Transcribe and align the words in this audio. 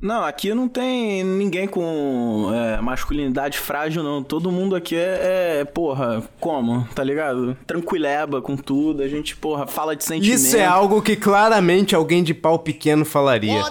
Não, 0.00 0.24
aqui 0.24 0.54
não 0.54 0.68
tem 0.68 1.24
ninguém 1.24 1.66
com 1.66 2.50
é, 2.54 2.80
masculinidade 2.80 3.58
frágil, 3.58 4.02
não. 4.02 4.22
Todo 4.22 4.50
mundo 4.50 4.76
aqui 4.76 4.94
é, 4.94 5.60
é, 5.60 5.64
porra, 5.64 6.22
como? 6.38 6.86
Tá 6.94 7.02
ligado? 7.02 7.56
Tranquileba 7.66 8.40
com 8.40 8.56
tudo. 8.56 9.02
A 9.02 9.08
gente, 9.08 9.36
porra, 9.36 9.66
fala 9.66 9.96
de 9.96 10.04
sentimento. 10.04 10.38
Isso 10.38 10.56
é 10.56 10.64
algo 10.64 11.02
que 11.02 11.16
claramente 11.16 11.94
alguém 11.94 12.22
de 12.22 12.32
pau 12.32 12.58
pequeno 12.58 13.04
falaria. 13.04 13.62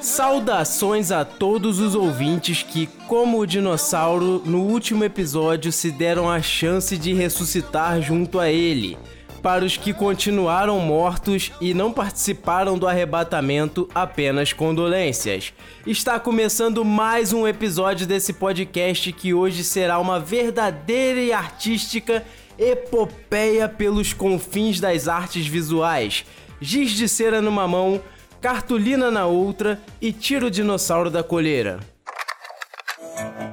Saudações 0.00 1.12
a 1.12 1.24
todos 1.24 1.78
os 1.78 1.94
ouvintes 1.94 2.62
que, 2.62 2.88
como 3.06 3.38
o 3.38 3.46
dinossauro, 3.46 4.42
no 4.44 4.62
último 4.62 5.04
episódio 5.04 5.70
se 5.70 5.92
deram 5.92 6.28
a 6.28 6.42
chance 6.42 6.96
de 6.96 7.12
ressuscitar 7.12 8.00
junto 8.00 8.40
a 8.40 8.50
ele. 8.50 8.98
Para 9.42 9.64
os 9.64 9.76
que 9.76 9.92
continuaram 9.92 10.80
mortos 10.80 11.52
e 11.60 11.72
não 11.72 11.92
participaram 11.92 12.76
do 12.76 12.88
arrebatamento, 12.88 13.88
apenas 13.94 14.52
condolências. 14.52 15.52
Está 15.86 16.18
começando 16.18 16.84
mais 16.84 17.32
um 17.32 17.46
episódio 17.46 18.06
desse 18.06 18.32
podcast 18.32 19.12
que 19.12 19.32
hoje 19.32 19.62
será 19.62 20.00
uma 20.00 20.18
verdadeira 20.18 21.20
e 21.20 21.32
artística 21.32 22.24
epopeia 22.58 23.68
pelos 23.68 24.12
confins 24.12 24.80
das 24.80 25.06
artes 25.06 25.46
visuais. 25.46 26.26
Giz 26.60 26.90
de 26.90 27.08
cera 27.08 27.40
numa 27.40 27.68
mão, 27.68 28.02
cartolina 28.40 29.08
na 29.08 29.26
outra 29.26 29.80
e 30.00 30.12
tira 30.12 30.46
o 30.46 30.50
dinossauro 30.50 31.10
da 31.10 31.22
coleira. 31.22 31.78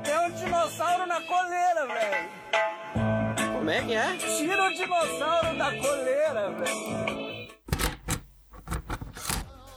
Tem 0.04 0.18
um 0.18 0.32
dinossauro 0.32 1.06
na 1.06 1.22
coleira, 1.22 1.88
velho. 1.88 3.54
Como 3.54 3.70
é 3.70 3.82
que 3.82 3.94
é? 3.94 4.16
Tira 4.18 4.64
o 4.68 4.74
dinossauro 4.74 5.35
velho. 5.72 7.46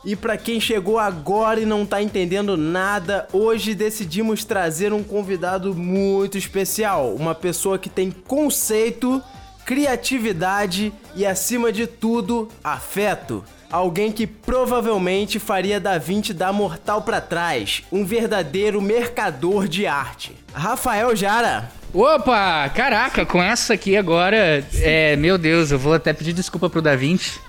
E 0.05 0.17
para 0.17 0.39
quem 0.39 0.61
chegou 0.61 0.99
agora 0.99 1.61
e 1.61 1.67
não 1.67 1.85
tá 1.85 2.01
entendendo 2.01 2.57
nada, 2.57 3.29
hoje 3.33 3.75
decidimos 3.75 4.45
trazer 4.45 4.93
um 4.93 5.03
convidado 5.03 5.75
muito 5.75 6.39
especial, 6.39 7.15
uma 7.15 7.35
pessoa 7.35 7.79
que 7.79 7.91
tem 7.91 8.11
conceito, 8.11 9.23
criatividade 9.67 10.93
e 11.15 11.27
acima 11.27 11.71
de 11.71 11.87
tudo, 11.87 12.49
afeto. 12.65 13.45
Alguém 13.71 14.11
que 14.11 14.27
provavelmente 14.27 15.39
faria 15.39 15.79
Da 15.79 15.99
Vinci 15.99 16.33
dar 16.33 16.53
mortal 16.53 17.03
pra 17.03 17.21
trás, 17.21 17.83
um 17.93 18.05
verdadeiro 18.05 18.81
mercador 18.81 19.69
de 19.69 19.87
arte. 19.87 20.35
Rafael 20.55 21.15
Jara. 21.15 21.71
Opa, 21.93 22.69
caraca, 22.75 23.27
com 23.27 23.43
essa 23.43 23.75
aqui 23.75 23.97
agora, 23.97 24.65
é, 24.75 25.17
meu 25.17 25.37
Deus, 25.39 25.71
eu 25.71 25.79
vou 25.79 25.95
até 25.95 26.13
pedir 26.13 26.33
desculpa 26.33 26.69
pro 26.69 26.83
Da 26.83 26.97
Vinci. 26.97 27.39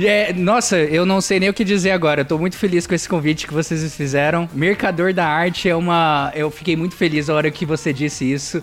É, 0.00 0.32
nossa, 0.32 0.78
eu 0.78 1.04
não 1.04 1.20
sei 1.20 1.40
nem 1.40 1.48
o 1.48 1.52
que 1.52 1.64
dizer 1.64 1.90
agora. 1.90 2.20
Eu 2.20 2.24
tô 2.24 2.38
muito 2.38 2.56
feliz 2.56 2.86
com 2.86 2.94
esse 2.94 3.08
convite 3.08 3.48
que 3.48 3.52
vocês 3.52 3.96
fizeram. 3.96 4.48
Mercador 4.52 5.12
da 5.12 5.26
arte 5.26 5.68
é 5.68 5.74
uma. 5.74 6.30
Eu 6.36 6.52
fiquei 6.52 6.76
muito 6.76 6.94
feliz 6.94 7.28
a 7.28 7.34
hora 7.34 7.50
que 7.50 7.66
você 7.66 7.92
disse 7.92 8.30
isso. 8.30 8.62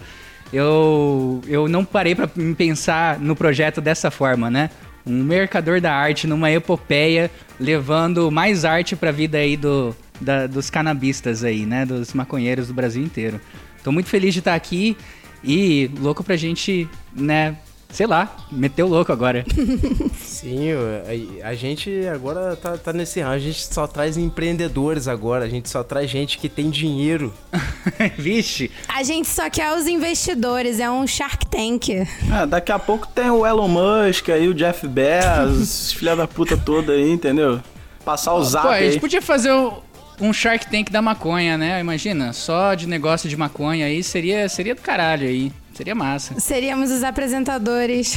Eu, 0.54 1.42
eu 1.46 1.68
não 1.68 1.84
parei 1.84 2.16
para 2.16 2.30
pensar 2.56 3.20
no 3.20 3.36
projeto 3.36 3.82
dessa 3.82 4.10
forma, 4.10 4.50
né? 4.50 4.70
Um 5.06 5.24
mercador 5.24 5.80
da 5.80 5.94
arte 5.94 6.26
numa 6.26 6.52
epopeia, 6.52 7.30
levando 7.60 8.32
mais 8.32 8.66
arte 8.66 8.96
pra 8.96 9.12
vida 9.12 9.38
aí 9.38 9.56
do, 9.56 9.96
da, 10.20 10.48
dos 10.48 10.70
canabistas 10.70 11.44
aí, 11.44 11.66
né? 11.66 11.86
Dos 11.86 12.14
maconheiros 12.14 12.68
do 12.68 12.74
Brasil 12.74 13.04
inteiro. 13.04 13.40
Tô 13.84 13.92
muito 13.92 14.10
feliz 14.10 14.34
de 14.34 14.40
estar 14.40 14.56
aqui 14.56 14.98
e 15.44 15.92
louco 16.00 16.24
pra 16.24 16.36
gente, 16.36 16.90
né? 17.16 17.56
Sei 17.96 18.06
lá, 18.06 18.36
meteu 18.52 18.90
louco 18.90 19.14
agora. 19.14 19.46
Sim, 20.20 20.68
a, 21.42 21.48
a 21.48 21.56
gente 21.56 22.06
agora 22.14 22.54
tá, 22.58 22.78
tá 22.78 22.92
nesse 22.92 23.22
ramo, 23.22 23.36
a 23.36 23.40
gente 23.40 23.66
só 23.74 23.88
traz 23.88 24.18
empreendedores 24.18 25.08
agora, 25.08 25.46
a 25.46 25.48
gente 25.48 25.70
só 25.70 25.82
traz 25.82 26.12
gente 26.12 26.38
que 26.38 26.50
tem 26.50 26.70
dinheiro. 26.70 27.34
Vixe. 28.20 28.70
A 28.90 29.02
gente 29.02 29.30
só 29.30 29.50
quer 29.50 29.72
os 29.78 29.88
investidores, 29.88 30.82
é 30.82 30.92
um 30.92 31.08
Shark 31.08 31.46
Tank. 31.46 32.06
Ah, 32.30 32.46
daqui 32.46 32.74
a 32.74 32.78
pouco 32.78 33.08
tem 33.08 33.30
o 33.30 33.48
Elon 33.48 33.70
Musk 33.70 34.28
aí, 34.28 34.50
o 34.50 34.54
Jeff 34.54 34.86
Bezos, 34.86 35.94
filha 35.98 36.18
da 36.18 36.28
puta 36.28 36.58
toda 36.58 36.92
aí, 36.92 37.10
entendeu? 37.10 37.62
Passar 38.04 38.34
o 38.34 38.44
zap 38.44 38.68
Pô, 38.68 38.74
a 38.74 38.82
gente 38.82 39.00
podia 39.00 39.22
fazer 39.22 39.54
um, 39.54 39.72
um 40.20 40.34
Shark 40.34 40.70
Tank 40.70 40.92
da 40.92 41.02
maconha, 41.02 41.58
né? 41.58 41.80
Imagina, 41.80 42.34
só 42.34 42.74
de 42.74 42.88
negócio 42.88 43.30
de 43.30 43.38
maconha 43.38 43.86
aí 43.86 44.04
seria, 44.04 44.50
seria 44.50 44.76
do 44.76 44.82
caralho 44.82 45.26
aí. 45.26 45.50
Seria 45.76 45.94
massa. 45.94 46.40
Seríamos 46.40 46.90
os 46.90 47.04
apresentadores. 47.04 48.16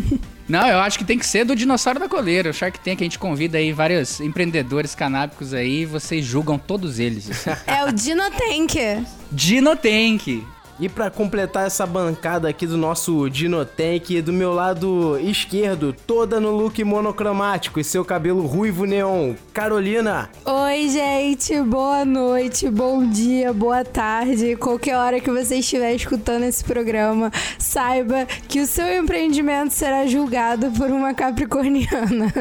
Não, 0.46 0.66
eu 0.66 0.78
acho 0.78 0.98
que 0.98 1.04
tem 1.04 1.18
que 1.18 1.26
ser 1.26 1.44
do 1.44 1.56
Dinossauro 1.56 1.98
da 1.98 2.08
Coleira. 2.08 2.50
O 2.50 2.52
Shark 2.54 2.78
Tank, 2.80 3.00
a 3.00 3.04
gente 3.04 3.18
convida 3.18 3.56
aí 3.58 3.72
vários 3.72 4.20
empreendedores 4.20 4.94
canábicos 4.94 5.52
aí, 5.54 5.84
vocês 5.86 6.24
julgam 6.24 6.58
todos 6.58 6.98
eles. 6.98 7.46
É 7.66 7.84
o 7.84 7.92
Dino 7.92 8.24
Tank. 8.30 9.06
Dino 9.32 9.76
Tank. 9.76 10.42
E 10.80 10.88
pra 10.88 11.10
completar 11.10 11.66
essa 11.66 11.84
bancada 11.84 12.48
aqui 12.48 12.64
do 12.64 12.76
nosso 12.76 13.28
Dinotank, 13.28 14.22
do 14.22 14.32
meu 14.32 14.52
lado 14.54 15.18
esquerdo, 15.18 15.92
toda 15.92 16.38
no 16.38 16.52
look 16.52 16.82
monocromático 16.84 17.80
e 17.80 17.84
seu 17.84 18.04
cabelo 18.04 18.46
ruivo 18.46 18.84
neon, 18.84 19.34
Carolina. 19.52 20.30
Oi, 20.44 20.88
gente. 20.88 21.60
Boa 21.62 22.04
noite, 22.04 22.70
bom 22.70 23.04
dia, 23.08 23.52
boa 23.52 23.84
tarde. 23.84 24.54
Qualquer 24.54 24.96
hora 24.96 25.20
que 25.20 25.30
você 25.30 25.56
estiver 25.56 25.94
escutando 25.94 26.44
esse 26.44 26.62
programa, 26.62 27.32
saiba 27.58 28.24
que 28.46 28.60
o 28.60 28.66
seu 28.66 28.86
empreendimento 28.86 29.72
será 29.72 30.06
julgado 30.06 30.70
por 30.70 30.90
uma 30.90 31.12
capricorniana. 31.12 32.32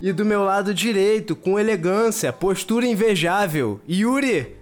E 0.00 0.12
do 0.12 0.24
meu 0.24 0.44
lado 0.44 0.72
direito, 0.74 1.34
com 1.34 1.58
elegância, 1.58 2.32
postura 2.32 2.86
invejável, 2.86 3.80
Yuri. 3.88 4.56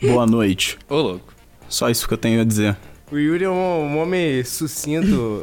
Boa 0.00 0.26
noite. 0.26 0.78
Ô, 0.88 0.96
louco. 0.96 1.37
Só 1.68 1.90
isso 1.90 2.06
que 2.08 2.14
eu 2.14 2.18
tenho 2.18 2.40
a 2.40 2.44
dizer. 2.44 2.76
O 3.10 3.16
Yuri 3.16 3.44
é 3.44 3.48
um, 3.48 3.54
um 3.54 3.98
homem 3.98 4.44
sucinto, 4.44 5.42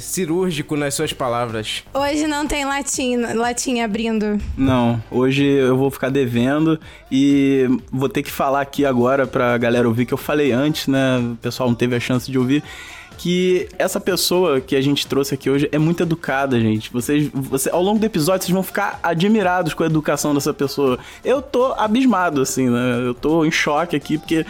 cirúrgico 0.00 0.76
nas 0.76 0.94
suas 0.94 1.12
palavras. 1.12 1.84
Hoje 1.94 2.26
não 2.26 2.44
tem 2.44 2.64
latinha, 2.64 3.34
latinha 3.34 3.84
abrindo. 3.84 4.40
Não, 4.56 5.00
hoje 5.12 5.44
eu 5.44 5.76
vou 5.76 5.92
ficar 5.92 6.10
devendo 6.10 6.78
e 7.12 7.68
vou 7.92 8.08
ter 8.08 8.24
que 8.24 8.32
falar 8.32 8.62
aqui 8.62 8.84
agora 8.84 9.28
pra 9.28 9.56
galera 9.56 9.86
ouvir 9.86 10.06
que 10.06 10.14
eu 10.14 10.18
falei 10.18 10.50
antes, 10.50 10.88
né? 10.88 11.18
O 11.18 11.36
pessoal 11.36 11.68
não 11.68 11.76
teve 11.76 11.94
a 11.94 12.00
chance 12.00 12.28
de 12.30 12.36
ouvir. 12.36 12.64
Que 13.16 13.68
essa 13.78 14.00
pessoa 14.00 14.60
que 14.60 14.74
a 14.74 14.80
gente 14.80 15.06
trouxe 15.06 15.34
aqui 15.34 15.48
hoje 15.48 15.68
é 15.70 15.78
muito 15.78 16.02
educada, 16.02 16.58
gente. 16.58 16.92
Vocês, 16.92 17.30
você, 17.32 17.70
ao 17.70 17.80
longo 17.80 18.00
do 18.00 18.06
episódio, 18.06 18.44
vocês 18.44 18.52
vão 18.52 18.64
ficar 18.64 18.98
admirados 19.00 19.72
com 19.72 19.84
a 19.84 19.86
educação 19.86 20.34
dessa 20.34 20.52
pessoa. 20.52 20.98
Eu 21.24 21.40
tô 21.40 21.74
abismado, 21.74 22.42
assim, 22.42 22.68
né? 22.68 23.06
Eu 23.06 23.14
tô 23.14 23.44
em 23.44 23.52
choque 23.52 23.94
aqui, 23.94 24.18
porque 24.18 24.44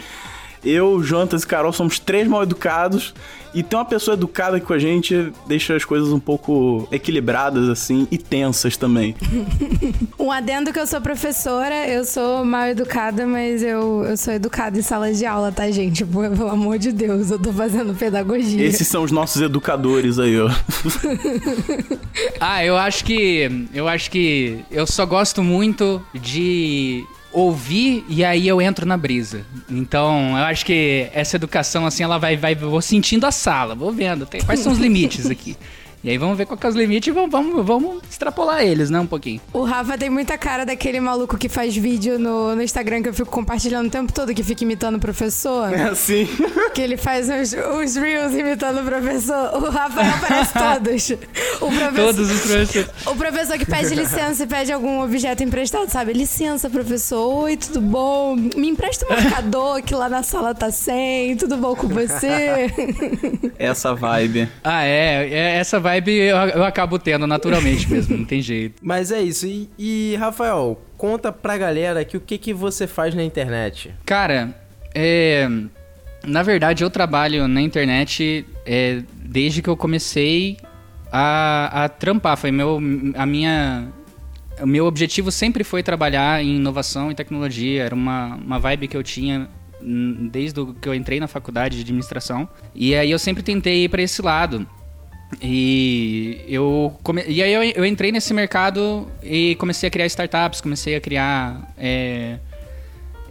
eu, 0.65 1.01
Jontas 1.03 1.43
e 1.43 1.47
Carol 1.47 1.71
somos 1.71 1.99
três 1.99 2.27
mal 2.27 2.43
educados. 2.43 3.13
E 3.53 3.63
ter 3.63 3.77
uma 3.77 3.85
pessoa 3.85 4.15
educada 4.15 4.57
aqui 4.57 4.65
com 4.65 4.73
a 4.73 4.77
gente 4.77 5.31
deixa 5.47 5.77
as 5.77 5.85
coisas 5.85 6.09
um 6.09 6.19
pouco 6.19 6.85
equilibradas, 6.91 7.69
assim, 7.69 8.05
e 8.11 8.17
tensas 8.17 8.75
também. 8.75 9.15
Um 10.19 10.31
adendo 10.31 10.73
que 10.73 10.79
eu 10.79 10.87
sou 10.87 10.99
professora, 10.99 11.87
eu 11.87 12.03
sou 12.03 12.43
mal 12.43 12.67
educada, 12.67 13.27
mas 13.27 13.61
eu, 13.61 14.03
eu 14.03 14.17
sou 14.17 14.33
educada 14.33 14.77
em 14.77 14.81
sala 14.81 15.13
de 15.13 15.25
aula, 15.25 15.51
tá, 15.51 15.69
gente? 15.69 16.03
Pelo 16.03 16.49
amor 16.49 16.79
de 16.79 16.91
Deus, 16.91 17.29
eu 17.29 17.37
tô 17.37 17.53
fazendo 17.53 17.93
pedagogia. 17.93 18.65
Esses 18.65 18.87
são 18.87 19.03
os 19.03 19.11
nossos 19.11 19.41
educadores 19.41 20.19
aí, 20.19 20.37
ó. 20.39 20.49
Ah, 22.39 22.63
eu 22.65 22.77
acho 22.77 23.03
que. 23.03 23.67
Eu 23.73 23.87
acho 23.87 24.09
que. 24.09 24.63
Eu 24.71 24.87
só 24.87 25.05
gosto 25.05 25.43
muito 25.43 26.01
de 26.13 27.05
ouvir 27.35 28.05
e 28.07 28.23
aí 28.23 28.47
eu 28.47 28.61
entro 28.61 28.85
na 28.85 28.97
brisa. 28.97 29.45
Então, 29.69 30.29
eu 30.37 30.43
acho 30.45 30.65
que 30.65 31.07
essa 31.13 31.35
educação, 31.35 31.85
assim, 31.85 32.03
ela 32.03 32.17
vai. 32.17 32.37
vai 32.37 32.55
vou 32.55 32.81
sentindo 32.81 33.25
a 33.25 33.31
sala, 33.31 33.75
vou 33.75 33.91
vendo. 33.91 34.25
tem- 34.25 34.41
quais 34.41 34.61
são 34.61 34.71
os 34.71 34.79
limites 34.79 35.29
aqui? 35.29 35.55
E 36.05 36.11
aí 36.11 36.19
vamos 36.19 36.37
ver 36.37 36.45
qual 36.45 36.55
que 36.55 36.63
é 36.67 36.69
os 36.69 36.75
limites 36.75 37.07
e 37.07 37.11
vamos, 37.11 37.31
vamos, 37.31 37.65
vamos 37.65 38.03
extrapolar 38.07 38.61
eles, 38.61 38.91
né? 38.91 38.99
Um 38.99 39.07
pouquinho. 39.07 39.41
O 39.51 39.63
Rafa 39.63 39.97
tem 39.97 40.07
muita 40.07 40.37
cara 40.37 40.63
daquele 40.63 40.99
maluco 40.99 41.35
que 41.35 41.49
faz 41.49 41.75
vídeo 41.75 42.19
no, 42.19 42.55
no 42.55 42.61
Instagram 42.61 43.01
que 43.01 43.09
eu 43.09 43.13
fico 43.13 43.31
compartilhando 43.31 43.87
o 43.87 43.89
tempo 43.89 44.13
todo, 44.13 44.31
que 44.31 44.43
fica 44.43 44.63
imitando 44.63 44.97
o 44.97 44.99
professor. 44.99 45.73
É 45.73 45.85
assim. 45.89 46.27
Que 46.75 46.81
ele 46.81 46.97
faz 46.97 47.29
uns, 47.29 47.53
uns 47.53 47.95
reels 47.95 48.33
imitando 48.33 48.81
o 48.81 48.83
professor. 48.83 49.55
O 49.55 49.69
Rafael 49.69 50.13
parece 50.19 50.51
todos. 50.59 51.09
O 51.61 51.67
professor, 51.71 51.95
Todos 51.95 52.29
os 52.29 52.41
professores. 52.41 52.89
o 53.05 53.15
professor 53.15 53.57
que 53.57 53.65
pede 53.65 53.95
licença 53.95 54.43
e 54.43 54.45
pede 54.45 54.73
algum 54.73 55.01
objeto 55.01 55.41
emprestado, 55.41 55.89
sabe? 55.89 56.11
Licença, 56.11 56.69
professor. 56.69 57.43
Oi, 57.43 57.55
tudo 57.55 57.79
bom? 57.79 58.35
Me 58.35 58.67
empresta 58.67 59.05
um 59.05 59.09
marcador 59.09 59.81
que 59.83 59.95
lá 59.95 60.09
na 60.09 60.21
sala 60.21 60.53
tá 60.53 60.69
sem. 60.69 61.37
Tudo 61.37 61.55
bom 61.55 61.75
com 61.77 61.87
você? 61.87 62.69
Essa 63.57 63.95
vibe. 63.95 64.49
Ah, 64.61 64.83
é, 64.83 65.29
é, 65.31 65.57
Essa 65.57 65.79
vibe 65.79 65.94
eu, 66.03 66.37
eu 66.37 66.63
acabo 66.63 66.97
tendo 66.97 67.27
naturalmente 67.27 67.89
mesmo, 67.89 68.17
não 68.17 68.25
tem 68.25 68.41
jeito. 68.41 68.75
Mas 68.83 69.11
é 69.11 69.21
isso. 69.21 69.45
E, 69.45 69.69
e, 69.77 70.15
Rafael, 70.17 70.81
conta 70.97 71.31
pra 71.31 71.57
galera 71.57 72.03
que 72.03 72.17
o 72.17 72.19
que, 72.19 72.37
que 72.37 72.53
você 72.53 72.87
faz 72.87 73.13
na 73.13 73.23
internet. 73.23 73.93
Cara, 74.05 74.55
é, 74.93 75.47
na 76.23 76.41
verdade 76.41 76.83
eu 76.83 76.89
trabalho 76.89 77.47
na 77.47 77.61
internet 77.61 78.45
é, 78.65 79.01
desde 79.15 79.61
que 79.61 79.69
eu 79.69 79.77
comecei 79.77 80.57
a, 81.11 81.85
a 81.85 81.89
trampar. 81.89 82.37
Foi 82.37 82.51
meu, 82.51 82.79
a 83.15 83.25
minha, 83.25 83.87
o 84.61 84.67
meu 84.67 84.85
objetivo 84.85 85.31
sempre 85.31 85.63
foi 85.63 85.83
trabalhar 85.83 86.43
em 86.43 86.55
inovação 86.55 87.11
e 87.11 87.15
tecnologia. 87.15 87.83
Era 87.83 87.95
uma, 87.95 88.35
uma 88.35 88.59
vibe 88.59 88.87
que 88.87 88.97
eu 88.97 89.03
tinha 89.03 89.49
desde 90.31 90.65
que 90.81 90.89
eu 90.89 90.95
entrei 90.95 91.19
na 91.19 91.27
faculdade 91.27 91.75
de 91.75 91.83
administração. 91.83 92.49
E 92.73 92.95
aí 92.95 93.11
eu 93.11 93.19
sempre 93.19 93.43
tentei 93.43 93.83
ir 93.83 93.89
para 93.89 94.01
esse 94.01 94.21
lado. 94.21 94.67
E 95.41 96.41
eu 96.47 96.97
come... 97.03 97.23
e 97.27 97.41
aí 97.43 97.53
eu, 97.53 97.63
eu, 97.63 97.85
entrei 97.85 98.11
nesse 98.11 98.33
mercado 98.33 99.07
e 99.21 99.55
comecei 99.55 99.87
a 99.87 99.91
criar 99.91 100.05
startups, 100.05 100.61
comecei 100.61 100.95
a 100.95 101.01
criar 101.01 101.73
é, 101.77 102.37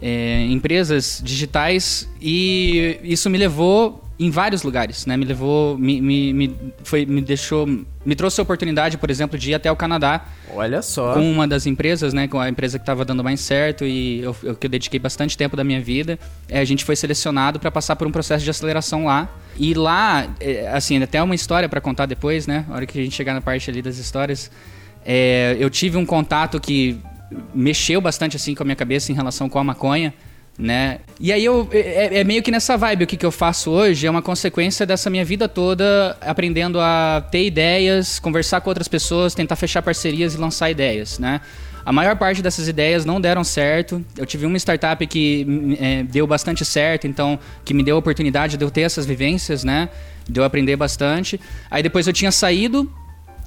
é, 0.01 0.41
empresas 0.43 1.21
digitais 1.23 2.07
e 2.21 2.99
isso 3.03 3.29
me 3.29 3.37
levou 3.37 4.04
em 4.17 4.29
vários 4.29 4.63
lugares, 4.63 5.05
né? 5.05 5.17
Me 5.17 5.25
levou, 5.25 5.77
me, 5.77 5.99
me, 5.99 6.33
me, 6.33 6.55
foi, 6.83 7.05
me 7.05 7.21
deixou, 7.21 7.67
me 7.67 8.15
trouxe 8.15 8.39
a 8.39 8.43
oportunidade, 8.43 8.97
por 8.97 9.09
exemplo, 9.09 9.37
de 9.37 9.51
ir 9.51 9.55
até 9.55 9.69
o 9.69 9.75
Canadá. 9.75 10.25
Olha 10.53 10.81
só. 10.81 11.13
Com 11.13 11.29
uma 11.29 11.45
das 11.45 11.65
empresas, 11.65 12.13
né? 12.13 12.27
Com 12.27 12.39
a 12.39 12.47
empresa 12.47 12.79
que 12.79 12.83
estava 12.83 13.03
dando 13.03 13.23
mais 13.23 13.41
certo 13.41 13.83
e 13.83 14.21
eu, 14.21 14.35
eu, 14.41 14.55
que 14.55 14.67
eu 14.67 14.69
dediquei 14.69 14.99
bastante 14.99 15.37
tempo 15.37 15.57
da 15.57 15.65
minha 15.65 15.81
vida. 15.81 16.17
É, 16.47 16.59
a 16.59 16.65
gente 16.65 16.85
foi 16.85 16.95
selecionado 16.95 17.59
para 17.59 17.69
passar 17.69 17.97
por 17.97 18.07
um 18.07 18.11
processo 18.11 18.43
de 18.43 18.49
aceleração 18.49 19.05
lá. 19.05 19.29
E 19.57 19.73
lá, 19.73 20.27
é, 20.39 20.69
assim, 20.69 21.01
até 21.03 21.21
uma 21.21 21.35
história 21.35 21.67
para 21.67 21.81
contar 21.81 22.05
depois, 22.05 22.47
né? 22.47 22.65
A 22.69 22.75
hora 22.75 22.85
que 22.85 22.97
a 22.97 23.03
gente 23.03 23.15
chegar 23.15 23.33
na 23.33 23.41
parte 23.41 23.69
ali 23.69 23.81
das 23.81 23.97
histórias, 23.97 24.49
é, 25.05 25.57
eu 25.59 25.69
tive 25.69 25.97
um 25.97 26.05
contato 26.05 26.57
que 26.57 27.01
mexeu 27.53 27.99
bastante 27.99 28.37
assim 28.37 28.55
com 28.55 28.63
a 28.63 28.65
minha 28.65 28.75
cabeça 28.75 29.11
em 29.11 29.15
relação 29.15 29.49
com 29.49 29.59
a 29.59 29.63
maconha 29.63 30.13
né? 30.57 30.99
E 31.19 31.33
aí 31.33 31.43
eu 31.43 31.67
é, 31.71 32.19
é, 32.19 32.23
meio 32.23 32.41
que 32.41 32.49
nessa 32.49 32.77
vibe 32.77 33.03
o 33.03 33.07
que, 33.07 33.17
que 33.17 33.25
eu 33.25 33.31
faço 33.31 33.71
hoje 33.71 34.07
é 34.07 34.09
uma 34.09 34.21
consequência 34.21 34.85
dessa 34.85 35.09
minha 35.09 35.25
vida 35.25 35.49
toda 35.49 36.17
aprendendo 36.21 36.79
a 36.79 37.25
ter 37.29 37.45
ideias, 37.45 38.19
conversar 38.19 38.61
com 38.61 38.69
outras 38.69 38.87
pessoas, 38.87 39.33
tentar 39.33 39.55
fechar 39.55 39.81
parcerias 39.81 40.33
e 40.33 40.37
lançar 40.37 40.69
ideias, 40.69 41.19
né? 41.19 41.41
A 41.85 41.91
maior 41.91 42.15
parte 42.15 42.41
dessas 42.41 42.67
ideias 42.67 43.05
não 43.05 43.21
deram 43.21 43.43
certo. 43.43 44.03
Eu 44.17 44.25
tive 44.25 44.45
uma 44.45 44.57
startup 44.57 45.05
que 45.05 45.77
é, 45.79 46.03
deu 46.03 46.25
bastante 46.25 46.65
certo, 46.65 47.05
então 47.05 47.37
que 47.63 47.75
me 47.75 47.83
deu 47.83 47.97
a 47.97 47.99
oportunidade 47.99 48.57
de 48.57 48.65
eu 48.65 48.71
ter 48.71 48.81
essas 48.81 49.05
vivências, 49.05 49.63
né? 49.63 49.89
De 50.27 50.39
eu 50.39 50.43
aprender 50.43 50.75
bastante. 50.75 51.39
Aí 51.69 51.83
depois 51.83 52.07
eu 52.07 52.13
tinha 52.13 52.31
saído 52.31 52.91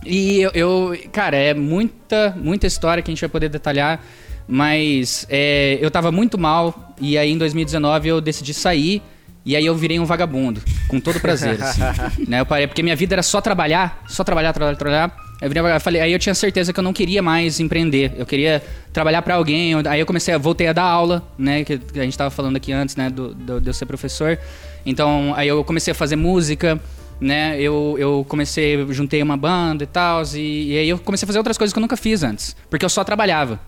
e 0.06 0.40
eu, 0.40 0.50
eu 0.54 0.98
cara, 1.10 1.36
é 1.36 1.52
muita 1.52 2.32
muita 2.36 2.66
história 2.66 3.02
que 3.02 3.10
a 3.10 3.12
gente 3.12 3.20
vai 3.20 3.28
poder 3.28 3.48
detalhar. 3.48 4.00
Mas 4.48 5.26
é, 5.28 5.78
eu 5.80 5.90
tava 5.90 6.10
muito 6.10 6.38
mal 6.38 6.94
e 6.98 7.18
aí 7.18 7.30
em 7.30 7.36
2019 7.36 8.08
eu 8.08 8.20
decidi 8.20 8.54
sair 8.54 9.02
e 9.44 9.56
aí 9.56 9.64
eu 9.64 9.74
virei 9.74 9.98
um 9.98 10.04
vagabundo, 10.04 10.62
com 10.88 11.00
todo 11.00 11.20
prazer, 11.20 11.56
assim, 11.62 11.80
né? 12.26 12.40
Eu 12.40 12.46
parei, 12.46 12.66
porque 12.66 12.82
minha 12.82 12.96
vida 12.96 13.14
era 13.14 13.22
só 13.22 13.40
trabalhar, 13.40 14.02
só 14.06 14.24
trabalhar, 14.24 14.52
trabalhar, 14.52 14.76
trabalhar. 14.76 15.16
Eu 15.40 15.48
virei, 15.48 15.62
eu 15.62 15.80
falei, 15.80 16.00
aí 16.00 16.12
eu 16.12 16.18
tinha 16.18 16.34
certeza 16.34 16.72
que 16.72 16.80
eu 16.80 16.84
não 16.84 16.92
queria 16.92 17.22
mais 17.22 17.60
empreender, 17.60 18.12
eu 18.18 18.26
queria 18.26 18.62
trabalhar 18.92 19.22
para 19.22 19.36
alguém. 19.36 19.72
Aí 19.86 20.00
eu 20.00 20.06
comecei, 20.06 20.34
a 20.34 20.38
voltei 20.38 20.66
a 20.66 20.72
dar 20.72 20.82
aula, 20.82 21.26
né? 21.38 21.64
Que 21.64 21.80
a 21.94 22.02
gente 22.02 22.18
tava 22.18 22.30
falando 22.30 22.56
aqui 22.56 22.72
antes, 22.72 22.96
né? 22.96 23.08
Do, 23.08 23.34
do, 23.34 23.60
de 23.60 23.70
eu 23.70 23.72
ser 23.72 23.86
professor. 23.86 24.38
Então, 24.84 25.32
aí 25.36 25.48
eu 25.48 25.62
comecei 25.64 25.92
a 25.92 25.94
fazer 25.94 26.16
música, 26.16 26.80
né? 27.20 27.58
Eu, 27.60 27.96
eu 27.98 28.26
comecei, 28.28 28.86
juntei 28.90 29.22
uma 29.22 29.36
banda 29.36 29.84
e 29.84 29.86
tal, 29.86 30.22
e, 30.34 30.72
e 30.72 30.78
aí 30.78 30.88
eu 30.88 30.98
comecei 30.98 31.24
a 31.24 31.26
fazer 31.26 31.38
outras 31.38 31.56
coisas 31.56 31.72
que 31.72 31.78
eu 31.78 31.82
nunca 31.82 31.96
fiz 31.96 32.22
antes, 32.22 32.56
porque 32.68 32.84
eu 32.84 32.90
só 32.90 33.02
trabalhava 33.02 33.58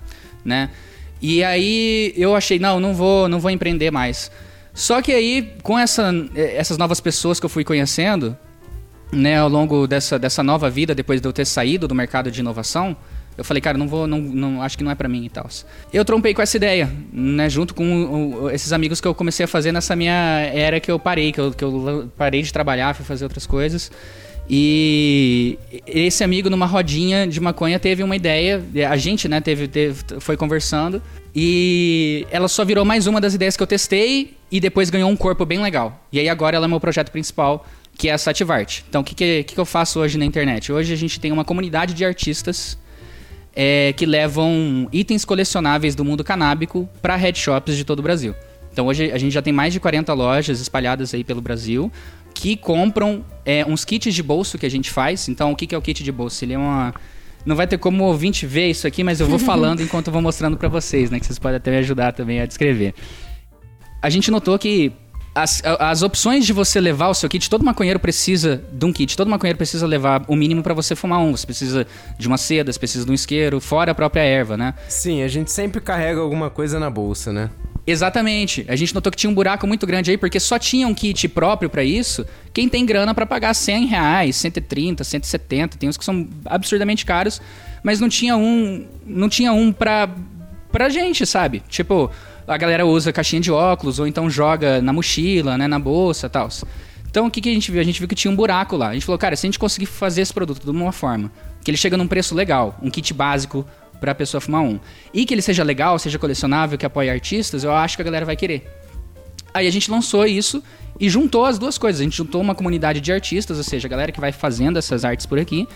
né? 0.44 0.70
E 1.20 1.44
aí 1.44 2.14
eu 2.16 2.34
achei, 2.34 2.58
não, 2.58 2.81
não 2.81 2.94
vou, 2.94 3.28
não 3.28 3.38
vou 3.40 3.50
empreender 3.50 3.90
mais. 3.90 4.31
Só 4.72 5.02
que 5.02 5.12
aí, 5.12 5.52
com 5.62 5.78
essa, 5.78 6.12
essas 6.34 6.78
novas 6.78 7.00
pessoas 7.00 7.38
que 7.38 7.46
eu 7.46 7.50
fui 7.50 7.64
conhecendo, 7.64 8.37
né, 9.12 9.38
ao 9.38 9.48
longo 9.48 9.87
dessa, 9.87 10.19
dessa 10.19 10.42
nova 10.42 10.70
vida, 10.70 10.94
depois 10.94 11.20
de 11.20 11.28
eu 11.28 11.32
ter 11.32 11.44
saído 11.44 11.87
do 11.88 11.94
mercado 11.94 12.31
de 12.31 12.40
inovação, 12.40 12.96
eu 13.37 13.44
falei, 13.44 13.60
cara, 13.60 13.76
não 13.78 13.88
vou, 13.88 14.06
não, 14.06 14.19
não 14.19 14.62
acho 14.62 14.76
que 14.76 14.84
não 14.84 14.90
é 14.90 14.94
para 14.94 15.08
mim 15.08 15.25
e 15.25 15.31
tal. 15.31 15.48
Eu 15.92 16.04
trompei 16.04 16.34
com 16.34 16.42
essa 16.42 16.56
ideia, 16.56 16.90
né, 17.12 17.48
junto 17.48 17.75
com 17.75 18.04
o, 18.04 18.50
esses 18.50 18.72
amigos 18.72 19.00
que 19.00 19.08
eu 19.08 19.14
comecei 19.14 19.44
a 19.44 19.48
fazer 19.48 19.72
nessa 19.72 19.96
minha 19.96 20.12
era 20.52 20.78
que 20.78 20.90
eu 20.90 20.98
parei, 20.98 21.32
que 21.32 21.40
eu, 21.40 21.52
que 21.52 21.64
eu 21.64 22.10
parei 22.16 22.42
de 22.42 22.52
trabalhar, 22.52 22.94
fui 22.94 23.04
fazer 23.04 23.25
outras 23.25 23.46
coisas. 23.46 23.90
E 24.52 25.56
esse 25.87 26.25
amigo, 26.25 26.50
numa 26.50 26.67
rodinha 26.67 27.25
de 27.25 27.38
maconha, 27.38 27.79
teve 27.79 28.02
uma 28.02 28.17
ideia. 28.17 28.61
A 28.91 28.97
gente, 28.97 29.29
né, 29.29 29.41
teve, 29.41 29.69
teve, 29.69 30.02
foi 30.19 30.37
conversando. 30.37 31.00
E 31.32 32.26
ela 32.32 32.49
só 32.49 32.64
virou 32.64 32.85
mais 32.85 33.06
uma 33.06 33.20
das 33.20 33.32
ideias 33.32 33.56
que 33.56 33.62
eu 33.62 33.67
testei 33.67 34.35
e 34.50 34.58
depois 34.58 34.91
ganhou 34.91 35.08
um 35.08 35.14
corpo 35.14 35.47
bem 35.47 35.61
legal. 35.61 36.05
E 36.12 36.19
aí 36.19 36.29
agora 36.29 36.56
ela 36.56 36.67
é 36.67 36.69
meu 36.69 36.81
projeto 36.81 37.12
principal, 37.12 37.64
que 37.97 38.08
é 38.08 38.12
a 38.12 38.19
Sativart. 38.19 38.81
Então, 38.88 39.02
o 39.02 39.05
que, 39.05 39.14
que, 39.14 39.44
que, 39.44 39.56
eu 39.56 39.64
faço 39.64 40.00
hoje 40.00 40.19
na 40.19 40.25
internet? 40.25 40.73
Hoje 40.73 40.93
a 40.93 40.97
gente 40.97 41.20
tem 41.20 41.31
uma 41.31 41.44
comunidade 41.44 41.94
de 41.94 42.05
artistas 42.05 42.76
é, 43.55 43.93
que 43.97 44.05
levam 44.05 44.88
itens 44.93 45.25
colecionáveis 45.25 45.94
do 45.94 46.05
mundo 46.05 46.25
canábico 46.25 46.88
para 47.00 47.14
headshops 47.14 47.76
de 47.76 47.85
todo 47.85 48.00
o 48.00 48.02
Brasil. 48.02 48.35
Então 48.73 48.87
hoje 48.87 49.12
a 49.12 49.19
gente 49.19 49.32
já 49.32 49.43
tem 49.43 49.52
mais 49.52 49.73
de 49.73 49.79
40 49.79 50.12
lojas 50.12 50.61
espalhadas 50.61 51.14
aí 51.14 51.23
pelo 51.23 51.41
Brasil 51.41 51.91
que 52.40 52.56
compram 52.56 53.22
é, 53.44 53.66
uns 53.66 53.84
kits 53.84 54.14
de 54.14 54.22
bolso 54.22 54.56
que 54.56 54.64
a 54.64 54.70
gente 54.70 54.90
faz. 54.90 55.28
Então, 55.28 55.52
o 55.52 55.56
que, 55.56 55.66
que 55.66 55.75
é 55.75 55.78
o 55.78 55.82
kit 55.82 56.02
de 56.02 56.10
bolso? 56.10 56.42
Ele 56.42 56.54
é 56.54 56.58
uma. 56.58 56.94
Não 57.44 57.54
vai 57.54 57.66
ter 57.66 57.76
como 57.76 58.02
o 58.02 58.06
ouvinte 58.06 58.46
ver 58.46 58.70
isso 58.70 58.87
aqui, 58.87 59.04
mas 59.04 59.20
eu 59.20 59.26
vou 59.26 59.37
falando 59.38 59.82
enquanto 59.82 60.06
eu 60.06 60.12
vou 60.12 60.22
mostrando 60.22 60.56
para 60.56 60.66
vocês, 60.66 61.10
né? 61.10 61.20
Que 61.20 61.26
vocês 61.26 61.38
podem 61.38 61.58
até 61.58 61.70
me 61.70 61.76
ajudar 61.76 62.12
também 62.12 62.40
a 62.40 62.46
descrever. 62.46 62.94
A 64.00 64.08
gente 64.08 64.31
notou 64.31 64.58
que 64.58 64.90
as, 65.34 65.62
as 65.64 66.00
opções 66.00 66.46
de 66.46 66.54
você 66.54 66.81
levar 66.81 67.08
o 67.08 67.14
seu 67.14 67.28
kit, 67.28 67.50
todo 67.50 67.62
maconheiro 67.62 68.00
precisa 68.00 68.64
de 68.72 68.87
um 68.87 68.92
kit, 68.92 69.14
todo 69.14 69.28
maconheiro 69.28 69.58
precisa 69.58 69.87
levar 69.87 70.25
o 70.26 70.34
mínimo 70.34 70.62
para 70.62 70.72
você 70.72 70.96
fumar 70.96 71.20
um. 71.20 71.37
Você 71.37 71.44
precisa 71.44 71.87
de 72.19 72.26
uma 72.26 72.38
seda, 72.38 72.72
você 72.72 72.78
precisa 72.78 73.04
de 73.04 73.10
um 73.10 73.14
isqueiro, 73.14 73.60
fora 73.60 73.92
a 73.92 73.94
própria 73.94 74.22
erva, 74.22 74.56
né? 74.56 74.72
Sim, 74.88 75.22
a 75.22 75.28
gente 75.28 75.52
sempre 75.52 75.78
carrega 75.78 76.20
alguma 76.20 76.48
coisa 76.48 76.81
na 76.81 76.88
bolsa, 76.88 77.34
né? 77.34 77.50
Exatamente. 77.86 78.64
A 78.68 78.76
gente 78.76 78.94
notou 78.94 79.10
que 79.10 79.16
tinha 79.16 79.30
um 79.30 79.34
buraco 79.34 79.66
muito 79.66 79.86
grande 79.86 80.10
aí, 80.10 80.16
porque 80.16 80.38
só 80.38 80.58
tinha 80.58 80.86
um 80.86 80.94
kit 80.94 81.28
próprio 81.28 81.68
para 81.68 81.82
isso. 81.82 82.24
Quem 82.52 82.68
tem 82.68 82.84
grana 82.84 83.14
para 83.14 83.26
pagar 83.26 83.54
100 83.54 83.86
reais, 83.86 84.36
130, 84.36 85.02
170, 85.02 85.78
tem 85.78 85.88
uns 85.88 85.96
que 85.96 86.04
são 86.04 86.28
absurdamente 86.44 87.04
caros, 87.04 87.40
mas 87.82 88.00
não 88.00 88.08
tinha 88.08 88.36
um, 88.36 88.86
não 89.06 89.28
tinha 89.28 89.52
um 89.52 89.72
pra, 89.72 90.08
pra 90.70 90.88
gente, 90.88 91.26
sabe? 91.26 91.62
Tipo, 91.68 92.10
a 92.46 92.56
galera 92.56 92.84
usa 92.84 93.12
caixinha 93.12 93.40
de 93.40 93.50
óculos 93.50 93.98
ou 93.98 94.06
então 94.06 94.28
joga 94.28 94.82
na 94.82 94.92
mochila, 94.92 95.56
né, 95.56 95.66
na 95.66 95.78
bolsa, 95.78 96.28
tal. 96.28 96.48
Então 97.08 97.26
o 97.26 97.30
que, 97.30 97.40
que 97.40 97.48
a 97.48 97.52
gente 97.52 97.70
viu? 97.72 97.80
A 97.80 97.84
gente 97.84 97.98
viu 97.98 98.06
que 98.06 98.14
tinha 98.14 98.30
um 98.30 98.36
buraco 98.36 98.76
lá. 98.76 98.88
A 98.88 98.94
gente 98.94 99.04
falou, 99.06 99.18
cara, 99.18 99.34
se 99.34 99.46
a 99.46 99.48
gente 99.48 99.58
conseguir 99.58 99.86
fazer 99.86 100.22
esse 100.22 100.32
produto 100.32 100.64
de 100.64 100.70
uma 100.70 100.92
forma 100.92 101.30
que 101.62 101.70
ele 101.70 101.78
chega 101.78 101.96
num 101.96 102.06
preço 102.06 102.34
legal, 102.34 102.78
um 102.82 102.90
kit 102.90 103.12
básico 103.12 103.66
para 104.00 104.12
a 104.12 104.14
pessoa 104.14 104.41
fumar 104.41 104.62
um. 104.62 104.81
E 105.12 105.25
que 105.25 105.35
ele 105.35 105.42
seja 105.42 105.62
legal, 105.62 105.99
seja 105.99 106.19
colecionável, 106.19 106.78
que 106.78 106.87
apoie 106.87 107.11
artistas, 107.11 107.62
eu 107.62 107.73
acho 107.73 107.97
que 107.97 108.02
a 108.02 108.04
galera 108.04 108.25
vai 108.25 108.37
querer. 108.37 108.69
Aí 109.52 109.66
a 109.66 109.71
gente 109.71 109.90
lançou 109.90 110.26
isso 110.26 110.62
e 110.99 111.09
juntou 111.09 111.45
as 111.45 111.59
duas 111.59 111.76
coisas. 111.76 112.00
A 112.00 112.04
gente 112.04 112.16
juntou 112.16 112.40
uma 112.40 112.54
comunidade 112.54 113.00
de 113.00 113.12
artistas, 113.12 113.59
ou 113.59 113.64
seja, 113.64 113.87
a 113.87 113.90
galera 113.90 114.12
que 114.12 114.21
vai 114.21 114.33
fazendo 114.33 114.78
essas 114.78 115.04
artes 115.04 115.26
por 115.26 115.38
aqui, 115.38 115.69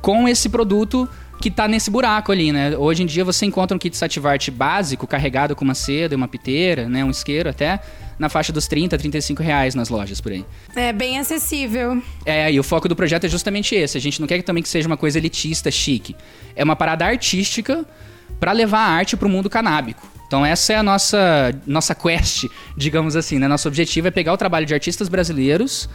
com 0.00 0.28
esse 0.28 0.48
produto 0.48 1.08
que 1.40 1.50
tá 1.50 1.66
nesse 1.66 1.90
buraco 1.90 2.30
ali, 2.30 2.52
né? 2.52 2.76
Hoje 2.76 3.02
em 3.02 3.06
dia 3.06 3.24
você 3.24 3.44
encontra 3.46 3.74
um 3.74 3.78
kit 3.78 3.96
Sativart 3.96 4.50
básico, 4.50 5.06
carregado 5.06 5.56
com 5.56 5.64
uma 5.64 5.74
seda, 5.74 6.16
uma 6.16 6.28
piteira, 6.28 6.88
né? 6.88 7.04
Um 7.04 7.10
isqueiro 7.10 7.48
até, 7.48 7.80
na 8.18 8.28
faixa 8.28 8.52
dos 8.52 8.66
30, 8.66 8.96
35 8.96 9.42
reais 9.42 9.74
nas 9.74 9.88
lojas 9.88 10.20
por 10.20 10.32
aí. 10.32 10.44
É 10.74 10.92
bem 10.92 11.18
acessível. 11.18 12.02
É, 12.24 12.52
e 12.52 12.58
o 12.58 12.62
foco 12.62 12.88
do 12.88 12.96
projeto 12.96 13.24
é 13.24 13.28
justamente 13.28 13.74
esse. 13.74 13.96
A 13.96 14.00
gente 14.00 14.20
não 14.20 14.26
quer 14.26 14.42
também 14.42 14.62
que 14.62 14.68
seja 14.68 14.86
uma 14.86 14.96
coisa 14.96 15.18
elitista, 15.18 15.70
chique. 15.70 16.16
É 16.54 16.62
uma 16.62 16.76
parada 16.76 17.04
artística 17.04 17.84
para 18.38 18.52
levar 18.52 18.80
a 18.80 18.90
arte 18.90 19.16
para 19.16 19.26
o 19.26 19.30
mundo 19.30 19.48
canábico. 19.50 20.06
Então 20.26 20.44
essa 20.44 20.72
é 20.72 20.76
a 20.76 20.82
nossa 20.82 21.52
nossa 21.66 21.94
quest, 21.94 22.46
digamos 22.76 23.14
assim, 23.16 23.38
né? 23.38 23.46
Nosso 23.46 23.68
objetivo 23.68 24.08
é 24.08 24.10
pegar 24.10 24.32
o 24.32 24.36
trabalho 24.36 24.66
de 24.66 24.74
artistas 24.74 25.08
brasileiros 25.08 25.88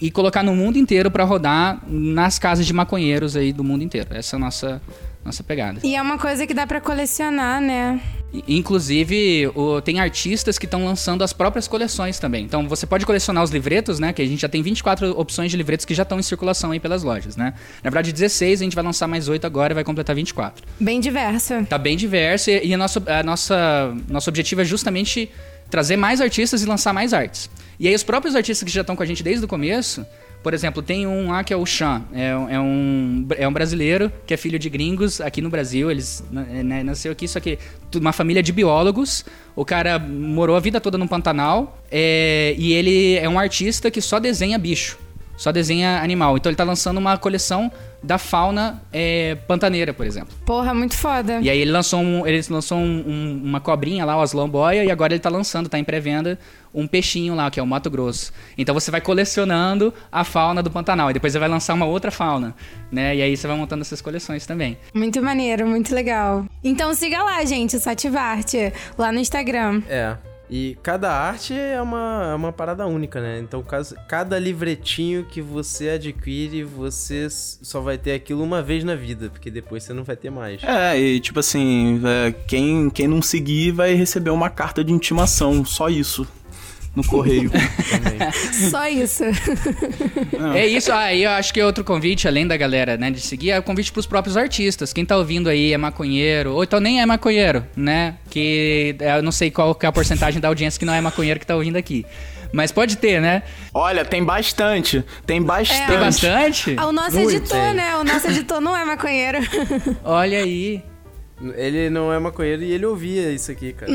e 0.00 0.10
colocar 0.10 0.42
no 0.42 0.54
mundo 0.54 0.78
inteiro 0.78 1.10
para 1.10 1.24
rodar 1.24 1.82
nas 1.86 2.38
casas 2.38 2.66
de 2.66 2.72
maconheiros 2.72 3.36
aí 3.36 3.52
do 3.52 3.62
mundo 3.62 3.84
inteiro. 3.84 4.08
Essa 4.12 4.36
é 4.36 4.38
a 4.38 4.40
nossa 4.40 4.82
nossa 5.24 5.44
pegada. 5.44 5.80
E 5.84 5.94
é 5.94 6.02
uma 6.02 6.18
coisa 6.18 6.46
que 6.46 6.54
dá 6.54 6.66
para 6.66 6.80
colecionar, 6.80 7.60
né? 7.60 8.00
Inclusive, 8.48 9.50
o, 9.54 9.80
tem 9.82 10.00
artistas 10.00 10.58
que 10.58 10.64
estão 10.64 10.84
lançando 10.84 11.22
as 11.22 11.32
próprias 11.32 11.68
coleções 11.68 12.18
também. 12.18 12.44
Então, 12.44 12.66
você 12.66 12.86
pode 12.86 13.04
colecionar 13.04 13.44
os 13.44 13.50
livretos, 13.50 13.98
né? 13.98 14.12
Que 14.12 14.22
a 14.22 14.26
gente 14.26 14.40
já 14.40 14.48
tem 14.48 14.62
24 14.62 15.18
opções 15.18 15.50
de 15.50 15.56
livretos 15.56 15.84
que 15.84 15.94
já 15.94 16.02
estão 16.02 16.18
em 16.18 16.22
circulação 16.22 16.70
aí 16.70 16.80
pelas 16.80 17.02
lojas, 17.02 17.36
né? 17.36 17.54
Na 17.82 17.90
verdade, 17.90 18.12
16, 18.12 18.60
a 18.60 18.64
gente 18.64 18.74
vai 18.74 18.84
lançar 18.84 19.06
mais 19.06 19.28
8 19.28 19.46
agora 19.46 19.72
e 19.72 19.74
vai 19.74 19.84
completar 19.84 20.16
24. 20.16 20.64
Bem 20.80 20.98
diverso. 21.00 21.64
Tá 21.68 21.76
bem 21.76 21.96
diverso 21.96 22.50
e, 22.50 22.68
e 22.68 22.74
a 22.74 22.78
nossa, 22.78 23.02
a 23.06 23.22
nossa, 23.22 23.94
nosso 24.08 24.30
objetivo 24.30 24.62
é 24.62 24.64
justamente 24.64 25.30
trazer 25.68 25.96
mais 25.96 26.20
artistas 26.20 26.62
e 26.62 26.66
lançar 26.66 26.92
mais 26.92 27.12
artes. 27.12 27.50
E 27.78 27.88
aí, 27.88 27.94
os 27.94 28.02
próprios 28.02 28.34
artistas 28.34 28.64
que 28.64 28.72
já 28.72 28.82
estão 28.82 28.96
com 28.96 29.02
a 29.02 29.06
gente 29.06 29.22
desde 29.22 29.44
o 29.44 29.48
começo 29.48 30.06
por 30.42 30.54
exemplo, 30.54 30.82
tem 30.82 31.06
um 31.06 31.30
lá 31.30 31.44
que 31.44 31.52
é 31.52 31.56
o 31.56 31.64
Chan. 31.64 32.02
É, 32.12 32.30
é, 32.30 32.60
um, 32.60 33.26
é 33.36 33.46
um 33.46 33.52
brasileiro 33.52 34.12
que 34.26 34.34
é 34.34 34.36
filho 34.36 34.58
de 34.58 34.68
gringos 34.68 35.20
aqui 35.20 35.40
no 35.40 35.48
Brasil. 35.48 35.90
Eles 35.90 36.24
né, 36.30 36.62
né 36.62 36.82
nasceu 36.82 37.12
aqui, 37.12 37.28
só 37.28 37.38
que 37.38 37.58
uma 37.94 38.12
família 38.12 38.42
de 38.42 38.52
biólogos. 38.52 39.24
O 39.54 39.64
cara 39.64 39.98
morou 39.98 40.56
a 40.56 40.60
vida 40.60 40.80
toda 40.80 40.98
no 40.98 41.06
Pantanal. 41.06 41.78
É, 41.90 42.54
e 42.58 42.72
ele 42.72 43.16
é 43.16 43.28
um 43.28 43.38
artista 43.38 43.90
que 43.90 44.00
só 44.00 44.18
desenha 44.18 44.58
bicho. 44.58 44.98
Só 45.42 45.50
desenha 45.50 46.00
animal. 46.00 46.36
Então 46.36 46.48
ele 46.50 46.56
tá 46.56 46.62
lançando 46.62 46.98
uma 46.98 47.18
coleção 47.18 47.68
da 48.00 48.16
fauna 48.16 48.80
é, 48.92 49.34
pantaneira, 49.48 49.92
por 49.92 50.06
exemplo. 50.06 50.32
Porra, 50.46 50.72
muito 50.72 50.96
foda. 50.96 51.40
E 51.42 51.50
aí 51.50 51.58
ele 51.58 51.72
lançou, 51.72 51.98
um, 52.00 52.24
ele 52.24 52.40
lançou 52.48 52.78
um- 52.78 53.04
um- 53.04 53.40
uma 53.44 53.60
cobrinha 53.60 54.04
lá, 54.04 54.16
o 54.16 54.20
Aslomboia, 54.20 54.84
e 54.84 54.90
agora 54.90 55.12
ele 55.14 55.20
tá 55.20 55.28
lançando, 55.28 55.68
tá 55.68 55.80
em 55.80 55.84
pré-venda, 55.84 56.38
um 56.72 56.86
peixinho 56.86 57.34
lá, 57.34 57.50
que 57.50 57.58
é 57.58 57.62
o 57.62 57.66
Mato 57.66 57.90
Grosso. 57.90 58.32
Então 58.56 58.72
você 58.72 58.88
vai 58.92 59.00
colecionando 59.00 59.92
a 60.12 60.22
fauna 60.22 60.62
do 60.62 60.70
Pantanal, 60.70 61.10
e 61.10 61.12
depois 61.14 61.32
você 61.32 61.40
vai 61.40 61.48
lançar 61.48 61.74
uma 61.74 61.86
outra 61.86 62.12
fauna, 62.12 62.54
né? 62.90 63.16
E 63.16 63.22
aí 63.22 63.36
você 63.36 63.48
vai 63.48 63.56
montando 63.56 63.82
essas 63.82 64.00
coleções 64.00 64.46
também. 64.46 64.78
Muito 64.94 65.20
maneiro, 65.20 65.66
muito 65.66 65.92
legal. 65.92 66.44
Então 66.62 66.94
siga 66.94 67.20
lá, 67.24 67.44
gente, 67.44 67.74
o 67.76 67.80
Sativarte, 67.80 68.72
lá 68.96 69.10
no 69.10 69.18
Instagram. 69.18 69.82
É. 69.88 70.16
E 70.50 70.76
cada 70.82 71.10
arte 71.10 71.54
é 71.54 71.80
uma, 71.80 72.28
é 72.32 72.34
uma 72.34 72.52
parada 72.52 72.86
única, 72.86 73.20
né? 73.20 73.38
Então, 73.38 73.62
caso, 73.62 73.94
cada 74.08 74.38
livretinho 74.38 75.24
que 75.24 75.40
você 75.40 75.90
adquire, 75.90 76.62
você 76.62 77.28
só 77.30 77.80
vai 77.80 77.96
ter 77.96 78.12
aquilo 78.12 78.42
uma 78.42 78.62
vez 78.62 78.84
na 78.84 78.94
vida, 78.94 79.30
porque 79.30 79.50
depois 79.50 79.82
você 79.82 79.92
não 79.92 80.04
vai 80.04 80.16
ter 80.16 80.30
mais. 80.30 80.62
É, 80.62 80.98
e 80.98 81.20
tipo 81.20 81.40
assim, 81.40 82.00
é, 82.04 82.32
quem, 82.46 82.90
quem 82.90 83.08
não 83.08 83.22
seguir 83.22 83.72
vai 83.72 83.94
receber 83.94 84.30
uma 84.30 84.50
carta 84.50 84.84
de 84.84 84.92
intimação, 84.92 85.64
só 85.64 85.88
isso. 85.88 86.26
No 86.94 87.02
correio. 87.04 87.50
Só 88.70 88.86
isso. 88.86 89.24
É 90.54 90.66
isso, 90.66 90.92
aí 90.92 91.22
eu 91.24 91.30
acho 91.30 91.52
que 91.52 91.60
é 91.60 91.64
outro 91.64 91.82
convite, 91.82 92.28
além 92.28 92.46
da 92.46 92.56
galera, 92.56 92.98
né, 92.98 93.10
de 93.10 93.20
seguir, 93.20 93.50
é 93.50 93.58
o 93.58 93.62
convite 93.62 93.90
pros 93.90 94.06
próprios 94.06 94.36
artistas. 94.36 94.92
Quem 94.92 95.04
tá 95.04 95.16
ouvindo 95.16 95.48
aí 95.48 95.72
é 95.72 95.78
maconheiro, 95.78 96.52
ou 96.52 96.62
então 96.62 96.80
nem 96.80 97.00
é 97.00 97.06
maconheiro, 97.06 97.64
né? 97.74 98.16
Que 98.28 98.94
é, 99.00 99.16
eu 99.16 99.22
não 99.22 99.32
sei 99.32 99.50
qual 99.50 99.74
que 99.74 99.86
é 99.86 99.88
a 99.88 99.92
porcentagem 99.92 100.40
da 100.40 100.48
audiência 100.48 100.78
que 100.78 100.84
não 100.84 100.92
é 100.92 101.00
maconheiro 101.00 101.40
que 101.40 101.46
tá 101.46 101.54
ouvindo 101.56 101.76
aqui. 101.76 102.04
Mas 102.52 102.70
pode 102.70 102.98
ter, 102.98 103.18
né? 103.18 103.42
Olha, 103.72 104.04
tem 104.04 104.22
bastante. 104.22 105.02
Tem 105.24 105.40
bastante. 105.40 105.86
Tem 105.86 105.98
bastante? 105.98 106.74
Ah, 106.76 106.86
O 106.88 106.92
nosso 106.92 107.16
Muito, 107.16 107.30
editor, 107.30 107.56
hein? 107.58 107.74
né? 107.74 107.96
O 107.96 108.04
nosso 108.04 108.26
editor 108.26 108.60
não 108.60 108.76
é 108.76 108.84
maconheiro. 108.84 109.38
Olha 110.04 110.38
aí. 110.38 110.82
Ele 111.56 111.88
não 111.88 112.12
é 112.12 112.18
maconheiro 112.18 112.62
e 112.62 112.70
ele 112.70 112.84
ouvia 112.84 113.30
isso 113.32 113.50
aqui, 113.50 113.72
cara. 113.72 113.90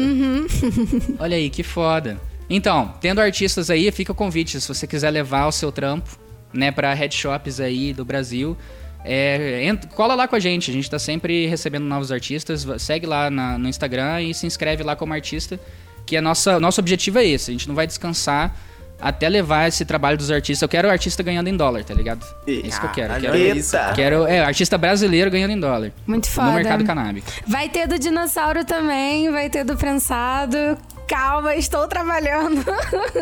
Olha 1.20 1.38
aí, 1.38 1.52
que 1.52 1.62
foda. 1.62 2.20
Então, 2.50 2.94
tendo 3.02 3.20
artistas 3.22 3.70
aí, 3.70 3.92
fica 3.92 4.12
o 4.12 4.16
convite. 4.16 4.60
Se 4.62 4.68
você 4.68 4.88
quiser 4.88 5.10
levar 5.10 5.48
o 5.48 5.52
seu 5.52 5.72
trampo, 5.72 6.18
né, 6.54 6.72
pra 6.72 6.94
headshops 6.94 7.60
aí 7.60 7.92
do 7.94 8.06
Brasil, 8.06 8.58
é, 9.04 9.64
ent- 9.66 9.86
cola 9.88 10.16
lá 10.16 10.28
com 10.28 10.36
a 10.36 10.40
gente. 10.40 10.72
A 10.72 10.74
gente 10.74 10.90
tá 10.90 10.98
sempre 11.00 11.46
recebendo 11.48 11.84
novos 11.84 12.12
artistas. 12.12 12.66
Segue 12.82 13.06
lá 13.06 13.30
na- 13.30 13.58
no 13.58 13.68
Instagram 13.68 14.22
e 14.22 14.34
se 14.34 14.46
inscreve 14.48 14.84
lá 14.84 14.96
como 14.96 15.14
artista. 15.14 15.60
Que 16.06 16.16
a 16.16 16.22
nossa, 16.22 16.58
nosso 16.60 16.80
objetivo 16.80 17.20
é 17.20 17.26
esse. 17.26 17.52
A 17.52 17.54
gente 17.54 17.68
não 17.68 17.76
vai 17.76 17.86
descansar 17.86 18.56
até 19.00 19.28
levar 19.30 19.68
esse 19.68 19.84
trabalho 19.86 20.18
dos 20.18 20.32
artistas. 20.32 20.62
Eu 20.62 20.70
quero 20.70 20.88
o 20.88 20.92
artista 20.92 21.22
ganhando 21.22 21.50
em 21.50 21.56
dólar, 21.56 21.84
tá 21.84 21.94
ligado? 21.94 22.26
É 22.48 22.52
isso 22.52 22.80
que 22.80 22.86
eu 22.88 22.92
quero. 22.92 23.14
Quero, 23.22 23.94
quero 23.94 24.26
é, 24.26 24.40
artista 24.40 24.78
brasileiro 24.78 25.30
ganhando 25.30 25.52
em 25.52 25.60
dólar. 25.60 25.92
Muito 26.08 26.26
No 26.28 26.32
foda. 26.32 26.52
mercado 26.54 26.84
canábico. 26.86 27.28
Vai 27.46 27.68
ter 27.70 27.88
do 27.88 28.00
dinossauro 28.00 28.64
também, 28.66 29.30
vai 29.30 29.50
ter 29.50 29.64
do 29.66 29.76
prensado. 29.76 30.58
Calma, 31.08 31.56
estou 31.56 31.88
trabalhando. 31.88 32.64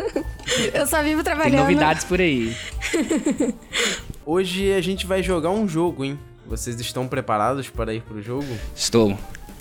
Eu 0.74 0.86
só 0.86 1.02
vivo 1.02 1.22
Tem 1.22 1.34
trabalhando. 1.34 1.60
novidades 1.62 2.04
por 2.04 2.20
aí. 2.20 2.54
Hoje 4.24 4.72
a 4.72 4.80
gente 4.80 5.06
vai 5.06 5.22
jogar 5.22 5.50
um 5.50 5.68
jogo, 5.68 6.04
hein? 6.04 6.18
Vocês 6.46 6.78
estão 6.80 7.06
preparados 7.08 7.68
para 7.68 7.94
ir 7.94 8.02
pro 8.02 8.20
jogo? 8.22 8.46
Estou. 8.74 9.16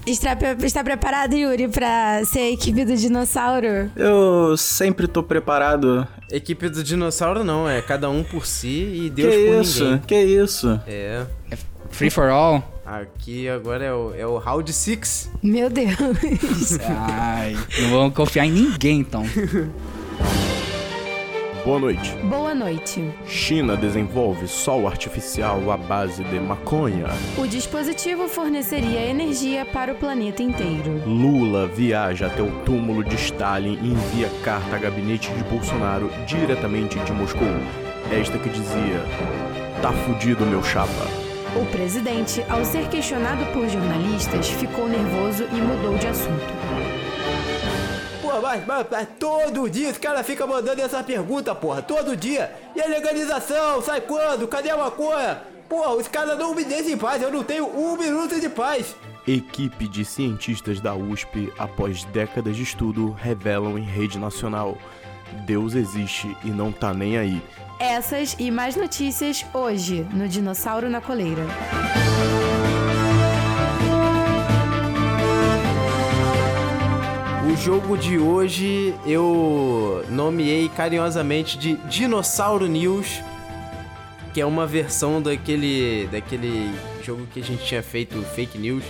Está, 0.05 0.37
está 0.63 0.83
preparado, 0.83 1.33
Yuri, 1.33 1.67
pra 1.67 2.23
ser 2.25 2.39
a 2.39 2.51
equipe 2.51 2.85
do 2.85 2.95
dinossauro? 2.95 3.89
Eu 3.95 4.55
sempre 4.55 5.07
tô 5.07 5.23
preparado. 5.23 6.07
Equipe 6.31 6.69
do 6.69 6.83
dinossauro 6.83 7.43
não, 7.43 7.67
é 7.67 7.81
cada 7.81 8.07
um 8.09 8.23
por 8.23 8.45
si 8.45 9.05
e 9.05 9.09
Deus 9.09 9.33
que 9.33 9.45
por 9.47 9.61
isso? 9.61 9.83
ninguém. 9.83 9.99
Que 10.01 10.21
isso? 10.21 10.79
É. 10.87 11.25
Free 11.89 12.11
for 12.11 12.29
all. 12.29 12.74
Aqui 12.85 13.49
agora 13.49 13.83
é 13.83 13.91
o, 13.91 14.13
é 14.13 14.27
o 14.27 14.37
Round 14.37 14.71
6. 14.71 15.31
Meu 15.41 15.71
Deus. 15.71 15.97
Ai, 16.87 17.55
não 17.81 17.89
vamos 17.89 18.13
confiar 18.13 18.45
em 18.45 18.51
ninguém, 18.51 18.99
então. 18.99 19.23
Boa 21.65 21.79
noite. 21.79 22.15
Boa 22.29 22.53
noite. 22.53 23.11
China 23.25 23.75
desenvolve 23.75 24.47
sol 24.47 24.87
artificial 24.87 25.71
à 25.71 25.77
base 25.77 26.23
de 26.25 26.39
maconha. 26.39 27.07
O 27.39 27.47
dispositivo 27.47 28.27
forneceria 28.27 29.03
energia 29.09 29.65
para 29.65 29.91
o 29.91 29.95
planeta 29.95 30.43
inteiro. 30.43 31.01
Lula 31.07 31.65
viaja 31.65 32.27
até 32.27 32.43
o 32.43 32.51
túmulo 32.65 33.03
de 33.03 33.15
Stalin 33.15 33.79
e 33.81 33.93
envia 33.93 34.29
carta 34.43 34.75
a 34.75 34.79
gabinete 34.79 35.31
de 35.31 35.43
Bolsonaro 35.45 36.11
diretamente 36.27 36.99
de 36.99 37.11
Moscou. 37.11 37.47
Esta 38.11 38.37
que 38.37 38.49
dizia: 38.49 39.01
Tá 39.81 39.91
fudido, 39.91 40.45
meu 40.45 40.63
chapa. 40.63 41.24
O 41.55 41.65
presidente, 41.67 42.43
ao 42.49 42.65
ser 42.65 42.87
questionado 42.89 43.45
por 43.53 43.67
jornalistas, 43.69 44.49
ficou 44.49 44.87
nervoso 44.87 45.43
e 45.51 45.55
mudou 45.55 45.97
de 45.97 46.07
assunto. 46.07 46.53
Pô, 48.21 48.41
mas, 48.41 48.65
mas- 48.65 48.85
mas 48.91 49.07
todo 49.19 49.69
dia 49.69 49.89
os 49.89 49.97
caras 49.97 50.25
ficam 50.25 50.47
mandando 50.47 50.81
essa 50.81 51.01
pergunta, 51.03 51.55
porra. 51.55 51.81
Todo 51.81 52.15
dia. 52.17 52.51
E 52.75 52.81
a 52.81 52.87
legalização? 52.87 53.81
Sai 53.81 54.01
quando? 54.01 54.47
Cadê 54.47 54.69
a 54.69 54.77
maconha? 54.77 55.41
Porra, 55.69 55.93
os 55.95 56.07
caras 56.07 56.37
não 56.37 56.53
me 56.53 56.63
deixam 56.65 56.91
em 56.91 56.97
paz. 56.97 57.21
Eu 57.21 57.31
não 57.31 57.43
tenho 57.43 57.65
um 57.65 57.95
minuto 57.97 58.39
de 58.39 58.49
paz. 58.49 58.93
Equipe 59.27 59.87
de 59.87 60.03
cientistas 60.05 60.79
da 60.79 60.93
USP, 60.93 61.51
após 61.57 62.03
décadas 62.05 62.55
de 62.55 62.63
estudo, 62.63 63.11
revelam 63.11 63.77
em 63.77 63.83
rede 63.83 64.19
nacional: 64.19 64.77
Deus 65.45 65.73
existe 65.73 66.35
e 66.43 66.49
não 66.49 66.71
tá 66.71 66.93
nem 66.93 67.17
aí. 67.17 67.41
Essas 67.79 68.37
e 68.39 68.49
mais 68.49 68.77
notícias 68.77 69.45
hoje 69.53 70.07
no 70.13 70.29
Dinossauro 70.29 70.89
na 70.89 71.01
Coleira. 71.01 71.43
O 77.51 77.57
jogo 77.57 77.97
de 77.97 78.17
hoje 78.17 78.95
eu 79.05 80.05
nomeei 80.09 80.69
carinhosamente 80.69 81.57
de 81.57 81.75
Dinossauro 81.89 82.65
News, 82.65 83.21
que 84.33 84.39
é 84.39 84.45
uma 84.45 84.65
versão 84.65 85.21
daquele 85.21 86.07
daquele 86.07 86.73
jogo 87.03 87.27
que 87.27 87.41
a 87.41 87.43
gente 87.43 87.65
tinha 87.65 87.83
feito 87.83 88.21
Fake 88.23 88.57
News. 88.57 88.85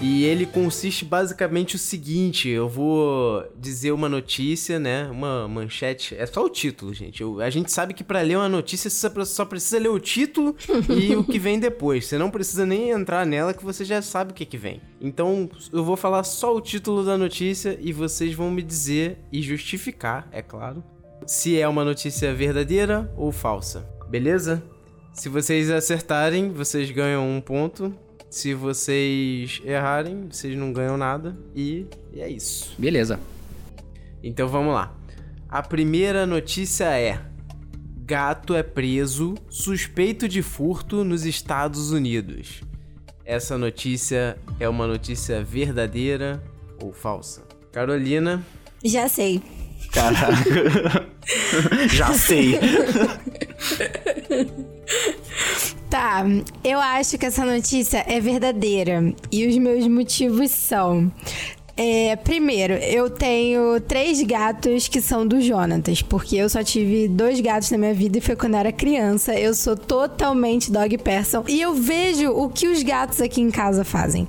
E 0.00 0.22
ele 0.24 0.46
consiste 0.46 1.04
basicamente 1.04 1.74
o 1.74 1.78
seguinte, 1.78 2.48
eu 2.48 2.68
vou 2.68 3.44
dizer 3.56 3.90
uma 3.90 4.08
notícia, 4.08 4.78
né, 4.78 5.08
uma 5.10 5.48
manchete, 5.48 6.14
é 6.16 6.24
só 6.24 6.44
o 6.44 6.48
título, 6.48 6.94
gente. 6.94 7.20
Eu- 7.20 7.40
a 7.40 7.50
gente 7.50 7.72
sabe 7.72 7.92
que 7.92 8.04
pra 8.04 8.20
ler 8.20 8.36
uma 8.36 8.48
notícia 8.48 8.88
você 8.88 9.08
só- 9.10 9.24
só 9.24 9.44
precisa 9.44 9.76
ler 9.80 9.88
o 9.88 9.98
título 9.98 10.54
e 10.88 11.16
o 11.16 11.24
que 11.24 11.36
vem 11.36 11.58
depois. 11.58 12.06
Você 12.06 12.16
não 12.16 12.30
precisa 12.30 12.64
nem 12.64 12.90
entrar 12.90 13.26
nela 13.26 13.52
que 13.52 13.64
você 13.64 13.84
já 13.84 14.00
sabe 14.00 14.30
o 14.30 14.34
que 14.34 14.46
que 14.46 14.56
vem. 14.56 14.80
Então, 15.00 15.50
eu 15.72 15.82
vou 15.82 15.96
falar 15.96 16.22
só 16.22 16.54
o 16.54 16.60
título 16.60 17.04
da 17.04 17.18
notícia 17.18 17.76
e 17.80 17.92
vocês 17.92 18.32
vão 18.34 18.52
me 18.52 18.62
dizer 18.62 19.18
e 19.32 19.42
justificar, 19.42 20.28
é 20.30 20.40
claro, 20.42 20.82
se 21.26 21.58
é 21.58 21.66
uma 21.66 21.84
notícia 21.84 22.32
verdadeira 22.32 23.12
ou 23.16 23.32
falsa. 23.32 23.84
Beleza? 24.08 24.62
Se 25.12 25.28
vocês 25.28 25.68
acertarem, 25.72 26.52
vocês 26.52 26.88
ganham 26.92 27.28
um 27.28 27.40
ponto. 27.40 27.92
Se 28.30 28.54
vocês 28.54 29.60
errarem, 29.64 30.28
vocês 30.30 30.56
não 30.56 30.72
ganham 30.72 30.96
nada. 30.96 31.36
E, 31.54 31.86
e 32.12 32.20
é 32.20 32.28
isso. 32.28 32.74
Beleza. 32.78 33.18
Então 34.22 34.48
vamos 34.48 34.74
lá. 34.74 34.94
A 35.48 35.62
primeira 35.62 36.26
notícia 36.26 36.84
é: 36.98 37.20
Gato 38.04 38.54
é 38.54 38.62
preso 38.62 39.34
suspeito 39.48 40.28
de 40.28 40.42
furto 40.42 41.04
nos 41.04 41.24
Estados 41.24 41.90
Unidos. 41.90 42.62
Essa 43.24 43.58
notícia 43.58 44.38
é 44.58 44.68
uma 44.68 44.86
notícia 44.86 45.42
verdadeira 45.42 46.42
ou 46.82 46.92
falsa? 46.92 47.42
Carolina, 47.72 48.42
Já 48.84 49.08
sei. 49.08 49.42
Caraca. 49.92 51.06
Já 51.88 52.12
sei. 52.12 52.58
Tá, 55.90 56.22
eu 56.62 56.78
acho 56.78 57.16
que 57.16 57.26
essa 57.26 57.44
notícia 57.44 58.04
é 58.06 58.20
verdadeira. 58.20 59.14
E 59.32 59.46
os 59.46 59.56
meus 59.56 59.86
motivos 59.86 60.50
são. 60.50 61.10
É, 61.76 62.16
primeiro, 62.16 62.74
eu 62.74 63.08
tenho 63.08 63.80
três 63.80 64.20
gatos 64.22 64.88
que 64.88 65.00
são 65.00 65.24
do 65.24 65.40
Jonatas, 65.40 66.02
porque 66.02 66.34
eu 66.34 66.48
só 66.48 66.62
tive 66.64 67.06
dois 67.06 67.40
gatos 67.40 67.70
na 67.70 67.78
minha 67.78 67.94
vida 67.94 68.18
e 68.18 68.20
foi 68.20 68.34
quando 68.34 68.54
eu 68.54 68.60
era 68.60 68.72
criança. 68.72 69.32
Eu 69.38 69.54
sou 69.54 69.76
totalmente 69.76 70.72
dog 70.72 70.98
person. 70.98 71.44
E 71.46 71.60
eu 71.60 71.74
vejo 71.74 72.30
o 72.32 72.48
que 72.48 72.66
os 72.66 72.82
gatos 72.82 73.20
aqui 73.20 73.40
em 73.40 73.50
casa 73.50 73.84
fazem. 73.84 74.26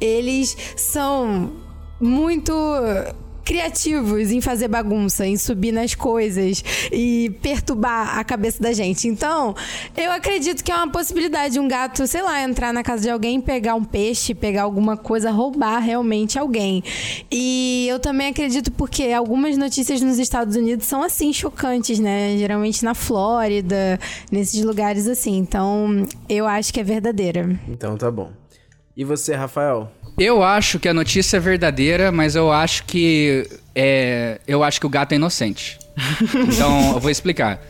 Eles 0.00 0.56
são 0.76 1.52
muito 2.00 2.52
criativos 3.44 4.30
em 4.30 4.40
fazer 4.40 4.68
bagunça, 4.68 5.26
em 5.26 5.36
subir 5.36 5.72
nas 5.72 5.94
coisas 5.94 6.62
e 6.92 7.30
perturbar 7.42 8.18
a 8.18 8.24
cabeça 8.24 8.62
da 8.62 8.72
gente. 8.72 9.08
Então, 9.08 9.54
eu 9.96 10.10
acredito 10.12 10.62
que 10.62 10.70
é 10.70 10.76
uma 10.76 10.90
possibilidade 10.90 11.58
um 11.58 11.68
gato, 11.68 12.06
sei 12.06 12.22
lá, 12.22 12.42
entrar 12.42 12.72
na 12.72 12.82
casa 12.82 13.02
de 13.02 13.10
alguém, 13.10 13.40
pegar 13.40 13.74
um 13.74 13.84
peixe, 13.84 14.34
pegar 14.34 14.62
alguma 14.62 14.96
coisa, 14.96 15.30
roubar 15.30 15.78
realmente 15.78 16.38
alguém. 16.38 16.82
E 17.30 17.86
eu 17.88 17.98
também 17.98 18.28
acredito 18.28 18.70
porque 18.72 19.12
algumas 19.12 19.56
notícias 19.56 20.00
nos 20.00 20.18
Estados 20.18 20.56
Unidos 20.56 20.86
são 20.86 21.02
assim 21.02 21.32
chocantes, 21.32 21.98
né? 21.98 22.36
Geralmente 22.36 22.84
na 22.84 22.94
Flórida, 22.94 23.98
nesses 24.30 24.62
lugares 24.64 25.06
assim. 25.06 25.36
Então, 25.36 26.06
eu 26.28 26.46
acho 26.46 26.72
que 26.72 26.80
é 26.80 26.84
verdadeira. 26.84 27.58
Então 27.68 27.96
tá 27.96 28.10
bom. 28.10 28.30
E 28.96 29.04
você, 29.04 29.34
Rafael? 29.34 29.90
Eu 30.18 30.42
acho 30.42 30.78
que 30.78 30.88
a 30.88 30.94
notícia 30.94 31.36
é 31.38 31.40
verdadeira, 31.40 32.12
mas 32.12 32.36
eu 32.36 32.52
acho 32.52 32.84
que 32.84 33.48
é, 33.74 34.40
eu 34.46 34.62
acho 34.62 34.78
que 34.78 34.86
o 34.86 34.88
gato 34.90 35.12
é 35.12 35.16
inocente. 35.16 35.78
Então, 36.34 36.94
eu 36.94 37.00
vou 37.00 37.10
explicar. 37.10 37.60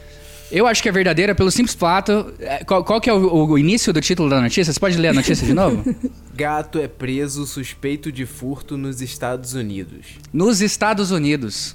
Eu 0.51 0.67
acho 0.67 0.83
que 0.83 0.89
é 0.89 0.93
verdadeira 0.93 1.35
pelo 1.35 1.51
simples 1.51 1.75
fato. 1.75 2.33
é, 2.39 2.63
Qual, 2.63 2.85
qual 2.85 3.01
que 3.01 3.09
é 3.09 3.13
o, 3.13 3.47
o 3.49 3.59
início 3.59 3.93
do 3.93 4.01
título 4.01 4.29
da 4.29 4.41
notícia? 4.41 4.71
Você 4.73 4.79
pode 4.79 4.99
ler 4.99 5.09
a 5.09 5.13
notícia 5.15 5.47
de 5.47 5.55
novo? 5.55 5.83
Gato 6.35 6.79
é 6.79 6.87
preso 6.87 7.47
suspeito 7.47 8.13
de 8.13 8.27
furto 8.27 8.77
nos 8.77 9.01
Estados 9.01 9.55
Unidos. 9.55 10.07
Nos 10.33 10.61
Estados 10.61 11.11
Unidos. 11.11 11.75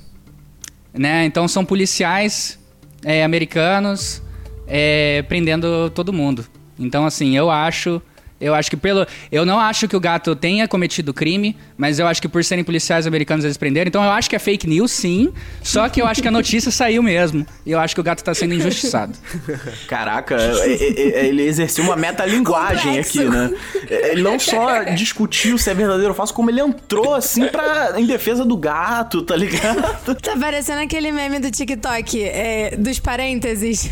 Né? 0.93 1.25
Então 1.25 1.47
são 1.47 1.65
policiais 1.65 2.59
é, 3.03 3.23
americanos 3.23 4.21
é, 4.67 5.23
prendendo 5.23 5.89
todo 5.89 6.13
mundo. 6.13 6.45
Então, 6.77 7.05
assim, 7.05 7.35
eu 7.35 7.49
acho. 7.49 8.01
Eu 8.39 8.53
acho 8.53 8.69
que 8.69 8.77
pelo. 8.77 9.05
Eu 9.31 9.45
não 9.45 9.59
acho 9.59 9.87
que 9.87 9.95
o 9.95 9.99
gato 9.99 10.35
tenha 10.35 10.67
cometido 10.67 11.13
crime, 11.13 11.55
mas 11.77 11.97
eu 11.99 12.05
acho 12.07 12.21
que 12.21 12.27
por 12.27 12.43
serem 12.43 12.63
policiais 12.63 13.07
americanos 13.07 13.43
eles 13.43 13.57
prenderam. 13.57 13.87
Então 13.89 14.03
eu 14.03 14.11
acho 14.11 14.29
que 14.29 14.35
é 14.35 14.39
fake 14.39 14.67
news, 14.67 14.91
sim. 14.91 15.33
Só 15.63 15.89
que 15.89 16.01
eu 16.01 16.05
acho 16.05 16.21
que 16.21 16.27
a 16.27 16.31
notícia 16.31 16.69
saiu 16.71 17.01
mesmo. 17.01 17.45
E 17.65 17.71
eu 17.71 17.79
acho 17.79 17.95
que 17.95 18.01
o 18.01 18.03
gato 18.03 18.23
tá 18.23 18.33
sendo 18.33 18.53
injustiçado. 18.53 19.13
Caraca, 19.87 20.35
é- 20.35 20.73
é- 20.73 21.09
é- 21.21 21.27
ele 21.27 21.41
exerceu 21.43 21.83
uma 21.83 21.95
metalinguagem 21.95 22.99
aqui, 22.99 23.23
né? 23.23 23.51
Ele 23.89 24.21
não 24.21 24.39
só 24.39 24.83
discutiu 24.83 25.57
se 25.57 25.69
é 25.69 25.73
verdadeiro 25.73 26.09
ou 26.09 26.15
falso, 26.15 26.33
como 26.33 26.49
ele 26.49 26.61
entrou 26.61 27.15
assim 27.15 27.47
pra, 27.47 27.93
em 27.99 28.05
defesa 28.05 28.45
do 28.45 28.55
gato, 28.57 29.21
tá 29.21 29.35
ligado? 29.35 30.15
Tá 30.21 30.37
parecendo 30.39 30.81
aquele 30.81 31.11
meme 31.11 31.39
do 31.39 31.49
TikTok, 31.49 32.21
é, 32.23 32.75
dos 32.77 32.99
parênteses. 32.99 33.89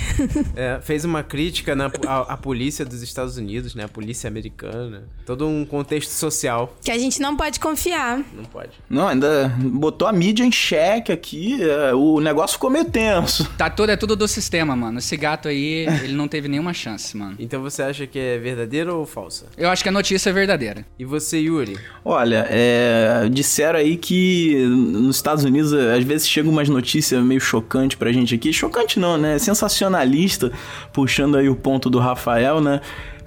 É, 0.55 0.79
fez 0.81 1.03
uma 1.05 1.23
crítica 1.23 1.75
na, 1.75 1.91
à, 2.07 2.33
à 2.33 2.37
polícia 2.37 2.85
dos 2.85 3.01
Estados 3.01 3.37
Unidos, 3.37 3.73
né? 3.75 3.83
A 3.85 3.87
polícia 3.87 4.29
americana. 4.35 5.03
Todo 5.25 5.47
um 5.47 5.65
contexto 5.65 6.09
social. 6.09 6.75
que 6.83 6.91
a 6.91 6.97
gente 6.97 7.19
não 7.19 7.35
pode 7.35 7.59
confiar. 7.59 8.21
Não 8.33 8.43
pode. 8.43 8.71
Não, 8.89 9.07
ainda 9.07 9.51
botou 9.57 10.07
a 10.07 10.13
mídia 10.13 10.43
em 10.43 10.51
xeque 10.51 11.11
aqui, 11.11 11.57
é, 11.63 11.93
o 11.93 12.19
negócio 12.19 12.55
ficou 12.55 12.69
meio 12.69 12.85
tenso. 12.85 13.49
Tá 13.57 13.69
tudo, 13.69 13.91
é 13.91 13.97
tudo 13.97 14.15
do 14.15 14.27
sistema, 14.27 14.75
mano. 14.75 14.99
Esse 14.99 15.15
gato 15.15 15.47
aí, 15.47 15.87
ele 16.03 16.13
não 16.13 16.27
teve 16.27 16.47
nenhuma 16.47 16.73
chance, 16.73 17.15
mano. 17.15 17.35
Então 17.39 17.61
você 17.61 17.81
acha 17.81 18.05
que 18.05 18.19
é 18.19 18.37
verdadeira 18.37 18.93
ou 18.93 19.05
falsa? 19.05 19.45
Eu 19.57 19.69
acho 19.69 19.81
que 19.81 19.89
a 19.89 19.91
notícia 19.91 20.29
é 20.29 20.33
verdadeira. 20.33 20.85
E 20.99 21.05
você, 21.05 21.39
Yuri? 21.39 21.77
Olha, 22.03 22.45
é, 22.49 23.27
disseram 23.31 23.79
aí 23.79 23.97
que 23.97 24.65
nos 24.67 25.15
Estados 25.15 25.43
Unidos 25.43 25.73
às 25.73 26.03
vezes 26.03 26.27
chegam 26.27 26.51
umas 26.51 26.69
notícias 26.69 27.23
meio 27.23 27.39
chocantes 27.39 27.97
pra 27.97 28.11
gente 28.11 28.35
aqui. 28.35 28.51
Chocante 28.51 28.99
não, 28.99 29.17
né? 29.17 29.39
Sensacionalista, 29.39 30.51
puxando 30.93 31.37
aí 31.37 31.49
o 31.49 31.55
ponto 31.55 31.89
do 31.89 31.99
Rafael, 31.99 32.59
né? 32.59 32.81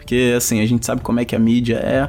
Porque, 0.08 0.32
assim, 0.34 0.62
a 0.62 0.66
gente 0.66 0.86
sabe 0.86 1.02
como 1.02 1.20
é 1.20 1.24
que 1.26 1.36
a 1.36 1.38
mídia 1.38 1.76
é. 1.76 2.08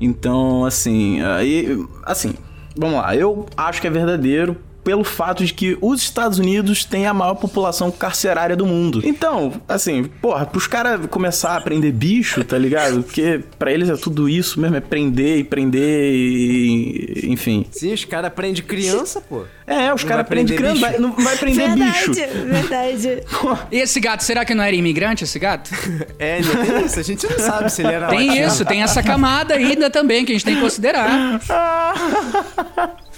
Então, 0.00 0.64
assim, 0.64 1.20
aí, 1.20 1.84
assim, 2.04 2.34
vamos 2.76 2.98
lá. 2.98 3.16
Eu 3.16 3.44
acho 3.56 3.80
que 3.80 3.88
é 3.88 3.90
verdadeiro 3.90 4.56
pelo 4.90 5.04
fato 5.04 5.44
de 5.44 5.54
que 5.54 5.78
os 5.80 6.02
Estados 6.02 6.40
Unidos 6.40 6.84
têm 6.84 7.06
a 7.06 7.14
maior 7.14 7.36
população 7.36 7.92
carcerária 7.92 8.56
do 8.56 8.66
mundo. 8.66 9.00
Então, 9.04 9.52
assim, 9.68 10.02
porra, 10.20 10.44
pros 10.44 10.66
caras 10.66 11.06
começar 11.06 11.56
a 11.56 11.60
prender 11.60 11.92
bicho, 11.92 12.42
tá 12.42 12.58
ligado? 12.58 13.04
Porque 13.04 13.40
pra 13.56 13.70
eles 13.72 13.88
é 13.88 13.94
tudo 13.96 14.28
isso 14.28 14.58
mesmo, 14.60 14.74
é 14.74 14.80
prender 14.80 15.38
e 15.38 15.44
prender 15.44 16.12
e. 16.12 17.20
enfim. 17.28 17.64
Sim, 17.70 17.92
os 17.92 18.04
caras 18.04 18.32
prendem 18.32 18.64
criança, 18.64 19.20
pô. 19.20 19.44
É, 19.64 19.94
os 19.94 20.02
Não 20.02 20.08
caras 20.08 20.24
vai 20.24 20.24
prender 20.24 20.56
prendem 20.56 20.76
criança, 20.80 20.80
vai- 20.80 20.98
não 20.98 21.12
vai 21.12 21.36
prender 21.36 21.74
bicho. 21.76 22.12
verdade. 22.12 23.22
E 23.70 23.76
esse 23.78 24.00
gato, 24.00 24.24
será 24.24 24.44
que 24.44 24.54
não 24.56 24.64
era 24.64 24.74
imigrante, 24.74 25.22
esse 25.22 25.38
gato? 25.38 25.70
É, 26.18 26.40
tem 26.40 26.84
isso. 26.84 26.98
A 26.98 27.02
gente 27.04 27.26
não 27.30 27.38
sabe 27.38 27.70
se 27.70 27.82
ele 27.82 27.92
era 27.92 28.08
Tem 28.08 28.26
latino. 28.26 28.46
isso, 28.48 28.64
tem 28.64 28.82
essa 28.82 29.02
camada 29.04 29.54
ainda 29.54 29.88
também 29.88 30.24
que 30.24 30.32
a 30.32 30.34
gente 30.34 30.44
tem 30.44 30.56
que 30.56 30.60
considerar. 30.60 31.40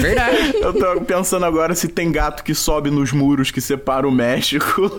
Verdade. 0.00 0.54
Eu 0.60 0.74
tô 0.74 1.00
pensando 1.02 1.44
agora 1.46 1.74
se 1.74 1.88
tem 1.88 2.12
gato 2.12 2.44
que 2.44 2.54
sobe 2.54 2.90
nos 2.90 3.12
muros 3.12 3.50
que 3.50 3.60
separam 3.60 4.08
o 4.08 4.12
México. 4.12 4.90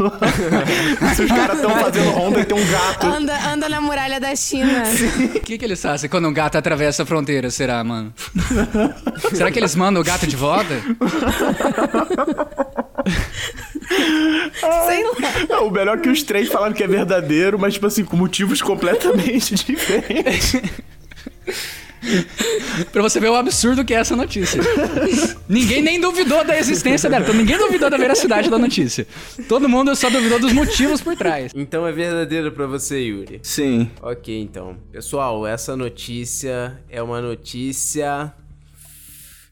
se 1.15 1.21
os 1.21 1.31
caras 1.31 1.57
estão 1.57 1.71
fazendo 1.71 2.09
ronda 2.11 2.39
e 2.39 2.45
tem 2.45 2.57
um 2.57 2.71
gato. 2.71 3.05
Anda, 3.05 3.51
anda 3.51 3.69
na 3.69 3.79
muralha 3.79 4.19
da 4.19 4.35
China. 4.35 4.83
O 5.35 5.39
que, 5.39 5.57
que 5.57 5.65
eles 5.65 5.81
fazem 5.81 6.09
quando 6.09 6.27
um 6.27 6.33
gato 6.33 6.57
atravessa 6.57 7.03
a 7.03 7.05
fronteira, 7.05 7.49
será, 7.49 7.83
mano? 7.83 8.13
será 9.33 9.51
que 9.51 9.59
eles 9.59 9.75
mandam 9.75 10.01
o 10.01 10.05
gato 10.05 10.25
de 10.25 10.35
volta? 10.35 10.81
Sei 14.87 15.03
lá. 15.49 15.61
O 15.61 15.69
melhor 15.71 15.97
é 15.97 16.01
que 16.01 16.09
os 16.09 16.23
três 16.23 16.47
falaram 16.49 16.73
que 16.73 16.83
é 16.83 16.87
verdadeiro, 16.87 17.59
mas, 17.59 17.73
tipo 17.73 17.85
assim, 17.85 18.03
com 18.03 18.17
motivos 18.17 18.61
completamente 18.61 19.55
diferentes. 19.55 20.61
Pra 22.91 23.01
você 23.01 23.19
ver 23.19 23.29
o 23.29 23.35
absurdo 23.35 23.83
que 23.85 23.93
é 23.93 23.97
essa 23.97 24.15
notícia. 24.15 24.61
ninguém 25.47 25.81
nem 25.81 25.99
duvidou 25.99 26.43
da 26.43 26.57
existência 26.57 27.09
dela. 27.09 27.23
Então 27.23 27.35
ninguém 27.35 27.57
duvidou 27.57 27.89
da 27.89 27.97
veracidade 27.97 28.49
da 28.49 28.57
notícia. 28.57 29.07
Todo 29.47 29.69
mundo 29.69 29.95
só 29.95 30.09
duvidou 30.09 30.39
dos 30.39 30.53
motivos 30.53 31.01
por 31.01 31.15
trás. 31.15 31.51
Então 31.55 31.87
é 31.87 31.91
verdadeiro 31.91 32.51
pra 32.51 32.67
você, 32.67 32.99
Yuri. 32.99 33.39
Sim. 33.43 33.89
Ok, 34.01 34.41
então. 34.41 34.77
Pessoal, 34.91 35.45
essa 35.45 35.75
notícia 35.75 36.79
é 36.89 37.01
uma 37.01 37.21
notícia 37.21 38.33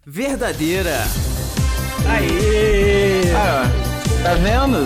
verdadeira. 0.06 0.98
Aê! 2.08 3.22
Ah, 3.36 3.70
tá 4.24 4.34
vendo? 4.36 4.86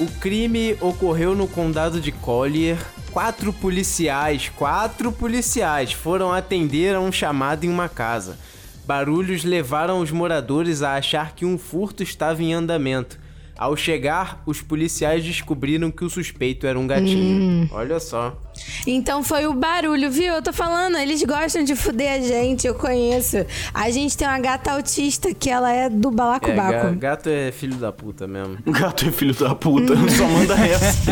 O 0.00 0.06
crime 0.20 0.76
ocorreu 0.80 1.34
no 1.34 1.48
condado 1.48 2.00
de 2.00 2.12
Collier. 2.12 2.78
Quatro 3.12 3.52
policiais, 3.52 4.50
quatro 4.54 5.10
policiais 5.10 5.92
foram 5.92 6.30
atender 6.32 6.94
a 6.94 7.00
um 7.00 7.10
chamado 7.10 7.64
em 7.64 7.68
uma 7.68 7.88
casa. 7.88 8.38
Barulhos 8.86 9.44
levaram 9.44 10.00
os 10.00 10.10
moradores 10.10 10.82
a 10.82 10.94
achar 10.94 11.34
que 11.34 11.44
um 11.44 11.58
furto 11.58 12.02
estava 12.02 12.42
em 12.42 12.52
andamento. 12.52 13.18
Ao 13.56 13.76
chegar, 13.76 14.42
os 14.46 14.62
policiais 14.62 15.24
descobriram 15.24 15.90
que 15.90 16.04
o 16.04 16.10
suspeito 16.10 16.66
era 16.66 16.78
um 16.78 16.86
gatinho. 16.86 17.68
Olha 17.72 17.98
só. 17.98 18.38
Então 18.86 19.22
foi 19.22 19.46
o 19.46 19.52
barulho, 19.54 20.10
viu? 20.10 20.34
Eu 20.34 20.42
tô 20.42 20.52
falando, 20.52 20.96
eles 20.98 21.22
gostam 21.22 21.62
de 21.64 21.74
fuder 21.76 22.12
a 22.14 22.20
gente, 22.20 22.66
eu 22.66 22.74
conheço. 22.74 23.44
A 23.74 23.90
gente 23.90 24.16
tem 24.16 24.26
uma 24.26 24.38
gata 24.38 24.72
autista 24.72 25.32
que 25.34 25.50
ela 25.50 25.72
é 25.72 25.88
do 25.88 26.08
É, 26.08 26.12
balacobaco. 26.12 26.72
ga- 26.72 26.90
gato 26.94 27.28
é 27.28 27.52
filho 27.52 27.76
da 27.76 27.92
puta 27.92 28.26
mesmo. 28.26 28.58
O 28.64 28.70
gato 28.72 29.06
é 29.06 29.10
filho 29.12 29.34
da 29.34 29.54
puta, 29.54 29.94
só 30.16 30.26
manda 30.26 30.54
essa. 30.54 31.10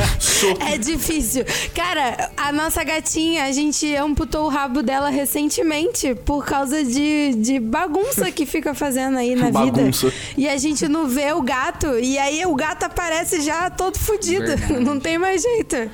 É 0.70 0.78
difícil. 0.78 1.44
Cara, 1.74 2.30
a 2.36 2.52
nossa 2.52 2.82
gatinha, 2.84 3.44
a 3.44 3.52
gente 3.52 3.94
amputou 3.96 4.46
o 4.46 4.48
rabo 4.48 4.82
dela 4.82 5.08
recentemente 5.10 6.14
por 6.14 6.44
causa 6.44 6.84
de, 6.84 7.34
de 7.36 7.58
bagunça 7.60 8.30
que 8.30 8.46
fica 8.46 8.74
fazendo 8.74 9.18
aí 9.18 9.34
na 9.34 9.50
Bagunça. 9.50 10.08
vida. 10.08 10.16
E 10.36 10.48
a 10.48 10.56
gente 10.56 10.86
não 10.88 11.06
vê 11.08 11.32
o 11.32 11.42
gato. 11.42 11.98
E 11.98 12.18
aí 12.18 12.44
o 12.46 12.54
gato 12.54 12.84
aparece 12.84 13.40
já 13.40 13.68
todo 13.70 13.98
fudido. 13.98 14.46
Não 14.80 14.98
tem 15.00 15.18
mais 15.18 15.42
jeito. 15.42 15.90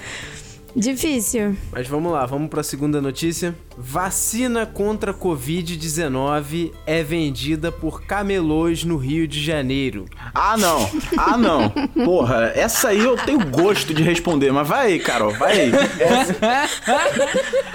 Difícil. 0.74 1.56
Mas 1.70 1.86
vamos 1.86 2.12
lá, 2.12 2.24
vamos 2.24 2.48
pra 2.48 2.62
segunda 2.62 3.00
notícia. 3.00 3.54
Vacina 3.76 4.64
contra 4.64 5.12
Covid-19 5.12 6.72
é 6.86 7.02
vendida 7.02 7.70
por 7.70 8.04
camelôs 8.04 8.82
no 8.84 8.96
Rio 8.96 9.28
de 9.28 9.42
Janeiro. 9.42 10.06
Ah, 10.34 10.56
não. 10.56 10.90
Ah, 11.16 11.36
não. 11.36 11.68
Porra, 12.04 12.52
essa 12.54 12.88
aí 12.88 13.00
eu 13.00 13.16
tenho 13.16 13.44
gosto 13.50 13.92
de 13.92 14.02
responder, 14.02 14.50
mas 14.50 14.66
vai 14.66 14.92
aí, 14.92 14.98
Carol, 14.98 15.32
vai 15.32 15.60
aí. 15.60 15.72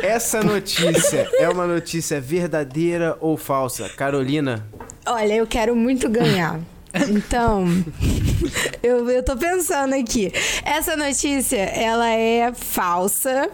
Essa 0.02 0.44
notícia 0.44 1.30
é 1.40 1.48
uma 1.50 1.68
notícia 1.68 2.20
verdadeira 2.20 3.16
ou 3.20 3.38
falsa? 3.38 3.90
Carolina? 3.90 4.68
Olha, 5.06 5.34
eu 5.36 5.48
quero 5.48 5.76
muito 5.76 6.10
ganhar. 6.10 6.60
Então, 7.10 7.66
eu, 8.84 9.10
eu 9.10 9.24
tô 9.24 9.36
pensando 9.38 9.94
aqui. 9.94 10.32
Essa 10.64 10.96
notícia, 10.96 11.58
ela 11.58 12.10
é 12.10 12.54
falsa. 12.54 13.50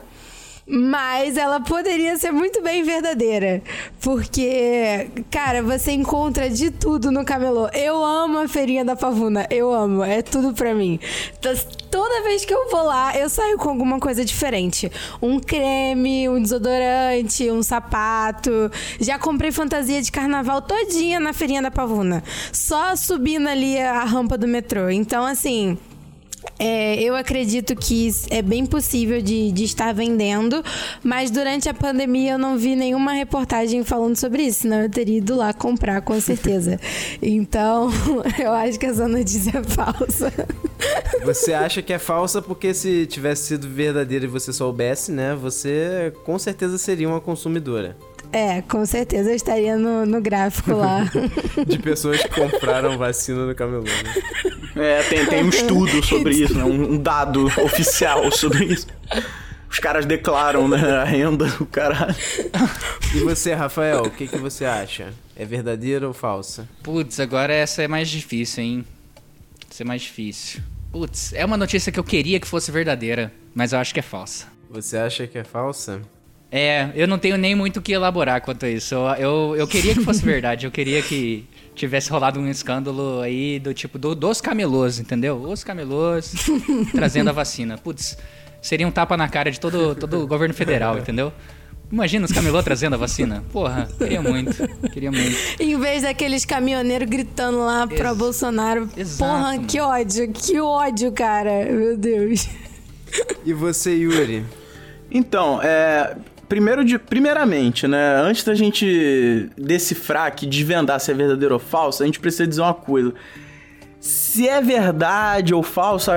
Mas 0.65 1.38
ela 1.38 1.60
poderia 1.60 2.17
ser 2.17 2.32
muito 2.32 2.62
bem 2.62 2.84
verdadeira. 2.84 3.62
Porque, 4.02 5.10
cara, 5.30 5.62
você 5.62 5.91
encontra 5.91 6.49
de 6.49 6.71
tudo 6.71 7.12
no 7.12 7.26
camelô. 7.26 7.67
Eu 7.69 8.04
amo 8.04 8.39
a 8.39 8.47
feirinha 8.47 8.86
da 8.86 8.95
pavuna. 8.95 9.45
Eu 9.49 9.73
amo. 9.73 10.04
É 10.04 10.21
tudo 10.21 10.54
pra 10.54 10.73
mim. 10.73 10.99
Então, 11.38 11.54
Toda 11.93 12.23
vez 12.23 12.43
que 12.43 12.52
eu 12.52 12.71
vou 12.71 12.82
lá, 12.86 13.15
eu 13.15 13.30
saio 13.30 13.56
com 13.56 13.69
alguma 13.69 13.99
coisa 13.99 14.26
diferente. 14.26 14.91
Um 15.21 15.39
creme, 15.39 16.28
um 16.28 16.41
desodorante, 16.41 17.52
um 17.52 17.62
sapato. 17.62 18.71
Já 18.99 19.19
comprei 19.19 19.52
fantasia 19.52 20.02
de 20.02 20.12
carnaval 20.12 20.60
todinha 20.60 21.19
na 21.19 21.34
feirinha 21.34 21.62
da 21.62 21.69
pavuna. 21.69 22.23
Só 22.52 22.95
subindo 22.95 23.47
ali 23.47 23.80
a 23.80 24.04
rampa 24.06 24.39
do 24.39 24.47
metrô. 24.47 24.89
Então, 24.89 25.23
assim. 25.23 25.78
É, 26.60 27.02
eu 27.02 27.16
acredito 27.16 27.76
que 27.76 28.10
é 28.30 28.42
bem 28.42 28.66
possível 28.66 29.22
de, 29.22 29.52
de, 29.52 29.64
estar 29.64 29.94
vendendo, 29.94 30.64
mas 31.04 31.32
durante 31.32 31.68
a 31.68 31.74
pandemia 31.74 32.34
eu 32.34 32.38
não 32.38 32.58
vi 32.58 32.76
nenhuma 32.76 33.14
reportagem 33.14 33.84
falando 33.84 34.16
sobre 34.16 34.44
isso, 34.44 34.62
senão 34.62 34.82
eu 34.82 34.90
teria 34.90 35.18
ido 35.18 35.36
lá 35.36 35.54
comprar 35.54 36.02
com 36.02 36.20
certeza. 36.22 36.80
então, 37.22 37.90
eu 38.40 38.52
acho 38.52 38.80
que 38.80 38.86
essa 38.86 39.08
notícia 39.08 39.58
é 39.58 39.64
falsa. 39.64 40.32
Você 41.24 41.54
acha 41.54 41.82
que 41.82 41.94
é 41.94 42.00
falsa 42.00 42.42
porque 42.42 42.74
se 42.74 43.06
tivesse 43.08 43.48
sido 43.48 43.68
verdadeira 43.68 44.26
e 44.26 44.28
você 44.28 44.54
soubesse, 44.54 45.12
né, 45.12 45.36
você 45.36 46.14
com 46.24 46.38
certeza 46.38 46.78
seria 46.78 47.08
uma 47.08 47.22
consumidora. 47.22 47.98
É, 48.34 48.63
com 48.63 48.84
certeza 48.84 49.30
eu 49.30 49.36
estaria 49.36 49.78
no, 49.78 50.08
no 50.08 50.19
gráfico 50.19 50.74
lá. 50.74 51.04
de 51.67 51.78
pessoas 51.78 52.19
que 52.19 52.30
compraram 52.30 52.98
vacina 52.98 53.46
no 53.46 53.54
camelô. 53.54 53.84
Né? 53.84 55.00
É, 55.00 55.04
tem, 55.04 55.26
tem 55.28 55.43
um 55.43 55.50
estudo 55.50 56.04
sobre 56.04 56.38
isso, 56.38 56.56
né? 56.56 56.63
um, 56.63 56.93
um 56.93 56.98
dado 56.98 57.46
oficial 57.46 58.32
sobre 58.32 58.65
isso. 58.65 58.88
Os 59.69 59.78
caras 59.78 60.06
declaram, 60.08 60.67
né? 60.67 60.78
A 60.98 61.04
renda, 61.04 61.46
o 61.60 61.65
caralho. 61.67 62.15
E 63.15 63.19
você, 63.19 63.54
Rafael, 63.54 64.04
o 64.04 64.10
que, 64.10 64.28
que 64.28 64.38
você 64.38 64.65
acha? 64.65 65.13
É 65.36 65.46
verdadeira 65.46 66.08
ou 66.08 66.13
falsa? 66.13 66.67
Putz, 66.82 67.19
agora 67.19 67.54
essa 67.54 67.84
é 67.84 67.88
mais 67.88 68.10
difícil, 68.10 68.63
hein? 68.63 68.86
Essa 69.69 69.84
é 69.84 69.86
mais 69.86 70.02
difícil. 70.02 70.62
Putz, 70.91 71.34
é 71.34 71.46
uma 71.46 71.58
notícia 71.58 71.91
que 71.91 72.00
eu 72.00 72.04
queria 72.04 72.39
que 72.39 72.48
fosse 72.48 72.72
verdadeira, 72.72 73.32
mas 73.54 73.74
eu 73.74 73.80
acho 73.80 73.93
que 73.93 74.00
é 74.00 74.04
falsa. 74.04 74.48
Você 74.72 74.98
acha 74.98 75.28
que 75.28 75.38
é 75.38 75.43
falsa? 75.43 76.02
É, 76.56 76.92
eu 76.94 77.08
não 77.08 77.18
tenho 77.18 77.36
nem 77.36 77.56
muito 77.56 77.78
o 77.78 77.82
que 77.82 77.94
elaborar 77.94 78.39
quanto 78.39 78.68
a 78.68 78.70
isso. 78.70 78.94
Eu, 78.94 79.16
eu, 79.16 79.56
eu 79.58 79.68
queria 79.68 79.96
que 79.96 80.02
fosse 80.02 80.22
verdade. 80.24 80.68
Eu 80.68 80.72
queria 80.72 81.02
que 81.02 81.48
tivesse 81.74 82.12
rolado 82.12 82.39
um 82.39 82.48
escândalo 82.48 83.22
aí 83.22 83.60
do 83.60 83.74
tipo 83.74 83.98
do, 83.98 84.13
dos 84.13 84.39
camelôs, 84.39 85.00
entendeu? 85.00 85.36
Os 85.42 85.63
camelôs 85.63 86.32
trazendo 86.94 87.32
a 87.32 87.34
vacina. 87.34 87.76
Putz, 87.80 88.16
seria 88.62 88.88
um 88.88 88.92
tapa 88.92 89.18
na 89.18 89.28
cara 89.28 89.50
de 89.50 89.60
todo, 89.60 89.96
todo 89.96 90.22
o 90.22 90.28
governo 90.28 90.54
federal, 90.54 90.96
entendeu? 91.00 91.34
Imagina 91.92 92.24
os 92.24 92.32
camelôs 92.32 92.63
trazendo 92.63 92.94
a 92.94 92.98
vacina. 92.98 93.44
Porra, 93.52 93.89
queria 93.98 94.22
muito. 94.22 94.56
Queria 94.92 95.12
muito. 95.12 95.36
Em 95.60 95.80
vez 95.80 96.04
daqueles 96.04 96.46
caminhoneiros 96.46 97.10
gritando 97.10 97.66
lá 97.66 97.88
Ex 97.89 98.00
pro 98.00 98.16
Bolsonaro. 98.16 98.88
Exato, 98.96 99.32
Porra, 99.32 99.54
mano. 99.54 99.66
que 99.66 99.80
ódio, 99.80 100.32
que 100.32 100.60
ódio, 100.60 101.12
cara. 101.12 101.66
Meu 101.66 101.98
Deus. 101.98 102.48
E 103.44 103.54
você, 103.54 103.96
Yuri? 103.96 104.46
Então, 105.12 105.60
é, 105.62 106.16
Primeiro 106.50 106.84
de, 106.86 107.00
primeiramente, 107.00 107.88
né? 107.88 108.16
Antes 108.22 108.44
da 108.44 108.54
gente 108.54 109.50
decifrar 109.58 110.28
aqui, 110.28 110.46
desvendar 110.46 111.00
se 111.00 111.12
é 111.12 111.14
verdadeiro 111.14 111.56
ou 111.56 111.60
falso, 111.60 112.04
a 112.04 112.06
gente 112.06 112.20
precisa 112.20 112.46
dizer 112.46 112.62
uma 112.62 112.74
coisa. 112.74 113.14
Se 114.00 114.48
é 114.48 114.62
verdade 114.62 115.54
ou 115.54 115.64
falso, 115.64 116.12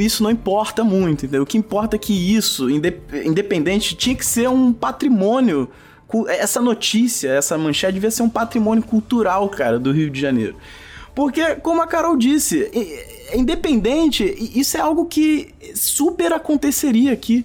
isso 0.00 0.22
não 0.22 0.30
importa 0.30 0.84
muito, 0.84 1.26
entendeu? 1.26 1.42
O 1.42 1.46
que 1.46 1.58
importa 1.58 1.96
é 1.96 1.98
que 1.98 2.12
isso, 2.12 2.70
independente, 2.70 3.96
tinha 3.96 4.14
que 4.14 4.24
ser 4.24 4.48
um 4.48 4.72
patrimônio. 4.72 5.68
Essa 6.28 6.60
notícia, 6.60 7.28
essa 7.30 7.58
manchete 7.58 7.94
devia 7.94 8.12
ser 8.12 8.22
um 8.22 8.30
patrimônio 8.30 8.84
cultural, 8.84 9.48
cara, 9.48 9.76
do 9.76 9.90
Rio 9.90 10.08
de 10.08 10.20
Janeiro. 10.20 10.54
Porque, 11.16 11.56
como 11.56 11.82
a 11.82 11.86
Carol 11.86 12.16
disse, 12.16 12.70
independente, 13.34 14.22
isso 14.54 14.76
é 14.76 14.80
algo 14.80 15.06
que 15.06 15.48
super 15.74 16.32
aconteceria 16.32 17.12
aqui. 17.12 17.44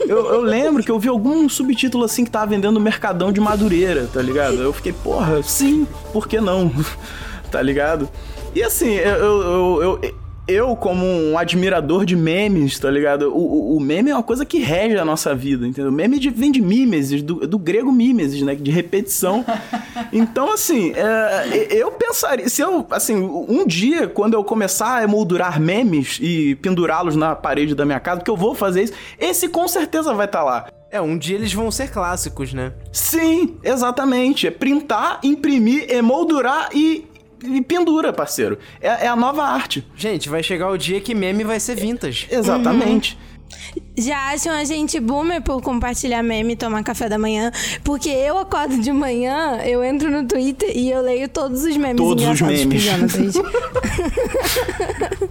Eu, 0.00 0.26
eu, 0.32 0.40
lembro 0.40 0.82
que 0.82 0.90
eu 0.90 0.98
vi 0.98 1.08
algum 1.08 1.48
subtítulo 1.48 2.04
assim 2.04 2.24
que 2.24 2.30
tava 2.30 2.46
vendendo 2.46 2.80
Mercadão 2.80 3.30
de 3.30 3.40
Madureira, 3.40 4.08
tá 4.12 4.20
ligado? 4.22 4.56
Eu 4.56 4.72
fiquei, 4.72 4.92
porra, 4.92 5.42
sim, 5.42 5.86
por 6.12 6.26
que 6.26 6.40
não? 6.40 6.72
tá 7.50 7.60
ligado? 7.60 8.08
E 8.54 8.62
assim, 8.62 8.94
eu, 8.94 9.42
eu, 9.42 9.82
eu, 9.82 10.14
eu, 10.48 10.74
como 10.74 11.04
um 11.04 11.36
admirador 11.36 12.06
de 12.06 12.16
memes, 12.16 12.78
tá 12.78 12.90
ligado? 12.90 13.30
O, 13.36 13.76
o, 13.76 13.80
meme 13.80 14.10
é 14.10 14.14
uma 14.14 14.22
coisa 14.22 14.46
que 14.46 14.58
rege 14.58 14.96
a 14.96 15.04
nossa 15.04 15.34
vida, 15.34 15.66
entendeu? 15.66 15.90
O 15.90 15.94
meme 15.94 16.18
de, 16.18 16.30
vem 16.30 16.50
de 16.50 16.62
mimesis, 16.62 17.20
do, 17.20 17.46
do 17.46 17.58
grego 17.58 17.92
mimesis, 17.92 18.40
né? 18.40 18.54
De 18.54 18.70
repetição. 18.70 19.44
Então, 20.10 20.52
assim, 20.52 20.92
é, 20.94 21.68
eu 21.70 21.90
pensaria... 21.90 22.48
Se 22.48 22.62
eu, 22.62 22.86
assim, 22.90 23.14
um 23.14 23.66
dia, 23.66 24.08
quando 24.08 24.34
eu 24.34 24.42
começar 24.42 24.96
a 24.96 25.04
emoldurar 25.04 25.60
memes 25.60 26.18
e 26.22 26.54
pendurá-los 26.56 27.14
na 27.14 27.34
parede 27.34 27.74
da 27.74 27.84
minha 27.84 28.00
casa, 28.00 28.18
porque 28.18 28.30
eu 28.30 28.36
vou 28.36 28.54
fazer 28.54 28.84
isso, 28.84 28.94
esse 29.18 29.48
com 29.48 29.68
certeza 29.68 30.14
vai 30.14 30.24
estar 30.24 30.38
tá 30.38 30.44
lá. 30.44 30.66
É, 30.90 30.98
um 31.00 31.18
dia 31.18 31.36
eles 31.36 31.52
vão 31.52 31.70
ser 31.70 31.90
clássicos, 31.90 32.54
né? 32.54 32.72
Sim, 32.90 33.58
exatamente. 33.62 34.46
É 34.46 34.50
printar, 34.50 35.20
imprimir, 35.22 35.90
emoldurar 35.92 36.70
e 36.72 37.06
e 37.44 37.62
pendura, 37.62 38.12
parceiro. 38.12 38.58
É, 38.80 39.06
é, 39.06 39.08
a 39.08 39.16
nova 39.16 39.44
arte. 39.44 39.86
Gente, 39.96 40.28
vai 40.28 40.42
chegar 40.42 40.70
o 40.70 40.76
dia 40.76 41.00
que 41.00 41.14
meme 41.14 41.44
vai 41.44 41.60
ser 41.60 41.74
vintage. 41.76 42.26
Exatamente. 42.30 43.14
Uhum. 43.14 43.28
Já 43.96 44.32
acham 44.32 44.52
a 44.52 44.62
gente 44.64 45.00
boomer 45.00 45.42
por 45.42 45.60
compartilhar 45.60 46.22
meme 46.22 46.52
e 46.52 46.56
tomar 46.56 46.84
café 46.84 47.08
da 47.08 47.18
manhã? 47.18 47.50
Porque 47.82 48.08
eu 48.08 48.38
acordo 48.38 48.78
de 48.78 48.92
manhã, 48.92 49.60
eu 49.64 49.82
entro 49.82 50.10
no 50.10 50.26
Twitter 50.26 50.70
e 50.74 50.90
eu 50.90 51.00
leio 51.02 51.28
todos 51.28 51.64
os 51.64 51.76
memes 51.76 51.96
Todos 51.96 52.24
os 52.24 52.40
memes. 52.40 52.84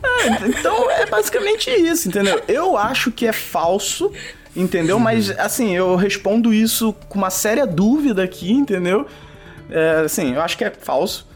é, 0.03 0.47
então 0.47 0.91
é 0.91 1.05
basicamente 1.05 1.69
isso, 1.69 2.09
entendeu? 2.09 2.41
Eu 2.47 2.77
acho 2.77 3.11
que 3.11 3.25
é 3.25 3.31
falso, 3.31 4.11
entendeu? 4.55 4.99
Mas 4.99 5.29
assim, 5.39 5.75
eu 5.75 5.95
respondo 5.95 6.53
isso 6.53 6.93
com 7.07 7.17
uma 7.17 7.29
séria 7.29 7.65
dúvida 7.65 8.23
aqui, 8.23 8.51
entendeu? 8.51 9.05
É, 9.69 10.01
assim, 10.05 10.33
eu 10.33 10.41
acho 10.41 10.57
que 10.57 10.65
é 10.65 10.71
falso. 10.71 11.27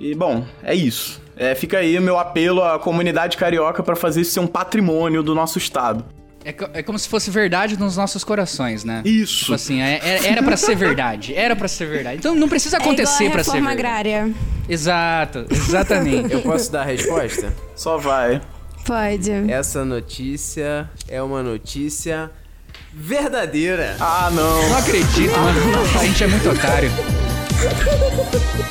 E, 0.00 0.14
bom, 0.14 0.46
é 0.62 0.74
isso. 0.74 1.20
É, 1.36 1.54
fica 1.54 1.78
aí 1.78 1.98
o 1.98 2.02
meu 2.02 2.18
apelo 2.18 2.64
à 2.64 2.78
comunidade 2.78 3.36
carioca 3.36 3.82
para 3.82 3.94
fazer 3.94 4.22
isso 4.22 4.32
ser 4.32 4.40
um 4.40 4.46
patrimônio 4.46 5.22
do 5.22 5.34
nosso 5.34 5.58
estado. 5.58 6.02
É, 6.42 6.54
é, 6.72 6.82
como 6.82 6.98
se 6.98 7.06
fosse 7.06 7.30
verdade 7.30 7.78
nos 7.78 7.98
nossos 7.98 8.24
corações, 8.24 8.82
né? 8.82 9.02
Isso. 9.04 9.40
Tipo 9.40 9.54
assim, 9.54 9.82
é, 9.82 10.00
é 10.02 10.26
era 10.28 10.42
para 10.42 10.56
ser 10.56 10.74
verdade. 10.74 11.34
Era 11.34 11.54
para 11.54 11.68
ser 11.68 11.86
verdade. 11.86 12.16
Então 12.16 12.34
não 12.34 12.48
precisa 12.48 12.78
é 12.78 12.80
acontecer 12.80 13.26
é 13.26 13.30
para 13.30 13.44
ser 13.44 13.52
verdade. 13.52 13.72
agrária. 13.72 14.32
Exato, 14.66 15.44
exatamente. 15.50 16.32
Eu 16.32 16.40
posso 16.40 16.72
dar 16.72 16.80
a 16.80 16.84
resposta? 16.84 17.52
Só 17.76 17.98
vai. 17.98 18.40
Pode. 18.86 19.30
Essa 19.50 19.84
notícia 19.84 20.88
é 21.06 21.22
uma 21.22 21.42
notícia 21.42 22.30
verdadeira. 22.94 23.96
Ah, 24.00 24.30
não. 24.32 24.68
Não 24.70 24.78
acredito, 24.78 25.38
mano. 25.38 25.60
A 26.00 26.04
gente 26.06 26.24
é 26.24 26.26
muito 26.26 26.48
otário 26.48 26.90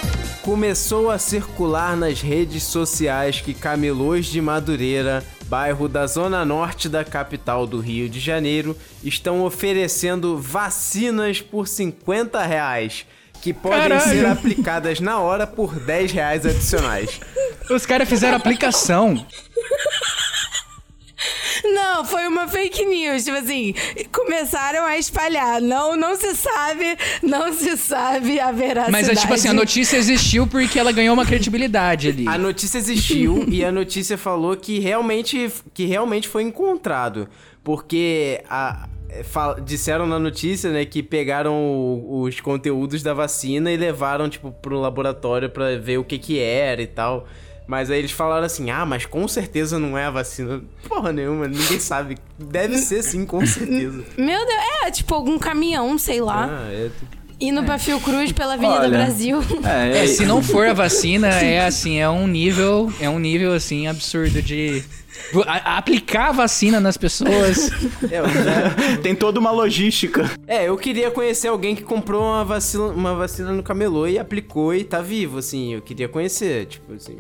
começou 0.50 1.12
a 1.12 1.20
circular 1.20 1.96
nas 1.96 2.24
redes 2.24 2.64
sociais 2.64 3.40
que 3.40 3.54
camelôs 3.54 4.26
de 4.26 4.42
Madureira, 4.42 5.24
bairro 5.46 5.88
da 5.88 6.08
zona 6.08 6.44
norte 6.44 6.90
da 6.90 7.06
capital 7.06 7.68
do 7.68 7.80
Rio 7.80 8.10
de 8.10 8.20
Janeiro, 8.20 8.76
estão 9.04 9.46
oferecendo 9.46 10.40
vacinas 10.40 11.40
por 11.40 11.68
50 11.68 12.42
reais, 12.42 13.06
que 13.44 13.54
podem 13.54 13.90
Caralho. 13.90 14.10
ser 14.10 14.26
aplicadas 14.26 15.00
na 15.00 15.20
hora 15.20 15.46
por 15.46 15.80
10 15.80 16.14
reais 16.14 16.44
adicionais. 16.44 17.20
Os 17.70 17.86
caras 17.86 18.10
fizeram 18.10 18.36
aplicação. 18.36 19.24
Não, 21.74 22.06
foi 22.06 22.28
uma 22.28 22.48
fake 22.48 22.86
news. 22.86 23.26
Tipo 23.26 23.38
assim, 23.38 23.74
começaram 24.12 24.86
a 24.86 24.98
espalhar. 24.98 25.62
Não, 25.62 25.96
não 25.96 26.16
se 26.16 26.36
sabe, 26.36 26.98
não 27.22 27.54
se 27.54 27.78
sabe 27.78 28.40
a 28.40 28.52
veracidade. 28.52 28.92
Mas 28.92 29.10
é 29.10 29.16
tipo 29.16 29.34
assim, 29.34 29.48
a 29.48 29.54
notícia 29.54 29.98
existiu 29.98 30.48
porque 30.48 30.80
ela 30.80 30.92
ganhou 30.92 31.14
uma 31.14 31.26
credibilidade 31.26 32.10
ali. 32.10 32.28
A 32.28 32.38
notícia 32.38 32.78
existiu 32.78 33.46
e 33.48 33.64
a 33.64 33.72
notícia 33.72 34.18
falou 34.18 34.56
que 34.56 34.80
realmente, 34.80 35.52
que 35.74 35.86
realmente 35.86 36.28
foi 36.28 36.44
encontrado. 36.44 37.28
Porque 37.64 38.42
a, 38.50 38.88
disseram 39.64 40.06
na 40.06 40.20
notícia, 40.20 40.72
né, 40.72 40.86
que 40.86 41.02
pegaram 41.02 42.04
os 42.08 42.40
conteúdos 42.40 43.02
da 43.02 43.14
vacina 43.14 43.72
e 43.72 43.78
levaram, 43.78 44.30
tipo, 44.30 44.52
pro 44.52 44.80
laboratório 44.80 45.50
para 45.50 45.78
ver 45.78 45.98
o 45.98 46.04
que 46.04 46.18
que 46.18 46.40
era 46.40 46.82
e 46.82 46.88
tal. 46.88 47.28
Mas 47.70 47.92
aí 47.92 48.00
eles 48.00 48.10
falaram 48.10 48.48
assim: 48.48 48.72
ah, 48.72 48.84
mas 48.84 49.06
com 49.06 49.28
certeza 49.28 49.78
não 49.78 49.96
é 49.96 50.06
a 50.06 50.10
vacina. 50.10 50.60
Porra 50.88 51.14
nenhuma, 51.14 51.48
ninguém 51.48 51.80
sabe. 51.80 52.18
Deve 52.40 52.80
ser 52.80 53.04
sim, 53.04 53.28
com 53.28 53.46
certeza. 53.46 54.04
Meu 54.18 54.44
Deus, 54.44 54.60
é 54.86 54.90
tipo 54.92 55.14
algum 55.14 55.38
caminhão, 55.38 55.96
sei 55.96 56.20
lá. 56.20 56.50
Ah, 56.50 56.68
é. 56.74 56.90
Indo 57.40 57.64
pra 57.64 57.78
Fiocruz 57.78 58.32
pela 58.32 58.56
Avenida 58.56 58.80
Olha, 58.80 58.90
Brasil. 58.90 59.40
É, 59.64 60.02
É, 60.04 60.08
se 60.08 60.26
não 60.26 60.42
for 60.42 60.66
a 60.68 60.74
vacina, 60.74 61.28
é 61.30 61.64
assim, 61.66 62.00
é 62.00 62.10
um 62.10 62.26
nível, 62.28 62.92
é 63.00 63.08
um 63.08 63.20
nível 63.20 63.54
assim 63.54 63.86
absurdo 63.88 64.42
de 64.42 64.84
a- 65.46 65.78
aplicar 65.78 66.30
a 66.30 66.32
vacina 66.32 66.80
nas 66.80 66.98
pessoas. 66.98 67.70
É, 68.12 68.18
já- 68.44 68.98
tem 69.04 69.14
toda 69.16 69.40
uma 69.40 69.52
logística. 69.52 70.28
é, 70.48 70.68
eu 70.68 70.76
queria 70.76 71.12
conhecer 71.12 71.48
alguém 71.50 71.76
que 71.76 71.84
comprou 71.84 72.24
uma 72.24 72.44
vacina, 72.44 72.86
uma 72.86 73.14
vacina 73.14 73.52
no 73.54 73.62
camelô 73.62 74.08
e 74.08 74.18
aplicou 74.18 74.74
e 74.74 74.84
tá 74.84 75.02
vivo, 75.02 75.38
assim. 75.38 75.76
Eu 75.76 75.82
queria 75.84 76.10
conhecer, 76.10 76.66
tipo 76.66 76.92
assim. 76.96 77.16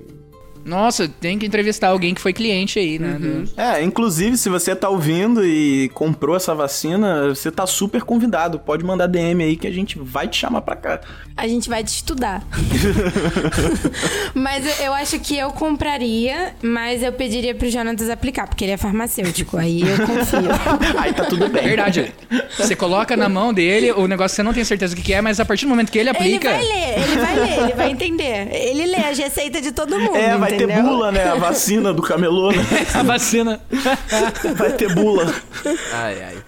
Nossa, 0.65 1.07
tem 1.07 1.39
que 1.39 1.45
entrevistar 1.45 1.87
alguém 1.89 2.13
que 2.13 2.21
foi 2.21 2.33
cliente 2.33 2.77
aí, 2.79 2.99
né? 2.99 3.17
do- 3.19 3.49
É, 3.59 3.81
inclusive, 3.83 4.37
se 4.37 4.49
você 4.49 4.75
tá 4.75 4.89
ouvindo 4.89 5.45
e 5.45 5.89
comprou 5.93 6.35
essa 6.35 6.53
vacina, 6.53 7.29
você 7.29 7.49
tá 7.51 7.65
super 7.65 8.01
convidado. 8.03 8.59
Pode 8.59 8.83
mandar 8.83 9.07
DM 9.07 9.43
aí 9.43 9.55
que 9.55 9.67
a 9.67 9.71
gente 9.71 9.97
vai 9.99 10.27
te 10.27 10.37
chamar 10.37 10.61
pra 10.61 10.75
cá. 10.75 10.99
A 11.35 11.47
gente 11.47 11.69
vai 11.69 11.83
te 11.83 11.87
estudar. 11.89 12.43
mas 14.33 14.79
eu, 14.81 14.93
acho 14.93 15.19
que 15.19 15.37
eu 15.37 15.49
compraria, 15.51 16.53
mas 16.61 17.01
eu 17.03 17.11
pediria 17.13 17.55
pro 17.55 17.69
Jonatas 17.69 18.09
aplicar, 18.09 18.47
porque 18.47 18.65
ele 18.65 18.71
é 18.73 18.77
farmacêutico. 18.77 19.57
Aí 19.57 19.81
eu 19.81 19.97
confio. 20.05 20.49
Aí 20.99 21.13
tá 21.13 21.25
tudo 21.25 21.47
bem. 21.49 21.63
Verdade. 21.63 22.13
Você 22.57 22.75
coloca 22.75 23.15
na 23.17 23.29
mão 23.29 23.53
dele 23.53 23.91
o 23.91 24.07
negócio 24.07 24.33
que 24.33 24.35
você 24.37 24.43
não 24.43 24.53
tem 24.53 24.63
certeza 24.63 24.95
o 24.95 24.97
que 24.99 25.13
é, 25.13 25.21
mas 25.21 25.39
a 25.39 25.45
partir 25.45 25.65
do 25.65 25.69
momento 25.69 25.91
que 25.91 25.97
ele 25.97 26.09
Ele 26.09 26.17
aplica. 26.17 26.49
vai 26.49 26.63
ler, 26.65 26.99
ele 27.03 27.15
vai 27.17 27.35
ler, 27.39 27.63
ele 27.63 27.73
vai 27.73 27.91
entender. 27.91 28.47
Ele 28.51 28.85
lê 28.85 28.97
as 28.97 29.17
receitas 29.17 29.61
de 29.61 29.71
todo 29.71 29.99
mundo. 29.99 30.15
É, 30.15 30.37
vai 30.37 30.48
ter 30.49 30.63
entendeu? 30.63 30.83
bula, 30.83 31.11
né? 31.11 31.23
A 31.23 31.35
vacina 31.35 31.93
do 31.93 32.01
camelô, 32.01 32.51
né? 32.51 32.63
A 32.93 33.03
vacina. 33.03 33.61
Vai 34.55 34.73
ter 34.73 34.93
bula. 34.93 35.25
Ai, 35.93 36.23
ai. 36.23 36.43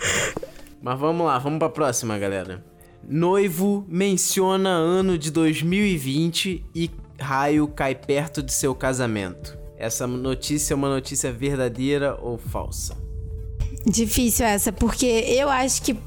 Mas 0.81 0.99
vamos 0.99 1.25
lá, 1.25 1.37
vamos 1.37 1.59
pra 1.59 1.69
próxima, 1.69 2.17
galera. 2.17 2.63
Noivo 3.07 3.85
menciona 3.87 4.69
ano 4.69 5.17
de 5.17 5.31
2020 5.31 6.65
e 6.73 6.89
raio 7.19 7.67
cai 7.67 7.95
perto 7.95 8.41
de 8.41 8.53
seu 8.53 8.73
casamento. 8.73 9.57
Essa 9.77 10.05
notícia 10.05 10.73
é 10.73 10.75
uma 10.75 10.89
notícia 10.89 11.31
verdadeira 11.31 12.17
ou 12.21 12.37
falsa? 12.37 12.95
Difícil 13.85 14.45
essa, 14.45 14.71
porque 14.71 15.05
eu 15.05 15.49
acho 15.49 15.81
que, 15.81 15.97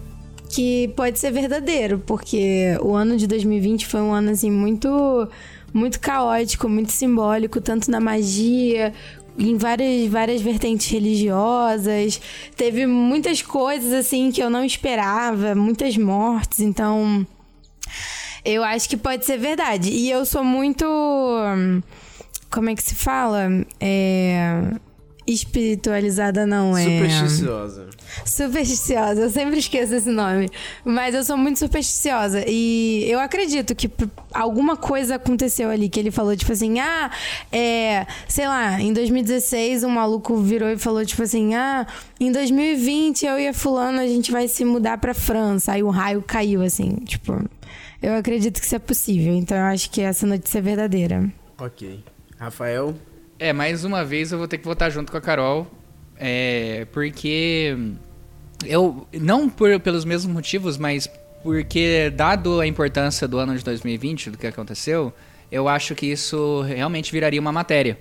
que 0.48 0.88
pode 0.96 1.18
ser 1.18 1.33
verdadeiro, 1.33 1.98
porque 1.98 2.76
o 2.80 2.94
ano 2.94 3.16
de 3.16 3.26
2020 3.26 3.87
foi 3.87 4.00
um 4.00 4.12
ano 4.12 4.30
assim 4.30 4.50
muito 4.50 5.28
muito 5.74 5.98
caótico, 5.98 6.68
muito 6.68 6.92
simbólico, 6.92 7.60
tanto 7.60 7.90
na 7.90 8.00
magia, 8.00 8.94
em 9.37 9.58
várias 9.58 10.08
várias 10.08 10.40
vertentes 10.40 10.88
religiosas. 10.88 12.20
Teve 12.56 12.87
muitas 12.87 13.42
coisas 13.42 13.92
assim 13.92 14.30
que 14.30 14.40
eu 14.40 14.48
não 14.48 14.64
esperava, 14.64 15.54
muitas 15.54 15.96
mortes, 15.98 16.60
então 16.60 17.26
eu 18.44 18.62
acho 18.62 18.88
que 18.88 18.96
pode 18.96 19.26
ser 19.26 19.37
verdade. 19.37 19.90
E 19.90 20.08
eu 20.08 20.24
sou 20.24 20.44
muito 20.44 20.87
como 22.50 22.70
é 22.70 22.74
que 22.74 22.82
se 22.82 22.94
fala? 22.94 23.48
É 23.80 24.70
espiritualizada 25.26 26.46
não 26.46 26.76
é. 26.76 26.84
Supersticiosa. 26.84 27.87
Supersticiosa, 28.24 29.20
eu 29.22 29.30
sempre 29.30 29.58
esqueço 29.58 29.94
esse 29.94 30.10
nome. 30.10 30.50
Mas 30.84 31.14
eu 31.14 31.24
sou 31.24 31.37
muito 31.37 31.58
supersticiosa. 31.58 32.44
E 32.46 33.04
eu 33.08 33.18
acredito 33.18 33.74
que 33.74 33.90
alguma 34.32 34.76
coisa 34.76 35.16
aconteceu 35.16 35.70
ali. 35.70 35.88
Que 35.88 36.00
ele 36.00 36.10
falou, 36.10 36.37
tipo 36.37 36.52
assim, 36.52 36.78
ah, 36.78 37.10
é. 37.50 38.06
Sei 38.28 38.46
lá, 38.46 38.80
em 38.80 38.92
2016 38.92 39.84
um 39.84 39.90
maluco 39.90 40.37
virou 40.37 40.68
e 40.68 40.76
falou, 40.76 41.04
tipo 41.04 41.22
assim, 41.22 41.54
ah, 41.54 41.87
em 42.20 42.30
2020 42.30 43.26
eu 43.26 43.38
e 43.38 43.48
a 43.48 43.54
Fulano 43.54 44.00
a 44.00 44.06
gente 44.06 44.30
vai 44.30 44.48
se 44.48 44.64
mudar 44.64 44.98
pra 44.98 45.14
França. 45.14 45.72
Aí 45.72 45.82
o 45.82 45.90
raio 45.90 46.22
caiu, 46.22 46.62
assim, 46.62 46.96
tipo. 47.04 47.42
Eu 48.02 48.14
acredito 48.14 48.60
que 48.60 48.66
isso 48.66 48.74
é 48.74 48.78
possível. 48.78 49.34
Então 49.34 49.56
eu 49.56 49.64
acho 49.64 49.90
que 49.90 50.02
essa 50.02 50.26
notícia 50.26 50.58
é 50.58 50.62
verdadeira. 50.62 51.32
Ok. 51.58 52.04
Rafael? 52.37 52.94
É, 53.38 53.52
mais 53.52 53.84
uma 53.84 54.04
vez 54.04 54.32
eu 54.32 54.38
vou 54.38 54.46
ter 54.48 54.58
que 54.58 54.64
votar 54.64 54.90
junto 54.90 55.10
com 55.10 55.18
a 55.18 55.20
Carol. 55.20 55.66
É, 56.16 56.86
porque 56.92 57.76
eu 58.64 59.06
não 59.12 59.48
por, 59.48 59.78
pelos 59.80 60.04
mesmos 60.04 60.32
motivos, 60.32 60.78
mas 60.78 61.08
porque 61.42 62.10
dado 62.10 62.60
a 62.60 62.66
importância 62.66 63.28
do 63.28 63.38
ano 63.38 63.56
de 63.56 63.64
2020, 63.64 64.30
do 64.30 64.38
que 64.38 64.46
aconteceu, 64.46 65.12
eu 65.50 65.68
acho 65.68 65.94
que 65.94 66.06
isso 66.06 66.62
realmente 66.62 67.12
viraria 67.12 67.40
uma 67.40 67.52
matéria, 67.52 67.98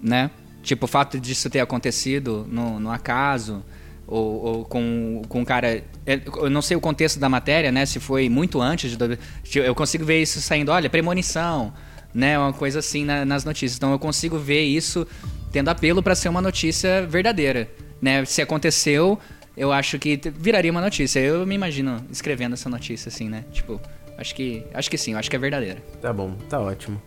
né? 0.00 0.30
Tipo, 0.62 0.84
o 0.84 0.88
fato 0.88 1.18
disso 1.18 1.48
ter 1.50 1.60
acontecido 1.60 2.46
no, 2.48 2.78
no 2.78 2.90
acaso, 2.90 3.64
ou, 4.06 4.44
ou 4.44 4.64
com, 4.64 5.22
com 5.28 5.44
cara... 5.44 5.82
é, 6.06 6.20
Eu 6.36 6.50
não 6.50 6.62
sei 6.62 6.76
o 6.76 6.80
contexto 6.80 7.18
da 7.18 7.28
matéria, 7.28 7.72
né? 7.72 7.84
Se 7.86 7.98
foi 7.98 8.28
muito 8.28 8.60
antes 8.60 8.96
de... 8.96 9.18
Eu 9.54 9.74
consigo 9.74 10.04
ver 10.04 10.22
isso 10.22 10.40
saindo, 10.40 10.70
olha, 10.70 10.88
premonição, 10.88 11.72
né? 12.16 12.38
Uma 12.38 12.52
coisa 12.52 12.78
assim 12.80 13.04
na- 13.04 13.24
nas 13.24 13.44
notícias. 13.44 13.76
Então 13.76 13.92
eu 13.92 13.98
consigo 13.98 14.38
ver 14.38 14.62
isso 14.62 15.06
tendo 15.52 15.68
apelo 15.68 16.02
para 16.02 16.14
ser 16.14 16.28
uma 16.28 16.40
notícia 16.42 17.06
verdadeira, 17.06 17.68
né? 18.00 18.24
Se 18.24 18.42
aconteceu, 18.42 19.18
eu 19.56 19.72
acho 19.72 19.98
que 19.98 20.20
viraria 20.38 20.70
uma 20.70 20.80
notícia. 20.80 21.20
Eu 21.20 21.46
me 21.46 21.54
imagino 21.54 22.04
escrevendo 22.10 22.54
essa 22.54 22.68
notícia 22.68 23.08
assim, 23.08 23.28
né? 23.28 23.44
Tipo, 23.52 23.80
acho 24.18 24.34
que 24.34 24.64
acho 24.74 24.90
que 24.90 24.98
sim, 24.98 25.12
eu 25.12 25.18
acho 25.18 25.30
que 25.30 25.36
é 25.36 25.38
verdadeira. 25.38 25.82
Tá 26.00 26.12
bom, 26.12 26.34
tá 26.48 26.58
ótimo. 26.58 27.00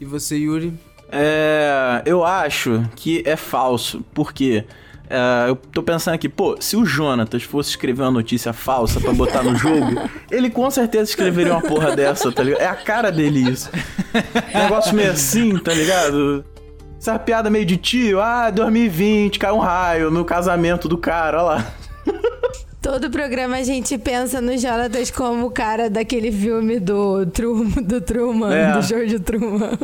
E 0.00 0.04
você, 0.04 0.36
Yuri? 0.36 0.74
É, 1.10 2.02
eu 2.06 2.24
acho 2.24 2.88
que 2.96 3.22
é 3.26 3.36
falso, 3.36 4.04
porque 4.14 4.64
é, 5.08 5.48
eu 5.48 5.56
tô 5.56 5.82
pensando 5.82 6.14
aqui, 6.14 6.28
pô, 6.28 6.56
se 6.60 6.76
o 6.76 6.84
Jonatas 6.84 7.42
fosse 7.42 7.70
escrever 7.70 8.02
uma 8.02 8.10
notícia 8.10 8.52
falsa 8.52 9.00
pra 9.00 9.12
botar 9.12 9.42
no 9.42 9.54
jogo, 9.56 10.08
ele 10.30 10.48
com 10.48 10.70
certeza 10.70 11.10
escreveria 11.10 11.52
uma 11.52 11.62
porra 11.62 11.94
dessa, 11.94 12.32
tá 12.32 12.42
ligado? 12.42 12.60
É 12.60 12.66
a 12.66 12.74
cara 12.74 13.10
dele 13.10 13.50
isso. 13.50 13.70
Negócio 14.54 14.94
meio 14.94 15.10
assim, 15.10 15.58
tá 15.58 15.72
ligado? 15.72 16.44
Essa 16.98 17.18
piada 17.18 17.50
meio 17.50 17.66
de 17.66 17.76
tio, 17.76 18.20
ah, 18.20 18.48
2020, 18.50 19.38
caiu 19.38 19.56
um 19.56 19.58
raio 19.58 20.10
no 20.10 20.24
casamento 20.24 20.88
do 20.88 20.96
cara, 20.96 21.42
olha 21.42 21.56
lá. 21.56 21.74
Todo 22.82 23.08
programa 23.10 23.58
a 23.58 23.62
gente 23.62 23.96
pensa 23.96 24.40
no 24.40 24.58
Jonatas 24.58 25.08
como 25.08 25.46
o 25.46 25.50
cara 25.52 25.88
daquele 25.88 26.32
filme 26.32 26.80
do, 26.80 27.24
Trum, 27.26 27.70
do 27.80 28.00
Truman, 28.00 28.52
É. 28.52 28.72
do 28.72 28.82
George 28.82 29.20
Truman. 29.20 29.78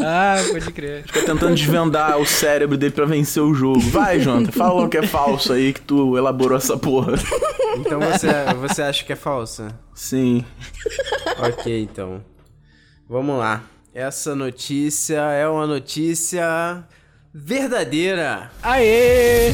Ah, 0.00 0.36
pode 0.52 0.70
crer. 0.72 1.02
Fica 1.04 1.22
tentando 1.22 1.56
desvendar 1.56 2.16
o 2.18 2.24
cérebro 2.24 2.76
dele 2.76 2.92
pra 2.92 3.04
vencer 3.04 3.42
o 3.42 3.52
jogo. 3.52 3.80
Vai, 3.80 4.20
Jonathan, 4.20 4.52
fala 4.52 4.84
o 4.84 4.88
que 4.88 4.96
é 4.98 5.02
falso 5.06 5.52
aí 5.52 5.72
que 5.72 5.80
tu 5.80 6.16
elaborou 6.16 6.56
essa 6.56 6.76
porra. 6.76 7.14
Então 7.78 7.98
você, 8.00 8.28
você 8.60 8.82
acha 8.82 9.04
que 9.04 9.12
é 9.12 9.16
falsa? 9.16 9.76
Sim. 9.92 10.44
Ok, 11.38 11.82
então. 11.82 12.22
Vamos 13.08 13.38
lá. 13.38 13.62
Essa 13.92 14.36
notícia 14.36 15.16
é 15.32 15.48
uma 15.48 15.66
notícia 15.66 16.84
verdadeira. 17.34 18.50
Aê! 18.62 19.52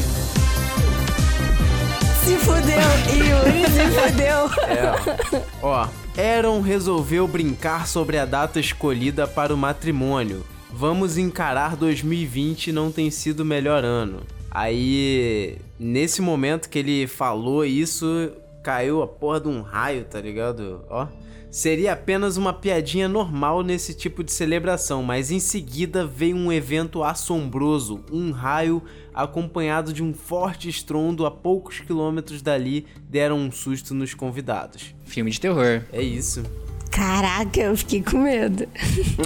Se 2.23 2.37
fudeu, 2.37 3.25
Yuri, 3.27 3.65
se 3.69 3.85
fudeu. 3.91 4.49
É, 4.69 5.43
ó. 5.61 5.87
Aaron 6.17 6.61
resolveu 6.61 7.27
brincar 7.27 7.87
sobre 7.87 8.17
a 8.17 8.25
data 8.25 8.59
escolhida 8.59 9.27
para 9.27 9.53
o 9.53 9.57
matrimônio. 9.57 10.45
Vamos 10.71 11.17
encarar 11.17 11.75
2020 11.75 12.71
não 12.71 12.91
tem 12.91 13.11
sido 13.11 13.41
o 13.41 13.45
melhor 13.45 13.83
ano. 13.83 14.21
Aí, 14.49 15.57
nesse 15.79 16.21
momento 16.21 16.69
que 16.69 16.79
ele 16.79 17.07
falou 17.07 17.65
isso, 17.65 18.31
caiu 18.63 19.01
a 19.01 19.07
porra 19.07 19.41
de 19.41 19.47
um 19.49 19.61
raio, 19.61 20.05
tá 20.05 20.21
ligado? 20.21 20.85
Ó. 20.89 21.07
Seria 21.53 21.93
apenas 21.93 22.35
uma 22.35 22.51
piadinha 22.51 23.07
normal 23.07 23.61
nesse 23.61 23.93
tipo 23.93 24.23
de 24.23 24.31
celebração, 24.31 25.03
mas 25.03 25.29
em 25.29 25.39
seguida 25.39 26.03
veio 26.03 26.35
um 26.35 26.51
evento 26.51 27.03
assombroso, 27.03 28.03
um 28.11 28.31
raio 28.31 28.81
acompanhado 29.13 29.93
de 29.93 30.01
um 30.01 30.15
forte 30.15 30.67
estrondo 30.67 31.27
a 31.27 31.29
poucos 31.29 31.79
quilômetros 31.79 32.41
dali 32.41 32.87
deram 33.07 33.37
um 33.37 33.51
susto 33.51 33.93
nos 33.93 34.15
convidados. 34.15 34.95
Filme 35.05 35.29
de 35.29 35.39
terror. 35.39 35.83
É 35.93 36.01
isso. 36.01 36.41
Caraca, 36.89 37.59
eu 37.59 37.77
fiquei 37.77 38.01
com 38.01 38.17
medo. 38.17 38.67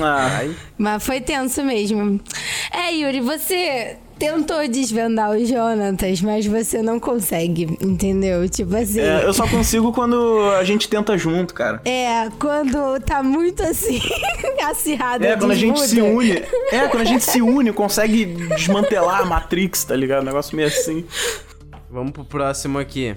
Ai, 0.01 0.53
Mas 0.77 1.05
foi 1.05 1.21
tenso 1.21 1.63
mesmo. 1.63 2.19
É, 2.73 2.91
Yuri, 2.91 3.21
você 3.21 3.97
tentou 4.17 4.67
desvendar 4.67 5.31
o 5.31 5.45
Jonatas, 5.45 6.21
mas 6.21 6.45
você 6.45 6.81
não 6.81 6.99
consegue, 6.99 7.63
entendeu? 7.81 8.47
Tipo 8.49 8.75
assim. 8.75 8.99
é, 8.99 9.25
eu 9.25 9.33
só 9.33 9.47
consigo 9.47 9.91
quando 9.91 10.41
a 10.57 10.63
gente 10.63 10.89
tenta 10.89 11.17
junto, 11.17 11.53
cara. 11.53 11.81
É, 11.85 12.29
quando 12.39 12.99
tá 13.01 13.21
muito 13.23 13.63
assim, 13.63 14.01
acirrado. 14.69 15.25
É, 15.25 15.37
quando 15.37 15.51
a 15.51 15.55
gente 15.55 15.79
se 15.81 16.01
une. 16.01 16.43
É, 16.71 16.87
quando 16.87 17.01
a 17.01 17.05
gente 17.05 17.23
se 17.23 17.41
une, 17.41 17.71
consegue 17.71 18.25
desmantelar 18.25 19.21
a 19.21 19.25
Matrix, 19.25 19.83
tá 19.83 19.95
ligado? 19.95 20.23
Um 20.23 20.25
negócio 20.25 20.55
meio 20.55 20.67
assim. 20.67 21.05
vamos 21.89 22.11
pro 22.11 22.25
próximo 22.25 22.79
aqui. 22.79 23.15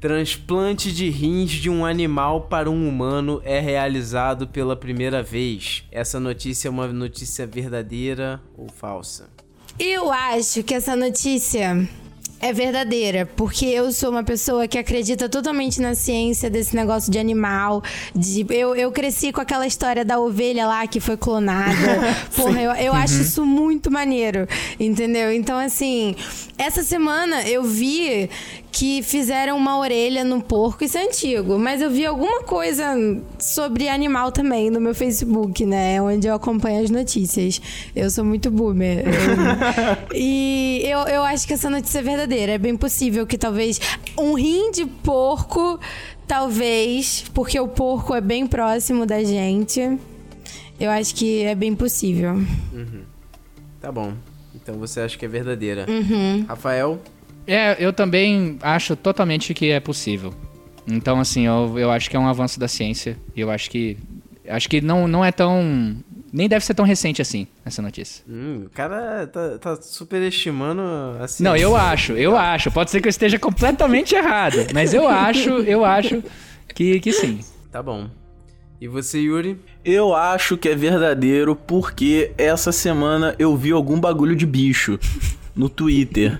Transplante 0.00 0.92
de 0.92 1.08
rins 1.10 1.50
de 1.50 1.70
um 1.70 1.86
animal 1.86 2.42
para 2.42 2.68
um 2.68 2.88
humano 2.88 3.40
é 3.44 3.60
realizado 3.60 4.48
pela 4.48 4.74
primeira 4.74 5.22
vez. 5.22 5.84
Essa 5.92 6.18
notícia 6.18 6.66
é 6.66 6.70
uma 6.70 6.88
notícia 6.88 7.46
verdadeira 7.46 8.40
ou 8.56 8.68
falsa? 8.68 9.30
Eu 9.78 10.12
acho 10.12 10.62
que 10.62 10.74
essa 10.74 10.94
notícia 10.94 11.88
é 12.42 12.52
verdadeira, 12.52 13.24
porque 13.36 13.66
eu 13.66 13.92
sou 13.92 14.10
uma 14.10 14.24
pessoa 14.24 14.66
que 14.66 14.76
acredita 14.76 15.28
totalmente 15.28 15.80
na 15.80 15.94
ciência 15.94 16.50
desse 16.50 16.74
negócio 16.74 17.10
de 17.10 17.16
animal. 17.16 17.84
De, 18.12 18.44
eu, 18.50 18.74
eu 18.74 18.90
cresci 18.90 19.30
com 19.30 19.40
aquela 19.40 19.64
história 19.64 20.04
da 20.04 20.18
ovelha 20.18 20.66
lá 20.66 20.84
que 20.88 20.98
foi 20.98 21.16
clonada. 21.16 21.72
Porra, 22.34 22.60
eu, 22.60 22.72
eu 22.72 22.92
acho 22.92 23.22
isso 23.22 23.46
muito 23.46 23.92
maneiro, 23.92 24.48
entendeu? 24.78 25.32
Então, 25.32 25.56
assim, 25.56 26.16
essa 26.58 26.82
semana 26.82 27.48
eu 27.48 27.62
vi 27.62 28.28
que 28.72 29.02
fizeram 29.02 29.56
uma 29.58 29.78
orelha 29.78 30.24
no 30.24 30.40
porco, 30.42 30.82
isso 30.82 30.96
é 30.96 31.04
antigo, 31.04 31.58
mas 31.58 31.82
eu 31.82 31.90
vi 31.90 32.06
alguma 32.06 32.42
coisa 32.42 32.86
sobre 33.38 33.86
animal 33.86 34.32
também 34.32 34.70
no 34.70 34.80
meu 34.80 34.94
Facebook, 34.94 35.66
né? 35.66 36.00
Onde 36.00 36.26
eu 36.26 36.34
acompanho 36.34 36.82
as 36.82 36.88
notícias. 36.90 37.60
Eu 37.94 38.08
sou 38.10 38.24
muito 38.24 38.50
boomer. 38.50 39.04
Eu- 39.06 40.08
e 40.18 40.80
eu, 40.86 41.00
eu 41.00 41.22
acho 41.22 41.46
que 41.46 41.52
essa 41.52 41.68
notícia 41.68 41.98
é 41.98 42.02
verdadeira. 42.02 42.52
É 42.52 42.58
bem 42.58 42.74
possível 42.74 43.26
que 43.26 43.36
talvez 43.36 43.78
um 44.18 44.32
rim 44.32 44.70
de 44.70 44.86
porco, 44.86 45.78
talvez, 46.26 47.24
porque 47.34 47.60
o 47.60 47.68
porco 47.68 48.14
é 48.14 48.22
bem 48.22 48.46
próximo 48.46 49.04
da 49.04 49.22
gente. 49.22 49.98
Eu 50.80 50.90
acho 50.90 51.14
que 51.14 51.42
é 51.42 51.54
bem 51.54 51.74
possível. 51.74 52.40
Tá 53.80 53.92
bom. 53.92 54.14
Então 54.54 54.76
você 54.78 55.00
acha 55.00 55.18
que 55.18 55.24
é 55.24 55.28
verdadeira. 55.28 55.84
Uhum. 55.88 56.44
Rafael? 56.48 56.98
É, 57.46 57.76
eu 57.78 57.92
também 57.92 58.58
acho 58.62 58.94
totalmente 58.96 59.52
que 59.54 59.70
é 59.70 59.80
possível. 59.80 60.32
Então, 60.86 61.20
assim, 61.20 61.46
eu, 61.46 61.78
eu 61.78 61.90
acho 61.90 62.10
que 62.10 62.16
é 62.16 62.18
um 62.18 62.26
avanço 62.26 62.58
da 62.58 62.68
ciência. 62.68 63.16
E 63.34 63.40
eu 63.40 63.50
acho 63.50 63.70
que. 63.70 63.96
Acho 64.48 64.68
que 64.68 64.80
não, 64.80 65.06
não 65.06 65.24
é 65.24 65.30
tão. 65.30 65.96
Nem 66.32 66.48
deve 66.48 66.64
ser 66.64 66.74
tão 66.74 66.84
recente 66.84 67.20
assim, 67.20 67.46
essa 67.64 67.82
notícia. 67.82 68.24
Hum, 68.28 68.64
o 68.66 68.70
cara 68.70 69.26
tá, 69.26 69.58
tá 69.58 69.76
superestimando 69.76 70.82
assim. 71.20 71.44
Não, 71.44 71.54
eu 71.54 71.76
acho, 71.76 72.12
eu 72.12 72.36
acho. 72.36 72.70
Pode 72.70 72.90
ser 72.90 73.00
que 73.00 73.06
eu 73.06 73.10
esteja 73.10 73.38
completamente 73.38 74.14
errado. 74.14 74.56
Mas 74.72 74.94
eu 74.94 75.06
acho, 75.06 75.50
eu 75.50 75.84
acho 75.84 76.22
que, 76.74 77.00
que 77.00 77.12
sim. 77.12 77.40
Tá 77.70 77.82
bom. 77.82 78.08
E 78.80 78.88
você, 78.88 79.20
Yuri? 79.20 79.60
Eu 79.84 80.14
acho 80.14 80.56
que 80.56 80.68
é 80.68 80.74
verdadeiro 80.74 81.54
porque 81.54 82.32
essa 82.36 82.72
semana 82.72 83.34
eu 83.38 83.56
vi 83.56 83.70
algum 83.70 84.00
bagulho 84.00 84.34
de 84.34 84.46
bicho 84.46 84.98
no 85.54 85.68
Twitter. 85.68 86.38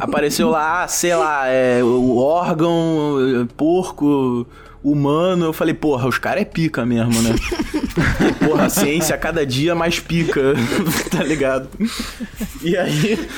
Apareceu 0.00 0.50
lá, 0.50 0.86
sei 0.88 1.14
lá, 1.14 1.46
é, 1.46 1.82
o 1.82 2.16
órgão, 2.16 3.42
é, 3.42 3.46
porco, 3.56 4.46
humano. 4.84 5.46
Eu 5.46 5.52
falei, 5.52 5.74
porra, 5.74 6.06
os 6.06 6.18
caras 6.18 6.42
é 6.42 6.44
pica 6.44 6.84
mesmo, 6.84 7.22
né? 7.22 7.34
porra, 8.46 8.66
a 8.66 8.68
ciência 8.68 9.14
a 9.14 9.18
cada 9.18 9.46
dia 9.46 9.74
mais 9.74 9.98
pica, 9.98 10.54
tá 11.10 11.24
ligado? 11.24 11.68
E 12.62 12.76
aí. 12.76 13.18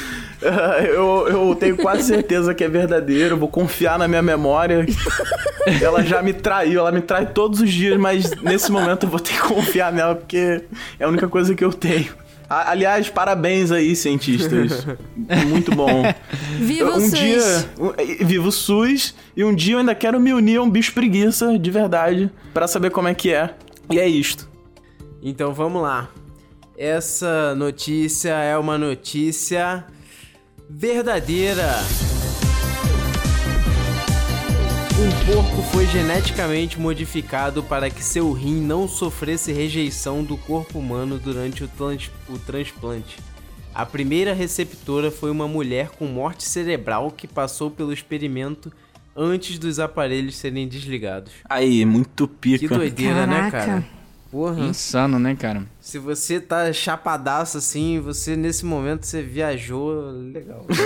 Eu, 0.95 1.27
eu 1.29 1.55
tenho 1.59 1.79
quase 1.79 2.03
certeza 2.03 2.55
que 2.55 2.63
é 2.63 2.69
verdadeiro, 2.69 3.39
vou 3.39 3.49
confiar 3.49 3.99
na 3.99 4.07
minha 4.07 4.21
memória. 4.21 4.87
Ela 5.81 6.05
já 6.05 6.23
me 6.23 6.35
traiu, 6.35 6.81
ela 6.81 6.93
me 6.93 7.01
trai 7.01 7.25
todos 7.25 7.61
os 7.61 7.71
dias, 7.71 7.99
mas 7.99 8.31
nesse 8.43 8.71
momento 8.71 9.07
eu 9.07 9.09
vou 9.09 9.19
ter 9.19 9.33
que 9.33 9.41
confiar 9.41 9.91
nela 9.91 10.15
porque 10.15 10.63
é 11.01 11.05
a 11.05 11.09
única 11.09 11.27
coisa 11.27 11.55
que 11.55 11.65
eu 11.65 11.73
tenho. 11.73 12.13
Aliás, 12.49 13.09
parabéns 13.09 13.71
aí, 13.73 13.97
cientistas. 13.97 14.87
Muito 15.49 15.75
bom. 15.75 16.03
Viva 16.61 16.91
o 16.93 16.97
um 16.97 17.01
SUS! 17.01 17.11
dia, 17.19 17.43
um- 17.79 18.25
viva 18.27 18.49
o 18.49 18.53
SUS 18.53 19.15
e 19.37 19.43
um 19.45 19.55
dia 19.55 19.75
eu 19.75 19.79
ainda 19.81 19.95
quero 19.95 20.21
me 20.21 20.33
unir 20.33 20.57
a 20.59 20.63
um 20.63 20.71
bicho 20.71 20.93
preguiça 20.93 21.59
de 21.59 21.71
verdade 21.71 22.31
pra 22.55 22.69
saber 22.69 22.91
como 22.91 23.09
é 23.09 23.15
que 23.15 23.33
é. 23.33 23.55
E 23.91 23.99
é 23.99 24.09
isto. 24.09 24.49
Então 25.23 25.53
vamos 25.53 25.83
lá. 25.83 26.09
Essa 26.79 27.55
notícia 27.55 28.31
é 28.35 28.57
uma 28.57 28.77
notícia 28.79 29.85
verdadeira. 30.69 31.67
Um 34.99 35.27
porco 35.35 35.63
foi 35.73 35.87
geneticamente 35.87 36.81
modificado 36.81 37.63
para 37.63 37.91
que 37.91 38.03
seu 38.03 38.33
rim 38.33 38.61
não 38.61 38.89
sofresse 38.89 39.53
rejeição 39.53 40.23
do 40.25 40.37
corpo 40.37 40.79
humano 40.79 41.19
durante 41.19 41.63
o, 41.65 41.69
trans- 41.69 42.11
o 42.29 42.39
transplante. 42.39 43.19
A 43.75 43.85
primeira 43.85 44.33
receptora 44.33 45.11
foi 45.11 45.31
uma 45.31 45.47
mulher 45.47 45.91
com 45.91 46.07
morte 46.07 46.45
cerebral 46.45 47.11
que 47.11 47.27
passou 47.29 47.71
pelo 47.71 47.93
experimento 47.93 48.73
antes 49.15 49.59
dos 49.59 49.79
aparelhos 49.79 50.37
serem 50.37 50.67
desligados. 50.67 51.33
Aí, 51.49 51.85
muito 51.85 52.27
pica. 52.27 52.59
Que 52.59 52.69
doideira, 52.69 53.27
né, 53.27 53.51
Caraca. 53.51 53.67
cara? 53.67 53.96
Porra. 54.31 54.61
Insano, 54.65 55.19
né, 55.19 55.37
cara? 55.37 55.65
Se 55.81 55.99
você 55.99 56.41
tá 56.41 56.73
chapadaço 56.73 57.59
assim, 57.59 58.01
você 58.01 58.37
nesse 58.37 58.65
momento 58.65 59.05
você 59.07 59.23
viajou 59.23 60.11
legal. 60.33 60.67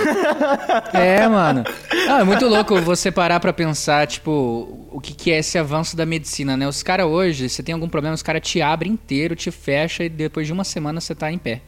É, 0.93 1.27
mano. 1.27 1.63
Não, 2.05 2.19
é 2.19 2.23
muito 2.23 2.47
louco 2.47 2.79
você 2.81 3.11
parar 3.11 3.39
pra 3.39 3.53
pensar, 3.53 4.05
tipo, 4.07 4.87
o 4.91 4.99
que, 5.01 5.13
que 5.13 5.31
é 5.31 5.39
esse 5.39 5.57
avanço 5.57 5.95
da 5.95 6.05
medicina, 6.05 6.55
né? 6.55 6.67
Os 6.67 6.83
caras 6.83 7.05
hoje, 7.05 7.49
você 7.49 7.63
tem 7.63 7.73
algum 7.73 7.89
problema, 7.89 8.13
os 8.13 8.21
caras 8.23 8.41
te 8.41 8.61
abrem 8.61 8.91
inteiro, 8.91 9.35
te 9.35 9.49
fecha 9.51 10.03
e 10.03 10.09
depois 10.09 10.45
de 10.45 10.53
uma 10.53 10.63
semana 10.63 10.99
você 10.99 11.15
tá 11.15 11.31
em 11.31 11.37
pé. 11.37 11.61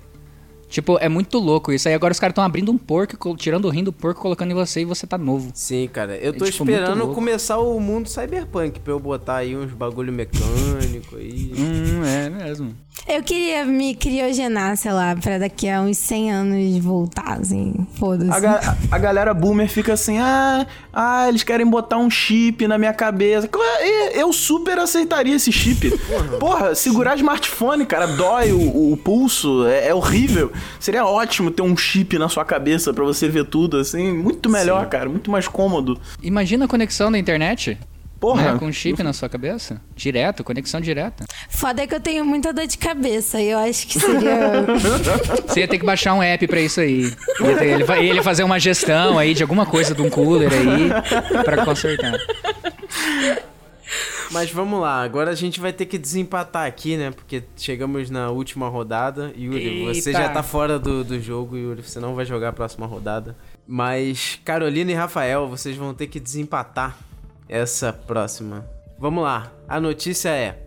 Tipo, 0.73 0.97
é 0.99 1.07
muito 1.07 1.37
louco 1.37 1.71
isso. 1.71 1.87
Aí 1.87 1.93
agora 1.93 2.11
os 2.11 2.19
caras 2.19 2.31
estão 2.31 2.43
abrindo 2.43 2.71
um 2.71 2.77
porco, 2.79 3.37
tirando 3.37 3.65
o 3.65 3.69
rim 3.69 3.83
do 3.83 3.93
porco, 3.93 4.19
colocando 4.21 4.49
em 4.49 4.55
você 4.55 4.81
e 4.81 4.85
você 4.85 5.05
tá 5.05 5.19
novo. 5.19 5.51
Sim, 5.53 5.87
cara. 5.93 6.17
Eu 6.17 6.33
tô 6.33 6.45
É, 6.45 6.49
tipo, 6.49 6.63
esperando 6.67 7.07
começar 7.09 7.59
o 7.59 7.79
mundo 7.79 8.09
cyberpunk 8.09 8.79
pra 8.79 8.91
eu 8.91 8.99
botar 8.99 9.35
aí 9.35 9.55
uns 9.55 9.71
bagulho 9.71 10.11
mecânico 10.11 11.15
aí. 11.17 11.53
Hum, 11.55 12.01
é 12.03 12.27
mesmo. 12.27 12.75
Eu 13.07 13.21
queria 13.21 13.65
me 13.65 13.93
criogenar, 13.93 14.75
sei 14.77 14.93
lá, 14.93 15.15
pra 15.15 15.37
daqui 15.37 15.67
a 15.69 15.81
uns 15.81 15.97
100 15.97 16.31
anos 16.31 16.77
voltar, 16.79 17.37
assim. 17.39 17.75
Foda-se. 17.95 18.31
A, 18.31 18.39
ga- 18.39 18.77
a 18.91 18.97
galera 18.97 19.33
boomer 19.33 19.67
fica 19.69 19.93
assim, 19.93 20.17
ah, 20.19 20.65
ah, 20.91 21.27
eles 21.27 21.43
querem 21.43 21.67
botar 21.67 21.97
um 21.97 22.09
chip 22.09 22.65
na 22.67 22.77
minha 22.79 22.93
cabeça. 22.93 23.47
E- 23.81 24.19
Eu 24.19 24.31
super 24.33 24.79
aceitaria 24.79 25.35
esse 25.35 25.51
chip. 25.51 25.91
Porra, 26.39 26.73
segurar 26.73 27.15
smartphone, 27.17 27.85
cara, 27.85 28.07
dói 28.07 28.51
o, 28.53 28.93
o 28.93 28.97
pulso, 28.97 29.65
é, 29.67 29.89
é 29.89 29.93
horrível. 29.93 30.51
Seria 30.79 31.05
ótimo 31.05 31.51
ter 31.51 31.61
um 31.61 31.75
chip 31.77 32.17
na 32.17 32.27
sua 32.29 32.43
cabeça 32.45 32.93
pra 32.93 33.03
você 33.03 33.27
ver 33.27 33.45
tudo, 33.45 33.77
assim, 33.77 34.11
muito 34.13 34.49
melhor, 34.49 34.87
cara, 34.87 35.09
muito 35.09 35.29
mais 35.31 35.47
cômodo. 35.47 35.99
Imagina 36.21 36.65
a 36.65 36.67
conexão 36.67 37.11
da 37.11 37.17
internet. 37.17 37.77
Porra. 38.19 38.53
Né, 38.53 38.57
com 38.57 38.67
um 38.67 38.71
chip 38.71 39.03
na 39.03 39.11
sua 39.11 39.27
cabeça. 39.27 39.81
Direto, 39.97 40.45
conexão 40.45 40.79
direta. 40.79 41.25
Foda 41.49 41.81
é 41.83 41.87
que 41.87 41.93
eu 41.93 41.99
tenho 41.99 42.23
muita 42.23 42.53
dor 42.53 42.65
de 42.65 42.77
cabeça 42.77 43.41
e 43.41 43.49
eu 43.49 43.59
acho 43.59 43.85
que 43.85 43.99
seria. 43.99 44.65
Você 45.45 45.59
ia 45.59 45.67
ter 45.67 45.77
que 45.77 45.85
baixar 45.85 46.13
um 46.13 46.23
app 46.23 46.47
pra 46.47 46.61
isso 46.61 46.79
aí. 46.79 47.11
Ia 47.41 47.57
ter- 47.57 47.65
ele, 47.65 47.83
vai- 47.83 48.05
ele 48.05 48.23
fazer 48.23 48.43
uma 48.43 48.57
gestão 48.57 49.19
aí 49.19 49.33
de 49.33 49.41
alguma 49.43 49.65
coisa 49.65 49.93
de 49.93 50.01
um 50.01 50.09
cooler 50.09 50.49
aí 50.53 51.43
pra 51.43 51.65
consertar. 51.65 52.13
Mas 54.33 54.51
vamos 54.51 54.81
lá, 54.81 55.03
agora 55.03 55.29
a 55.29 55.35
gente 55.35 55.59
vai 55.59 55.71
ter 55.71 55.85
que 55.85 55.97
desempatar 55.97 56.65
aqui, 56.65 56.97
né? 56.97 57.11
Porque 57.11 57.43
chegamos 57.55 58.09
na 58.09 58.31
última 58.31 58.67
rodada. 58.67 59.31
Yuri, 59.37 59.85
você 59.85 60.09
Eita. 60.09 60.23
já 60.23 60.29
tá 60.29 60.41
fora 60.41 60.79
do, 60.79 61.03
do 61.03 61.19
jogo, 61.19 61.55
Yuri. 61.55 61.83
Você 61.83 61.99
não 61.99 62.15
vai 62.15 62.25
jogar 62.25 62.49
a 62.49 62.53
próxima 62.53 62.87
rodada. 62.87 63.37
Mas 63.67 64.39
Carolina 64.43 64.91
e 64.91 64.95
Rafael, 64.95 65.47
vocês 65.47 65.77
vão 65.77 65.93
ter 65.93 66.07
que 66.07 66.19
desempatar 66.19 66.97
essa 67.47 67.93
próxima. 67.93 68.67
Vamos 68.97 69.23
lá, 69.23 69.51
a 69.67 69.79
notícia 69.79 70.29
é: 70.29 70.65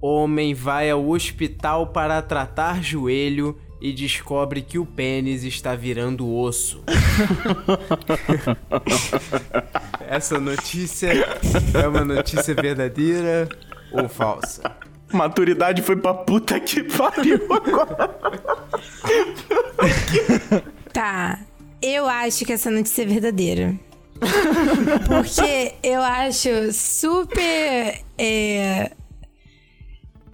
Homem 0.00 0.52
vai 0.52 0.90
ao 0.90 1.08
hospital 1.08 1.86
para 1.86 2.20
tratar 2.20 2.82
joelho 2.82 3.58
e 3.80 3.92
descobre 3.92 4.62
que 4.62 4.78
o 4.78 4.86
pênis 4.86 5.44
está 5.44 5.74
virando 5.74 6.32
osso. 6.32 6.82
Essa 10.08 10.40
notícia 10.40 11.10
é 11.74 11.88
uma 11.88 12.04
notícia 12.04 12.54
verdadeira 12.54 13.48
ou 13.92 14.08
falsa? 14.08 14.62
Maturidade 15.12 15.82
foi 15.82 15.96
pra 15.96 16.14
puta 16.14 16.58
que 16.58 16.82
pariu 16.82 17.40
agora. 17.50 18.08
Tá. 20.92 21.38
Eu 21.80 22.06
acho 22.06 22.44
que 22.44 22.52
essa 22.52 22.70
notícia 22.70 23.02
é 23.02 23.06
verdadeira. 23.06 23.74
Porque 25.06 25.74
eu 25.82 26.02
acho 26.02 26.72
super. 26.72 28.00
é, 28.18 28.90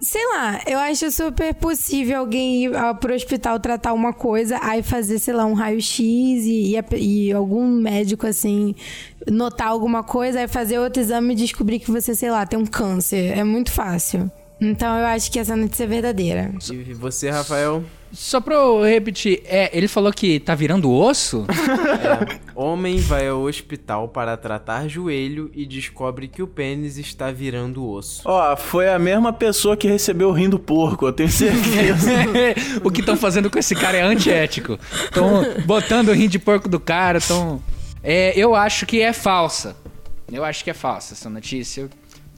Sei 0.03 0.25
lá, 0.33 0.61
eu 0.67 0.77
acho 0.79 1.09
super 1.11 1.53
possível 1.53 2.19
alguém 2.19 2.65
ir 2.65 2.71
pro 2.99 3.13
hospital 3.13 3.59
tratar 3.59 3.93
uma 3.93 4.11
coisa, 4.13 4.59
aí 4.61 4.83
fazer, 4.83 5.17
sei 5.17 5.33
lá, 5.33 5.45
um 5.45 5.53
raio-x 5.53 5.99
e, 5.99 6.75
e 6.75 6.83
e 6.97 7.31
algum 7.31 7.65
médico, 7.65 8.27
assim, 8.27 8.75
notar 9.29 9.67
alguma 9.67 10.03
coisa, 10.03 10.41
aí 10.41 10.47
fazer 10.47 10.77
outro 10.79 11.01
exame 11.01 11.33
e 11.33 11.37
descobrir 11.37 11.79
que 11.79 11.89
você, 11.89 12.13
sei 12.13 12.29
lá, 12.29 12.45
tem 12.45 12.59
um 12.59 12.65
câncer. 12.65 13.37
É 13.37 13.43
muito 13.43 13.71
fácil. 13.71 14.29
Então 14.59 14.97
eu 14.97 15.05
acho 15.05 15.31
que 15.31 15.39
essa 15.39 15.55
notícia 15.55 15.85
é 15.85 15.87
verdadeira. 15.87 16.51
E 16.71 16.93
você, 16.93 17.29
Rafael? 17.29 17.83
Só 18.13 18.39
pra 18.39 18.53
eu 18.53 18.83
repetir, 18.83 19.41
é, 19.45 19.75
ele 19.75 19.87
falou 19.87 20.13
que 20.13 20.39
tá 20.39 20.53
virando 20.53 20.91
osso? 20.91 21.45
É, 22.03 22.39
homem 22.55 22.97
vai 22.97 23.27
ao 23.27 23.41
hospital 23.41 24.07
para 24.07 24.35
tratar 24.35 24.87
joelho 24.87 25.49
e 25.53 25.65
descobre 25.65 26.27
que 26.27 26.41
o 26.41 26.47
pênis 26.47 26.97
está 26.97 27.31
virando 27.31 27.87
osso. 27.87 28.21
Ó, 28.25 28.55
foi 28.57 28.89
a 28.89 28.99
mesma 28.99 29.31
pessoa 29.31 29.77
que 29.77 29.87
recebeu 29.87 30.29
o 30.29 30.31
rim 30.31 30.49
do 30.49 30.59
porco, 30.59 31.05
eu 31.05 31.13
tenho 31.13 31.29
certeza. 31.29 32.11
o 32.83 32.91
que 32.91 32.99
estão 32.99 33.15
fazendo 33.15 33.49
com 33.49 33.57
esse 33.57 33.73
cara 33.75 33.97
é 33.97 34.01
antiético. 34.01 34.77
Estão 35.05 35.43
botando 35.65 36.09
o 36.09 36.13
rim 36.13 36.27
de 36.27 36.39
porco 36.39 36.67
do 36.67 36.79
cara, 36.79 37.19
estão... 37.19 37.61
É, 38.03 38.37
eu 38.37 38.53
acho 38.53 38.85
que 38.85 39.01
é 39.01 39.13
falsa. 39.13 39.75
Eu 40.31 40.43
acho 40.43 40.63
que 40.63 40.69
é 40.69 40.73
falsa 40.73 41.13
essa 41.13 41.29
notícia. 41.29 41.89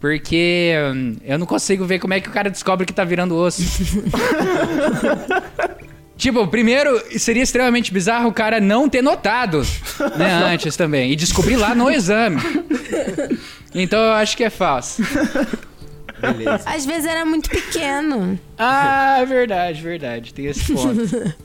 Porque 0.06 0.72
hum, 0.94 1.15
eu 1.24 1.39
não 1.39 1.48
consigo 1.48 1.84
ver 1.84 1.98
como 1.98 2.13
é 2.13 2.22
que 2.22 2.30
o 2.30 2.32
cara 2.32 2.48
descobre 2.48 2.86
que 2.86 2.94
tá 2.94 3.04
virando 3.04 3.36
osso. 3.36 3.63
tipo, 6.15 6.46
primeiro, 6.46 7.02
seria 7.18 7.41
extremamente 7.41 7.91
bizarro 7.91 8.30
o 8.30 8.32
cara 8.32 8.62
não 8.62 8.88
ter 8.88 9.02
notado, 9.02 9.63
né, 10.15 10.32
antes 10.46 10.77
também. 10.77 11.12
E 11.12 11.15
descobrir 11.15 11.56
lá 11.56 11.73
no 11.73 11.90
exame. 11.90 12.40
Então 13.73 14.00
eu 14.00 14.12
acho 14.12 14.38
que 14.38 14.44
é 14.44 14.52
falso. 14.52 15.02
Beleza. 16.21 16.62
Às 16.67 16.86
vezes 16.86 17.08
era 17.08 17.25
muito 17.25 17.50
pequeno. 17.50 18.40
Ah, 18.60 19.25
verdade, 19.27 19.82
verdade. 19.82 20.36
Tem 20.36 20.46
esse 20.46 20.71
ponto. 20.71 21.02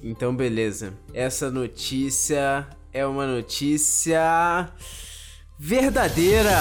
Então, 0.00 0.34
beleza. 0.34 0.94
Essa 1.12 1.50
notícia 1.50 2.64
é 2.92 3.04
uma 3.04 3.26
notícia 3.26 4.70
verdadeira. 5.58 6.56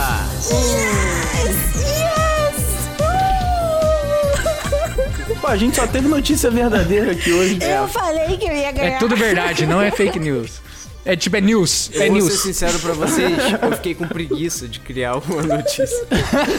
Pô, 5.39 5.47
a 5.47 5.55
gente 5.55 5.75
só 5.75 5.85
teve 5.85 6.07
notícia 6.07 6.49
verdadeira 6.49 7.11
aqui 7.11 7.31
hoje. 7.31 7.59
Eu 7.61 7.87
falei 7.87 8.37
que 8.37 8.45
eu 8.47 8.53
ia 8.53 8.71
ganhar. 8.71 8.95
É 8.95 8.97
tudo 8.97 9.15
verdade, 9.15 9.65
não 9.67 9.79
é 9.81 9.91
fake 9.91 10.19
news. 10.19 10.59
É 11.05 11.15
tipo, 11.15 11.37
é 11.37 11.41
news. 11.41 11.89
É 11.93 12.07
Eu 12.07 12.11
vou 12.11 12.21
ser 12.21 12.27
news. 12.27 12.41
sincero 12.41 12.79
pra 12.79 12.91
vocês, 12.93 13.31
eu 13.61 13.71
fiquei 13.73 13.95
com 13.95 14.05
preguiça 14.07 14.67
de 14.67 14.79
criar 14.81 15.15
uma 15.15 15.41
notícia. 15.41 16.05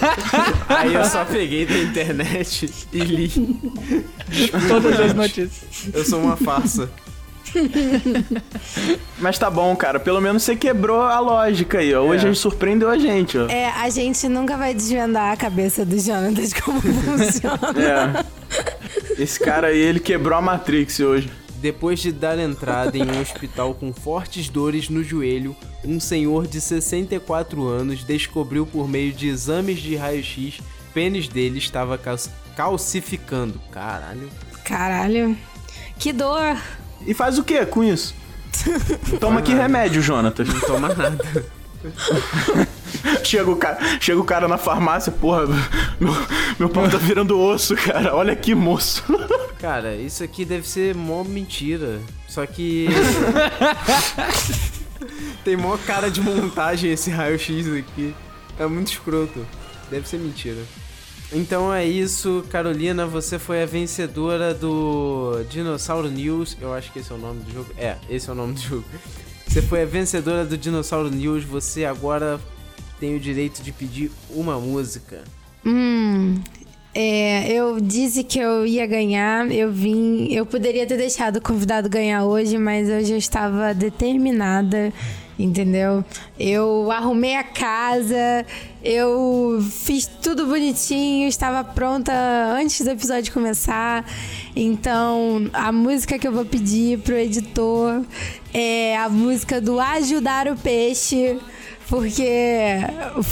Aí 0.69 0.95
eu 0.95 1.05
só 1.05 1.25
peguei 1.25 1.67
da 1.67 1.77
internet 1.77 2.73
e 2.93 2.99
li. 3.01 3.29
Todas 4.69 4.99
as 5.01 5.13
notícias. 5.13 5.89
Eu 5.93 6.05
sou 6.05 6.21
uma 6.23 6.37
farsa. 6.37 6.89
Mas 9.19 9.39
tá 9.39 9.51
bom, 9.51 9.75
cara. 9.77 9.99
Pelo 10.01 10.21
menos 10.21 10.43
você 10.43 10.55
quebrou 10.57 11.03
a 11.03 11.19
lógica 11.21 11.79
aí, 11.79 11.95
ó. 11.95 12.03
Hoje 12.03 12.25
É. 12.25 12.29
ele 12.29 12.35
surpreendeu 12.37 12.89
a 12.91 12.99
gente, 12.99 13.37
ó. 13.39 13.47
É, 13.49 13.69
a 13.71 13.89
gente 13.91 14.29
nunca 14.29 14.57
vai 14.57 14.75
desvendar 14.75 15.33
a 15.33 15.37
cabeça 15.37 15.85
do 15.85 15.99
Jonatas 15.99 16.53
como 16.53 16.81
funciona. 16.81 17.59
É. 17.77 19.23
Esse 19.23 19.39
cara 19.41 19.69
aí, 19.69 19.79
ele 19.79 20.01
quebrou 20.01 20.39
a 20.39 20.41
Matrix 20.41 21.01
hoje. 21.01 21.31
Depois 21.61 21.99
de 21.99 22.13
dar 22.13 22.39
entrada 22.39 22.97
em 22.97 23.03
um 23.03 23.21
hospital 23.21 23.75
com 23.75 23.93
fortes 23.93 24.49
dores 24.49 24.89
no 24.89 25.03
joelho, 25.03 25.57
um 25.85 25.99
senhor 25.99 26.47
de 26.47 26.61
64 26.61 27.67
anos 27.67 28.05
descobriu 28.05 28.65
por 28.65 28.89
meio 28.89 29.13
de 29.13 29.27
exames 29.29 29.81
de 29.81 29.97
raio-x 29.97 30.61
pênis 30.95 31.27
dele 31.27 31.59
estava 31.59 31.99
cal- 31.99 32.17
calcificando. 32.57 33.61
Caralho. 33.73 34.29
Caralho. 34.65 35.37
Que 35.99 36.13
dor. 36.13 36.57
E 37.07 37.15
faz 37.15 37.39
o 37.39 37.45
que 37.45 37.65
com 37.67 37.83
isso? 37.83 38.15
Toma 39.21 39.43
que 39.43 39.53
remédio, 39.55 40.03
Jonatas. 40.03 40.49
Não 40.49 40.61
toma 40.61 40.89
nada. 40.89 41.19
Chega 43.23 43.51
o, 43.51 43.57
cara, 43.57 43.79
chega 44.01 44.21
o 44.21 44.25
cara 44.25 44.49
na 44.49 44.59
farmácia, 44.59 45.13
porra, 45.13 45.47
meu, 46.01 46.13
meu 46.59 46.69
pau 46.69 46.89
tá 46.89 46.97
virando 46.97 47.39
osso, 47.39 47.77
cara. 47.77 48.15
Olha 48.17 48.33
aqui, 48.33 48.55
moço. 48.55 49.05
Cara, 49.61 49.97
isso 49.97 50.23
aqui 50.23 50.45
deve 50.45 50.69
ser 50.69 50.95
mó 50.95 51.25
mentira. 51.25 52.01
Só 52.29 52.47
que. 52.47 52.87
Tem 55.45 55.57
mó 55.57 55.77
cara 55.85 56.09
de 56.09 56.21
montagem 56.21 56.93
esse 56.93 57.11
raio-x 57.11 57.67
aqui. 57.67 58.15
É 58.57 58.67
muito 58.67 58.93
escroto. 58.93 59.45
Deve 59.91 60.09
ser 60.09 60.19
mentira. 60.19 60.61
Então 61.33 61.73
é 61.73 61.85
isso, 61.85 62.45
Carolina. 62.51 63.07
Você 63.07 63.39
foi 63.39 63.63
a 63.63 63.67
vencedora 63.67 64.55
do 64.55 65.45
Dinossauro 65.51 66.11
News. 66.11 66.57
Eu 66.61 66.73
acho 66.73 66.91
que 66.93 67.01
esse 67.01 67.13
é 67.13 67.15
o 67.15 67.19
nome 67.19 67.41
do 67.43 67.53
jogo. 67.53 67.71
É, 67.77 67.97
esse 68.09 68.29
é 68.29 68.33
o 68.33 68.35
nome 68.35 68.55
do 68.55 68.61
jogo. 68.61 68.85
Você 69.47 69.61
foi 69.63 69.83
a 69.83 69.87
vencedora 69.87 70.45
do 70.45 70.57
Dinossauro 70.57 71.11
News. 71.11 71.45
Você 71.45 71.85
agora 71.85 72.41
tem 72.99 73.15
o 73.15 73.21
direito 73.21 73.63
de 73.63 73.73
pedir 73.73 74.11
uma 74.31 74.59
música. 74.59 75.23
Hum. 75.65 76.41
É, 76.95 77.53
eu 77.53 77.79
disse 77.79 78.25
que 78.25 78.39
eu 78.39 78.67
ia 78.67 78.87
ganhar, 78.87 79.51
eu 79.53 79.71
vim. 79.71 80.33
Eu 80.33 80.47
poderia 80.47 80.87
ter 80.87 80.97
deixado 80.97 81.37
o 81.37 81.43
convidado 81.43 81.89
ganhar 81.89 82.25
hoje, 82.25 82.57
mas 82.59 82.89
eu 82.89 83.05
já 83.05 83.17
estava 83.17 83.75
determinada, 83.75 84.93
entendeu? 85.39 86.05
Eu 86.39 86.91
arrumei 86.91 87.37
a 87.37 87.45
casa, 87.45 88.45
eu 88.83 89.65
fiz 89.71 90.07
tudo 90.07 90.47
bonitinho, 90.47 91.29
estava 91.29 91.63
pronta 91.63 92.13
antes 92.55 92.81
do 92.85 92.91
episódio 92.91 93.33
começar. 93.33 94.05
Então, 94.57 95.49
a 95.53 95.71
música 95.71 96.19
que 96.19 96.27
eu 96.27 96.33
vou 96.33 96.45
pedir 96.45 96.99
pro 96.99 97.15
editor 97.15 98.03
é 98.53 98.97
a 98.97 99.09
música 99.09 99.61
do 99.61 99.79
Ajudar 99.79 100.49
o 100.49 100.57
Peixe. 100.57 101.39
Porque 101.89 102.77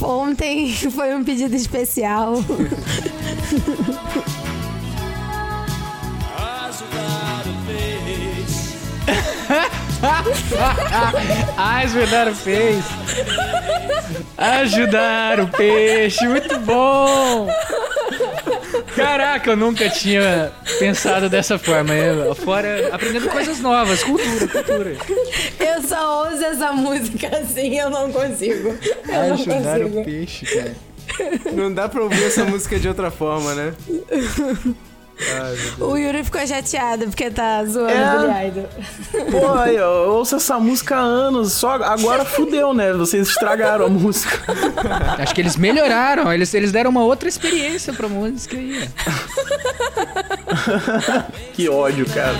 ontem 0.00 0.72
foi 0.90 1.14
um 1.14 1.22
pedido 1.22 1.54
especial. 1.54 2.36
Ajudar 6.38 7.44
o 7.46 7.54
peixe. 7.66 8.78
Ajudar 14.36 15.40
o 15.40 15.48
peixe. 15.48 16.26
Muito 16.26 16.58
bom. 16.60 17.48
Caraca, 18.94 19.50
eu 19.50 19.56
nunca 19.56 19.88
tinha 19.88 20.52
pensado 20.78 21.28
dessa 21.28 21.58
forma. 21.58 21.94
Eu, 21.94 22.34
fora, 22.34 22.88
aprendendo 22.92 23.28
coisas 23.28 23.60
novas. 23.60 24.02
Cultura, 24.02 24.48
cultura. 24.48 24.96
Eu 25.58 25.82
só 25.82 26.24
ouço 26.26 26.44
essa 26.44 26.72
música 26.72 27.28
assim, 27.38 27.78
eu 27.78 27.90
não 27.90 28.10
consigo. 28.12 28.76
Eu 29.08 29.22
não 29.28 29.34
Ajudar 29.34 29.80
o 29.80 29.90
consigo. 29.90 30.04
peixe, 30.04 30.46
cara. 30.46 30.74
Não 31.52 31.72
dá 31.72 31.88
pra 31.88 32.02
ouvir 32.02 32.24
essa 32.24 32.44
música 32.44 32.78
de 32.78 32.88
outra 32.88 33.10
forma, 33.10 33.54
né? 33.54 33.74
Ai. 35.18 35.56
O 35.80 35.96
Yuri 35.96 36.22
ficou 36.24 36.46
chateado 36.46 37.06
porque 37.06 37.30
tá 37.30 37.64
zoando 37.64 37.90
É. 37.90 38.16
o 38.16 38.20
Billy 38.20 38.48
Idol. 38.48 39.30
Pô, 39.40 39.52
aí, 39.54 39.78
ó, 39.78 40.04
eu 40.04 40.10
ouço 40.12 40.36
essa 40.36 40.58
música 40.58 40.96
há 40.96 41.00
anos, 41.00 41.52
só 41.54 41.70
agora 41.82 42.24
fudeu, 42.24 42.74
né? 42.74 42.92
Vocês 42.92 43.28
estragaram 43.28 43.86
a 43.86 43.88
música. 43.88 44.38
Acho 45.18 45.34
que 45.34 45.40
eles 45.40 45.56
melhoraram. 45.56 46.30
Eles, 46.32 46.52
eles 46.52 46.70
deram 46.70 46.90
uma 46.90 47.02
outra 47.04 47.28
experiência 47.28 47.92
pra 47.94 48.08
música 48.08 48.56
aí. 48.56 48.88
Que 51.54 51.68
ódio, 51.68 52.04
cara. 52.06 52.36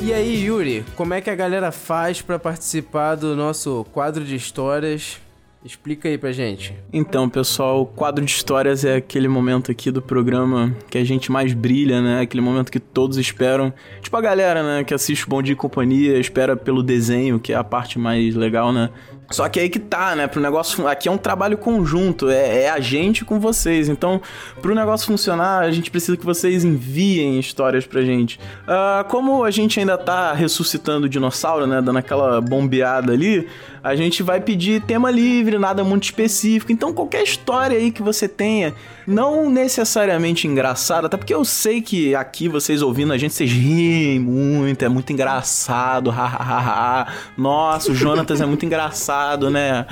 E 0.00 0.12
aí, 0.12 0.44
Yuri, 0.46 0.84
como 0.96 1.14
é 1.14 1.20
que 1.20 1.30
a 1.30 1.34
galera 1.34 1.70
faz 1.70 2.20
pra 2.20 2.38
participar 2.38 3.14
do 3.14 3.36
nosso 3.36 3.86
quadro 3.92 4.24
de 4.24 4.34
histórias? 4.34 5.18
Explica 5.64 6.08
aí 6.08 6.18
pra 6.18 6.32
gente. 6.32 6.74
Então, 6.92 7.28
pessoal, 7.28 7.82
o 7.82 7.86
quadro 7.86 8.24
de 8.24 8.30
histórias 8.30 8.84
é 8.84 8.96
aquele 8.96 9.28
momento 9.28 9.70
aqui 9.70 9.92
do 9.92 10.02
programa 10.02 10.74
que 10.90 10.98
a 10.98 11.04
gente 11.04 11.30
mais 11.30 11.54
brilha, 11.54 12.02
né? 12.02 12.20
Aquele 12.20 12.40
momento 12.40 12.70
que 12.70 12.80
todos 12.80 13.16
esperam. 13.16 13.72
Tipo 14.00 14.16
a 14.16 14.20
galera, 14.20 14.62
né, 14.62 14.84
que 14.84 14.92
assiste 14.92 15.28
Bom 15.28 15.40
Dia 15.40 15.52
e 15.52 15.56
Companhia, 15.56 16.18
espera 16.18 16.56
pelo 16.56 16.82
desenho, 16.82 17.38
que 17.38 17.52
é 17.52 17.56
a 17.56 17.62
parte 17.62 17.96
mais 17.98 18.34
legal, 18.34 18.72
né? 18.72 18.90
Só 19.30 19.48
que 19.48 19.58
aí 19.58 19.68
que 19.68 19.78
tá, 19.78 20.14
né? 20.14 20.26
Pro 20.26 20.40
negócio. 20.40 20.86
Aqui 20.86 21.08
é 21.08 21.12
um 21.12 21.16
trabalho 21.16 21.56
conjunto, 21.56 22.28
é, 22.28 22.64
é 22.64 22.70
a 22.70 22.80
gente 22.80 23.24
com 23.24 23.40
vocês. 23.40 23.88
Então, 23.88 24.20
pro 24.60 24.74
negócio 24.74 25.06
funcionar, 25.06 25.60
a 25.60 25.70
gente 25.70 25.90
precisa 25.90 26.16
que 26.16 26.24
vocês 26.24 26.64
enviem 26.64 27.38
histórias 27.38 27.86
pra 27.86 28.02
gente. 28.02 28.38
Ah, 28.66 29.04
como 29.08 29.44
a 29.44 29.50
gente 29.50 29.80
ainda 29.80 29.96
tá 29.96 30.32
ressuscitando 30.32 31.06
o 31.06 31.08
dinossauro, 31.08 31.66
né? 31.66 31.80
Dando 31.80 31.98
aquela 31.98 32.40
bombeada 32.40 33.12
ali, 33.12 33.48
a 33.82 33.96
gente 33.96 34.22
vai 34.22 34.40
pedir 34.40 34.82
tema 34.82 35.10
livre, 35.10 35.58
nada 35.58 35.82
muito 35.82 36.04
específico. 36.04 36.70
Então, 36.70 36.92
qualquer 36.92 37.22
história 37.22 37.76
aí 37.76 37.90
que 37.90 38.02
você 38.02 38.28
tenha, 38.28 38.74
não 39.06 39.50
necessariamente 39.50 40.46
engraçada, 40.46 41.06
até 41.06 41.16
porque 41.16 41.34
eu 41.34 41.44
sei 41.44 41.82
que 41.82 42.14
aqui 42.14 42.48
vocês 42.48 42.82
ouvindo 42.82 43.12
a 43.12 43.18
gente, 43.18 43.34
vocês 43.34 43.50
riem 43.50 44.20
muito, 44.20 44.84
é 44.84 44.88
muito 44.88 45.12
engraçado, 45.12 46.10
hahaha. 46.14 47.12
Nossa, 47.36 47.90
o 47.90 47.94
Jonatas 47.94 48.40
é 48.40 48.46
muito 48.46 48.64
engraçado, 48.64 49.11
né? 49.50 49.86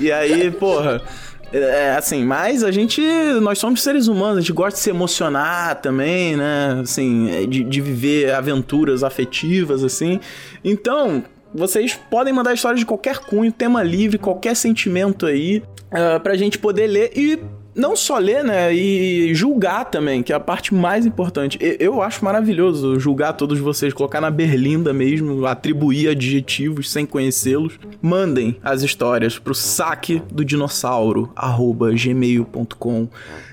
E, 0.00 0.04
e 0.06 0.12
aí, 0.12 0.50
porra. 0.50 1.02
É, 1.50 1.94
assim, 1.96 2.24
mas 2.24 2.62
a 2.62 2.70
gente, 2.70 3.00
nós 3.40 3.58
somos 3.58 3.82
seres 3.82 4.06
humanos, 4.06 4.36
a 4.36 4.40
gente 4.40 4.52
gosta 4.52 4.76
de 4.76 4.80
se 4.80 4.90
emocionar 4.90 5.80
também, 5.80 6.36
né? 6.36 6.80
Assim, 6.82 7.30
é, 7.30 7.46
de, 7.46 7.64
de 7.64 7.80
viver 7.80 8.34
aventuras 8.34 9.02
afetivas, 9.02 9.82
assim. 9.82 10.20
Então, 10.62 11.24
vocês 11.54 11.98
podem 12.10 12.32
mandar 12.32 12.52
histórias 12.52 12.80
de 12.80 12.86
qualquer 12.86 13.18
cunho, 13.20 13.50
tema 13.50 13.82
livre, 13.82 14.18
qualquer 14.18 14.54
sentimento 14.54 15.24
aí, 15.24 15.62
uh, 15.90 16.20
pra 16.20 16.36
gente 16.36 16.58
poder 16.58 16.86
ler 16.86 17.12
e 17.16 17.38
não 17.78 17.94
só 17.94 18.18
ler, 18.18 18.42
né, 18.42 18.74
e 18.74 19.32
julgar 19.34 19.84
também, 19.84 20.22
que 20.22 20.32
é 20.32 20.36
a 20.36 20.40
parte 20.40 20.74
mais 20.74 21.06
importante. 21.06 21.58
Eu 21.78 22.02
acho 22.02 22.24
maravilhoso 22.24 22.98
julgar 22.98 23.32
todos 23.34 23.58
vocês, 23.60 23.94
colocar 23.94 24.20
na 24.20 24.30
berlinda 24.30 24.92
mesmo, 24.92 25.46
atribuir 25.46 26.08
adjetivos 26.08 26.90
sem 26.90 27.06
conhecê-los. 27.06 27.78
Mandem 28.02 28.56
as 28.62 28.82
histórias 28.82 29.38
pro 29.38 29.54
saque 29.54 30.20
do 30.30 30.44
dinossauro, 30.44 31.32
arroba 31.36 31.92
gmail.com 31.92 33.08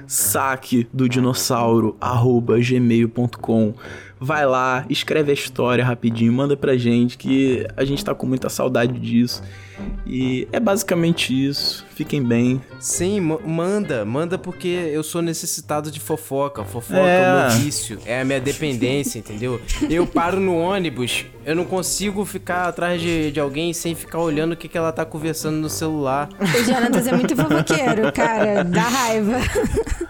saque 0.08 0.88
do 0.94 1.10
dinossauro, 1.10 1.96
arroba 2.00 2.60
gmail.com 2.60 3.74
Vai 4.20 4.46
lá, 4.46 4.86
escreve 4.90 5.32
a 5.32 5.34
história 5.34 5.84
rapidinho, 5.84 6.32
manda 6.32 6.56
pra 6.56 6.78
gente 6.78 7.18
que 7.18 7.68
a 7.76 7.84
gente 7.84 8.04
tá 8.04 8.16
com 8.16 8.26
muita 8.26 8.50
saudade 8.50 8.98
disso. 8.98 9.44
E 10.06 10.48
é 10.52 10.60
basicamente 10.60 11.34
isso. 11.34 11.86
Fiquem 11.96 12.22
bem. 12.22 12.62
Sim, 12.80 13.20
ma- 13.22 13.40
manda, 13.40 14.04
manda 14.06 14.38
porque 14.38 14.68
eu 14.68 15.02
sou 15.04 15.22
necessitado 15.22 15.90
de 15.90 16.00
fofoca. 16.00 16.64
Fofoca 16.64 17.00
é, 17.00 17.22
É. 17.24 17.34
o 17.34 17.40
meu 17.52 17.60
vício, 17.62 18.00
é 18.06 18.22
a 18.22 18.26
minha 18.26 18.40
dependência, 18.40 19.20
entendeu? 19.20 19.62
Eu 19.90 20.06
paro 20.06 20.40
no 20.40 20.56
ônibus, 20.58 21.26
eu 21.46 21.56
não 21.56 21.64
consigo 21.66 22.26
ficar 22.26 22.68
atrás 22.68 23.02
de, 23.02 23.32
de 23.32 23.40
alguém 23.40 23.72
sem 23.74 23.96
ficar 23.96 24.20
olhando 24.20 24.52
o 24.54 24.58
que, 24.58 24.68
que 24.68 24.78
ela 24.78 24.92
tá 24.92 25.06
conversando 25.06 25.56
no 25.58 25.70
celular. 25.70 26.30
O 26.40 26.64
Jonatas 26.64 27.08
é 27.08 27.12
muito 27.14 27.36
fofoqueiro, 27.36 28.12
cara. 28.14 28.64
Dá 28.64 28.82
raiva. 28.82 29.38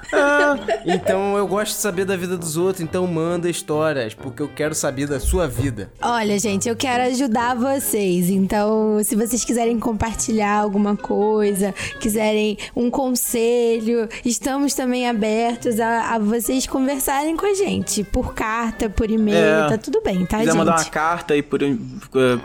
Então 0.85 1.35
eu 1.37 1.47
gosto 1.47 1.73
de 1.73 1.77
saber 1.81 2.05
da 2.05 2.15
vida 2.15 2.37
dos 2.37 2.55
outros, 2.55 2.81
então 2.81 3.05
manda 3.07 3.49
histórias, 3.49 4.13
porque 4.13 4.41
eu 4.41 4.47
quero 4.47 4.73
saber 4.73 5.07
da 5.07 5.19
sua 5.19 5.47
vida. 5.47 5.91
Olha, 6.01 6.37
gente, 6.39 6.69
eu 6.69 6.75
quero 6.75 7.03
ajudar 7.03 7.55
vocês. 7.55 8.29
Então, 8.29 8.99
se 9.03 9.15
vocês 9.15 9.43
quiserem 9.43 9.54
compartilhar 9.79 10.59
alguma 10.59 10.95
coisa, 10.95 11.73
quiserem 11.99 12.57
um 12.75 12.89
conselho, 12.89 14.07
estamos 14.23 14.73
também 14.73 15.07
abertos 15.07 15.79
a, 15.79 16.15
a 16.15 16.19
vocês 16.19 16.65
conversarem 16.67 17.35
com 17.35 17.45
a 17.45 17.53
gente. 17.53 18.03
Por 18.03 18.33
carta, 18.33 18.89
por 18.89 19.09
e-mail, 19.09 19.37
É. 19.37 19.69
tá 19.69 19.77
tudo 19.77 20.01
bem, 20.03 20.25
tá, 20.25 20.37
quiser 20.39 20.51
gente? 20.51 20.57
mandar 20.57 20.75
uma 20.77 20.85
carta 20.85 21.33
aí 21.33 21.41
por, 21.41 21.61
eh, 21.63 21.75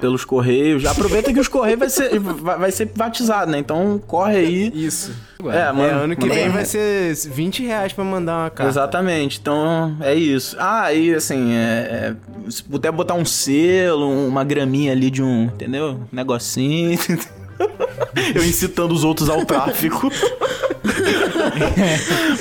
pelos 0.01 0.25
correios, 0.25 0.83
já 0.83 0.91
aproveita 0.91 1.33
que 1.33 1.41
os 1.41 1.49
correios 1.49 1.79
vai 1.79 1.91
ser, 1.91 2.19
vai, 2.19 2.59
vai 2.59 2.73
ser 2.73 2.87
batizado, 2.87 3.51
né? 3.51 3.59
Então 3.59 4.01
corre 4.07 4.37
aí. 4.37 4.73
Isso. 4.75 5.13
É, 5.41 5.73
mano, 5.73 5.83
É, 5.83 5.91
ano 6.05 6.15
que 6.17 6.27
mano. 6.27 6.35
vem 6.35 6.49
vai 6.51 6.65
ser 6.67 7.15
20 7.15 7.63
reais 7.65 7.95
pra 7.95 8.05
mandar 8.05 8.43
uma 8.45 8.51
carta. 8.51 8.71
Exatamente, 8.71 9.39
então 9.41 9.97
é 10.01 10.15
isso. 10.15 10.55
Ah, 10.59 10.93
e 10.93 11.15
assim, 11.15 11.53
é, 11.55 12.15
é, 12.47 12.51
se 12.51 12.63
puder 12.63 12.93
botar 12.93 13.15
um 13.15 13.25
selo, 13.25 14.07
uma 14.29 14.45
graminha 14.45 14.93
ali 14.93 15.11
de 15.11 15.23
um, 15.23 15.45
entendeu? 15.45 15.93
Um 16.13 16.17
negocinho. 16.17 16.99
Eu 18.35 18.45
incitando 18.45 18.93
os 18.93 19.05
outros 19.05 19.29
ao 19.29 19.45
tráfico. 19.45 20.11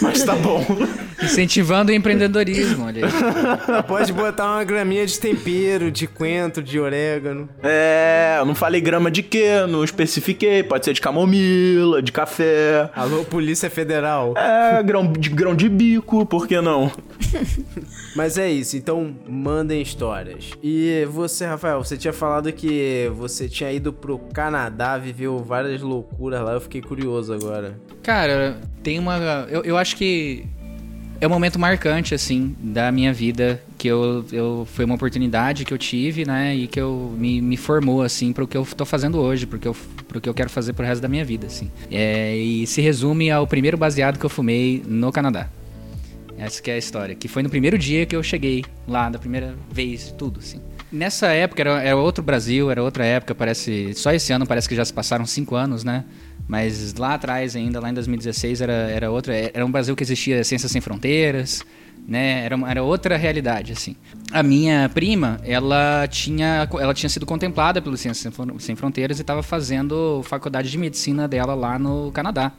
Mas 0.02 0.24
tá 0.24 0.36
bom. 0.36 0.66
Incentivando 1.22 1.92
o 1.92 1.96
empreendedorismo, 1.96 2.86
olha 2.86 3.06
aí. 3.06 3.84
Pode 3.88 4.14
botar 4.14 4.46
uma 4.46 4.64
graminha 4.64 5.06
de 5.06 5.20
tempero, 5.20 5.92
de 5.92 6.08
coentro, 6.08 6.64
de 6.64 6.80
orégano. 6.80 7.50
É, 7.62 8.38
eu 8.40 8.46
não 8.46 8.56
falei 8.56 8.80
grama 8.80 9.12
de 9.12 9.22
quê, 9.22 9.66
não 9.68 9.84
especifiquei. 9.84 10.64
Pode 10.64 10.86
ser 10.86 10.94
de 10.94 11.02
camomila, 11.02 12.02
de 12.02 12.12
café. 12.12 12.90
Alô, 12.96 13.24
Polícia 13.26 13.70
Federal. 13.70 14.34
É, 14.38 14.82
grão 14.82 15.12
de, 15.12 15.30
grão 15.30 15.56
de 15.56 15.68
bico, 15.68 16.26
por 16.26 16.48
que 16.48 16.60
não? 16.62 16.92
Mas 18.16 18.38
é 18.38 18.50
isso, 18.50 18.78
então 18.78 19.16
mandem 19.28 19.82
histórias. 19.82 20.52
E 20.64 21.06
você, 21.10 21.46
Rafael, 21.46 21.84
você 21.84 21.98
tinha 21.98 22.14
falado 22.14 22.52
que 22.52 23.10
você 23.16 23.48
tinha 23.48 23.72
ido 23.72 23.94
pro 23.94 24.20
Canadá, 24.34 24.98
viveu 24.98 25.38
várias 25.40 25.82
loucuras 25.82 26.42
lá, 26.42 26.54
eu 26.54 26.62
fiquei 26.62 26.82
curioso 26.82 27.34
agora. 27.34 27.80
Cara, 28.02 28.58
tem 28.82 28.98
uma. 28.98 29.18
Eu, 29.50 29.64
eu 29.64 29.78
acho 29.78 29.96
que 29.96 30.46
é 31.22 31.28
um 31.28 31.30
momento 31.30 31.60
marcante, 31.60 32.16
assim, 32.16 32.56
da 32.60 32.92
minha 32.92 33.14
vida. 33.14 33.62
Que 33.78 33.88
eu, 33.88 34.26
eu. 34.32 34.68
Foi 34.74 34.86
uma 34.86 34.96
oportunidade 34.96 35.66
que 35.66 35.74
eu 35.74 35.78
tive, 35.78 36.26
né? 36.26 36.56
E 36.56 36.68
que 36.68 36.80
eu 36.80 37.14
me, 37.18 37.42
me 37.42 37.58
formou, 37.58 38.02
assim, 38.02 38.32
pro 38.32 38.48
que 38.48 38.58
eu 38.58 38.66
tô 38.66 38.86
fazendo 38.86 39.20
hoje, 39.20 39.46
pro 39.46 39.60
que 39.60 39.68
eu, 39.68 39.76
pro 40.08 40.22
que 40.22 40.30
eu 40.30 40.34
quero 40.34 40.50
fazer 40.50 40.74
pro 40.74 40.86
resto 40.86 41.02
da 41.02 41.08
minha 41.08 41.26
vida, 41.26 41.48
assim. 41.48 41.70
É, 41.92 42.36
e 42.36 42.66
se 42.68 42.82
resume 42.82 43.32
ao 43.32 43.46
primeiro 43.46 43.78
baseado 43.78 44.18
que 44.18 44.26
eu 44.26 44.30
fumei 44.30 44.84
no 44.88 45.12
Canadá. 45.12 45.50
Essa 46.38 46.62
que 46.62 46.72
é 46.72 46.76
a 46.76 46.78
história. 46.78 47.16
Que 47.16 47.28
foi 47.28 47.44
no 47.44 47.50
primeiro 47.50 47.78
dia 47.78 48.06
que 48.06 48.16
eu 48.16 48.24
cheguei 48.24 48.64
lá, 48.88 49.10
da 49.10 49.20
primeira 49.20 49.56
vez, 49.72 50.14
tudo, 50.18 50.40
assim. 50.40 50.62
Nessa 50.92 51.28
época 51.28 51.62
era, 51.62 51.84
era 51.84 51.96
outro 51.98 52.24
Brasil, 52.24 52.72
era 52.72 52.82
outra 52.82 53.06
época, 53.06 53.36
parece. 53.36 53.94
Só 53.94 54.12
esse 54.12 54.34
ano 54.34 54.48
parece 54.48 54.68
que 54.68 54.76
já 54.76 54.84
se 54.84 54.94
passaram 54.94 55.26
cinco 55.26 55.56
anos, 55.56 55.84
né? 55.84 56.06
Mas 56.50 56.96
lá 56.96 57.14
atrás, 57.14 57.56
ainda, 57.56 57.80
lá 57.80 57.92
em 57.92 57.94
2016, 57.94 58.60
era, 58.62 58.74
era 58.74 59.12
outra. 59.12 59.34
Era 59.54 59.64
um 59.64 59.72
Brasil 59.72 59.96
que 59.96 60.02
existia 60.04 60.44
Ciências 60.44 60.72
Sem 60.72 60.82
Fronteiras, 60.82 61.64
né? 62.08 62.44
Era, 62.44 62.58
era 62.68 62.82
outra 62.84 63.16
realidade, 63.18 63.72
assim. 63.72 63.96
A 64.32 64.42
minha 64.42 64.90
prima, 64.92 65.40
ela 65.44 66.08
tinha, 66.10 66.68
ela 66.80 66.94
tinha 66.96 67.08
sido 67.10 67.24
contemplada 67.24 67.80
pelo 67.80 67.96
Ciências 67.96 68.24
Sem 68.24 68.32
Fron- 68.32 68.58
Sem 68.58 68.76
Fronteiras 68.76 69.20
e 69.20 69.22
estava 69.22 69.44
fazendo 69.44 70.22
faculdade 70.24 70.72
de 70.72 70.78
medicina 70.80 71.28
dela 71.28 71.54
lá 71.54 71.78
no 71.78 72.12
Canadá. 72.12 72.52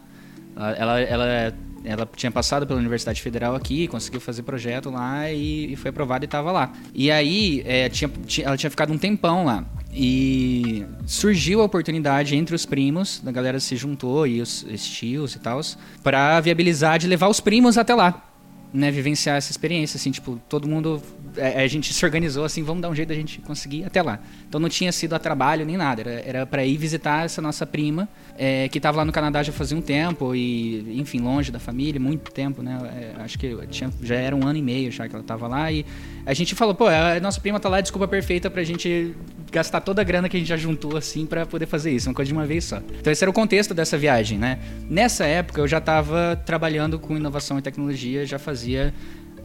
Ela, 0.56 1.00
ela, 1.00 1.54
ela, 1.84 2.08
tinha 2.14 2.30
passado 2.30 2.66
pela 2.68 2.78
Universidade 2.78 3.20
Federal 3.20 3.56
aqui, 3.56 3.88
conseguiu 3.88 4.20
fazer 4.20 4.42
projeto 4.44 4.88
lá 4.90 5.30
e, 5.32 5.72
e 5.72 5.76
foi 5.76 5.88
aprovada 5.90 6.24
e 6.24 6.26
estava 6.26 6.52
lá. 6.52 6.72
E 6.94 7.10
aí, 7.10 7.62
é, 7.66 7.88
tinha- 7.88 8.10
ela 8.44 8.56
tinha 8.56 8.70
ficado 8.70 8.92
um 8.92 8.98
tempão 8.98 9.44
lá. 9.44 9.64
E 9.92 10.86
surgiu 11.04 11.60
a 11.60 11.64
oportunidade 11.64 12.36
entre 12.36 12.54
os 12.54 12.64
primos, 12.64 13.20
a 13.26 13.32
galera 13.32 13.58
se 13.58 13.74
juntou 13.76 14.26
e 14.26 14.40
os, 14.40 14.62
os 14.62 14.86
tios 14.86 15.34
e 15.34 15.38
tal, 15.40 15.60
para 16.02 16.40
viabilizar 16.40 16.98
de 16.98 17.08
levar 17.08 17.28
os 17.28 17.40
primos 17.40 17.76
até 17.76 17.94
lá. 17.94 18.26
Né, 18.72 18.88
vivenciar 18.88 19.36
essa 19.36 19.50
experiência, 19.50 19.96
assim, 19.96 20.12
tipo, 20.12 20.40
todo 20.48 20.68
mundo. 20.68 21.02
É, 21.36 21.62
A, 21.62 21.66
gente 21.66 21.92
se 21.92 22.04
organizou 22.04 22.44
assim, 22.44 22.62
vamos 22.62 22.82
dar 22.82 22.88
um 22.88 22.94
jeito 22.94 23.08
da 23.08 23.14
gente 23.14 23.40
conseguir 23.40 23.78
ir 23.78 23.84
até 23.84 24.02
lá. 24.02 24.18
Então 24.48 24.60
não 24.60 24.68
tinha 24.68 24.92
sido 24.92 25.14
a 25.14 25.18
trabalho 25.18 25.64
nem 25.64 25.76
nada, 25.76 26.02
era, 26.02 26.10
era 26.24 26.46
para 26.46 26.64
ir 26.64 26.76
visitar 26.76 27.24
essa 27.24 27.40
nossa 27.40 27.66
prima, 27.66 28.08
é, 28.36 28.68
que 28.68 28.78
estava 28.78 28.98
lá 28.98 29.04
no 29.04 29.12
Canadá 29.12 29.42
já 29.42 29.52
fazia 29.52 29.76
um 29.76 29.82
tempo, 29.82 30.34
e, 30.34 30.98
enfim, 30.98 31.20
longe 31.20 31.50
da 31.52 31.58
família, 31.58 32.00
muito 32.00 32.30
tempo, 32.30 32.62
né? 32.62 32.78
é, 33.16 33.22
acho 33.22 33.38
que 33.38 33.56
tinha, 33.68 33.90
já 34.02 34.14
era 34.14 34.34
um 34.34 34.46
ano 34.46 34.58
e 34.58 34.62
meio 34.62 34.90
já 34.90 35.08
que 35.08 35.14
ela 35.14 35.22
estava 35.22 35.46
lá, 35.46 35.70
e 35.70 35.84
a 36.24 36.34
gente 36.34 36.54
falou, 36.54 36.74
pô, 36.74 36.86
a 36.86 37.18
nossa 37.20 37.40
prima 37.40 37.58
tá 37.58 37.68
lá, 37.68 37.80
desculpa 37.80 38.06
perfeita 38.08 38.50
pra 38.50 38.62
gente 38.62 39.14
gastar 39.50 39.80
toda 39.80 40.00
a 40.00 40.04
grana 40.04 40.28
que 40.28 40.36
a 40.36 40.40
gente 40.40 40.48
já 40.48 40.56
juntou, 40.56 40.96
assim, 40.96 41.26
para 41.26 41.44
poder 41.44 41.66
fazer 41.66 41.90
isso, 41.90 42.08
uma 42.08 42.14
coisa 42.14 42.28
de 42.28 42.32
uma 42.32 42.46
vez 42.46 42.64
só. 42.64 42.80
Então 43.00 43.12
esse 43.12 43.22
era 43.22 43.30
o 43.30 43.34
contexto 43.34 43.74
dessa 43.74 43.98
viagem, 43.98 44.38
né? 44.38 44.58
Nessa 44.88 45.24
época 45.24 45.60
eu 45.60 45.68
já 45.68 45.78
estava 45.78 46.40
trabalhando 46.44 46.98
com 46.98 47.16
inovação 47.16 47.58
e 47.58 47.62
tecnologia, 47.62 48.24
já 48.24 48.38
fazia 48.38 48.94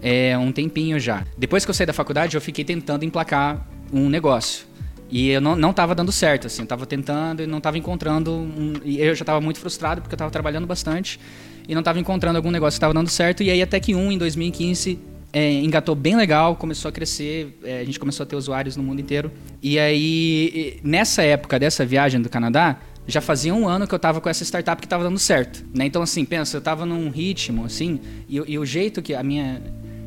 é, 0.02 0.38
um 0.38 0.52
tempinho 0.52 1.00
já. 1.00 1.26
Depois 1.38 1.66
que 1.66 1.72
eu 1.72 1.74
saí 1.74 1.86
da 1.86 1.94
faculdade, 1.94 2.36
eu 2.36 2.42
fiquei 2.42 2.64
tentando 2.64 3.04
emplacar 3.04 3.68
um 3.92 4.10
negócio. 4.10 4.66
E 5.10 5.30
eu 5.30 5.42
não, 5.42 5.56
não 5.56 5.74
dando 5.74 6.12
certo, 6.12 6.48
assim, 6.48 6.64
eu 6.64 6.68
tava 6.68 6.86
tentando 6.86 7.44
e 7.44 7.48
não 7.48 7.62
tava 7.62 7.78
encontrando. 7.78 8.32
Um, 8.32 8.74
e 8.84 9.00
eu 9.00 9.14
já 9.14 9.24
tava 9.24 9.40
muito 9.40 9.60
frustrado 9.60 10.02
porque 10.02 10.14
eu 10.14 10.18
tava 10.18 10.32
trabalhando 10.32 10.66
bastante 10.66 11.20
e 11.68 11.76
não 11.76 11.84
tava 11.84 12.00
encontrando 12.00 12.38
algum 12.38 12.52
negócio 12.52 12.78
que 12.78 12.82
tava 12.82 12.94
dando 12.94 13.10
certo. 13.10 13.44
E 13.44 13.50
aí 13.50 13.62
até 13.62 13.80
que 13.80 13.94
um 13.94 14.12
em 14.12 14.18
2015 14.18 15.00
é, 15.32 15.52
engatou 15.52 15.96
bem 15.96 16.16
legal, 16.16 16.56
começou 16.56 16.90
a 16.90 16.92
crescer, 16.92 17.60
é, 17.64 17.80
a 17.80 17.84
gente 17.84 18.00
começou 18.00 18.24
a 18.24 18.28
ter 18.28 18.36
usuários 18.36 18.78
no 18.78 18.84
mundo 18.84 19.02
inteiro. 19.02 19.32
E 19.62 19.78
aí, 19.78 20.80
nessa 20.82 21.24
época 21.24 21.60
dessa 21.60 21.86
viagem 21.86 22.22
do 22.22 22.30
Canadá, 22.30 22.80
já 23.08 23.22
fazia 23.22 23.54
um 23.54 23.68
ano 23.68 23.86
que 23.86 23.94
eu 23.94 24.00
tava 24.00 24.22
com 24.22 24.30
essa 24.30 24.44
startup 24.44 24.82
que 24.82 24.88
tava 24.88 25.04
dando 25.04 25.20
certo, 25.20 25.64
né? 25.74 25.86
Então, 25.86 26.02
assim, 26.02 26.26
pensa, 26.26 26.58
eu 26.58 26.62
tava 26.62 26.86
num 26.86 27.10
ritmo, 27.10 27.66
assim, 27.66 28.00
e, 28.28 28.38
e 28.48 28.58
o 28.58 28.66
jeito 28.66 29.02
que 29.02 29.14
a 29.14 29.22
minha... 29.22 29.62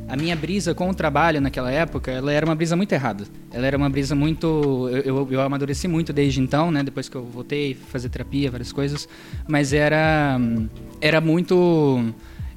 A 0.09 0.17
minha 0.17 0.35
brisa 0.35 0.75
com 0.75 0.89
o 0.89 0.95
trabalho 0.95 1.39
naquela 1.39 1.71
época, 1.71 2.11
ela 2.11 2.33
era 2.33 2.47
uma 2.47 2.55
brisa 2.55 2.75
muito 2.75 2.93
errada. 2.93 3.25
Ela 3.53 3.67
era 3.67 3.77
uma 3.77 3.91
brisa 3.91 4.15
muito... 4.15 4.89
Eu, 4.91 5.03
eu, 5.03 5.29
eu 5.33 5.41
amadureci 5.43 5.87
muito 5.87 6.15
desde 6.15 6.41
então, 6.41 6.71
né? 6.71 6.83
Depois 6.83 7.11
que 7.11 7.17
eu 7.17 7.25
voltei, 7.25 7.75
fazer 7.75 8.09
terapia, 8.09 8.51
várias 8.51 8.73
coisas. 8.73 9.07
Mas 9.47 9.75
era... 9.75 10.41
Era 11.01 11.21
muito... 11.21 11.55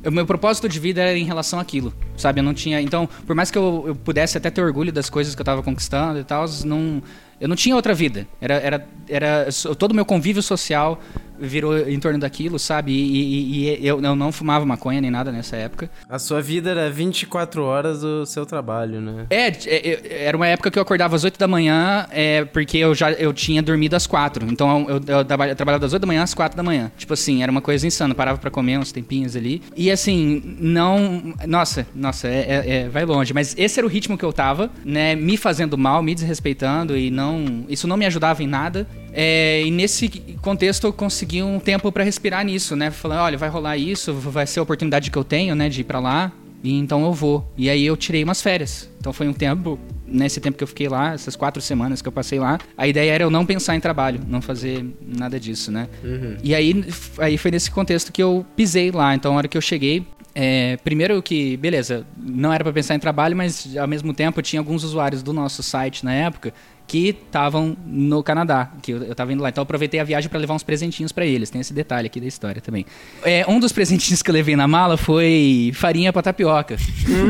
O 0.03 0.09
meu 0.09 0.25
propósito 0.25 0.67
de 0.67 0.79
vida 0.79 1.01
era 1.01 1.15
em 1.15 1.25
relação 1.25 1.59
àquilo, 1.59 1.93
sabe? 2.17 2.39
Eu 2.39 2.43
não 2.43 2.55
tinha. 2.55 2.81
Então, 2.81 3.07
por 3.27 3.35
mais 3.35 3.51
que 3.51 3.57
eu, 3.57 3.83
eu 3.85 3.95
pudesse 3.95 4.35
até 4.35 4.49
ter 4.49 4.61
orgulho 4.61 4.91
das 4.91 5.09
coisas 5.11 5.35
que 5.35 5.41
eu 5.41 5.45
tava 5.45 5.61
conquistando 5.61 6.19
e 6.19 6.23
tal, 6.23 6.45
não, 6.65 7.03
eu 7.39 7.47
não 7.47 7.55
tinha 7.55 7.75
outra 7.75 7.93
vida. 7.93 8.27
Era, 8.39 8.55
era, 8.55 8.87
era 9.07 9.49
todo 9.77 9.91
o 9.91 9.95
meu 9.95 10.05
convívio 10.05 10.41
social 10.41 10.99
virou 11.41 11.77
em 11.77 11.99
torno 11.99 12.19
daquilo, 12.19 12.57
sabe? 12.59 12.91
E, 12.91 12.95
e- 12.95 13.81
e 13.81 13.87
eu, 13.87 14.01
eu 14.01 14.15
não 14.15 14.31
fumava 14.31 14.65
maconha 14.65 15.01
nem 15.01 15.11
nada 15.11 15.31
nessa 15.31 15.55
época. 15.55 15.89
A 16.09 16.19
sua 16.19 16.41
vida 16.41 16.69
era 16.69 16.89
24 16.89 17.63
horas 17.63 18.01
do 18.01 18.25
seu 18.25 18.45
trabalho, 18.45 19.01
né? 19.01 19.25
É, 19.29 19.47
é, 19.47 20.25
era 20.25 20.37
uma 20.37 20.47
época 20.47 20.69
que 20.71 20.77
eu 20.77 20.83
acordava 20.83 21.15
às 21.15 21.23
8 21.23 21.37
da 21.39 21.47
manhã, 21.47 22.05
é, 22.11 22.45
porque 22.45 22.77
eu 22.77 22.93
já 22.95 23.11
eu 23.11 23.33
tinha 23.33 23.61
dormido 23.61 23.95
às 23.95 24.05
4. 24.07 24.45
Então 24.49 24.85
eu, 24.87 25.01
eu, 25.07 25.17
eu 25.19 25.25
trabalhava 25.25 25.79
das 25.79 25.93
8 25.93 26.01
da 26.01 26.07
manhã 26.07 26.23
às 26.23 26.33
4 26.33 26.55
da 26.55 26.63
manhã. 26.63 26.91
Tipo 26.97 27.13
assim, 27.13 27.43
era 27.43 27.51
uma 27.51 27.61
coisa 27.61 27.85
insana. 27.85 28.13
Parava 28.15 28.37
pra 28.37 28.49
comer 28.51 28.77
uns 28.77 28.91
tempinhos 28.91 29.35
ali. 29.35 29.61
E 29.75 29.89
assim, 29.91 30.41
não. 30.59 31.33
Nossa, 31.47 31.85
nossa, 31.95 32.27
é, 32.27 32.39
é- 32.39 32.69
é- 32.83 32.89
vai 32.89 33.05
longe. 33.05 33.33
Mas 33.33 33.55
esse 33.57 33.79
era 33.79 33.85
o 33.87 33.89
ritmo 33.89 34.17
que 34.17 34.25
eu 34.25 34.33
tava, 34.33 34.69
né? 34.85 35.15
Me 35.15 35.37
fazendo 35.37 35.77
mal, 35.77 36.01
me 36.03 36.13
desrespeitando 36.13 36.97
e 36.97 37.09
não, 37.11 37.65
isso 37.69 37.87
não 37.87 37.97
me 37.97 38.05
ajudava 38.05 38.43
em 38.43 38.47
nada. 38.47 38.87
É, 39.13 39.63
e 39.65 39.71
nesse 39.71 40.09
contexto 40.41 40.87
eu 40.87 40.93
consegui 40.93 41.43
um 41.43 41.59
tempo 41.59 41.91
para 41.91 42.03
respirar 42.03 42.45
nisso, 42.45 42.75
né? 42.75 42.91
Falando, 42.91 43.19
olha, 43.19 43.37
vai 43.37 43.49
rolar 43.49 43.77
isso, 43.77 44.13
vai 44.13 44.47
ser 44.47 44.59
a 44.59 44.63
oportunidade 44.63 45.11
que 45.11 45.17
eu 45.17 45.23
tenho, 45.23 45.55
né, 45.55 45.69
de 45.69 45.81
ir 45.81 45.83
para 45.83 45.99
lá. 45.99 46.31
E 46.63 46.77
então 46.77 47.03
eu 47.03 47.13
vou. 47.13 47.51
E 47.57 47.69
aí 47.69 47.85
eu 47.85 47.97
tirei 47.97 48.23
umas 48.23 48.41
férias. 48.41 48.89
Então 48.99 49.11
foi 49.11 49.27
um 49.27 49.33
tempo, 49.33 49.79
nesse 50.05 50.39
tempo 50.39 50.57
que 50.57 50.63
eu 50.63 50.67
fiquei 50.67 50.87
lá, 50.87 51.13
essas 51.13 51.35
quatro 51.35 51.61
semanas 51.61 52.01
que 52.01 52.07
eu 52.07 52.11
passei 52.11 52.39
lá, 52.39 52.59
a 52.77 52.87
ideia 52.87 53.11
era 53.11 53.23
eu 53.23 53.31
não 53.31 53.45
pensar 53.45 53.75
em 53.75 53.79
trabalho, 53.79 54.21
não 54.27 54.41
fazer 54.41 54.85
nada 55.01 55.39
disso, 55.39 55.71
né? 55.71 55.87
Uhum. 56.03 56.37
E 56.43 56.53
aí, 56.53 56.85
aí 57.17 57.37
foi 57.37 57.51
nesse 57.51 57.71
contexto 57.71 58.11
que 58.11 58.21
eu 58.21 58.45
pisei 58.55 58.91
lá. 58.91 59.15
Então, 59.15 59.33
a 59.33 59.37
hora 59.37 59.47
que 59.47 59.57
eu 59.57 59.61
cheguei, 59.61 60.05
é, 60.35 60.77
primeiro 60.77 61.21
que, 61.21 61.57
beleza, 61.57 62.05
não 62.15 62.53
era 62.53 62.63
para 62.63 62.71
pensar 62.71 62.95
em 62.95 62.99
trabalho, 62.99 63.35
mas 63.35 63.75
ao 63.75 63.87
mesmo 63.87 64.13
tempo 64.13 64.41
tinha 64.41 64.59
alguns 64.59 64.83
usuários 64.83 65.23
do 65.23 65.33
nosso 65.33 65.63
site 65.63 66.05
na 66.05 66.13
época 66.13 66.53
que 66.87 67.09
estavam 67.09 67.75
no 67.85 68.21
Canadá, 68.21 68.71
que 68.81 68.91
eu, 68.91 69.03
eu 69.03 69.15
tava 69.15 69.31
indo 69.31 69.41
lá. 69.41 69.49
Então 69.49 69.61
eu 69.61 69.63
aproveitei 69.63 69.99
a 69.99 70.03
viagem 70.03 70.29
para 70.29 70.39
levar 70.39 70.53
uns 70.53 70.63
presentinhos 70.63 71.11
para 71.11 71.25
eles. 71.25 71.49
Tem 71.49 71.61
esse 71.61 71.73
detalhe 71.73 72.07
aqui 72.07 72.19
da 72.19 72.27
história 72.27 72.61
também. 72.61 72.85
É, 73.23 73.45
um 73.47 73.59
dos 73.59 73.71
presentinhos 73.73 74.21
que 74.21 74.29
eu 74.29 74.33
levei 74.33 74.55
na 74.55 74.67
mala 74.67 74.97
foi 74.97 75.71
farinha 75.73 76.11
para 76.11 76.21
tapioca. 76.21 76.77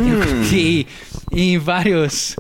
que 0.49 0.87
em 1.31 1.57
vários 1.57 2.35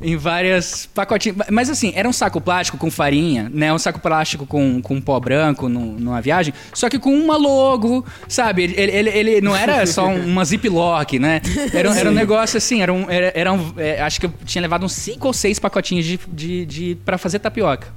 em 0.00 0.16
várias 0.16 0.86
pacotinhos. 0.86 1.38
Mas 1.50 1.70
assim, 1.70 1.92
era 1.94 2.08
um 2.08 2.12
saco 2.12 2.40
plástico 2.40 2.76
com 2.78 2.90
farinha, 2.90 3.50
né? 3.52 3.72
Um 3.72 3.78
saco 3.78 3.98
plástico 4.00 4.46
com, 4.46 4.80
com 4.82 5.00
pó 5.00 5.18
branco 5.18 5.68
no, 5.68 5.92
numa 5.98 6.20
viagem, 6.20 6.52
só 6.74 6.88
que 6.88 6.98
com 6.98 7.10
uma 7.14 7.36
logo, 7.36 8.04
sabe? 8.28 8.64
Ele, 8.64 8.74
ele, 8.80 9.10
ele 9.10 9.40
não 9.40 9.56
era 9.56 9.86
só 9.86 10.06
uma 10.12 10.44
ziplock, 10.44 11.18
né? 11.18 11.40
Era, 11.72 11.90
um- 11.90 11.94
era 11.94 12.10
um 12.10 12.14
negócio 12.14 12.58
assim, 12.58 12.82
era 12.82 12.92
um, 12.92 13.10
era, 13.10 13.32
era 13.34 13.52
um- 13.52 13.72
é, 13.76 14.00
acho 14.02 14.20
que 14.20 14.26
eu 14.26 14.32
tinha 14.44 14.62
levado 14.62 14.84
uns 14.84 14.92
cinco 14.92 15.26
ou 15.28 15.32
seis 15.32 15.58
pacotinhos 15.58 16.04
de, 16.04 16.20
de, 16.32 16.66
de, 16.66 16.94
pra 17.04 17.16
fazer 17.18 17.38
tapioca. 17.38 17.88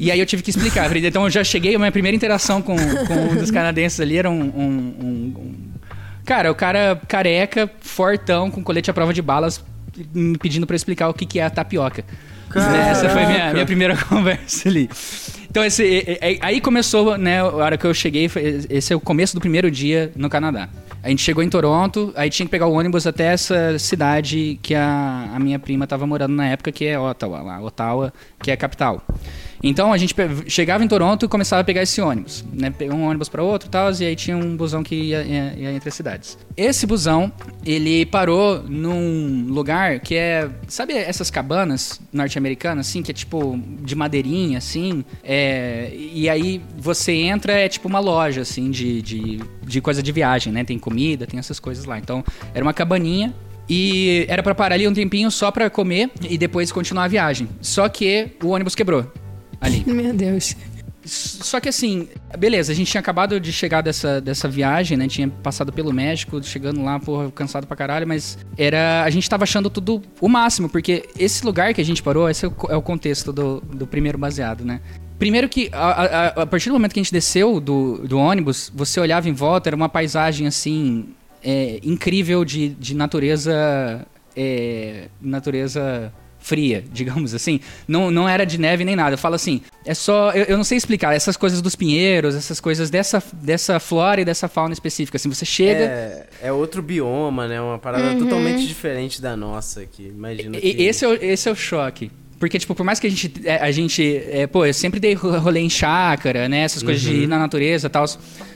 E 0.00 0.10
aí 0.10 0.18
eu 0.18 0.26
tive 0.26 0.42
que 0.42 0.50
explicar. 0.50 0.94
Então 0.96 1.24
eu 1.24 1.30
já 1.30 1.44
cheguei, 1.44 1.74
a 1.74 1.78
minha 1.78 1.92
primeira 1.92 2.16
interação 2.16 2.60
com, 2.60 2.76
com 2.76 3.14
um 3.14 3.36
dos 3.36 3.50
canadenses 3.50 4.00
ali 4.00 4.16
era 4.18 4.28
um- 4.30 4.40
um- 4.42 4.94
um 4.98 5.54
Cara, 6.24 6.50
o 6.50 6.54
cara 6.54 6.98
careca, 7.06 7.70
fortão, 7.80 8.50
com 8.50 8.62
colete 8.64 8.90
à 8.90 8.94
prova 8.94 9.12
de 9.12 9.20
balas, 9.20 9.62
me 10.12 10.38
pedindo 10.38 10.66
eu 10.68 10.74
explicar 10.74 11.08
o 11.08 11.14
que, 11.14 11.26
que 11.26 11.38
é 11.38 11.44
a 11.44 11.50
tapioca. 11.50 12.04
Né, 12.54 12.90
Essa 12.90 13.08
foi 13.08 13.24
a 13.24 13.28
minha, 13.28 13.52
minha 13.52 13.66
primeira 13.66 13.96
conversa 14.06 14.68
ali. 14.68 14.88
Então, 15.50 15.64
esse, 15.64 16.18
aí 16.40 16.60
começou, 16.60 17.16
né, 17.16 17.40
a 17.40 17.46
hora 17.46 17.78
que 17.78 17.86
eu 17.86 17.94
cheguei, 17.94 18.28
esse 18.68 18.92
é 18.92 18.96
o 18.96 19.00
começo 19.00 19.34
do 19.34 19.40
primeiro 19.40 19.70
dia 19.70 20.10
no 20.16 20.28
Canadá. 20.28 20.68
A 21.02 21.08
gente 21.08 21.22
chegou 21.22 21.44
em 21.44 21.48
Toronto, 21.48 22.12
aí 22.16 22.30
tinha 22.30 22.46
que 22.46 22.50
pegar 22.50 22.66
o 22.66 22.72
ônibus 22.72 23.06
até 23.06 23.26
essa 23.26 23.78
cidade 23.78 24.58
que 24.62 24.74
a, 24.74 25.30
a 25.34 25.38
minha 25.38 25.58
prima 25.58 25.86
tava 25.86 26.06
morando 26.06 26.34
na 26.34 26.48
época, 26.48 26.72
que 26.72 26.86
é 26.86 26.98
Ottawa, 26.98 27.42
lá, 27.42 27.60
Ottawa, 27.60 28.12
que 28.42 28.50
é 28.50 28.54
a 28.54 28.56
capital. 28.56 29.00
Então 29.66 29.94
a 29.94 29.96
gente 29.96 30.14
chegava 30.46 30.84
em 30.84 30.88
Toronto 30.88 31.24
e 31.24 31.28
começava 31.28 31.62
a 31.62 31.64
pegar 31.64 31.82
esse 31.82 31.98
ônibus, 31.98 32.44
né? 32.52 32.68
Pegar 32.70 32.94
um 32.94 33.02
ônibus 33.08 33.30
para 33.30 33.42
outro 33.42 33.66
e 33.66 33.70
tal, 33.70 33.90
e 33.92 34.04
aí 34.04 34.14
tinha 34.14 34.36
um 34.36 34.54
busão 34.54 34.82
que 34.82 34.94
ia, 34.94 35.22
ia- 35.22 35.54
ia 35.56 35.72
entre 35.72 35.88
as 35.88 35.94
cidades. 35.94 36.36
Esse 36.54 36.86
busão, 36.86 37.32
ele 37.64 38.04
parou 38.04 38.62
num 38.62 39.46
lugar 39.48 40.00
que 40.00 40.16
é. 40.16 40.50
Sabe 40.68 40.92
essas 40.92 41.30
cabanas 41.30 41.98
norte-americanas, 42.12 42.86
assim, 42.88 43.02
que 43.02 43.10
é 43.10 43.14
tipo 43.14 43.58
de 43.80 43.94
madeirinha, 43.94 44.58
assim? 44.58 45.02
É, 45.22 45.90
e 45.94 46.28
aí 46.28 46.60
você 46.76 47.12
entra, 47.12 47.54
é 47.54 47.66
tipo 47.66 47.88
uma 47.88 48.00
loja, 48.00 48.42
assim, 48.42 48.70
de, 48.70 49.00
de, 49.00 49.40
de 49.62 49.80
coisa 49.80 50.02
de 50.02 50.12
viagem, 50.12 50.52
né? 50.52 50.62
Tem 50.62 50.78
comida, 50.78 51.26
tem 51.26 51.38
essas 51.38 51.58
coisas 51.58 51.86
lá. 51.86 51.98
Então 51.98 52.22
era 52.52 52.62
uma 52.62 52.74
cabaninha 52.74 53.32
e 53.66 54.26
era 54.28 54.42
pra 54.42 54.54
parar 54.54 54.74
ali 54.74 54.86
um 54.86 54.92
tempinho 54.92 55.30
só 55.30 55.50
pra 55.50 55.70
comer 55.70 56.10
e 56.28 56.36
depois 56.36 56.70
continuar 56.70 57.04
a 57.04 57.08
viagem. 57.08 57.48
Só 57.62 57.88
que 57.88 58.28
o 58.42 58.48
ônibus 58.48 58.74
quebrou 58.74 59.10
ali. 59.64 59.82
Meu 59.90 60.12
Deus. 60.12 60.56
Só 61.06 61.60
que 61.60 61.68
assim, 61.68 62.08
beleza, 62.38 62.72
a 62.72 62.74
gente 62.74 62.90
tinha 62.90 62.98
acabado 63.00 63.38
de 63.38 63.52
chegar 63.52 63.82
dessa, 63.82 64.22
dessa 64.22 64.48
viagem, 64.48 64.96
né? 64.96 65.06
Tinha 65.06 65.28
passado 65.28 65.70
pelo 65.70 65.92
México, 65.92 66.42
chegando 66.42 66.82
lá, 66.82 66.98
porra, 66.98 67.30
cansado 67.30 67.66
pra 67.66 67.76
caralho, 67.76 68.08
mas 68.08 68.38
era. 68.56 69.02
A 69.04 69.10
gente 69.10 69.28
tava 69.28 69.42
achando 69.44 69.68
tudo 69.68 70.00
o 70.18 70.28
máximo, 70.30 70.66
porque 70.66 71.06
esse 71.18 71.44
lugar 71.44 71.74
que 71.74 71.80
a 71.80 71.84
gente 71.84 72.02
parou, 72.02 72.26
esse 72.30 72.46
é 72.46 72.48
o, 72.48 72.54
é 72.70 72.76
o 72.76 72.80
contexto 72.80 73.34
do, 73.34 73.60
do 73.60 73.86
primeiro 73.86 74.16
baseado, 74.16 74.64
né? 74.64 74.80
Primeiro 75.18 75.46
que, 75.46 75.68
a, 75.72 75.88
a- 75.88 76.26
a 76.42 76.46
partir 76.46 76.70
do 76.70 76.72
momento 76.72 76.94
que 76.94 77.00
a 77.00 77.02
gente 77.02 77.12
desceu 77.12 77.60
do, 77.60 77.98
do 78.08 78.18
ônibus, 78.18 78.72
você 78.74 78.98
olhava 78.98 79.28
em 79.28 79.32
volta, 79.34 79.68
era 79.68 79.76
uma 79.76 79.90
paisagem 79.90 80.46
assim. 80.46 81.08
é, 81.44 81.80
incrível 81.84 82.46
de, 82.46 82.70
de 82.70 82.94
natureza. 82.94 84.06
é, 84.34 85.08
natureza 85.20 86.10
fria, 86.44 86.84
digamos 86.92 87.34
assim. 87.34 87.58
Não, 87.88 88.10
não 88.10 88.28
era 88.28 88.44
de 88.44 88.58
neve 88.60 88.84
nem 88.84 88.94
nada. 88.94 89.14
Eu 89.14 89.18
falo 89.18 89.34
assim, 89.34 89.62
é 89.84 89.94
só. 89.94 90.30
Eu, 90.32 90.44
eu 90.44 90.56
não 90.58 90.64
sei 90.64 90.76
explicar, 90.76 91.14
essas 91.14 91.36
coisas 91.36 91.62
dos 91.62 91.74
pinheiros, 91.74 92.34
essas 92.34 92.60
coisas 92.60 92.90
dessa, 92.90 93.22
dessa 93.32 93.80
flora 93.80 94.20
e 94.20 94.24
dessa 94.24 94.46
fauna 94.46 94.74
específica. 94.74 95.16
Assim, 95.16 95.28
você 95.30 95.44
chega. 95.46 95.80
É, 95.84 96.26
é 96.42 96.52
outro 96.52 96.82
bioma, 96.82 97.48
né? 97.48 97.60
Uma 97.60 97.78
parada 97.78 98.14
totalmente 98.16 98.66
diferente 98.66 99.22
da 99.22 99.34
nossa 99.36 99.80
aqui. 99.80 100.12
Imagino 100.14 100.56
E- 100.56 100.60
que... 100.60 100.82
Esse 100.82 101.04
é, 101.04 101.08
o, 101.08 101.14
esse 101.14 101.48
é 101.48 101.52
o 101.52 101.56
choque. 101.56 102.10
Porque, 102.38 102.58
tipo, 102.58 102.74
por 102.74 102.84
mais 102.84 103.00
que 103.00 103.06
a 103.06 103.10
gente. 103.10 103.32
é, 103.44 103.56
A 103.56 103.70
gente 103.70 104.02
é, 104.30 104.46
pô, 104.46 104.66
eu 104.66 104.74
sempre 104.74 105.00
dei 105.00 105.14
ro- 105.14 105.38
rolê 105.38 105.60
em 105.60 105.70
chácara, 105.70 106.46
né? 106.48 106.58
Essas 106.60 106.82
coisas 106.82 107.00
de 107.00 107.22
ir 107.22 107.26
na 107.26 107.38
natureza 107.38 107.86
e 107.86 107.90
tal. 107.90 108.04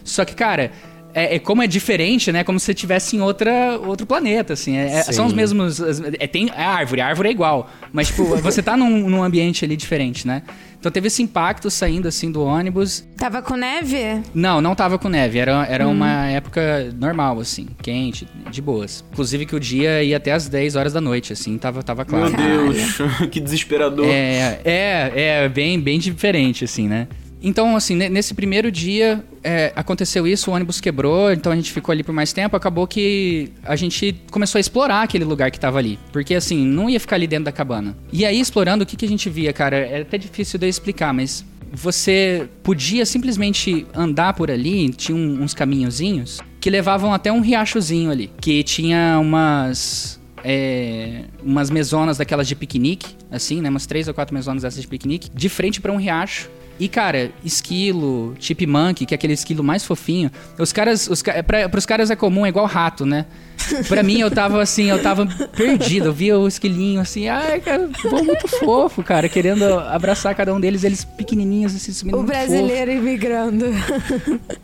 Só 0.05 0.25
que, 0.27 0.35
cara. 0.35 0.71
É, 1.15 1.37
é 1.37 1.39
como 1.39 1.63
é 1.63 1.67
diferente, 1.67 2.31
né? 2.31 2.45
Como 2.45 2.59
se 2.59 2.67
você 2.67 2.73
estivesse 2.73 3.17
em 3.17 3.21
outra, 3.21 3.79
outro 3.79 4.07
planeta, 4.07 4.53
assim. 4.53 4.77
É- 4.77 4.99
é- 4.99 5.03
são 5.03 5.27
os 5.27 5.33
mesmos. 5.33 5.81
É, 6.19 6.27
tem 6.27 6.51
é 6.51 6.63
árvore, 6.63 7.01
a 7.01 7.07
árvore 7.07 7.29
é 7.29 7.33
igual. 7.33 7.71
Mas, 7.93 8.09
tipo, 8.09 8.25
você 8.37 8.63
tá 8.63 8.77
num, 8.77 9.09
num 9.09 9.23
ambiente 9.23 9.65
ali 9.65 9.77
diferente, 9.77 10.27
né? 10.27 10.43
Então 10.79 10.93
teve 10.93 11.09
esse 11.09 11.21
impacto 11.23 11.69
saindo, 11.71 12.07
assim, 12.07 12.31
do 12.31 12.41
ônibus. 12.45 13.05
Tava 13.17 13.43
com 13.43 13.57
neve? 13.57 14.23
Não, 14.33 14.61
não 14.61 14.77
tava 14.77 14.97
com 14.97 15.09
neve. 15.09 15.39
Era, 15.39 15.67
era 15.69 15.89
uma 15.89 16.27
época 16.27 16.95
normal, 16.97 17.41
assim, 17.41 17.67
quente, 17.83 18.29
de 18.49 18.63
boas. 18.63 19.05
Inclusive 19.13 19.45
que 19.45 19.57
o 19.57 19.61
dia 19.61 20.05
ia 20.05 20.17
até 20.19 20.33
as 20.33 20.49
10 20.49 20.77
horas 20.77 20.93
da 20.93 21.01
noite, 21.01 21.33
assim, 21.33 21.59
tava, 21.59 21.83
tava 21.83 22.05
claro. 22.05 22.31
Meu 22.31 22.73
Deus, 22.73 22.97
que 23.29 23.41
desesperador. 23.41 24.07
É, 24.07 24.61
é, 24.65 25.13
é 25.45 25.49
bem, 25.49 25.81
bem 25.81 25.99
diferente, 25.99 26.65
assim, 26.65 26.87
né? 26.87 27.09
Então, 27.43 27.77
assim, 27.77 27.95
ne- 27.95 28.09
nesse 28.09 28.35
primeiro 28.35 28.71
dia 28.71 29.25
é, 29.45 29.73
aconteceu 29.77 30.27
isso, 30.27 30.51
o 30.51 30.55
ônibus 30.55 30.81
quebrou, 30.81 31.33
então 31.33 31.53
a 31.53 31.57
gente 31.57 31.73
ficou 31.73 31.93
ali 31.93 32.03
por 32.03 32.13
mais 32.13 32.33
tempo. 32.33 32.57
Acabou 32.57 32.87
que 32.87 33.53
a 33.63 33.77
gente 33.77 34.15
começou 34.31 34.59
a 34.59 34.61
explorar 34.61 35.03
aquele 35.03 35.25
lugar 35.25 35.51
que 35.51 35.61
tava 35.61 35.79
ali. 35.79 35.99
Porque, 36.13 36.35
assim, 36.35 36.65
não 36.67 36.91
ia 36.91 36.99
ficar 36.99 37.17
ali 37.17 37.27
dentro 37.27 37.45
da 37.45 37.53
cabana. 37.53 37.97
E 38.13 38.27
aí, 38.27 38.41
explorando, 38.41 38.83
o 38.83 38.87
que, 38.87 38.97
que 38.97 39.05
a 39.05 39.09
gente 39.09 39.31
via, 39.31 39.53
cara? 39.53 39.77
É 39.77 40.01
até 40.03 40.19
difícil 40.19 40.59
de 40.59 40.67
eu 40.67 40.71
explicar, 40.71 41.15
mas 41.15 41.45
você 41.73 42.49
podia 42.63 43.05
simplesmente 43.07 43.87
andar 43.95 44.33
por 44.33 44.51
ali, 44.51 44.89
tinha 44.91 45.15
um- 45.17 45.43
uns 45.43 45.53
caminhozinhos 45.55 46.41
que 46.61 46.71
levavam 46.71 47.13
até 47.13 47.31
um 47.31 47.41
riachozinho 47.41 48.11
ali, 48.11 48.31
que 48.41 48.63
tinha 48.65 49.19
umas 49.21 50.19
é, 50.45 51.25
umas 51.43 51.69
mesonas 51.69 52.17
daquelas 52.17 52.47
de 52.47 52.55
piquenique, 52.55 53.09
assim, 53.31 53.61
né, 53.61 53.69
umas 53.69 53.87
três 53.87 54.07
ou 54.07 54.15
quatro 54.15 54.33
mesonas 54.33 54.63
dessas 54.63 54.81
de 54.81 54.87
piquenique, 54.87 55.29
de 55.35 55.49
frente 55.49 55.81
pra 55.81 55.93
um 55.93 55.97
riacho. 55.97 56.49
E, 56.81 56.89
cara, 56.89 57.31
esquilo, 57.45 58.35
chipmunk, 58.39 59.05
que 59.05 59.13
é 59.13 59.17
aquele 59.17 59.33
esquilo 59.33 59.65
mais 59.65 59.85
fofinho. 59.85 60.31
Os 60.59 60.73
caras, 60.73 61.09
os, 61.09 61.23
ca- 61.23 61.43
pra, 61.43 61.69
pros 61.69 61.85
caras 61.85 62.11
é 62.11 62.17
comum, 62.17 62.47
é 62.47 62.49
igual 62.49 62.67
rato, 62.67 63.05
né? 63.05 63.27
Pra 63.89 64.05
mim, 64.05 64.21
eu 64.21 64.31
tava 64.31 64.63
assim, 64.63 64.89
eu 64.89 65.03
tava 65.03 65.27
perdido. 65.57 66.07
Eu 66.07 66.13
via 66.13 66.39
o 66.39 66.47
esquilinho 66.47 67.01
assim, 67.01 67.29
ai, 67.29 67.61
cara, 67.61 67.89
pô, 68.01 68.23
muito 68.23 68.47
fofo, 68.47 69.03
cara, 69.03 69.29
querendo 69.29 69.65
abraçar 69.81 70.33
cada 70.37 70.55
um 70.55 70.61
deles, 70.61 70.85
eles 70.85 71.05
pequenininhos, 71.05 71.75
assim, 71.75 71.93
subindo 71.93 72.15
O 72.15 72.19
muito 72.19 72.33
fofo. 72.33 72.47
brasileiro 72.49 72.93
imigrando. 72.93 73.67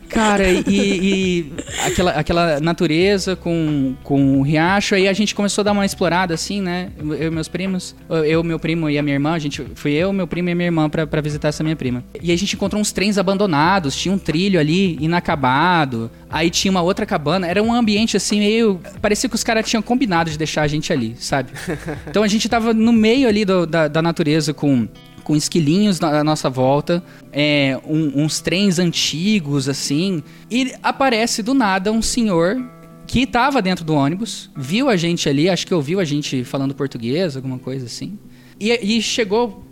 Cara, 0.07 0.47
e, 0.49 0.63
e 0.69 1.53
aquela, 1.85 2.11
aquela 2.11 2.59
natureza 2.61 3.35
com, 3.35 3.93
com 4.01 4.39
o 4.39 4.41
riacho, 4.41 4.95
aí 4.95 5.09
a 5.09 5.13
gente 5.13 5.35
começou 5.35 5.61
a 5.61 5.65
dar 5.65 5.71
uma 5.73 5.85
explorada, 5.85 6.33
assim, 6.33 6.61
né? 6.61 6.89
Eu 6.97 7.27
e 7.27 7.29
meus 7.29 7.49
primos, 7.49 7.93
eu, 8.25 8.41
meu 8.45 8.57
primo 8.57 8.89
e 8.89 8.97
a 8.97 9.03
minha 9.03 9.15
irmã, 9.17 9.33
a 9.33 9.39
gente, 9.39 9.61
fui 9.75 9.91
eu, 9.91 10.13
meu 10.13 10.25
primo 10.25 10.47
e 10.47 10.51
a 10.53 10.55
minha 10.55 10.67
irmã 10.67 10.89
pra, 10.89 11.05
pra 11.05 11.19
visitar 11.19 11.49
essa 11.49 11.61
minha 11.63 11.75
prima. 11.75 12.01
E 12.21 12.31
a 12.31 12.35
gente 12.37 12.55
encontrou 12.55 12.81
uns 12.81 12.91
trens 12.91 13.17
abandonados, 13.17 13.95
tinha 13.95 14.13
um 14.13 14.17
trilho 14.17 14.59
ali 14.59 14.97
inacabado, 15.01 16.09
aí 16.29 16.49
tinha 16.49 16.71
uma 16.71 16.81
outra 16.81 17.05
cabana, 17.05 17.45
era 17.47 17.61
um 17.61 17.73
ambiente 17.73 18.15
assim 18.15 18.39
meio. 18.39 18.79
Parecia 19.01 19.27
que 19.29 19.35
os 19.35 19.43
caras 19.43 19.67
tinham 19.67 19.81
combinado 19.81 20.29
de 20.29 20.37
deixar 20.37 20.61
a 20.63 20.67
gente 20.67 20.91
ali, 20.93 21.15
sabe? 21.19 21.51
Então 22.09 22.23
a 22.23 22.27
gente 22.27 22.47
tava 22.47 22.73
no 22.73 22.93
meio 22.93 23.27
ali 23.27 23.43
do- 23.43 23.65
da, 23.65 23.87
da 23.87 24.01
natureza 24.01 24.53
com 24.53 24.87
com 25.23 25.35
esquilinhos 25.35 25.99
na, 25.99 26.23
nossa 26.23 26.51
volta, 26.51 27.03
é, 27.33 27.79
um- 27.83 28.23
uns 28.23 28.39
trens 28.41 28.77
antigos, 28.77 29.67
assim, 29.67 30.21
e 30.51 30.71
aparece 30.83 31.41
do 31.41 31.55
nada 31.55 31.91
um 31.91 31.99
senhor 31.99 32.63
que 33.07 33.25
tava 33.25 33.59
dentro 33.59 33.83
do 33.83 33.95
ônibus, 33.95 34.51
viu 34.55 34.87
a 34.87 34.95
gente 34.95 35.27
ali, 35.27 35.49
acho 35.49 35.65
que 35.65 35.73
ouviu 35.73 35.99
a 35.99 36.05
gente 36.05 36.43
falando 36.43 36.75
português, 36.75 37.35
alguma 37.35 37.57
coisa 37.57 37.87
assim, 37.87 38.19
e, 38.59 38.69
e 38.97 39.01
chegou 39.01 39.65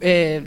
é, 0.00 0.42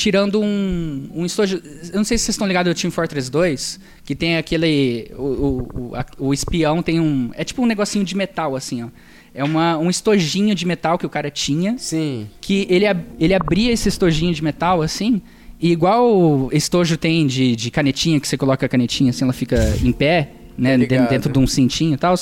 tirando 0.00 0.40
um, 0.40 1.08
um 1.14 1.26
estojo. 1.26 1.60
Eu 1.92 1.96
não 1.98 2.04
sei 2.04 2.16
se 2.16 2.24
vocês 2.24 2.34
estão 2.34 2.46
ligados 2.46 2.70
ao 2.70 2.74
Team 2.74 2.90
Fortress 2.90 3.30
2, 3.30 3.78
que 4.04 4.14
tem 4.14 4.36
aquele. 4.38 5.10
O, 5.16 5.22
o, 5.22 5.68
o, 5.90 5.94
a- 5.94 6.06
o 6.18 6.32
espião 6.32 6.82
tem 6.82 6.98
um. 6.98 7.30
É 7.34 7.44
tipo 7.44 7.62
um 7.62 7.66
negocinho 7.66 8.04
de 8.04 8.16
metal, 8.16 8.56
assim, 8.56 8.82
ó. 8.82 8.88
É 9.34 9.44
uma, 9.44 9.76
um 9.78 9.88
estojinho 9.90 10.54
de 10.54 10.66
metal 10.66 10.98
que 10.98 11.06
o 11.06 11.08
cara 11.08 11.30
tinha. 11.30 11.76
Sim. 11.78 12.26
Que 12.40 12.66
ele, 12.70 12.84
ele 13.18 13.34
abria 13.34 13.70
esse 13.72 13.88
estojinho 13.88 14.32
de 14.34 14.42
metal 14.42 14.82
assim. 14.82 15.20
E 15.60 15.70
igual 15.70 16.10
o 16.10 16.48
estojo 16.52 16.96
tem 16.96 17.26
de, 17.26 17.54
de 17.54 17.70
canetinha, 17.70 18.18
que 18.18 18.26
você 18.26 18.36
coloca 18.38 18.64
a 18.64 18.68
canetinha 18.68 19.10
assim, 19.10 19.24
ela 19.24 19.32
fica 19.34 19.56
em 19.84 19.92
pé, 19.92 20.30
né? 20.56 20.76
Dentro, 20.78 21.08
dentro 21.08 21.32
de 21.32 21.38
um 21.38 21.46
cintinho 21.46 21.94
e 21.94 21.98
tal. 21.98 22.14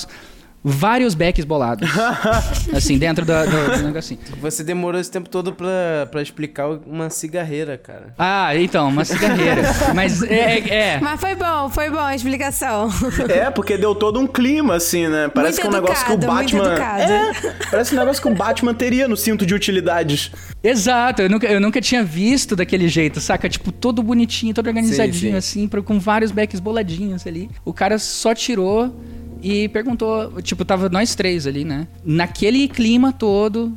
Vários 0.63 1.13
becks 1.15 1.45
bolados. 1.45 1.89
assim, 2.75 2.97
dentro 2.97 3.25
do, 3.25 3.31
do, 3.33 3.77
do 3.77 3.83
negocinho. 3.83 4.19
Você 4.41 4.63
demorou 4.63 4.99
esse 4.99 5.09
tempo 5.09 5.29
todo 5.29 5.53
pra, 5.53 6.07
pra 6.11 6.21
explicar 6.21 6.67
uma 6.85 7.09
cigarreira, 7.09 7.77
cara. 7.77 8.13
Ah, 8.17 8.55
então, 8.55 8.89
uma 8.89 9.05
cigarreira. 9.05 9.61
Mas 9.95 10.21
é. 10.23 10.35
é- 10.59 10.69
é. 10.95 10.99
Mas 10.99 11.19
foi 11.19 11.35
bom, 11.35 11.69
foi 11.69 11.89
bom 11.89 11.99
a 11.99 12.13
explicação. 12.15 12.89
É, 13.29 13.49
porque 13.49 13.77
deu 13.77 13.95
todo 13.95 14.19
um 14.19 14.27
clima, 14.27 14.75
assim, 14.75 15.07
né? 15.07 15.29
Parece 15.33 15.61
Muito 15.61 15.61
que 15.61 15.67
é 15.67 15.79
um 15.79 15.81
negócio 15.81 16.05
que 16.05 16.11
o 16.11 16.15
educado, 16.15 16.35
Batman. 16.41 16.65
educado. 16.73 17.11
É, 17.11 17.31
parece 17.71 17.95
um 17.95 17.97
negócio 17.99 18.21
que 18.21 18.27
o 18.27 18.35
Batman 18.35 18.73
teria 18.73 19.07
no 19.07 19.15
cinto 19.15 19.45
de 19.45 19.53
utilidades. 19.53 20.31
Exato, 20.61 21.21
eu 21.21 21.29
nunca, 21.29 21.47
eu 21.47 21.61
nunca 21.61 21.79
tinha 21.79 22.03
visto 22.03 22.55
daquele 22.55 22.89
jeito, 22.89 23.21
saca? 23.21 23.47
Tipo, 23.47 23.71
todo 23.71 24.03
bonitinho, 24.03 24.53
todo 24.53 24.67
organizadinho, 24.67 25.31
sim. 25.31 25.37
assim, 25.37 25.67
pra- 25.69 25.81
com 25.81 25.97
vários 25.99 26.31
backs 26.31 26.59
boladinhos 26.59 27.25
ali. 27.25 27.49
O 27.63 27.71
cara 27.73 27.97
só 27.97 28.33
tirou 28.35 28.93
e 29.41 29.67
perguntou, 29.69 30.41
tipo, 30.41 30.63
tava 30.65 30.89
nós 30.89 31.15
três 31.15 31.45
ali, 31.47 31.63
né? 31.65 31.87
Naquele 32.03 32.67
clima 32.67 33.11
todo 33.13 33.75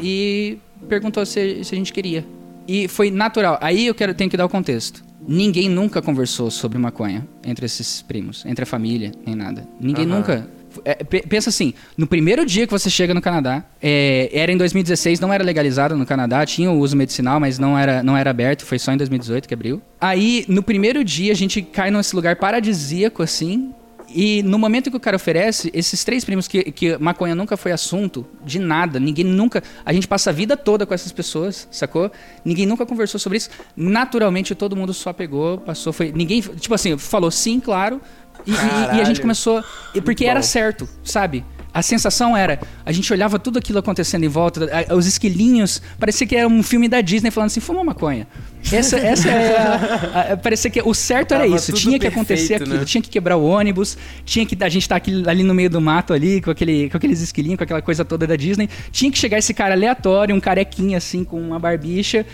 e 0.00 0.58
perguntou 0.88 1.24
se, 1.26 1.64
se 1.64 1.74
a 1.74 1.78
gente 1.78 1.92
queria. 1.92 2.24
E 2.66 2.86
foi 2.88 3.10
natural. 3.10 3.58
Aí 3.60 3.86
eu 3.86 3.94
quero, 3.94 4.14
tenho 4.14 4.30
que 4.30 4.36
dar 4.36 4.44
o 4.46 4.48
contexto. 4.48 5.02
Ninguém 5.26 5.68
nunca 5.68 6.00
conversou 6.00 6.50
sobre 6.50 6.78
maconha 6.78 7.26
entre 7.44 7.66
esses 7.66 8.00
primos, 8.02 8.44
entre 8.46 8.62
a 8.62 8.66
família, 8.66 9.12
nem 9.26 9.34
nada. 9.34 9.66
Ninguém 9.80 10.06
Aham. 10.06 10.16
nunca. 10.16 10.48
É, 10.84 10.94
pe- 10.96 11.22
pensa 11.26 11.48
assim, 11.48 11.72
no 11.96 12.06
primeiro 12.06 12.44
dia 12.46 12.66
que 12.66 12.70
você 12.72 12.88
chega 12.90 13.12
no 13.12 13.20
Canadá, 13.20 13.64
é, 13.82 14.28
era 14.32 14.52
em 14.52 14.56
2016, 14.56 15.18
não 15.18 15.32
era 15.32 15.42
legalizado 15.42 15.96
no 15.96 16.04
Canadá, 16.06 16.44
tinha 16.46 16.70
o 16.70 16.78
uso 16.78 16.96
medicinal, 16.96 17.40
mas 17.40 17.58
não 17.58 17.76
era, 17.76 18.02
não 18.02 18.16
era 18.16 18.30
aberto, 18.30 18.64
foi 18.64 18.78
só 18.78 18.92
em 18.92 18.96
2018 18.96 19.48
que 19.48 19.54
abriu. 19.54 19.82
Aí, 20.00 20.44
no 20.46 20.62
primeiro 20.62 21.02
dia, 21.02 21.32
a 21.32 21.34
gente 21.34 21.62
cai 21.62 21.90
nesse 21.90 22.14
lugar 22.14 22.36
paradisíaco, 22.36 23.22
assim, 23.22 23.72
e 24.08 24.42
no 24.42 24.58
momento 24.58 24.90
que 24.90 24.96
o 24.96 25.00
cara 25.00 25.16
oferece, 25.16 25.70
esses 25.74 26.02
três 26.04 26.24
primos 26.24 26.48
que, 26.48 26.64
que 26.72 26.96
maconha 26.98 27.34
nunca 27.34 27.56
foi 27.56 27.72
assunto 27.72 28.26
de 28.44 28.58
nada, 28.58 28.98
ninguém 28.98 29.24
nunca. 29.24 29.62
A 29.84 29.92
gente 29.92 30.08
passa 30.08 30.30
a 30.30 30.32
vida 30.32 30.56
toda 30.56 30.86
com 30.86 30.94
essas 30.94 31.12
pessoas, 31.12 31.68
sacou? 31.70 32.10
Ninguém 32.44 32.64
nunca 32.66 32.86
conversou 32.86 33.20
sobre 33.20 33.38
isso. 33.38 33.50
Naturalmente, 33.76 34.54
todo 34.54 34.74
mundo 34.74 34.94
só 34.94 35.12
pegou, 35.12 35.58
passou, 35.58 35.92
foi. 35.92 36.10
Ninguém, 36.12 36.40
tipo 36.40 36.74
assim, 36.74 36.96
falou 36.96 37.30
sim, 37.30 37.60
claro. 37.60 38.00
E, 38.46 38.50
e- 38.50 38.98
e 38.98 39.00
a 39.00 39.04
gente 39.04 39.20
começou. 39.20 39.62
Porque 40.04 40.24
era 40.24 40.42
certo, 40.42 40.88
sabe? 41.04 41.44
A 41.72 41.82
sensação 41.82 42.36
era, 42.36 42.58
a 42.84 42.90
gente 42.92 43.12
olhava 43.12 43.38
tudo 43.38 43.58
aquilo 43.58 43.78
acontecendo 43.78 44.24
em 44.24 44.28
volta, 44.28 44.68
a- 44.90 44.94
os 44.94 45.06
esquilinhos, 45.06 45.80
parecia 45.98 46.26
que 46.26 46.34
era 46.34 46.48
um 46.48 46.62
filme 46.62 46.88
da 46.88 47.00
Disney 47.00 47.30
falando 47.30 47.48
assim, 47.48 47.60
fuma 47.60 47.84
maconha. 47.84 48.26
Essa, 48.72 48.96
essa 48.98 49.28
é 49.28 49.56
a, 49.56 50.32
a- 50.32 50.36
parecia 50.36 50.70
que 50.70 50.80
o 50.82 50.92
certo 50.94 51.32
era 51.34 51.46
isso, 51.46 51.72
tinha 51.72 51.98
que 51.98 52.06
acontecer 52.06 52.48
perfeito, 52.48 52.62
aquilo, 52.64 52.78
né? 52.80 52.84
tinha 52.84 53.02
que 53.02 53.08
quebrar 53.10 53.36
o 53.36 53.44
ônibus, 53.46 53.96
tinha 54.24 54.44
que 54.46 54.56
a 54.64 54.68
gente 54.68 54.88
tá 54.88 54.96
aqui, 54.96 55.22
ali 55.28 55.44
no 55.44 55.54
meio 55.54 55.70
do 55.70 55.80
mato 55.80 56.12
ali, 56.12 56.40
com, 56.40 56.50
aquele, 56.50 56.88
com 56.90 56.96
aqueles 56.96 57.20
esquilinhos, 57.20 57.58
com 57.58 57.64
aquela 57.64 57.82
coisa 57.82 58.04
toda 58.04 58.26
da 58.26 58.34
Disney, 58.34 58.68
tinha 58.90 59.10
que 59.12 59.18
chegar 59.18 59.38
esse 59.38 59.52
cara 59.54 59.74
aleatório, 59.74 60.34
um 60.34 60.40
carequinha 60.40 60.96
assim, 60.98 61.22
com 61.22 61.40
uma 61.40 61.58
barbicha, 61.58 62.26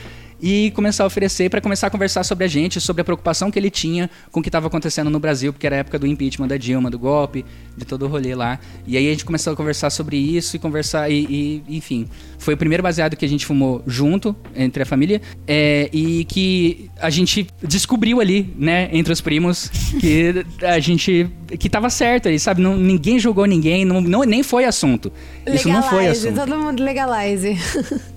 e 0.47 0.71
começar 0.73 1.05
a 1.05 1.07
oferecer 1.07 1.49
para 1.49 1.59
começar 1.59 1.87
a 1.87 1.91
conversar 1.91 2.23
sobre 2.23 2.45
a 2.45 2.49
gente, 2.49 2.79
sobre 2.79 3.01
a 3.01 3.05
preocupação 3.05 3.51
que 3.51 3.59
ele 3.59 3.71
tinha 3.71 4.11
com 4.31 4.41
o 4.41 4.43
que 4.43 4.51
estava 4.51 4.67
acontecendo 4.67 5.09
no 5.09 5.19
Brasil, 5.19 5.55
porque 5.55 5.67
era 5.67 5.77
a 5.77 5.79
época 5.79 5.99
do 5.99 6.07
impeachment 6.07 6.49
da 6.49 6.59
Dilma, 6.59 6.91
do 6.91 6.99
golpe, 6.99 7.47
de 7.75 7.87
todo 7.87 8.05
o 8.05 8.09
rolê 8.09 8.35
lá. 8.35 8.61
E 8.87 8.99
aí 8.99 9.09
a 9.09 9.11
gente 9.11 9.25
começou 9.25 9.55
a 9.55 9.57
conversar 9.57 9.89
sobre 9.89 10.19
isso 10.19 10.55
e 10.55 10.59
conversar, 10.59 11.11
e, 11.11 11.63
e, 11.67 11.77
enfim. 11.79 12.07
Foi 12.39 12.53
o 12.53 12.57
primeiro 12.59 12.83
baseado 12.83 13.17
que 13.17 13.25
a 13.25 13.29
gente 13.29 13.47
fumou 13.47 13.83
junto, 13.87 14.37
entre 14.55 14.83
a 14.83 14.87
família, 14.87 15.23
é, 15.47 15.89
e 15.91 16.27
que 16.27 16.91
a 17.01 17.09
gente 17.09 17.47
descobriu 17.63 18.21
ali, 18.21 18.55
né, 18.59 18.91
entre 18.93 19.15
os 19.15 19.23
primos, 19.23 19.71
que 19.99 20.45
a 20.63 20.79
gente. 20.79 21.27
que 21.59 21.71
tava 21.71 21.89
certo 21.89 22.29
ali, 22.29 22.39
sabe? 22.39 22.61
Não, 22.61 22.77
ninguém 22.77 23.19
julgou 23.19 23.47
ninguém, 23.47 23.87
não, 23.87 24.03
não- 24.03 24.25
nem 24.25 24.43
foi 24.43 24.67
assunto. 24.67 25.11
Isso 25.47 25.71
não 25.71 25.83
foi 25.83 26.01
Legalize, 26.01 26.29
assunto. 26.29 26.47
todo 26.47 26.59
mundo 26.61 26.83
legalize. 26.83 27.57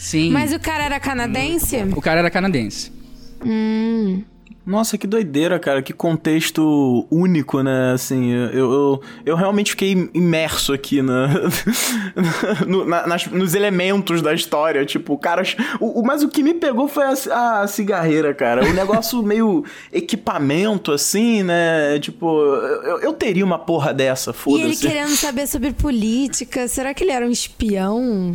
Sim. 0.00 0.30
Mas 0.30 0.50
o 0.50 0.58
cara 0.58 0.82
era 0.82 0.98
canadense? 0.98 1.76
O 1.94 2.00
cara 2.00 2.20
era 2.20 2.30
canadense. 2.30 2.90
Hum. 3.44 4.24
Nossa, 4.70 4.96
que 4.96 5.06
doideira, 5.06 5.58
cara. 5.58 5.82
Que 5.82 5.92
contexto 5.92 7.04
único, 7.10 7.60
né? 7.60 7.92
Assim, 7.92 8.30
eu, 8.32 8.72
eu, 8.72 9.02
eu 9.26 9.36
realmente 9.36 9.72
fiquei 9.72 10.08
imerso 10.14 10.72
aqui 10.72 11.02
na, 11.02 11.26
no- 12.66 12.84
na- 12.84 13.06
nas- 13.06 13.26
nos 13.26 13.54
elementos 13.54 14.22
da 14.22 14.32
história. 14.32 14.84
Tipo, 14.86 15.18
cara. 15.18 15.42
O, 15.80 16.00
o- 16.00 16.06
mas 16.06 16.22
o 16.22 16.28
que 16.28 16.42
me 16.42 16.54
pegou 16.54 16.86
foi 16.88 17.04
a, 17.04 17.60
a 17.62 17.66
cigarreira, 17.66 18.32
cara. 18.32 18.64
O 18.64 18.72
negócio 18.72 19.20
meio 19.26 19.64
equipamento, 19.92 20.92
assim, 20.92 21.42
né? 21.42 21.98
Tipo, 21.98 22.28
eu, 22.28 23.00
eu 23.00 23.12
teria 23.12 23.44
uma 23.44 23.58
porra 23.58 23.92
dessa, 23.92 24.30
E 24.30 24.32
ele 24.32 24.38
foda-se. 24.62 24.86
querendo 24.86 25.16
saber 25.16 25.46
sobre 25.46 25.72
política. 25.72 26.68
Será 26.68 26.94
que 26.94 27.02
ele 27.04 27.12
era 27.12 27.26
um 27.26 27.30
espião? 27.30 28.32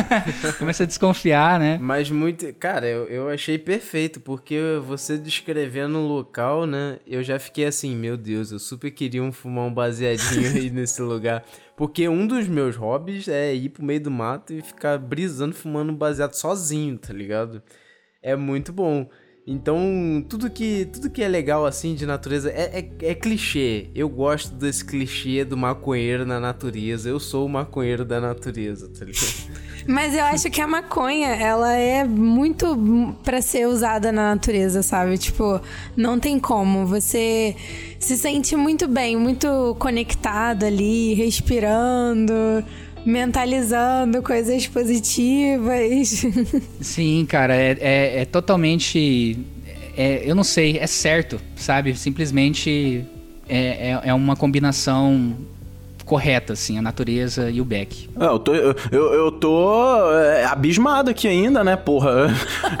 Começa 0.58 0.82
a 0.82 0.86
desconfiar, 0.86 1.58
né? 1.58 1.78
Mas 1.80 2.10
muito. 2.10 2.52
Cara, 2.58 2.86
eu, 2.86 3.04
eu 3.06 3.28
achei 3.30 3.58
perfeito, 3.58 4.20
porque 4.20 4.58
você 4.86 5.16
descrevendo 5.70 5.98
o 5.98 6.06
local, 6.06 6.66
né? 6.66 6.98
Eu 7.06 7.22
já 7.22 7.38
fiquei 7.38 7.64
assim, 7.64 7.94
meu 7.94 8.16
Deus, 8.16 8.50
eu 8.50 8.58
super 8.58 8.90
queria 8.90 9.22
um 9.22 9.30
fumar 9.30 9.66
um 9.66 9.72
baseadinho 9.72 10.48
aí 10.56 10.68
nesse 10.68 11.00
lugar. 11.00 11.44
Porque 11.76 12.08
um 12.08 12.26
dos 12.26 12.48
meus 12.48 12.76
hobbies 12.76 13.28
é 13.28 13.54
ir 13.54 13.68
pro 13.70 13.84
meio 13.84 14.00
do 14.00 14.10
mato 14.10 14.52
e 14.52 14.60
ficar 14.60 14.98
brisando, 14.98 15.54
fumando 15.54 15.92
um 15.92 15.96
baseado 15.96 16.34
sozinho, 16.34 16.98
tá 16.98 17.12
ligado? 17.12 17.62
É 18.20 18.34
muito 18.34 18.72
bom. 18.72 19.08
Então, 19.46 20.24
tudo 20.28 20.50
que, 20.50 20.86
tudo 20.92 21.08
que 21.08 21.22
é 21.22 21.28
legal 21.28 21.64
assim 21.64 21.94
de 21.94 22.04
natureza 22.04 22.50
é, 22.50 22.80
é, 22.80 23.10
é 23.10 23.14
clichê. 23.14 23.90
Eu 23.94 24.08
gosto 24.08 24.54
desse 24.54 24.84
clichê 24.84 25.44
do 25.44 25.56
maconheiro 25.56 26.26
na 26.26 26.38
natureza. 26.38 27.08
Eu 27.08 27.18
sou 27.18 27.46
o 27.46 27.48
maconheiro 27.48 28.04
da 28.04 28.20
natureza, 28.20 28.88
tá 28.88 29.04
ligado? 29.04 29.60
Mas 29.86 30.14
eu 30.14 30.24
acho 30.24 30.50
que 30.50 30.60
a 30.60 30.66
maconha, 30.66 31.28
ela 31.28 31.72
é 31.74 32.04
muito 32.04 33.14
pra 33.24 33.40
ser 33.42 33.66
usada 33.66 34.12
na 34.12 34.34
natureza, 34.34 34.82
sabe? 34.82 35.16
Tipo, 35.18 35.60
não 35.96 36.18
tem 36.18 36.38
como. 36.38 36.86
Você 36.86 37.56
se 37.98 38.16
sente 38.16 38.56
muito 38.56 38.86
bem, 38.86 39.16
muito 39.16 39.74
conectado 39.78 40.64
ali, 40.64 41.14
respirando, 41.14 42.32
mentalizando 43.04 44.22
coisas 44.22 44.66
positivas. 44.66 46.24
Sim, 46.80 47.26
cara, 47.28 47.54
é, 47.54 47.76
é, 47.80 48.20
é 48.20 48.24
totalmente. 48.24 49.38
é- 49.96 50.22
eu 50.24 50.34
não 50.34 50.44
sei, 50.44 50.78
é 50.78 50.86
certo, 50.86 51.40
sabe? 51.56 51.94
Simplesmente 51.96 53.04
é, 53.48 53.90
é, 53.92 54.00
é 54.04 54.14
uma 54.14 54.36
combinação 54.36 55.34
correta, 56.04 56.52
assim, 56.52 56.78
a 56.78 56.82
natureza 56.82 57.50
e 57.50 57.60
o 57.60 57.64
Beck. 57.64 58.08
É, 58.18 58.24
Eu 58.24 58.38
tô, 58.38 58.54
eu, 58.54 58.74
eu 58.92 59.32
tô 59.32 60.12
é, 60.12 60.44
abismado 60.44 61.10
aqui 61.10 61.28
ainda, 61.28 61.62
né, 61.62 61.76
porra? 61.76 62.28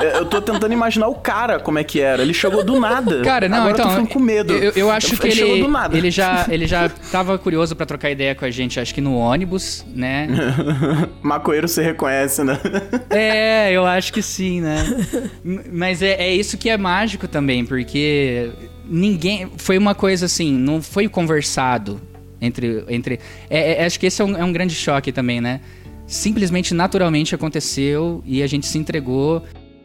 Eu 0.20 0.24
tô 0.26 0.40
tentando 0.40 0.72
imaginar 0.72 1.08
o 1.08 1.14
cara 1.14 1.58
como 1.58 1.78
é 1.78 1.84
que 1.84 2.00
era. 2.00 2.22
Ele 2.22 2.34
chegou 2.34 2.64
do 2.64 2.78
nada. 2.78 3.22
Cara, 3.22 3.48
não, 3.48 3.58
Agora 3.58 3.72
então. 3.72 3.84
eu 3.84 3.90
tô 3.90 3.96
ficando 3.96 4.12
com 4.12 4.18
medo. 4.18 4.52
Eu, 4.52 4.72
eu 4.74 4.90
acho 4.90 5.16
que 5.16 5.30
chegou 5.30 5.54
ele, 5.54 5.62
do 5.62 5.68
nada. 5.68 5.96
ele 5.96 6.10
já 6.10 6.46
ele 6.48 6.66
já 6.66 6.88
tava 6.88 7.38
curioso 7.38 7.74
pra 7.76 7.86
trocar 7.86 8.10
ideia 8.10 8.34
com 8.34 8.44
a 8.44 8.50
gente, 8.50 8.78
acho 8.80 8.94
que 8.94 9.00
no 9.00 9.16
ônibus, 9.16 9.84
né? 9.94 10.28
Macoeiro 11.22 11.68
se 11.68 11.82
reconhece, 11.82 12.42
né? 12.44 12.58
É, 13.10 13.72
eu 13.72 13.86
acho 13.86 14.12
que 14.12 14.22
sim, 14.22 14.60
né? 14.60 14.76
Mas 15.72 16.02
é, 16.02 16.12
é 16.12 16.34
isso 16.34 16.56
que 16.56 16.68
é 16.68 16.76
mágico 16.76 17.26
também, 17.28 17.64
porque 17.64 18.50
ninguém. 18.84 19.50
Foi 19.56 19.78
uma 19.78 19.94
coisa 19.94 20.26
assim, 20.26 20.52
não 20.52 20.82
foi 20.82 21.08
conversado 21.08 22.00
entre. 22.40 22.84
entre 22.88 23.20
é- 23.48 23.82
é- 23.82 23.86
acho 23.86 23.98
que 23.98 24.06
esse 24.06 24.20
é 24.20 24.24
um, 24.24 24.36
é 24.36 24.44
um 24.44 24.52
grande 24.52 24.74
choque 24.74 25.12
também, 25.12 25.40
né? 25.40 25.60
Simplesmente 26.06 26.74
naturalmente 26.74 27.34
aconteceu 27.34 28.22
e 28.26 28.42
a 28.42 28.46
gente 28.46 28.66
se 28.66 28.78
entregou. 28.78 29.44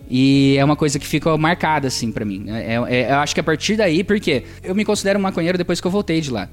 E 0.10 0.56
é 0.58 0.64
uma 0.64 0.76
coisa 0.76 0.99
que 0.99 1.06
fica 1.06 1.36
marcada, 1.36 1.88
assim, 1.88 2.12
pra 2.12 2.24
mim. 2.24 2.45
É, 2.49 2.76
é- 2.76 3.12
eu 3.12 3.16
acho 3.16 3.34
que 3.34 3.39
a 3.39 3.43
partir 3.43 3.76
daí, 3.76 4.03
porque 4.03 4.43
eu 4.64 4.76
me 4.76 4.86
considero 4.86 5.18
um 5.18 5.22
maconheiro 5.22 5.58
depois 5.58 5.82
que 5.82 5.88
eu 5.88 5.91
voltei 5.91 6.22
de 6.22 6.32
lá. 6.32 6.47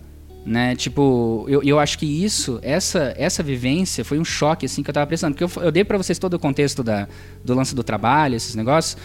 Né? 0.44 0.74
Tipo, 0.74 1.44
eu, 1.48 1.62
eu 1.62 1.78
acho 1.78 1.96
que 1.98 2.06
isso, 2.06 2.58
essa, 2.62 3.14
essa 3.16 3.42
vivência 3.42 4.04
foi 4.04 4.18
um 4.18 4.24
choque, 4.24 4.66
assim, 4.66 4.82
que 4.82 4.90
eu 4.90 4.94
tava 4.94 5.06
pensando. 5.06 5.34
Porque 5.34 5.58
eu, 5.58 5.64
eu 5.64 5.70
dei 5.70 5.84
pra 5.84 5.96
vocês 5.98 6.18
todo 6.18 6.34
o 6.34 6.38
contexto 6.38 6.82
da, 6.82 7.06
do 7.44 7.54
lance 7.54 7.74
do 7.74 7.84
trabalho, 7.84 8.34
esses 8.34 8.54
negócios. 8.54 8.96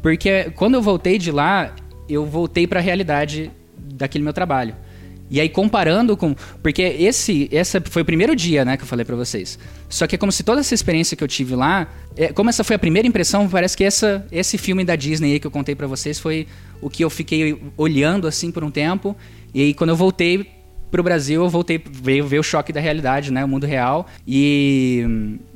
Porque 0.00 0.52
quando 0.54 0.74
eu 0.74 0.82
voltei 0.82 1.18
de 1.18 1.30
lá, 1.30 1.74
eu 2.08 2.24
voltei 2.24 2.66
pra 2.66 2.80
realidade 2.80 3.50
daquele 3.76 4.24
meu 4.24 4.32
trabalho. 4.32 4.74
E 5.28 5.40
aí 5.40 5.48
comparando 5.48 6.16
com, 6.16 6.34
porque 6.62 6.82
esse, 6.82 7.48
essa 7.52 7.82
foi 7.84 8.02
o 8.02 8.04
primeiro 8.04 8.36
dia, 8.36 8.64
né, 8.64 8.76
que 8.76 8.84
eu 8.84 8.86
falei 8.86 9.04
pra 9.04 9.16
vocês. 9.16 9.58
Só 9.88 10.06
que 10.06 10.14
é 10.14 10.18
como 10.18 10.30
se 10.30 10.42
toda 10.42 10.60
essa 10.60 10.74
experiência 10.74 11.16
que 11.16 11.24
eu 11.24 11.28
tive 11.28 11.54
lá, 11.56 11.88
é, 12.16 12.32
como 12.32 12.48
essa 12.48 12.62
foi 12.62 12.76
a 12.76 12.78
primeira 12.78 13.08
impressão, 13.08 13.48
parece 13.48 13.76
que 13.76 13.84
essa, 13.84 14.26
esse 14.30 14.56
filme 14.56 14.84
da 14.84 14.94
Disney 14.94 15.32
aí 15.32 15.40
que 15.40 15.46
eu 15.46 15.50
contei 15.50 15.74
pra 15.74 15.86
vocês 15.86 16.18
foi 16.18 16.46
o 16.80 16.88
que 16.88 17.04
eu 17.04 17.10
fiquei 17.10 17.60
olhando 17.76 18.26
assim 18.28 18.50
por 18.50 18.62
um 18.62 18.70
tempo. 18.70 19.16
E 19.52 19.62
aí 19.62 19.74
quando 19.74 19.90
eu 19.90 19.96
voltei 19.96 20.56
pro 20.90 21.02
Brasil, 21.02 21.42
eu 21.42 21.48
voltei, 21.48 21.82
veio, 21.90 22.26
veio 22.26 22.40
o 22.40 22.44
choque 22.44 22.72
da 22.72 22.80
realidade, 22.80 23.32
né? 23.32 23.44
O 23.44 23.48
mundo 23.48 23.66
real. 23.66 24.06
E, 24.26 25.04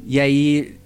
e 0.05 0.21
aí 0.21 0.77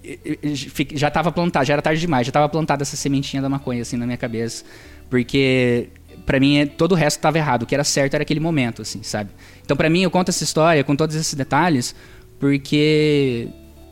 já 0.93 1.09
tava 1.09 1.31
plantado, 1.31 1.65
já 1.65 1.73
era 1.73 1.81
tarde 1.81 1.99
demais, 1.99 2.25
já 2.25 2.31
tava 2.31 2.47
plantada 2.47 2.83
essa 2.83 2.95
sementinha 2.95 3.41
da 3.41 3.49
maconha, 3.49 3.81
assim, 3.81 3.97
na 3.97 4.05
minha 4.05 4.17
cabeça. 4.17 4.63
Porque 5.09 5.89
para 6.25 6.39
mim 6.39 6.65
todo 6.65 6.93
o 6.93 6.95
resto 6.95 7.19
tava 7.19 7.37
errado. 7.37 7.63
O 7.63 7.65
que 7.65 7.75
era 7.75 7.83
certo 7.83 8.15
era 8.15 8.23
aquele 8.23 8.39
momento, 8.39 8.81
assim, 8.81 9.03
sabe? 9.03 9.29
Então 9.63 9.75
para 9.75 9.89
mim 9.89 10.01
eu 10.01 10.11
conto 10.11 10.29
essa 10.29 10.43
história 10.43 10.83
com 10.83 10.95
todos 10.95 11.15
esses 11.15 11.33
detalhes 11.33 11.95
porque 12.39 13.47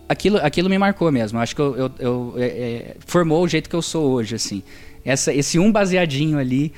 aquilo, 0.07 0.37
aquilo 0.37 0.69
me 0.69 0.77
marcou 0.77 1.11
mesmo. 1.11 1.39
Acho 1.39 1.55
que 1.55 1.61
eu, 1.61 1.75
eu, 1.75 1.91
eu 1.99 2.33
é, 2.37 2.45
é, 2.45 2.95
formou 3.05 3.43
o 3.43 3.47
jeito 3.47 3.69
que 3.69 3.75
eu 3.75 3.81
sou 3.81 4.11
hoje, 4.11 4.35
assim. 4.35 4.63
Essa, 5.05 5.33
esse 5.33 5.59
um 5.59 5.71
baseadinho 5.71 6.37
ali 6.37 6.73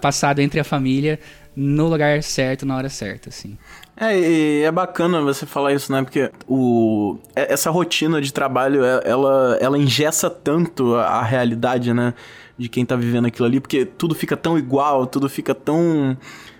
passado 0.00 0.40
entre 0.40 0.60
a 0.60 0.64
família 0.64 1.18
no 1.56 1.88
lugar 1.88 2.22
certo, 2.22 2.64
na 2.64 2.76
hora 2.76 2.88
certa, 2.88 3.28
assim. 3.28 3.58
É, 3.96 4.18
e 4.18 4.62
é 4.62 4.70
bacana 4.70 5.20
você 5.20 5.44
falar 5.44 5.74
isso, 5.74 5.92
né? 5.92 6.02
Porque 6.02 6.30
o, 6.48 7.18
é, 7.34 7.52
essa 7.52 7.70
rotina 7.70 8.20
de 8.20 8.32
trabalho, 8.32 8.84
é, 8.84 9.02
ela, 9.04 9.58
ela 9.60 9.76
ingessa 9.76 10.30
tanto 10.30 10.94
a 10.94 11.22
realidade, 11.22 11.92
né? 11.92 12.14
De 12.60 12.68
quem 12.68 12.84
tá 12.84 12.94
vivendo 12.94 13.26
aquilo 13.26 13.46
ali, 13.46 13.58
porque 13.58 13.86
tudo 13.86 14.14
fica 14.14 14.36
tão 14.36 14.58
igual, 14.58 15.06
tudo 15.06 15.30
fica 15.30 15.54
tão 15.54 16.14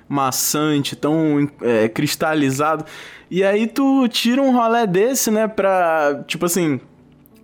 maçante, 0.08 0.96
tão 0.96 1.46
é, 1.60 1.90
cristalizado. 1.90 2.86
E 3.30 3.44
aí 3.44 3.66
tu 3.66 4.08
tira 4.08 4.40
um 4.40 4.50
rolé 4.50 4.86
desse, 4.86 5.30
né? 5.30 5.46
Pra, 5.46 6.24
tipo 6.26 6.46
assim, 6.46 6.80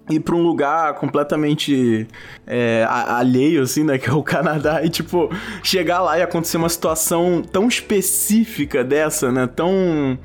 ir 0.08 0.20
pra 0.20 0.34
um 0.34 0.42
lugar 0.42 0.94
completamente 0.94 2.06
é, 2.46 2.86
alheio, 2.88 3.62
assim, 3.62 3.84
né? 3.84 3.98
Que 4.00 4.08
é 4.08 4.12
o 4.12 4.22
Canadá. 4.22 4.82
E, 4.82 4.88
tipo, 4.88 5.30
chegar 5.62 6.00
lá 6.00 6.18
e 6.18 6.22
acontecer 6.22 6.56
uma 6.56 6.68
situação 6.68 7.42
tão 7.42 7.68
específica 7.68 8.82
dessa, 8.82 9.30
né? 9.30 9.46
Tão. 9.46 10.18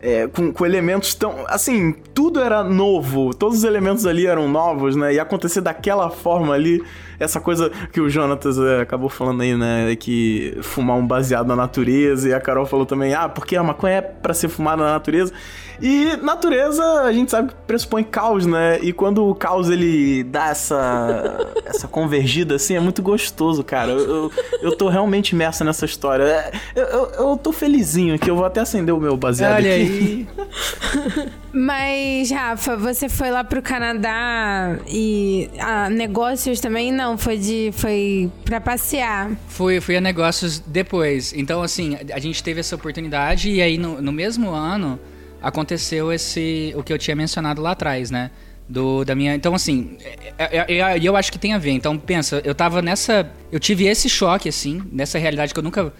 É, 0.00 0.26
com, 0.28 0.52
com, 0.52 0.64
elementos 0.64 1.14
tão. 1.14 1.44
Assim, 1.48 1.92
tudo 2.14 2.40
era 2.40 2.62
novo, 2.62 3.34
todos 3.34 3.58
os 3.58 3.64
elementos 3.64 4.06
ali 4.06 4.26
eram 4.26 4.46
novos, 4.48 4.94
né? 4.94 5.14
E 5.14 5.18
acontecer 5.18 5.62
daquela 5.62 6.10
forma 6.10 6.54
ali, 6.54 6.82
essa 7.18 7.40
coisa 7.40 7.70
que 7.92 8.00
o 8.00 8.08
Jonatas 8.08 8.58
é, 8.58 8.80
acabou 8.80 9.08
falando 9.08 9.42
aí, 9.42 9.56
né? 9.56 9.94
Que 9.96 10.56
fumar 10.62 10.96
um 10.96 11.06
baseado 11.06 11.46
na 11.46 11.56
natureza, 11.56 12.28
e 12.28 12.34
a 12.34 12.40
Carol 12.40 12.66
falou 12.66 12.86
também, 12.86 13.14
ah, 13.14 13.28
porque 13.28 13.56
a 13.56 13.62
maconha 13.62 13.94
é 13.94 14.00
pra 14.00 14.34
ser 14.34 14.48
fumada 14.48 14.82
na 14.82 14.92
natureza. 14.92 15.32
E 15.80 16.16
natureza, 16.16 17.02
a 17.02 17.12
gente 17.12 17.30
sabe 17.30 17.48
que 17.48 17.54
pressupõe 17.66 18.04
caos, 18.04 18.46
né? 18.46 18.78
E 18.80 18.92
quando 18.92 19.28
o 19.28 19.34
caos 19.34 19.68
ele 19.68 20.22
dá 20.24 20.48
essa 20.48 21.48
essa 21.64 21.88
convergida 21.88 22.54
assim, 22.56 22.74
é 22.76 22.80
muito 22.80 23.02
gostoso, 23.02 23.62
cara. 23.64 23.90
Eu, 23.90 23.98
eu, 23.98 24.32
eu 24.62 24.76
tô 24.76 24.88
realmente 24.88 25.30
imerso 25.30 25.64
nessa 25.64 25.84
história. 25.84 26.24
É, 26.24 26.52
eu, 26.74 26.84
eu, 26.84 27.10
eu 27.10 27.36
tô 27.36 27.52
felizinho 27.52 28.14
aqui, 28.14 28.30
eu 28.30 28.36
vou 28.36 28.44
até 28.44 28.60
acender 28.60 28.94
o 28.94 29.00
meu 29.00 29.16
baseado 29.16 29.56
Olha 29.56 29.74
aqui. 29.74 30.28
aí. 30.36 31.28
Mas, 31.52 32.32
Rafa, 32.32 32.76
você 32.76 33.08
foi 33.08 33.30
lá 33.30 33.44
pro 33.44 33.62
Canadá 33.62 34.76
e 34.88 35.48
a 35.58 35.88
negócios 35.88 36.60
também? 36.60 36.90
Não, 36.90 37.16
foi 37.16 37.38
de 37.38 37.70
foi 37.72 38.30
para 38.44 38.60
passear. 38.60 39.30
Fui, 39.48 39.80
fui 39.80 39.96
a 39.96 40.00
negócios 40.00 40.58
depois. 40.58 41.32
Então, 41.32 41.62
assim, 41.62 41.96
a 42.12 42.18
gente 42.18 42.42
teve 42.42 42.58
essa 42.58 42.74
oportunidade 42.74 43.50
e 43.50 43.62
aí 43.62 43.78
no, 43.78 44.02
no 44.02 44.10
mesmo 44.10 44.50
ano 44.50 44.98
aconteceu 45.44 46.12
esse 46.12 46.72
o 46.76 46.82
que 46.82 46.92
eu 46.92 46.98
tinha 46.98 47.14
mencionado 47.14 47.60
lá 47.60 47.72
atrás, 47.72 48.10
né? 48.10 48.30
Do, 48.66 49.04
da 49.04 49.14
minha. 49.14 49.34
Então, 49.34 49.54
assim, 49.54 49.98
e 50.00 50.06
é, 50.38 50.64
é, 50.68 50.78
é, 50.78 50.98
eu 51.02 51.14
acho 51.14 51.30
que 51.30 51.38
tem 51.38 51.52
a 51.52 51.58
ver. 51.58 51.72
Então, 51.72 51.98
pensa, 51.98 52.40
eu 52.44 52.54
tava 52.54 52.80
nessa. 52.80 53.30
Eu 53.52 53.60
tive 53.60 53.86
esse 53.86 54.08
choque, 54.08 54.48
assim, 54.48 54.82
nessa 54.90 55.18
realidade 55.18 55.52
que 55.52 55.58
eu 55.58 55.62
nunca. 55.62 55.92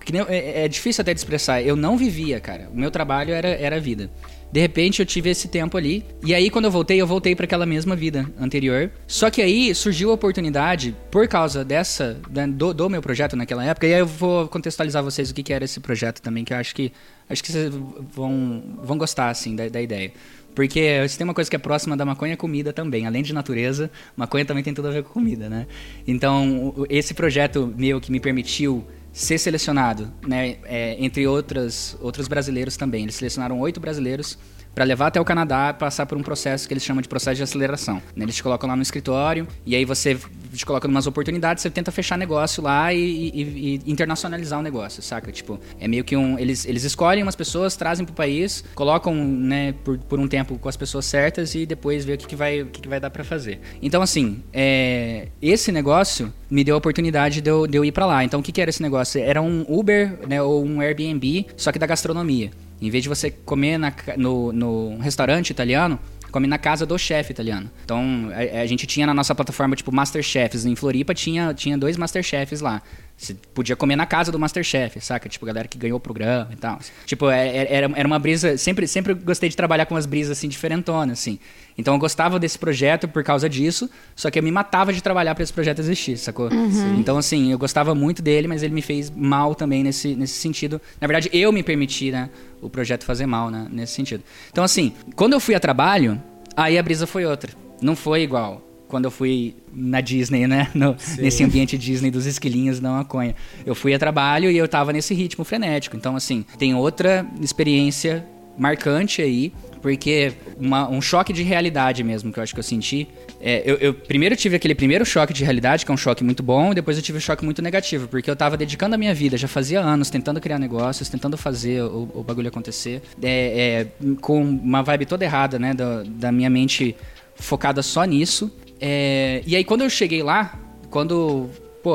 Que 0.00 0.12
nem, 0.12 0.22
é, 0.28 0.64
é, 0.64 0.68
difícil 0.68 1.02
até 1.02 1.12
de 1.12 1.20
expressar. 1.20 1.62
Eu 1.62 1.76
não 1.76 1.96
vivia, 1.96 2.40
cara. 2.40 2.68
O 2.72 2.76
meu 2.76 2.90
trabalho 2.90 3.34
era, 3.34 3.48
era 3.48 3.78
vida. 3.78 4.10
De 4.50 4.60
repente 4.60 5.00
eu 5.00 5.06
tive 5.06 5.28
esse 5.28 5.48
tempo 5.48 5.76
ali. 5.76 6.04
E 6.24 6.34
aí 6.34 6.48
quando 6.50 6.64
eu 6.64 6.70
voltei, 6.70 7.00
eu 7.00 7.06
voltei 7.06 7.36
para 7.36 7.44
aquela 7.44 7.66
mesma 7.66 7.94
vida 7.94 8.26
anterior. 8.40 8.90
Só 9.06 9.30
que 9.30 9.42
aí 9.42 9.74
surgiu 9.74 10.10
a 10.10 10.14
oportunidade, 10.14 10.96
por 11.10 11.28
causa 11.28 11.64
dessa, 11.64 12.18
do, 12.54 12.72
do 12.72 12.88
meu 12.88 13.02
projeto 13.02 13.36
naquela 13.36 13.64
época. 13.64 13.86
E 13.86 13.94
aí 13.94 14.00
eu 14.00 14.06
vou 14.06 14.48
contextualizar 14.48 15.02
vocês 15.02 15.30
o 15.30 15.34
que, 15.34 15.42
que 15.42 15.52
era 15.52 15.64
esse 15.64 15.80
projeto 15.80 16.20
também, 16.20 16.44
que 16.44 16.52
eu 16.52 16.56
acho 16.56 16.74
que 16.74 16.92
acho 17.28 17.42
que 17.42 17.52
vocês 17.52 17.72
vão, 18.12 18.62
vão 18.82 18.98
gostar 18.98 19.30
assim 19.30 19.54
da, 19.54 19.68
da 19.68 19.80
ideia. 19.80 20.12
Porque 20.54 21.06
se 21.08 21.16
tem 21.16 21.24
uma 21.24 21.34
coisa 21.34 21.48
que 21.48 21.54
é 21.54 21.58
próxima 21.58 21.96
da 21.96 22.04
maconha 22.04 22.32
é 22.32 22.36
comida 22.36 22.72
também. 22.72 23.06
Além 23.06 23.22
de 23.22 23.32
natureza, 23.32 23.90
maconha 24.16 24.44
também 24.44 24.64
tem 24.64 24.74
tudo 24.74 24.88
a 24.88 24.90
ver 24.90 25.04
com 25.04 25.12
comida, 25.12 25.48
né? 25.48 25.66
Então, 26.06 26.74
esse 26.88 27.14
projeto 27.14 27.72
meu 27.76 28.00
que 28.00 28.10
me 28.10 28.18
permitiu 28.18 28.84
ser 29.12 29.38
selecionado, 29.38 30.12
né, 30.26 30.56
é, 30.64 30.96
entre 30.98 31.26
outras, 31.26 31.96
outros 32.00 32.28
brasileiros 32.28 32.76
também. 32.76 33.04
Eles 33.04 33.14
selecionaram 33.14 33.58
oito 33.60 33.80
brasileiros 33.80 34.38
para 34.78 34.84
levar 34.84 35.08
até 35.08 35.20
o 35.20 35.24
Canadá 35.24 35.74
passar 35.74 36.06
por 36.06 36.16
um 36.16 36.22
processo 36.22 36.68
que 36.68 36.72
eles 36.72 36.84
chamam 36.84 37.02
de 37.02 37.08
processo 37.08 37.34
de 37.34 37.42
aceleração. 37.42 37.96
Né? 38.14 38.24
Eles 38.24 38.36
te 38.36 38.44
colocam 38.44 38.68
lá 38.68 38.76
no 38.76 38.82
escritório 38.82 39.44
e 39.66 39.74
aí 39.74 39.84
você 39.84 40.16
te 40.52 40.64
coloca 40.64 40.86
umas 40.86 41.04
oportunidades, 41.04 41.64
você 41.64 41.68
tenta 41.68 41.90
fechar 41.90 42.16
negócio 42.16 42.62
lá 42.62 42.94
e, 42.94 43.00
e, 43.00 43.82
e, 43.84 43.90
internacionalizar 43.90 44.56
o 44.60 44.62
negócio, 44.62 45.02
saca? 45.02 45.32
Tipo, 45.32 45.58
é 45.80 45.88
meio 45.88 46.04
que 46.04 46.16
um. 46.16 46.38
Eles, 46.38 46.64
eles 46.64 46.84
escolhem 46.84 47.24
umas 47.24 47.34
pessoas, 47.34 47.74
trazem 47.74 48.06
pro 48.06 48.14
país, 48.14 48.62
colocam, 48.76 49.16
né, 49.16 49.74
por, 49.82 49.98
por 49.98 50.20
um 50.20 50.28
tempo 50.28 50.56
com 50.56 50.68
as 50.68 50.76
pessoas 50.76 51.06
certas 51.06 51.56
e 51.56 51.66
depois 51.66 52.04
vê 52.04 52.12
o 52.12 52.18
que, 52.18 52.28
que, 52.28 52.36
vai, 52.36 52.62
o 52.62 52.66
que, 52.66 52.80
que 52.80 52.88
vai 52.88 53.00
dar 53.00 53.10
para 53.10 53.24
fazer. 53.24 53.58
Então, 53.82 54.00
assim, 54.00 54.44
é, 54.52 55.26
esse 55.42 55.72
negócio 55.72 56.32
me 56.48 56.62
deu 56.62 56.76
a 56.76 56.78
oportunidade 56.78 57.40
de 57.40 57.50
eu, 57.50 57.66
de 57.66 57.76
eu 57.76 57.84
ir 57.84 57.90
para 57.90 58.06
lá. 58.06 58.22
Então, 58.22 58.38
o 58.38 58.42
que, 58.44 58.52
que 58.52 58.60
era 58.60 58.70
esse 58.70 58.80
negócio? 58.80 59.20
Era 59.20 59.42
um 59.42 59.66
Uber, 59.68 60.20
né, 60.28 60.40
ou 60.40 60.64
um 60.64 60.80
Airbnb, 60.80 61.46
só 61.56 61.72
que 61.72 61.80
da 61.80 61.86
gastronomia. 61.86 62.52
Em 62.80 62.90
vez 62.90 63.02
de 63.02 63.08
você 63.08 63.30
comer 63.30 63.78
na, 63.78 63.92
no, 64.16 64.52
no 64.52 64.98
restaurante 64.98 65.50
italiano, 65.50 65.98
come 66.30 66.46
na 66.46 66.58
casa 66.58 66.86
do 66.86 66.98
chefe 66.98 67.32
italiano. 67.32 67.70
Então, 67.84 68.30
a, 68.32 68.60
a, 68.60 68.66
gente 68.66 68.86
tinha 68.86 69.06
na 69.06 69.14
nossa 69.14 69.34
plataforma, 69.34 69.74
tipo, 69.74 69.92
Masterchefs. 69.92 70.64
Em 70.64 70.76
Floripa 70.76 71.14
tinha, 71.14 71.52
tinha 71.54 71.76
dois 71.76 71.96
Masterchefs 71.96 72.60
lá. 72.60 72.82
Você 73.18 73.34
podia 73.52 73.74
comer 73.74 73.96
na 73.96 74.06
casa 74.06 74.30
do 74.30 74.38
Masterchef, 74.38 75.00
saca? 75.00 75.28
Tipo, 75.28 75.44
galera 75.44 75.66
que 75.66 75.76
ganhou 75.76 75.96
o 75.96 76.00
programa 76.00 76.50
e 76.52 76.56
tal. 76.56 76.78
Tipo, 77.04 77.28
é, 77.28 77.48
é, 77.48 77.74
era, 77.74 77.90
era 77.96 78.06
uma 78.06 78.18
brisa... 78.18 78.56
Sempre, 78.56 78.86
sempre 78.86 79.12
gostei 79.12 79.48
de 79.48 79.56
trabalhar 79.56 79.86
com 79.86 79.94
umas 79.96 80.06
brisas, 80.06 80.38
assim, 80.38 80.48
diferentonas, 80.48 81.18
assim. 81.18 81.40
Então, 81.76 81.94
eu 81.94 81.98
gostava 81.98 82.38
desse 82.38 82.56
projeto 82.56 83.08
por 83.08 83.24
causa 83.24 83.48
disso, 83.48 83.90
só 84.14 84.30
que 84.30 84.38
eu 84.38 84.42
me 84.42 84.52
matava 84.52 84.92
de 84.92 85.02
trabalhar 85.02 85.34
para 85.34 85.42
esse 85.42 85.52
projeto 85.52 85.80
existir, 85.80 86.16
sacou? 86.16 86.48
Uhum. 86.52 87.00
Então, 87.00 87.18
assim, 87.18 87.50
eu 87.50 87.58
gostava 87.58 87.92
muito 87.92 88.22
dele, 88.22 88.46
mas 88.46 88.62
ele 88.62 88.72
me 88.72 88.82
fez 88.82 89.10
mal 89.10 89.52
também 89.52 89.82
nesse, 89.82 90.14
nesse 90.14 90.34
sentido. 90.34 90.80
Na 91.00 91.08
verdade, 91.08 91.28
eu 91.32 91.52
me 91.52 91.64
permiti, 91.64 92.12
né, 92.12 92.30
o 92.62 92.70
projeto 92.70 93.04
fazer 93.04 93.26
mal, 93.26 93.50
né, 93.50 93.66
nesse 93.68 93.94
sentido. 93.94 94.22
Então, 94.48 94.62
assim, 94.62 94.92
quando 95.16 95.32
eu 95.32 95.40
fui 95.40 95.56
a 95.56 95.60
trabalho, 95.60 96.22
aí 96.56 96.78
a 96.78 96.82
brisa 96.84 97.04
foi 97.04 97.26
outra. 97.26 97.52
Não 97.82 97.96
foi 97.96 98.22
igual 98.22 98.67
quando 98.88 99.04
eu 99.04 99.10
fui 99.10 99.54
na 99.72 100.00
Disney, 100.00 100.46
né? 100.46 100.68
No, 100.78 100.96
nesse 101.18 101.42
ambiente 101.42 101.76
Disney 101.76 102.10
dos 102.10 102.24
esquilinhos 102.24 102.78
da 102.78 102.90
maconha. 102.90 103.34
Eu 103.66 103.74
fui 103.74 103.92
a 103.92 103.98
trabalho 103.98 104.50
e 104.50 104.56
eu 104.56 104.68
tava 104.68 104.92
nesse 104.92 105.12
ritmo 105.12 105.44
frenético. 105.44 105.96
Então, 105.96 106.14
assim, 106.14 106.44
tem 106.56 106.74
outra 106.74 107.26
experiência 107.40 108.24
marcante 108.56 109.22
aí, 109.22 109.52
porque 109.80 110.32
uma, 110.58 110.88
um 110.88 111.00
choque 111.00 111.32
de 111.32 111.42
realidade 111.42 112.02
mesmo 112.02 112.32
que 112.32 112.38
eu 112.38 112.42
acho 112.42 112.52
que 112.52 112.58
eu 112.58 112.64
senti. 112.64 113.08
É, 113.40 113.62
eu, 113.64 113.76
eu, 113.76 113.94
primeiro 113.94 114.34
tive 114.34 114.56
aquele 114.56 114.74
primeiro 114.74 115.06
choque 115.06 115.32
de 115.32 115.44
realidade, 115.44 115.84
que 115.84 115.90
é 115.90 115.94
um 115.94 115.98
choque 115.98 116.24
muito 116.24 116.42
bom, 116.42 116.72
e 116.72 116.74
depois 116.74 116.96
eu 116.96 117.02
tive 117.02 117.18
um 117.18 117.20
choque 117.20 117.44
muito 117.44 117.62
negativo, 117.62 118.08
porque 118.08 118.28
eu 118.28 118.34
tava 118.34 118.56
dedicando 118.56 118.96
a 118.96 118.98
minha 118.98 119.14
vida, 119.14 119.36
já 119.36 119.46
fazia 119.46 119.80
anos, 119.80 120.10
tentando 120.10 120.40
criar 120.40 120.58
negócios, 120.58 121.08
tentando 121.08 121.36
fazer 121.36 121.82
o, 121.82 122.10
o 122.14 122.22
bagulho 122.22 122.48
acontecer, 122.48 123.00
é, 123.22 123.86
é, 124.00 124.14
com 124.20 124.42
uma 124.42 124.82
vibe 124.82 125.06
toda 125.06 125.24
errada, 125.24 125.58
né, 125.58 125.72
da, 125.72 126.02
da 126.04 126.32
minha 126.32 126.50
mente 126.50 126.96
focada 127.36 127.82
só 127.82 128.04
nisso. 128.04 128.50
É, 128.80 129.42
e 129.46 129.56
aí 129.56 129.64
quando 129.64 129.82
eu 129.82 129.90
cheguei 129.90 130.22
lá, 130.22 130.58
quando, 130.90 131.48
pô, 131.82 131.94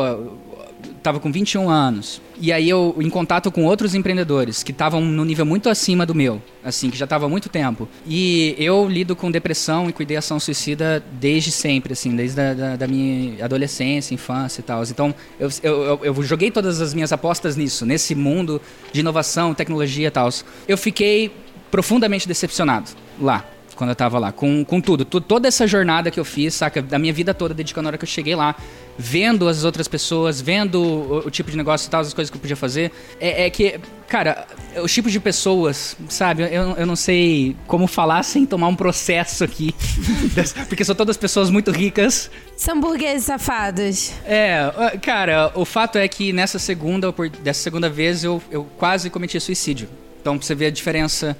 tava 1.02 1.20
com 1.20 1.32
21 1.32 1.70
anos, 1.70 2.22
e 2.40 2.52
aí 2.52 2.70
eu 2.70 2.96
em 3.00 3.10
contato 3.10 3.52
com 3.52 3.66
outros 3.66 3.94
empreendedores 3.94 4.64
que 4.64 4.72
estavam 4.72 5.02
no 5.02 5.24
nível 5.26 5.46
muito 5.46 5.70
acima 5.70 6.06
do 6.06 6.16
meu, 6.16 6.42
assim, 6.64 6.90
que 6.90 6.98
já 6.98 7.06
tava 7.06 7.26
há 7.26 7.30
muito 7.30 7.50
tempo. 7.50 7.88
E 8.08 8.56
eu 8.58 8.88
lido 8.88 9.16
com 9.16 9.30
depressão 9.30 9.90
e 9.90 9.94
com 9.94 10.02
ideação 10.02 10.40
suicida 10.40 11.04
desde 11.20 11.52
sempre, 11.52 11.94
assim, 11.94 12.16
desde 12.16 12.40
a, 12.40 12.54
da, 12.54 12.76
da 12.76 12.88
minha 12.88 13.44
adolescência, 13.44 14.14
infância 14.14 14.62
e 14.62 14.64
tal. 14.64 14.84
Então, 14.84 15.14
eu, 15.40 15.50
eu, 15.62 16.00
eu, 16.04 16.24
joguei 16.24 16.50
todas 16.50 16.82
as 16.82 16.94
minhas 16.94 17.12
apostas 17.12 17.56
nisso, 17.56 17.86
nesse 17.86 18.16
mundo 18.16 18.62
de 18.92 19.02
inovação, 19.02 19.54
tecnologia 19.54 20.08
e 20.08 20.12
tal. 20.12 20.30
Eu 20.68 20.78
fiquei 20.78 21.32
profundamente 21.70 22.28
decepcionado 22.28 22.92
lá. 23.20 23.46
Quando 23.76 23.90
eu 23.92 23.96
tava 23.96 24.20
lá. 24.20 24.32
Com, 24.32 24.64
com 24.64 24.80
tudo. 24.82 25.04
Tu- 25.06 25.22
toda 25.22 25.48
essa 25.48 25.66
jornada 25.68 26.10
que 26.12 26.20
eu 26.20 26.26
fiz, 26.26 26.54
saca? 26.54 26.82
Da 26.82 26.98
minha 27.00 27.14
vida 27.14 27.34
toda, 27.34 27.54
dedicando 27.54 27.88
a 27.88 27.90
hora 27.90 27.98
que 27.98 28.04
eu 28.04 28.10
cheguei 28.10 28.36
lá. 28.36 28.56
Vendo 28.98 29.48
as 29.48 29.64
outras 29.64 29.88
pessoas, 29.88 30.40
vendo 30.40 30.80
o, 30.82 31.18
o 31.28 31.32
tipo 31.32 31.50
de 31.50 31.58
negócio 31.58 31.88
e 31.88 31.90
tal, 31.90 32.02
as 32.02 32.14
coisas 32.14 32.30
que 32.30 32.38
eu 32.38 32.42
podia 32.42 32.56
fazer. 32.56 32.92
É, 33.20 33.46
é 33.46 33.50
que, 33.50 33.80
cara, 34.08 34.46
os 34.84 34.94
tipos 34.94 35.12
de 35.12 35.20
pessoas, 35.20 35.98
sabe? 36.08 36.44
Eu, 36.44 36.76
eu 36.78 36.86
não 36.86 36.96
sei 36.96 37.56
como 37.66 37.88
falar 37.88 38.22
sem 38.22 38.46
tomar 38.46 38.68
um 38.68 38.76
processo 38.76 39.44
aqui. 39.44 39.74
Porque 40.70 40.86
são 40.86 40.94
todas 40.94 41.18
pessoas 41.18 41.50
muito 41.50 41.72
ricas. 41.72 42.30
São 42.56 42.80
burgueses 42.80 43.26
safados. 43.26 44.12
É, 44.26 44.70
cara, 45.02 45.52
o 45.56 45.66
fato 45.66 45.98
é 45.98 46.08
que 46.08 46.32
nessa 46.32 46.60
segunda, 46.60 47.14
dessa 47.42 47.62
segunda 47.64 47.90
vez 47.90 48.24
eu, 48.24 48.42
eu 48.52 48.64
quase 48.78 49.10
cometi 49.10 49.40
suicídio. 49.40 49.90
Então 50.22 50.38
pra 50.38 50.46
você 50.46 50.54
ver 50.56 50.68
a 50.68 50.72
diferença 50.72 51.36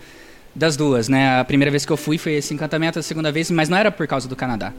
das 0.56 0.78
duas, 0.78 1.10
né? 1.10 1.40
A 1.40 1.44
primeira 1.44 1.72
vez 1.72 1.86
que 1.86 1.92
eu 1.92 1.98
fui 1.98 2.18
foi 2.18 2.34
esse 2.34 2.54
encantamento, 2.54 3.00
a 3.00 3.04
segunda 3.04 3.32
vez, 3.32 3.50
mas 3.50 3.70
não 3.70 3.78
era 3.78 3.92
por 3.92 4.08
causa 4.08 4.28
do 4.28 4.36
Canadá. 4.36 4.72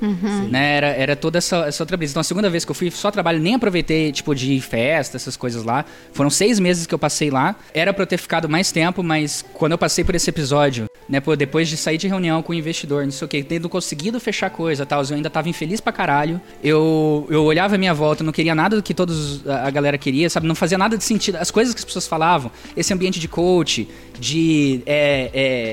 Né? 0.48 0.76
Era, 0.76 0.86
era 0.88 1.16
toda 1.16 1.38
essa, 1.38 1.66
essa 1.66 1.82
outra 1.82 1.96
brisa. 1.96 2.12
Então 2.12 2.20
a 2.20 2.24
segunda 2.24 2.48
vez 2.48 2.64
que 2.64 2.70
eu 2.70 2.74
fui, 2.74 2.90
só 2.90 3.10
trabalho, 3.10 3.40
nem 3.40 3.54
aproveitei, 3.54 4.12
tipo, 4.12 4.34
de 4.34 4.60
festa, 4.60 5.16
essas 5.16 5.36
coisas 5.36 5.64
lá. 5.64 5.84
Foram 6.12 6.30
seis 6.30 6.60
meses 6.60 6.86
que 6.86 6.94
eu 6.94 6.98
passei 6.98 7.30
lá. 7.30 7.56
Era 7.72 7.92
pra 7.92 8.04
eu 8.04 8.06
ter 8.06 8.18
ficado 8.18 8.48
mais 8.48 8.70
tempo, 8.70 9.02
mas 9.02 9.44
quando 9.52 9.72
eu 9.72 9.78
passei 9.78 10.04
por 10.04 10.14
esse 10.14 10.30
episódio, 10.30 10.86
né? 11.08 11.20
Pô, 11.20 11.34
depois 11.34 11.68
de 11.68 11.76
sair 11.76 11.98
de 11.98 12.06
reunião 12.06 12.42
com 12.42 12.52
o 12.52 12.54
investidor, 12.54 13.04
não 13.04 13.10
sei 13.10 13.24
o 13.26 13.28
que, 13.28 13.42
tendo 13.42 13.68
conseguido 13.68 14.20
fechar 14.20 14.50
coisa 14.50 14.84
e 14.84 14.86
tal, 14.86 15.02
eu 15.02 15.16
ainda 15.16 15.28
tava 15.28 15.48
infeliz 15.48 15.80
pra 15.80 15.92
caralho. 15.92 16.40
Eu, 16.62 17.26
eu 17.28 17.42
olhava 17.42 17.74
a 17.74 17.78
minha 17.78 17.92
volta, 17.92 18.22
não 18.22 18.32
queria 18.32 18.54
nada 18.54 18.76
do 18.76 18.82
que 18.82 18.94
todos 18.94 19.44
a 19.46 19.64
a 19.64 19.70
galera 19.70 19.96
queria, 19.96 20.28
sabe? 20.28 20.46
Não 20.46 20.54
fazia 20.54 20.76
nada 20.76 20.96
de 20.96 21.04
sentido. 21.04 21.36
As 21.36 21.50
coisas 21.50 21.74
que 21.74 21.80
as 21.80 21.84
pessoas 21.84 22.06
falavam, 22.06 22.50
esse 22.76 22.92
ambiente 22.92 23.18
de 23.18 23.26
coach, 23.26 23.88
de. 24.18 24.82
É, 24.84 25.30
é, 25.32 25.63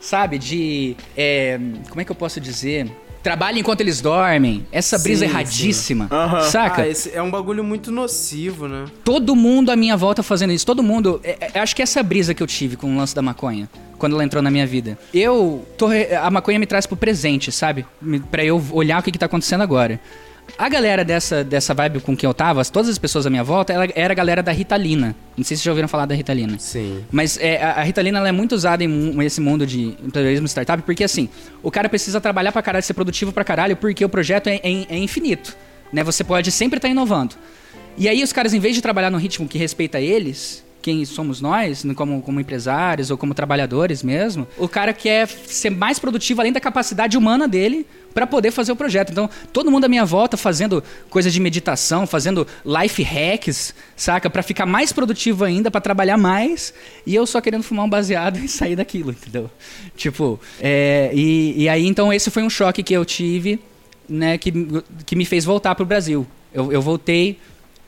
sabe? 0.00 0.38
De. 0.38 0.96
é, 1.16 1.58
como 1.88 2.00
é 2.00 2.04
que 2.04 2.10
eu 2.12 2.16
posso 2.16 2.40
dizer? 2.40 2.90
Trabalho 3.22 3.58
enquanto 3.58 3.80
eles 3.80 4.00
dormem. 4.00 4.64
Essa 4.70 4.96
brisa 4.96 5.24
Sim, 5.26 5.30
erradíssima. 5.32 6.08
Aham. 6.10 6.42
Saca? 6.42 6.82
Ah, 6.82 6.88
esse 6.88 7.10
é 7.12 7.20
um 7.20 7.30
bagulho 7.30 7.64
muito 7.64 7.90
nocivo, 7.90 8.68
né? 8.68 8.84
Todo 9.04 9.34
mundo 9.34 9.70
à 9.70 9.76
minha 9.76 9.96
volta 9.96 10.22
fazendo 10.22 10.52
isso. 10.52 10.64
Todo 10.64 10.82
mundo. 10.82 11.20
é- 11.24 11.50
é- 11.52 11.58
acho 11.60 11.74
que 11.74 11.82
essa 11.82 12.02
brisa 12.02 12.32
que 12.32 12.42
eu 12.42 12.46
tive 12.46 12.76
com 12.76 12.94
o 12.94 12.96
lance 12.96 13.14
da 13.14 13.20
maconha. 13.20 13.68
Quando 13.98 14.14
ela 14.14 14.22
entrou 14.24 14.40
na 14.40 14.50
minha 14.50 14.66
vida. 14.66 14.96
Eu. 15.12 15.66
tô 15.76 15.88
a 16.22 16.30
maconha 16.30 16.58
me 16.60 16.66
traz 16.66 16.86
pro 16.86 16.96
presente, 16.96 17.50
sabe? 17.50 17.84
Pra 18.30 18.44
eu 18.44 18.64
olhar 18.70 19.00
o 19.00 19.02
que, 19.02 19.10
que 19.10 19.18
tá 19.18 19.26
acontecendo 19.26 19.62
agora. 19.62 20.00
A 20.56 20.68
galera 20.68 21.04
dessa, 21.04 21.44
dessa 21.44 21.74
vibe 21.74 22.00
com 22.00 22.16
quem 22.16 22.26
eu 22.28 22.34
tava, 22.34 22.64
todas 22.64 22.88
as 22.88 22.98
pessoas 22.98 23.26
à 23.26 23.30
minha 23.30 23.44
volta, 23.44 23.72
ela 23.72 23.86
era 23.94 24.12
a 24.12 24.14
galera 24.14 24.42
da 24.42 24.50
Ritalina. 24.50 25.14
Não 25.36 25.44
sei 25.44 25.56
se 25.56 25.62
vocês 25.62 25.62
já 25.62 25.70
ouviram 25.70 25.86
falar 25.88 26.06
da 26.06 26.14
Ritalina. 26.14 26.58
Sim. 26.58 27.04
Mas 27.12 27.38
é, 27.38 27.62
a, 27.62 27.72
a 27.74 27.82
Ritalina 27.82 28.18
ela 28.18 28.28
é 28.28 28.32
muito 28.32 28.52
usada 28.54 28.82
em 28.82 28.88
nesse 28.88 29.40
mundo 29.40 29.66
de 29.66 29.88
empreendedorismo 29.88 30.46
startup, 30.48 30.82
porque 30.82 31.04
assim, 31.04 31.28
o 31.62 31.70
cara 31.70 31.88
precisa 31.88 32.20
trabalhar 32.20 32.50
pra 32.50 32.62
caralho, 32.62 32.82
ser 32.82 32.94
produtivo 32.94 33.32
pra 33.32 33.44
caralho, 33.44 33.76
porque 33.76 34.04
o 34.04 34.08
projeto 34.08 34.48
é, 34.48 34.56
é- 34.56 34.86
é 34.88 34.98
infinito. 34.98 35.56
Né? 35.92 36.02
Você 36.02 36.24
pode 36.24 36.50
sempre 36.50 36.78
estar 36.78 36.88
inovando. 36.88 37.34
E 37.96 38.08
aí 38.08 38.22
os 38.22 38.32
caras, 38.32 38.52
em 38.54 38.58
vez 38.60 38.74
de 38.74 38.82
trabalhar 38.82 39.10
num 39.10 39.18
ritmo 39.18 39.46
que 39.48 39.58
respeita 39.58 40.00
eles, 40.00 40.64
quem 40.80 41.04
somos 41.04 41.40
nós, 41.40 41.84
como, 41.94 42.22
como 42.22 42.40
empresários 42.40 43.10
ou 43.10 43.18
como 43.18 43.34
trabalhadores 43.34 44.02
mesmo, 44.02 44.46
o 44.56 44.68
cara 44.68 44.92
quer 44.92 45.26
ser 45.28 45.70
mais 45.70 45.98
produtivo 45.98 46.40
além 46.40 46.52
da 46.52 46.60
capacidade 46.60 47.16
humana 47.16 47.48
dele 47.48 47.86
pra 48.14 48.26
poder 48.26 48.50
fazer 48.50 48.72
o 48.72 48.76
projeto. 48.76 49.10
Então, 49.10 49.28
todo 49.52 49.70
mundo 49.70 49.84
à 49.84 49.88
minha 49.88 50.04
volta 50.04 50.36
fazendo 50.36 50.82
coisa 51.10 51.30
de 51.30 51.40
meditação, 51.40 52.06
fazendo 52.06 52.46
life 52.64 53.02
hacks, 53.02 53.74
saca? 53.96 54.30
Pra 54.30 54.42
ficar 54.42 54.66
mais 54.66 54.92
produtivo 54.92 55.44
ainda, 55.44 55.70
pra 55.70 55.80
trabalhar 55.80 56.16
mais, 56.16 56.72
e 57.06 57.14
eu 57.14 57.26
só 57.26 57.40
querendo 57.40 57.62
fumar 57.62 57.84
um 57.84 57.90
baseado 57.90 58.38
e 58.42 58.48
sair 58.48 58.76
daquilo, 58.76 59.10
entendeu? 59.10 59.50
Tipo, 59.96 60.40
é, 60.60 61.10
e, 61.12 61.62
e 61.62 61.68
aí 61.68 61.86
então 61.86 62.12
esse 62.12 62.30
foi 62.30 62.42
um 62.42 62.50
choque 62.50 62.82
que 62.82 62.94
eu 62.94 63.04
tive, 63.04 63.60
né, 64.08 64.38
que, 64.38 64.52
que 65.04 65.14
me 65.14 65.24
fez 65.24 65.44
voltar 65.44 65.74
pro 65.74 65.84
Brasil. 65.84 66.26
Eu, 66.52 66.72
eu 66.72 66.80
voltei 66.80 67.38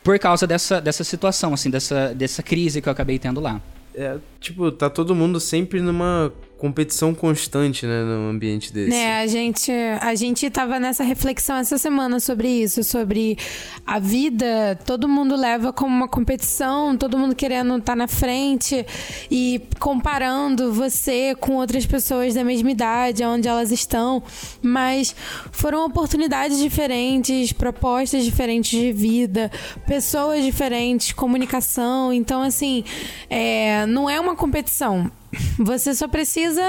por 0.03 0.18
causa 0.18 0.46
dessa, 0.46 0.80
dessa 0.80 1.05
situação, 1.05 1.53
assim, 1.55 1.70
dessa, 1.70 2.14
dessa 2.14 2.42
crise 2.42 2.80
que 2.80 2.88
eu 2.88 2.92
acabei 2.92 3.18
tendo 3.18 3.40
lá. 3.40 3.61
É, 3.94 4.16
tipo, 4.40 4.70
tá 4.70 4.88
todo 4.88 5.14
mundo 5.14 5.40
sempre 5.40 5.80
numa 5.80 6.32
competição 6.61 7.14
constante, 7.14 7.86
né, 7.86 8.04
num 8.04 8.28
ambiente 8.28 8.70
desse. 8.70 8.90
Né, 8.90 9.18
a 9.18 9.26
gente, 9.26 9.72
a 9.72 10.14
gente 10.14 10.48
tava 10.50 10.78
nessa 10.78 11.02
reflexão 11.02 11.56
essa 11.56 11.78
semana 11.78 12.20
sobre 12.20 12.48
isso, 12.48 12.84
sobre 12.84 13.38
a 13.86 13.98
vida, 13.98 14.78
todo 14.84 15.08
mundo 15.08 15.34
leva 15.36 15.72
como 15.72 15.96
uma 15.96 16.06
competição, 16.06 16.94
todo 16.98 17.16
mundo 17.16 17.34
querendo 17.34 17.78
estar 17.78 17.96
na 17.96 18.06
frente 18.06 18.84
e 19.30 19.62
comparando 19.78 20.70
você 20.70 21.34
com 21.34 21.54
outras 21.56 21.86
pessoas 21.86 22.34
da 22.34 22.44
mesma 22.44 22.70
idade, 22.70 23.24
onde 23.24 23.48
elas 23.48 23.72
estão, 23.72 24.22
mas 24.61 25.16
foram 25.50 25.86
oportunidades 25.86 26.58
diferentes, 26.58 27.54
propostas 27.54 28.22
diferentes 28.22 28.78
de 28.78 28.92
vida, 28.92 29.50
pessoas 29.86 30.44
diferentes, 30.44 31.12
comunicação, 31.12 32.12
então 32.12 32.42
assim, 32.42 32.84
é, 33.30 33.86
não 33.86 34.11
é 34.11 34.20
uma 34.20 34.36
competição. 34.36 35.11
Você 35.58 35.94
só 35.94 36.08
precisa 36.08 36.62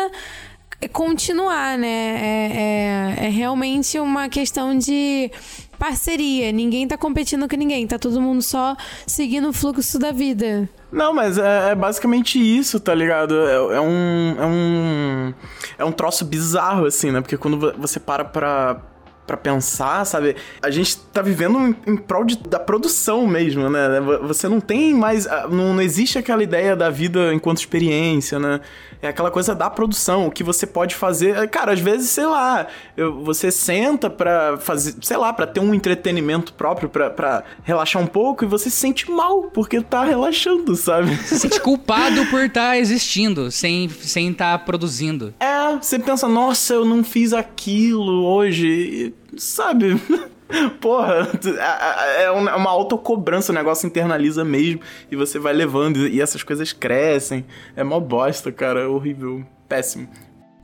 continuar, 0.92 1.78
né? 1.78 1.88
É, 1.88 3.18
é, 3.22 3.26
é 3.26 3.30
realmente 3.30 4.00
uma 4.00 4.28
questão 4.30 4.78
de 4.78 5.32
parceria. 5.78 6.52
Ninguém 6.52 6.88
tá 6.88 6.98
competindo 6.98 7.48
com 7.48 7.56
ninguém, 7.56 7.86
tá 7.88 7.98
todo 8.00 8.22
mundo 8.22 8.42
só 8.42 8.76
seguindo 9.06 9.50
o 9.50 9.54
fluxo 9.54 9.98
da 10.00 10.12
vida. 10.12 10.68
Não, 10.92 11.14
mas 11.14 11.38
é, 11.38 11.72
é 11.72 11.76
basicamente 11.76 12.38
isso, 12.40 12.80
tá 12.80 12.94
ligado? 12.94 13.36
É, 13.48 13.78
é 13.78 13.82
um. 13.82 14.36
É 14.40 14.46
um. 14.46 15.34
É 15.80 15.86
um 15.86 15.92
troço 15.92 16.26
bizarro, 16.26 16.86
assim, 16.86 17.12
né? 17.12 17.22
Porque 17.22 17.38
quando 17.38 17.60
vo- 17.60 17.74
você 17.78 18.00
para 18.00 18.26
pra. 18.26 18.82
Pra 19.32 19.38
pensar, 19.38 20.04
sabe? 20.06 20.36
A 20.62 20.70
gente 20.70 20.98
tá 21.14 21.22
vivendo 21.22 21.58
em, 21.58 21.94
em 21.94 21.96
prol 21.96 22.26
de- 22.26 22.36
da 22.38 22.60
produção 22.60 23.26
mesmo, 23.26 23.70
né? 23.70 24.02
Vo- 24.02 24.28
Você 24.28 24.50
não 24.50 24.60
tem 24.60 24.94
mais. 24.94 25.26
ah, 25.26 25.48
Não, 25.50 25.74
não 25.74 25.82
existe 25.82 26.18
aquela 26.18 26.44
ideia 26.44 26.76
da 26.76 26.90
vida 26.90 27.34
enquanto 27.34 27.60
experiência, 27.60 28.38
né? 28.38 28.60
É 29.02 29.08
aquela 29.08 29.32
coisa 29.32 29.56
da 29.56 29.70
produção, 29.70 30.28
o 30.28 30.32
que 30.32 30.44
você 30.44 30.68
pode 30.68 30.96
fazer. 30.96 31.36
é, 31.36 31.48
Cara, 31.48 31.74
às 31.74 31.80
vezes, 31.80 32.10
sei 32.10 32.26
lá, 32.26 32.68
você 33.24 33.50
senta 33.52 34.10
pra 34.10 34.58
fazer, 34.58 34.96
sei 35.02 35.18
lá, 35.18 35.34
pra 35.34 35.48
ter 35.48 35.60
um 35.60 35.74
entretenimento 35.74 36.54
próprio, 36.54 36.88
pra, 36.88 37.10
pra 37.10 37.44
relaxar 37.64 38.02
um 38.02 38.08
pouco, 38.08 38.44
e 38.44 38.48
você 38.48 38.70
se 38.70 38.78
sente 38.78 39.10
mal 39.10 39.44
porque 39.54 39.82
tá 39.82 40.04
relaxando, 40.04 40.76
sabe? 40.76 41.16
Se 41.18 41.40
sente 41.40 41.60
culpado 41.60 42.26
por 42.28 42.42
estar 42.42 42.78
existindo, 42.78 43.50
sem 43.50 43.86
estar 43.86 44.08
sem 44.08 44.34
tá 44.34 44.58
produzindo. 44.58 45.34
É, 45.40 45.76
você 45.78 45.98
pensa, 45.98 46.28
nossa, 46.28 46.74
eu 46.74 46.86
não 46.86 47.04
fiz 47.04 47.34
aquilo 47.34 48.26
hoje, 48.26 49.14
e, 49.34 49.40
sabe? 49.40 50.00
Porra, 50.80 51.28
é 52.18 52.24
é 52.24 52.32
uma 52.32 52.70
autocobrança, 52.70 53.52
o 53.52 53.56
negócio 53.56 53.88
internaliza 53.88 54.44
mesmo, 54.44 54.82
e 55.10 55.16
você 55.16 55.40
vai 55.40 55.54
levando, 55.54 56.08
e 56.08 56.22
essas 56.22 56.44
coisas 56.44 56.74
crescem. 56.74 57.46
É 57.76 57.84
mó 57.84 58.00
bosta, 58.00 58.52
cara, 58.52 58.82
é 58.82 58.88
horrível, 58.88 59.46
péssimo. 59.68 60.08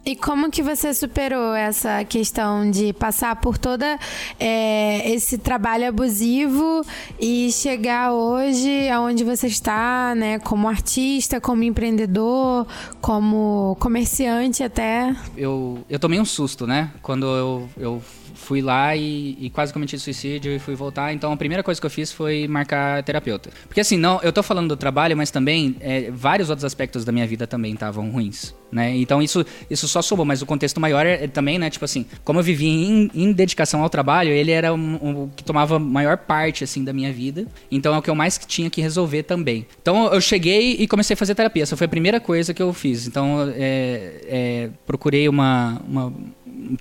E 0.08 0.16
como 0.16 0.50
que 0.50 0.64
você 0.64 0.94
superou 0.94 1.54
essa 1.54 2.02
questão 2.06 2.72
de 2.72 2.94
passar 2.94 3.36
por 3.42 3.58
toda 3.58 4.00
é, 4.40 5.12
esse 5.12 5.38
trabalho 5.38 5.86
abusivo 5.86 6.82
e 7.20 7.52
chegar 7.52 8.14
hoje 8.14 8.88
aonde 8.88 9.26
você 9.26 9.48
está, 9.48 10.16
né? 10.16 10.40
Como 10.40 10.70
artista, 10.70 11.42
como 11.42 11.62
empreendedor, 11.64 12.66
como 13.02 13.76
comerciante 13.82 14.64
até. 14.64 15.14
Eu, 15.36 15.80
eu 15.90 16.00
tomei 16.00 16.22
um 16.22 16.26
susto, 16.26 16.66
né? 16.66 16.90
Quando 17.02 17.26
eu, 17.26 17.70
eu 17.76 18.02
fui 18.48 18.62
lá 18.62 18.96
e, 18.96 19.38
e 19.42 19.50
quase 19.50 19.74
cometi 19.74 20.00
suicídio 20.00 20.52
e 20.54 20.60
fui 20.60 20.74
voltar. 20.74 21.14
Então 21.14 21.32
a 21.34 21.38
primeira 21.38 21.62
coisa 21.62 21.80
que 21.82 21.86
eu 21.86 21.90
fiz 21.90 22.12
foi 22.14 22.48
marcar 22.48 23.04
terapeuta. 23.04 23.50
Porque 23.68 23.82
assim, 23.82 23.98
não, 23.98 24.22
eu 24.24 24.32
tô 24.32 24.42
falando 24.42 24.70
do 24.70 24.78
trabalho, 24.78 25.18
mas 25.18 25.30
também 25.30 25.76
é, 25.82 26.10
vários 26.12 26.50
outros 26.50 26.64
aspectos 26.64 27.04
da 27.04 27.12
minha 27.12 27.28
vida 27.28 27.46
também 27.46 27.74
estavam 27.74 28.10
ruins, 28.10 28.56
né? 28.72 28.96
Então 28.96 29.22
isso, 29.22 29.46
isso 29.70 29.86
só 29.88 30.02
somou, 30.02 30.26
mas 30.26 30.42
o 30.42 30.46
contexto 30.46 30.80
maior 30.80 31.06
é, 31.06 31.26
é 31.26 31.28
também, 31.28 31.60
né? 31.60 31.70
Tipo 31.70 31.84
assim, 31.86 32.06
como 32.24 32.40
eu 32.40 32.44
vivia 32.44 32.70
em, 32.70 33.12
em 33.14 33.32
dedicação 33.34 33.84
ao 33.84 33.90
trabalho, 33.90 34.30
ele 34.32 34.52
era 34.52 34.74
um- 34.74 35.24
o 35.26 35.32
que 35.36 35.44
tomava 35.44 35.78
maior 35.78 36.18
parte, 36.18 36.64
assim, 36.64 36.84
da 36.84 36.94
minha 36.94 37.12
vida. 37.12 37.46
Então 37.70 37.94
é 37.94 37.98
o 37.98 38.02
que 38.02 38.10
eu 38.10 38.16
mais 38.16 38.40
tinha 38.48 38.70
que 38.70 38.80
resolver 38.82 39.24
também. 39.24 39.66
Então 39.82 40.12
eu 40.14 40.22
cheguei 40.22 40.74
e 40.80 40.88
comecei 40.88 41.14
a 41.14 41.18
fazer 41.18 41.36
terapia. 41.36 41.64
Essa 41.64 41.76
foi 41.76 41.86
a 41.86 41.90
primeira 41.90 42.20
coisa 42.20 42.54
que 42.54 42.62
eu 42.62 42.72
fiz. 42.74 43.08
Então 43.08 43.52
é, 43.56 44.22
é, 44.28 44.70
procurei 44.86 45.28
uma, 45.28 45.82
uma 45.88 46.14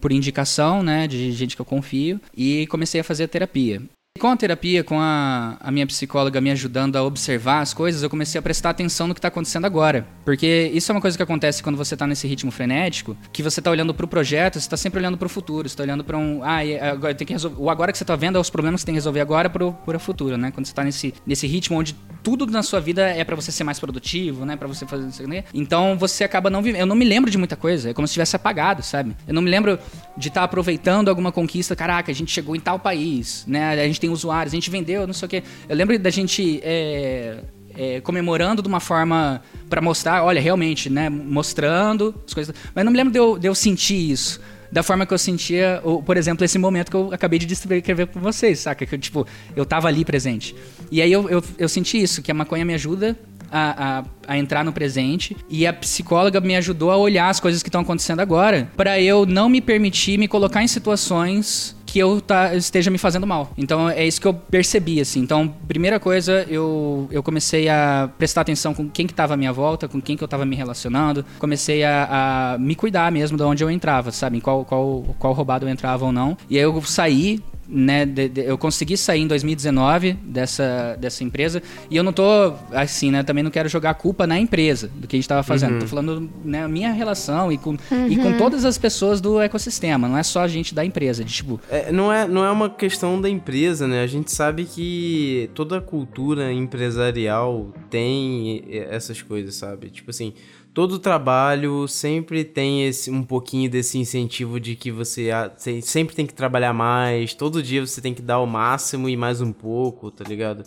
por 0.00 0.12
indicação, 0.12 0.82
né, 0.82 1.06
de 1.06 1.32
gente 1.32 1.54
que 1.54 1.62
eu 1.62 1.66
confio, 1.66 2.20
e 2.36 2.66
comecei 2.66 3.00
a 3.00 3.04
fazer 3.04 3.28
terapia. 3.28 3.82
Com 4.18 4.28
a 4.28 4.36
terapia, 4.36 4.82
com 4.82 4.98
a, 5.00 5.56
a 5.60 5.70
minha 5.70 5.86
psicóloga 5.86 6.40
me 6.40 6.50
ajudando 6.50 6.96
a 6.96 7.02
observar 7.02 7.60
as 7.60 7.74
coisas, 7.74 8.02
eu 8.02 8.10
comecei 8.10 8.38
a 8.38 8.42
prestar 8.42 8.70
atenção 8.70 9.06
no 9.06 9.14
que 9.14 9.18
está 9.18 9.28
acontecendo 9.28 9.64
agora. 9.64 10.06
Porque 10.24 10.70
isso 10.72 10.90
é 10.90 10.94
uma 10.94 11.00
coisa 11.00 11.16
que 11.16 11.22
acontece 11.22 11.62
quando 11.62 11.76
você 11.76 11.94
está 11.94 12.06
nesse 12.06 12.26
ritmo 12.26 12.50
frenético, 12.50 13.16
que 13.32 13.42
você 13.42 13.60
está 13.60 13.70
olhando 13.70 13.94
para 13.94 14.04
o 14.04 14.08
projeto, 14.08 14.54
você 14.54 14.60
está 14.60 14.76
sempre 14.76 14.98
olhando 14.98 15.16
para 15.16 15.26
o 15.26 15.28
futuro, 15.28 15.68
você 15.68 15.74
está 15.74 15.82
olhando 15.82 16.04
para 16.04 16.16
um... 16.16 16.42
Ah, 16.42 16.58
agora 16.90 17.14
tem 17.14 17.26
que 17.26 17.32
resolver... 17.32 17.56
O 17.60 17.70
agora 17.70 17.92
que 17.92 17.98
você 17.98 18.04
está 18.04 18.16
vendo 18.16 18.36
é 18.36 18.40
os 18.40 18.50
problemas 18.50 18.82
que 18.82 18.86
tem 18.86 18.94
que 18.94 18.98
resolver 18.98 19.20
agora 19.20 19.50
para 19.50 19.64
o 19.64 19.98
futuro, 19.98 20.36
né? 20.36 20.50
Quando 20.50 20.66
você 20.66 20.72
está 20.72 20.82
nesse, 20.82 21.14
nesse 21.26 21.46
ritmo 21.46 21.78
onde 21.78 21.94
tudo 22.22 22.46
na 22.46 22.62
sua 22.62 22.80
vida 22.80 23.02
é 23.06 23.22
para 23.24 23.36
você 23.36 23.52
ser 23.52 23.64
mais 23.64 23.78
produtivo, 23.78 24.44
né? 24.44 24.56
Para 24.56 24.66
você 24.66 24.86
fazer... 24.86 25.26
Né? 25.26 25.44
Então 25.54 25.96
você 25.98 26.24
acaba 26.24 26.50
não 26.50 26.62
vivendo... 26.62 26.80
Eu 26.80 26.86
não 26.86 26.96
me 26.96 27.04
lembro 27.04 27.30
de 27.30 27.38
muita 27.38 27.56
coisa, 27.56 27.90
é 27.90 27.94
como 27.94 28.06
se 28.06 28.14
tivesse 28.14 28.34
apagado, 28.34 28.82
sabe? 28.82 29.16
Eu 29.26 29.34
não 29.34 29.42
me 29.42 29.50
lembro 29.50 29.78
de 30.16 30.28
estar 30.28 30.40
tá 30.40 30.44
aproveitando 30.44 31.08
alguma 31.08 31.30
conquista, 31.30 31.76
caraca, 31.76 32.10
a 32.10 32.14
gente 32.14 32.32
chegou 32.32 32.56
em 32.56 32.60
tal 32.60 32.78
país, 32.78 33.44
né? 33.46 33.70
A 33.70 33.86
gente 33.86 34.00
tem 34.00 34.05
usuários, 34.08 34.52
a 34.52 34.56
gente 34.56 34.70
vendeu, 34.70 35.06
não 35.06 35.14
sei 35.14 35.26
o 35.26 35.28
quê. 35.28 35.42
Eu 35.68 35.76
lembro 35.76 35.98
da 35.98 36.10
gente 36.10 36.60
é, 36.62 37.38
é, 37.76 38.00
comemorando 38.00 38.62
de 38.62 38.68
uma 38.68 38.80
forma 38.80 39.42
para 39.68 39.80
mostrar, 39.80 40.24
olha, 40.24 40.40
realmente, 40.40 40.88
né? 40.88 41.08
Mostrando 41.08 42.14
as 42.26 42.34
coisas. 42.34 42.54
Mas 42.74 42.84
não 42.84 42.92
me 42.92 42.96
lembro 42.96 43.12
de 43.12 43.18
eu, 43.18 43.38
de 43.38 43.46
eu 43.46 43.54
sentir 43.54 44.10
isso 44.10 44.40
da 44.70 44.82
forma 44.82 45.06
que 45.06 45.14
eu 45.14 45.18
sentia, 45.18 45.80
ou, 45.84 46.02
por 46.02 46.16
exemplo, 46.16 46.44
esse 46.44 46.58
momento 46.58 46.90
que 46.90 46.96
eu 46.96 47.12
acabei 47.12 47.38
de 47.38 47.46
descrever 47.46 48.06
com 48.08 48.20
vocês, 48.20 48.60
saca? 48.60 48.84
Que 48.84 48.94
eu, 48.94 48.98
tipo, 48.98 49.26
eu 49.54 49.64
tava 49.64 49.88
ali 49.88 50.04
presente. 50.04 50.54
E 50.90 51.00
aí 51.00 51.12
eu, 51.12 51.28
eu, 51.28 51.42
eu 51.56 51.68
senti 51.68 52.02
isso, 52.02 52.20
que 52.20 52.30
a 52.30 52.34
maconha 52.34 52.64
me 52.64 52.74
ajuda 52.74 53.16
a, 53.50 53.98
a, 53.98 54.04
a, 54.34 54.38
entrar 54.38 54.64
no 54.64 54.72
presente 54.72 55.36
e 55.48 55.66
a 55.66 55.72
psicóloga 55.72 56.40
me 56.40 56.56
ajudou 56.56 56.90
a 56.90 56.96
olhar 56.96 57.28
as 57.28 57.38
coisas 57.38 57.62
que 57.62 57.68
estão 57.68 57.80
acontecendo 57.80 58.20
agora 58.20 58.70
para 58.76 59.00
eu 59.00 59.24
não 59.24 59.48
me 59.48 59.60
permitir 59.60 60.18
me 60.18 60.26
colocar 60.26 60.62
em 60.62 60.68
situações 60.68 61.75
que 61.96 62.00
eu 62.00 62.20
tá, 62.20 62.54
esteja 62.54 62.90
me 62.90 62.98
fazendo 62.98 63.26
mal. 63.26 63.50
Então 63.56 63.88
é 63.88 64.06
isso 64.06 64.20
que 64.20 64.26
eu 64.26 64.34
percebi, 64.34 65.00
assim. 65.00 65.20
Então, 65.20 65.48
primeira 65.66 65.98
coisa, 65.98 66.44
eu, 66.46 67.08
eu 67.10 67.22
comecei 67.22 67.70
a 67.70 68.10
prestar 68.18 68.42
atenção 68.42 68.74
com 68.74 68.86
quem 68.86 69.06
que 69.06 69.14
estava 69.14 69.32
à 69.32 69.36
minha 69.36 69.50
volta, 69.50 69.88
com 69.88 69.98
quem 69.98 70.14
que 70.14 70.22
eu 70.22 70.26
estava 70.26 70.44
me 70.44 70.54
relacionando. 70.54 71.24
Comecei 71.38 71.84
a, 71.84 72.52
a, 72.52 72.58
me 72.58 72.74
cuidar 72.74 73.10
mesmo 73.10 73.38
de 73.38 73.42
onde 73.42 73.64
eu 73.64 73.70
entrava, 73.70 74.12
sabe? 74.12 74.36
Em 74.36 74.40
qual, 74.40 74.62
qual, 74.66 75.04
qual 75.18 75.32
roubado 75.32 75.64
eu 75.64 75.70
entrava 75.70 76.04
ou 76.04 76.12
não. 76.12 76.36
E 76.50 76.58
aí 76.58 76.64
eu 76.64 76.82
saí 76.82 77.42
né, 77.68 78.06
de, 78.06 78.28
de, 78.28 78.40
eu 78.42 78.56
consegui 78.56 78.96
sair 78.96 79.22
em 79.22 79.26
2019 79.26 80.12
dessa, 80.22 80.96
dessa 80.98 81.24
empresa 81.24 81.62
e 81.90 81.96
eu 81.96 82.02
não 82.02 82.12
tô 82.12 82.54
assim, 82.72 83.10
né, 83.10 83.22
também 83.22 83.42
não 83.42 83.50
quero 83.50 83.68
jogar 83.68 83.90
a 83.90 83.94
culpa 83.94 84.26
na 84.26 84.38
empresa 84.38 84.90
do 84.94 85.06
que 85.06 85.16
a 85.16 85.18
gente 85.18 85.24
estava 85.24 85.42
fazendo. 85.42 85.74
Uhum. 85.74 85.78
Tô 85.80 85.86
falando, 85.86 86.30
né, 86.44 86.64
a 86.64 86.68
minha 86.68 86.92
relação 86.92 87.50
e 87.50 87.58
com, 87.58 87.70
uhum. 87.70 88.08
e 88.08 88.16
com 88.16 88.28
uhum. 88.28 88.38
todas 88.38 88.64
as 88.64 88.78
pessoas 88.78 89.20
do 89.20 89.40
ecossistema, 89.40 90.08
não 90.08 90.16
é 90.16 90.22
só 90.22 90.40
a 90.40 90.48
gente 90.48 90.74
da 90.74 90.84
empresa, 90.84 91.24
de, 91.24 91.32
tipo... 91.32 91.60
É, 91.70 91.90
não, 91.90 92.12
é, 92.12 92.26
não 92.26 92.44
é 92.44 92.50
uma 92.50 92.70
questão 92.70 93.20
da 93.20 93.28
empresa, 93.28 93.86
né, 93.86 94.02
a 94.02 94.06
gente 94.06 94.30
sabe 94.32 94.64
que 94.64 95.50
toda 95.54 95.78
a 95.78 95.80
cultura 95.80 96.52
empresarial 96.52 97.72
tem 97.90 98.64
essas 98.90 99.22
coisas, 99.22 99.54
sabe? 99.54 99.90
Tipo 99.90 100.10
assim, 100.10 100.32
todo 100.76 100.98
trabalho 100.98 101.88
sempre 101.88 102.44
tem 102.44 102.86
esse 102.86 103.10
um 103.10 103.22
pouquinho 103.22 103.70
desse 103.70 103.96
incentivo 103.96 104.60
de 104.60 104.76
que 104.76 104.92
você, 104.92 105.30
você 105.56 105.80
sempre 105.80 106.14
tem 106.14 106.26
que 106.26 106.34
trabalhar 106.34 106.74
mais, 106.74 107.32
todo 107.32 107.62
dia 107.62 107.84
você 107.86 107.98
tem 107.98 108.12
que 108.12 108.20
dar 108.20 108.40
o 108.40 108.46
máximo 108.46 109.08
e 109.08 109.16
mais 109.16 109.40
um 109.40 109.52
pouco, 109.52 110.10
tá 110.10 110.22
ligado? 110.22 110.64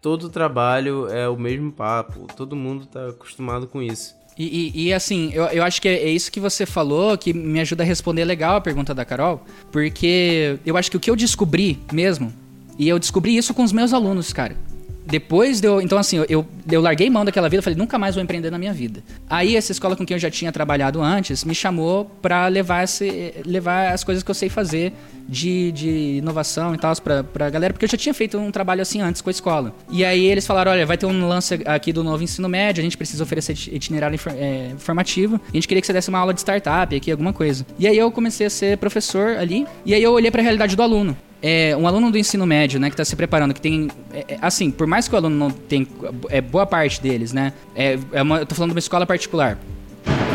Todo 0.00 0.30
trabalho 0.30 1.10
é 1.10 1.28
o 1.28 1.36
mesmo 1.36 1.70
papo, 1.70 2.26
todo 2.34 2.56
mundo 2.56 2.86
tá 2.86 3.08
acostumado 3.08 3.66
com 3.66 3.82
isso. 3.82 4.16
E, 4.38 4.72
e, 4.74 4.86
e, 4.86 4.94
assim, 4.94 5.30
eu, 5.34 5.44
eu 5.48 5.62
acho 5.62 5.82
que 5.82 5.88
é, 5.88 6.04
é 6.04 6.08
isso 6.08 6.32
que 6.32 6.40
você 6.40 6.64
falou 6.64 7.18
que 7.18 7.34
me 7.34 7.60
ajuda 7.60 7.82
a 7.82 7.86
responder 7.86 8.24
legal 8.24 8.56
a 8.56 8.60
pergunta 8.62 8.94
da 8.94 9.04
Carol, 9.04 9.44
porque 9.70 10.58
eu 10.64 10.74
acho 10.74 10.90
que 10.90 10.96
o 10.96 11.00
que 11.00 11.10
eu 11.10 11.16
descobri 11.16 11.78
mesmo, 11.92 12.32
e 12.78 12.88
eu 12.88 12.98
descobri 12.98 13.36
isso 13.36 13.52
com 13.52 13.62
os 13.62 13.72
meus 13.74 13.92
alunos, 13.92 14.32
cara 14.32 14.69
depois 15.10 15.60
deu. 15.60 15.80
Então, 15.80 15.98
assim, 15.98 16.24
eu, 16.28 16.46
eu 16.70 16.80
larguei 16.80 17.10
mão 17.10 17.24
daquela 17.24 17.48
vida, 17.48 17.62
falei, 17.62 17.76
nunca 17.78 17.98
mais 17.98 18.14
vou 18.14 18.22
empreender 18.22 18.50
na 18.50 18.58
minha 18.58 18.72
vida. 18.72 19.02
Aí, 19.28 19.56
essa 19.56 19.72
escola 19.72 19.96
com 19.96 20.06
quem 20.06 20.14
eu 20.14 20.18
já 20.18 20.30
tinha 20.30 20.52
trabalhado 20.52 21.02
antes 21.02 21.44
me 21.44 21.54
chamou 21.54 22.04
para 22.22 22.46
levar, 22.46 22.84
esse, 22.84 23.34
levar 23.44 23.92
as 23.92 24.04
coisas 24.04 24.22
que 24.22 24.30
eu 24.30 24.34
sei 24.34 24.48
fazer 24.48 24.92
de, 25.30 25.70
de 25.70 25.88
inovação 26.18 26.74
e 26.74 26.78
tal 26.78 26.94
pra, 27.00 27.22
pra 27.22 27.48
galera, 27.48 27.72
porque 27.72 27.84
eu 27.84 27.88
já 27.88 27.96
tinha 27.96 28.12
feito 28.12 28.36
um 28.36 28.50
trabalho 28.50 28.82
assim 28.82 29.00
antes 29.00 29.22
com 29.22 29.30
a 29.30 29.32
escola. 29.32 29.72
E 29.88 30.04
aí 30.04 30.26
eles 30.26 30.44
falaram: 30.44 30.72
olha, 30.72 30.84
vai 30.84 30.98
ter 30.98 31.06
um 31.06 31.28
lance 31.28 31.60
aqui 31.64 31.92
do 31.92 32.02
novo 32.02 32.22
ensino 32.22 32.48
médio, 32.48 32.80
a 32.80 32.84
gente 32.84 32.96
precisa 32.96 33.22
oferecer 33.22 33.52
itinerário 33.72 34.18
é, 34.36 34.70
informativo, 34.74 35.40
a 35.48 35.52
gente 35.52 35.68
queria 35.68 35.80
que 35.80 35.86
você 35.86 35.92
desse 35.92 36.08
uma 36.08 36.18
aula 36.18 36.34
de 36.34 36.40
startup 36.40 36.94
aqui, 36.94 37.10
alguma 37.10 37.32
coisa. 37.32 37.64
E 37.78 37.86
aí 37.86 37.96
eu 37.96 38.10
comecei 38.10 38.46
a 38.46 38.50
ser 38.50 38.76
professor 38.78 39.36
ali, 39.36 39.66
e 39.86 39.94
aí 39.94 40.02
eu 40.02 40.12
olhei 40.12 40.30
para 40.30 40.40
a 40.40 40.42
realidade 40.42 40.74
do 40.74 40.82
aluno 40.82 41.16
é, 41.42 41.74
um 41.76 41.86
aluno 41.86 42.10
do 42.10 42.18
ensino 42.18 42.46
médio, 42.46 42.78
né, 42.78 42.88
que 42.88 42.94
está 42.94 43.04
se 43.04 43.16
preparando, 43.16 43.54
que 43.54 43.60
tem, 43.60 43.88
é, 44.12 44.34
é, 44.34 44.38
assim, 44.42 44.70
por 44.70 44.86
mais 44.86 45.08
que 45.08 45.14
o 45.14 45.16
aluno 45.16 45.36
não 45.36 45.50
tem, 45.50 45.86
é 46.28 46.40
boa 46.40 46.66
parte 46.66 47.00
deles, 47.00 47.32
né, 47.32 47.52
é, 47.74 47.98
é 48.12 48.22
uma, 48.22 48.38
eu 48.38 48.46
tô 48.46 48.54
falando 48.54 48.70
de 48.70 48.74
uma 48.74 48.80
escola 48.80 49.06
particular, 49.06 49.58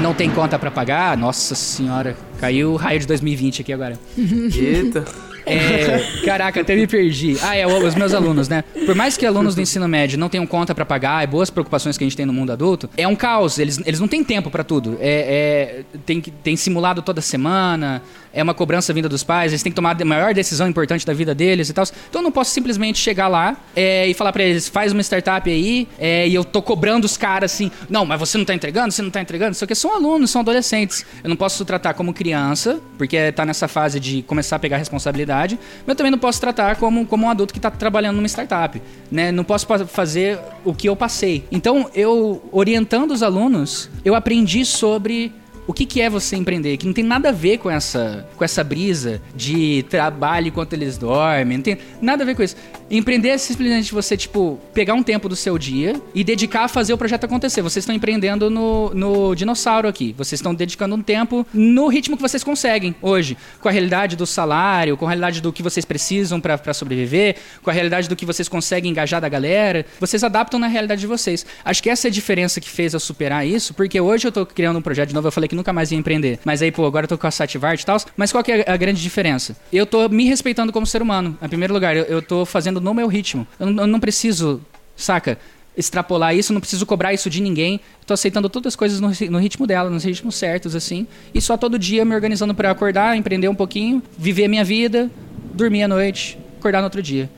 não 0.01 0.13
tem 0.13 0.29
conta 0.29 0.59
para 0.59 0.69
pagar, 0.69 1.17
nossa 1.17 1.55
senhora, 1.55 2.15
caiu 2.39 2.73
o 2.73 2.75
raio 2.75 2.99
de 2.99 3.07
2020 3.07 3.61
aqui 3.61 3.73
agora. 3.73 3.97
Eita. 4.17 5.05
É, 5.45 5.99
caraca, 6.25 6.61
até 6.61 6.75
me 6.75 6.87
perdi. 6.87 7.37
Ah, 7.41 7.55
é, 7.55 7.67
os 7.67 7.95
meus 7.95 8.13
alunos, 8.13 8.49
né? 8.49 8.63
Por 8.85 8.95
mais 8.95 9.15
que 9.15 9.25
alunos 9.25 9.53
do 9.53 9.61
ensino 9.61 9.87
médio 9.87 10.17
não 10.17 10.27
tenham 10.27 10.45
conta 10.47 10.73
para 10.73 10.85
pagar 10.85 11.23
e 11.23 11.27
boas 11.27 11.49
preocupações 11.49 11.97
que 11.97 12.03
a 12.03 12.07
gente 12.07 12.17
tem 12.17 12.25
no 12.25 12.33
mundo 12.33 12.51
adulto, 12.51 12.89
é 12.97 13.07
um 13.07 13.15
caos. 13.15 13.59
Eles, 13.59 13.79
eles 13.85 13.99
não 13.99 14.07
têm 14.07 14.23
tempo 14.23 14.49
para 14.49 14.63
tudo. 14.63 14.97
É, 14.99 15.83
é, 15.91 15.97
tem, 16.05 16.19
tem 16.19 16.55
simulado 16.55 17.01
toda 17.01 17.21
semana, 17.21 18.01
é 18.35 18.43
uma 18.43 18.53
cobrança 18.53 18.93
vinda 18.93 19.07
dos 19.07 19.23
pais, 19.23 19.53
eles 19.53 19.63
têm 19.63 19.71
que 19.71 19.75
tomar 19.75 19.99
a 19.99 20.05
maior 20.05 20.33
decisão 20.33 20.67
importante 20.67 21.05
da 21.05 21.13
vida 21.13 21.33
deles 21.33 21.69
e 21.69 21.73
tal. 21.73 21.85
Então 22.09 22.19
eu 22.19 22.23
não 22.23 22.31
posso 22.31 22.51
simplesmente 22.51 22.99
chegar 22.99 23.29
lá 23.29 23.55
é, 23.75 24.07
e 24.07 24.13
falar 24.13 24.33
para 24.33 24.43
eles, 24.43 24.67
faz 24.67 24.91
uma 24.91 25.01
startup 25.01 25.49
aí, 25.49 25.87
é, 25.97 26.27
e 26.27 26.35
eu 26.35 26.43
tô 26.43 26.61
cobrando 26.61 27.05
os 27.05 27.15
caras 27.15 27.53
assim, 27.53 27.71
não, 27.89 28.05
mas 28.05 28.19
você 28.19 28.37
não 28.37 28.45
tá 28.45 28.53
entregando, 28.53 28.91
você 28.91 29.01
não 29.01 29.09
tá 29.09 29.21
entregando, 29.21 29.53
isso 29.53 29.63
aqui 29.63 29.73
são 29.73 29.95
alunos, 29.95 30.29
são 30.29 30.41
adolescentes. 30.41 31.05
Eu 31.23 31.29
não 31.29 31.37
posso 31.37 31.63
tratar 31.63 31.93
como 31.93 32.13
criança, 32.13 32.79
porque 32.97 33.31
tá 33.31 33.45
nessa 33.45 33.67
fase 33.67 33.99
de 33.99 34.21
começar 34.23 34.57
a 34.57 34.59
pegar 34.59 34.77
responsabilidade, 34.77 35.57
mas 35.85 35.93
eu 35.93 35.95
também 35.95 36.11
não 36.11 36.19
posso 36.19 36.41
tratar 36.41 36.75
como, 36.75 37.05
como 37.05 37.25
um 37.25 37.29
adulto 37.29 37.53
que 37.53 37.59
tá 37.59 37.71
trabalhando 37.71 38.17
numa 38.17 38.27
startup, 38.27 38.81
né? 39.09 39.31
Não 39.31 39.43
posso 39.43 39.65
fazer 39.87 40.39
o 40.65 40.73
que 40.73 40.89
eu 40.89 40.95
passei. 40.95 41.45
Então, 41.51 41.89
eu 41.95 42.43
orientando 42.51 43.11
os 43.11 43.23
alunos, 43.23 43.89
eu 44.03 44.13
aprendi 44.13 44.65
sobre 44.65 45.31
o 45.67 45.73
que, 45.73 45.85
que 45.85 46.01
é 46.01 46.09
você 46.09 46.35
empreender, 46.35 46.77
que 46.77 46.85
não 46.85 46.93
tem 46.93 47.03
nada 47.03 47.29
a 47.29 47.31
ver 47.31 47.57
com 47.57 47.69
essa, 47.69 48.27
com 48.35 48.43
essa 48.43 48.63
brisa 48.63 49.21
de 49.35 49.83
trabalho 49.89 50.47
enquanto 50.47 50.73
eles 50.73 50.97
dormem, 50.97 51.57
não 51.57 51.63
tem 51.63 51.77
nada 52.01 52.23
a 52.23 52.25
ver 52.25 52.35
com 52.35 52.43
isso. 52.43 52.55
Empreender 52.89 53.29
é 53.29 53.37
simplesmente 53.37 53.91
você, 53.91 54.15
tipo, 54.15 54.59
pegar 54.71 54.93
um 54.93 55.01
tempo 55.01 55.27
do 55.27 55.35
seu 55.35 55.57
dia 55.57 55.99
e 56.13 56.23
dedicar 56.23 56.65
a 56.65 56.67
fazer 56.67 56.93
o 56.93 56.97
projeto 56.97 57.23
acontecer. 57.23 57.63
Vocês 57.63 57.81
estão 57.81 57.95
empreendendo 57.95 58.49
no, 58.49 58.93
no 58.93 59.33
dinossauro 59.33 59.87
aqui. 59.87 60.13
Vocês 60.15 60.39
estão 60.39 60.53
dedicando 60.53 60.93
um 60.93 61.01
tempo 61.01 61.47
no 61.51 61.87
ritmo 61.87 62.15
que 62.15 62.21
vocês 62.21 62.43
conseguem 62.43 62.95
hoje. 63.01 63.35
Com 63.59 63.69
a 63.69 63.71
realidade 63.71 64.15
do 64.15 64.27
salário, 64.27 64.95
com 64.97 65.05
a 65.05 65.09
realidade 65.09 65.41
do 65.41 65.51
que 65.51 65.63
vocês 65.63 65.83
precisam 65.83 66.39
para 66.39 66.73
sobreviver, 66.75 67.37
com 67.63 67.71
a 67.71 67.73
realidade 67.73 68.07
do 68.07 68.15
que 68.15 68.25
vocês 68.25 68.47
conseguem 68.47 68.91
engajar 68.91 69.19
da 69.19 69.27
galera. 69.27 69.83
Vocês 69.99 70.23
adaptam 70.23 70.59
na 70.59 70.67
realidade 70.67 71.01
de 71.01 71.07
vocês. 71.07 71.43
Acho 71.63 71.81
que 71.81 71.89
essa 71.89 72.07
é 72.07 72.09
a 72.09 72.11
diferença 72.11 72.61
que 72.61 72.69
fez 72.69 72.93
eu 72.93 72.99
superar 72.99 73.47
isso, 73.47 73.73
porque 73.73 73.99
hoje 73.99 74.27
eu 74.27 74.31
tô 74.31 74.45
criando 74.45 74.77
um 74.77 74.81
projeto 74.81 75.09
de 75.09 75.15
novo, 75.15 75.27
eu 75.27 75.31
falei 75.31 75.47
que 75.47 75.54
que 75.55 75.57
nunca 75.57 75.71
mais 75.71 75.91
ia 75.91 75.97
empreender. 75.97 76.39
Mas 76.43 76.61
aí, 76.61 76.71
pô, 76.71 76.85
agora 76.85 77.05
eu 77.05 77.07
tô 77.07 77.17
com 77.17 77.25
a 77.25 77.31
Sativart 77.31 77.81
e 77.81 77.85
tal. 77.85 77.97
Mas 78.17 78.31
qual 78.31 78.43
que 78.43 78.51
é 78.51 78.65
a 78.69 78.77
grande 78.77 79.01
diferença? 79.01 79.55
Eu 79.71 79.85
tô 79.85 80.09
me 80.09 80.25
respeitando 80.25 80.71
como 80.73 80.85
ser 80.85 81.01
humano. 81.01 81.37
Em 81.41 81.47
primeiro 81.47 81.73
lugar, 81.73 81.95
eu, 81.95 82.03
eu 82.03 82.21
tô 82.21 82.45
fazendo 82.45 82.81
no 82.81 82.93
meu 82.93 83.07
ritmo. 83.07 83.47
Eu, 83.59 83.67
eu 83.67 83.87
não 83.87 83.99
preciso, 83.99 84.61
saca? 84.95 85.39
extrapolar 85.77 86.33
isso, 86.33 86.53
não 86.53 86.61
preciso 86.61 86.85
cobrar 86.85 87.13
isso 87.13 87.29
de 87.29 87.41
ninguém. 87.41 87.81
Tô 88.05 88.13
aceitando 88.13 88.47
todas 88.47 88.71
as 88.71 88.75
coisas 88.77 89.01
no, 89.01 89.09
no, 89.29 89.37
ritmo 89.37 89.67
dela, 89.67 89.89
nos 89.89 90.05
ritmos 90.05 90.35
certos, 90.35 90.73
assim. 90.73 91.05
E 91.33 91.41
só 91.41 91.57
todo 91.57 91.77
dia 91.77 92.05
me 92.05 92.15
organizando 92.15 92.55
para 92.55 92.71
acordar, 92.71 93.17
empreender 93.17 93.49
um 93.49 93.55
pouquinho, 93.55 94.01
viver 94.17 94.45
a 94.45 94.47
minha 94.47 94.63
vida, 94.63 95.11
dormir 95.53 95.83
à 95.83 95.87
noite, 95.89 96.37
acordar 96.57 96.79
no 96.79 96.85
outro 96.85 97.01
dia. 97.01 97.29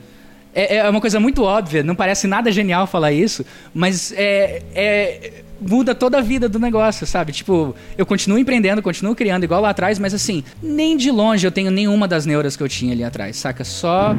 É, 0.54 0.76
é 0.76 0.88
uma 0.88 1.00
coisa 1.00 1.18
muito 1.18 1.42
óbvia, 1.42 1.82
não 1.82 1.96
parece 1.96 2.28
nada 2.28 2.52
genial 2.52 2.86
falar 2.86 3.10
isso, 3.10 3.44
mas 3.74 4.12
é, 4.12 4.62
é 4.72 5.42
muda 5.60 5.94
toda 5.94 6.18
a 6.18 6.20
vida 6.20 6.48
do 6.48 6.58
negócio, 6.58 7.06
sabe? 7.06 7.32
Tipo, 7.32 7.74
eu 7.96 8.06
continuo 8.06 8.38
empreendendo, 8.38 8.82
continuo 8.82 9.14
criando 9.14 9.44
igual 9.44 9.60
lá 9.60 9.70
atrás, 9.70 9.98
mas 9.98 10.14
assim, 10.14 10.44
nem 10.62 10.96
de 10.96 11.10
longe 11.10 11.46
eu 11.46 11.52
tenho 11.52 11.70
nenhuma 11.70 12.06
das 12.06 12.26
neuras 12.26 12.56
que 12.56 12.62
eu 12.62 12.68
tinha 12.68 12.92
ali 12.92 13.04
atrás, 13.04 13.36
saca? 13.36 13.64
Só 13.64 14.16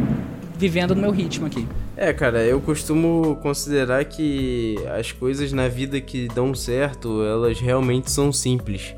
vivendo 0.58 0.94
no 0.94 1.02
meu 1.02 1.12
ritmo 1.12 1.46
aqui. 1.46 1.66
É, 1.96 2.12
cara, 2.14 2.44
eu 2.44 2.60
costumo 2.60 3.38
considerar 3.42 4.04
que 4.06 4.76
as 4.98 5.12
coisas 5.12 5.52
na 5.54 5.68
vida 5.68 6.00
que 6.02 6.28
dão 6.28 6.54
certo, 6.54 7.24
elas 7.24 7.60
realmente 7.60 8.12
são 8.12 8.32
simples. 8.32 8.94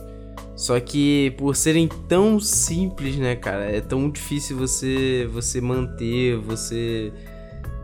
Só 0.55 0.79
que 0.79 1.33
por 1.37 1.55
serem 1.55 1.89
tão 2.07 2.39
simples, 2.39 3.15
né, 3.15 3.35
cara, 3.35 3.63
é 3.63 3.81
tão 3.81 4.09
difícil 4.09 4.57
você 4.57 5.27
você 5.33 5.59
manter, 5.59 6.37
você 6.37 7.11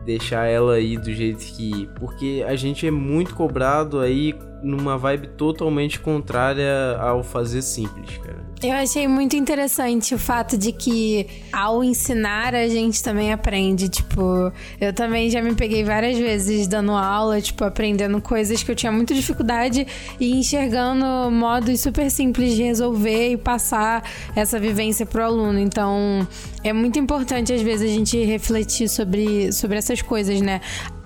deixar 0.08 0.46
ela 0.46 0.72
aí 0.74 0.96
do 0.96 1.12
jeito 1.12 1.44
que. 1.44 1.86
Porque 1.96 2.42
a 2.48 2.56
gente 2.56 2.86
é 2.86 2.90
muito 2.90 3.34
cobrado 3.34 4.00
aí 4.00 4.34
numa 4.62 4.96
vibe 4.96 5.28
totalmente 5.28 6.00
contrária 6.00 6.96
ao 6.98 7.22
fazer 7.22 7.60
simples, 7.60 8.16
cara. 8.16 8.47
Eu 8.60 8.72
achei 8.72 9.06
muito 9.06 9.36
interessante 9.36 10.16
o 10.16 10.18
fato 10.18 10.58
de 10.58 10.72
que 10.72 11.28
ao 11.52 11.84
ensinar 11.84 12.56
a 12.56 12.66
gente 12.66 13.00
também 13.00 13.32
aprende. 13.32 13.88
Tipo, 13.88 14.52
eu 14.80 14.92
também 14.92 15.30
já 15.30 15.40
me 15.40 15.54
peguei 15.54 15.84
várias 15.84 16.18
vezes 16.18 16.66
dando 16.66 16.90
aula, 16.90 17.40
tipo, 17.40 17.62
aprendendo 17.62 18.20
coisas 18.20 18.60
que 18.60 18.68
eu 18.68 18.74
tinha 18.74 18.90
muita 18.90 19.14
dificuldade 19.14 19.86
e 20.18 20.32
enxergando 20.32 21.30
modos 21.30 21.80
super 21.80 22.10
simples 22.10 22.56
de 22.56 22.64
resolver 22.64 23.30
e 23.30 23.36
passar 23.36 24.02
essa 24.34 24.58
vivência 24.58 25.06
pro 25.06 25.22
aluno. 25.22 25.60
Então, 25.60 26.26
é 26.64 26.72
muito 26.72 26.98
importante 26.98 27.52
às 27.52 27.62
vezes 27.62 27.88
a 27.88 27.94
gente 27.94 28.24
refletir 28.24 28.88
sobre, 28.88 29.52
sobre 29.52 29.78
essas 29.78 30.02
coisas, 30.02 30.40
né? 30.40 30.60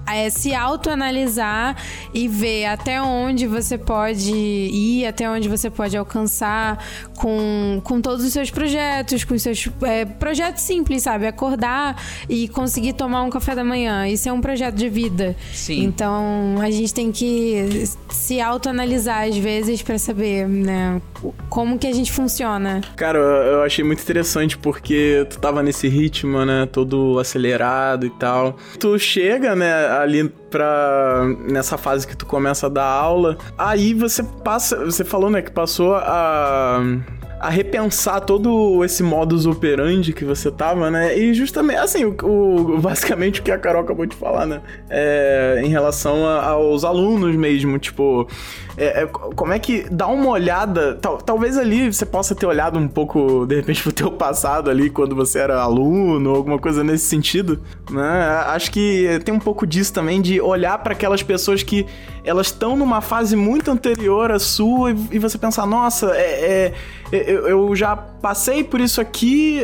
É 0.06 0.30
se 0.30 0.54
autoanalisar 0.54 1.76
e 2.12 2.28
ver 2.28 2.66
até 2.66 3.00
onde 3.00 3.46
você 3.46 3.78
pode 3.78 4.32
ir, 4.32 5.06
até 5.06 5.28
onde 5.28 5.48
você 5.48 5.70
pode 5.70 5.96
alcançar 5.96 6.84
com, 7.16 7.80
com 7.84 8.00
todos 8.00 8.24
os 8.24 8.32
seus 8.32 8.50
projetos, 8.50 9.24
com 9.24 9.34
os 9.34 9.42
seus 9.42 9.68
é, 9.82 10.04
projetos 10.04 10.62
simples, 10.62 11.02
sabe? 11.02 11.26
Acordar 11.26 11.96
e 12.28 12.48
conseguir 12.48 12.94
tomar 12.94 13.22
um 13.22 13.30
café 13.30 13.54
da 13.54 13.64
manhã. 13.64 14.06
Isso 14.08 14.28
é 14.28 14.32
um 14.32 14.40
projeto 14.40 14.74
de 14.74 14.88
vida. 14.88 15.36
Sim. 15.52 15.84
Então 15.84 16.56
a 16.60 16.70
gente 16.70 16.92
tem 16.92 17.12
que 17.12 17.84
se 18.10 18.40
autoanalisar 18.40 19.28
às 19.28 19.36
vezes 19.36 19.82
para 19.82 19.98
saber, 19.98 20.48
né, 20.48 21.00
como 21.48 21.78
que 21.78 21.86
a 21.86 21.92
gente 21.92 22.10
funciona. 22.10 22.80
Cara, 22.96 23.18
eu 23.18 23.62
achei 23.62 23.84
muito 23.84 24.02
interessante 24.02 24.58
porque 24.58 25.26
tu 25.30 25.38
tava 25.38 25.62
nesse 25.62 25.88
ritmo, 25.88 26.44
né, 26.44 26.66
todo 26.70 27.18
acelerado 27.18 28.06
e 28.06 28.10
tal. 28.10 28.56
Tu 28.78 28.98
chega, 28.98 29.54
né, 29.54 29.91
ali 30.00 30.28
pra. 30.28 31.24
nessa 31.48 31.76
fase 31.76 32.06
que 32.06 32.16
tu 32.16 32.26
começa 32.26 32.66
a 32.66 32.70
dar 32.70 32.86
aula. 32.86 33.36
Aí 33.56 33.94
você 33.94 34.22
passa. 34.22 34.84
Você 34.84 35.04
falou, 35.04 35.30
né, 35.30 35.42
que 35.42 35.50
passou 35.50 35.94
a 35.94 36.80
a 37.42 37.48
repensar 37.48 38.20
todo 38.20 38.84
esse 38.84 39.02
modus 39.02 39.46
operandi 39.46 40.12
que 40.12 40.24
você 40.24 40.48
tava, 40.48 40.92
né? 40.92 41.18
E 41.18 41.34
justamente, 41.34 41.80
assim, 41.80 42.04
o, 42.04 42.14
o 42.22 42.78
basicamente 42.78 43.40
o 43.40 43.42
que 43.42 43.50
a 43.50 43.58
Carol 43.58 43.82
acabou 43.82 44.06
de 44.06 44.14
falar, 44.14 44.46
né? 44.46 44.62
É, 44.88 45.60
em 45.64 45.68
relação 45.68 46.24
a, 46.24 46.50
aos 46.50 46.84
alunos 46.84 47.34
mesmo, 47.34 47.80
tipo, 47.80 48.28
é, 48.76 49.02
é, 49.02 49.06
como 49.06 49.52
é 49.52 49.58
que 49.58 49.84
dá 49.90 50.06
uma 50.06 50.30
olhada, 50.30 50.94
tal, 51.02 51.18
talvez 51.18 51.58
ali 51.58 51.92
você 51.92 52.06
possa 52.06 52.32
ter 52.32 52.46
olhado 52.46 52.78
um 52.78 52.86
pouco, 52.86 53.44
de 53.44 53.56
repente, 53.56 53.82
pro 53.82 53.90
teu 53.90 54.12
passado 54.12 54.70
ali, 54.70 54.88
quando 54.88 55.16
você 55.16 55.40
era 55.40 55.60
aluno, 55.60 56.30
alguma 56.30 56.60
coisa 56.60 56.84
nesse 56.84 57.06
sentido, 57.06 57.60
né? 57.90 58.44
Acho 58.46 58.70
que 58.70 59.20
tem 59.24 59.34
um 59.34 59.40
pouco 59.40 59.66
disso 59.66 59.92
também, 59.92 60.22
de 60.22 60.40
olhar 60.40 60.78
para 60.78 60.92
aquelas 60.92 61.24
pessoas 61.24 61.64
que 61.64 61.84
elas 62.24 62.46
estão 62.46 62.76
numa 62.76 63.00
fase 63.00 63.34
muito 63.34 63.68
anterior 63.68 64.30
à 64.30 64.38
sua 64.38 64.92
e, 64.92 64.96
e 65.10 65.18
você 65.18 65.36
pensar, 65.36 65.66
nossa, 65.66 66.12
é, 66.14 66.22
é 66.22 66.74
eu, 67.12 67.46
eu, 67.46 67.76
já 67.76 67.94
passei 67.94 68.64
por 68.64 68.80
isso 68.80 69.00
aqui, 69.00 69.62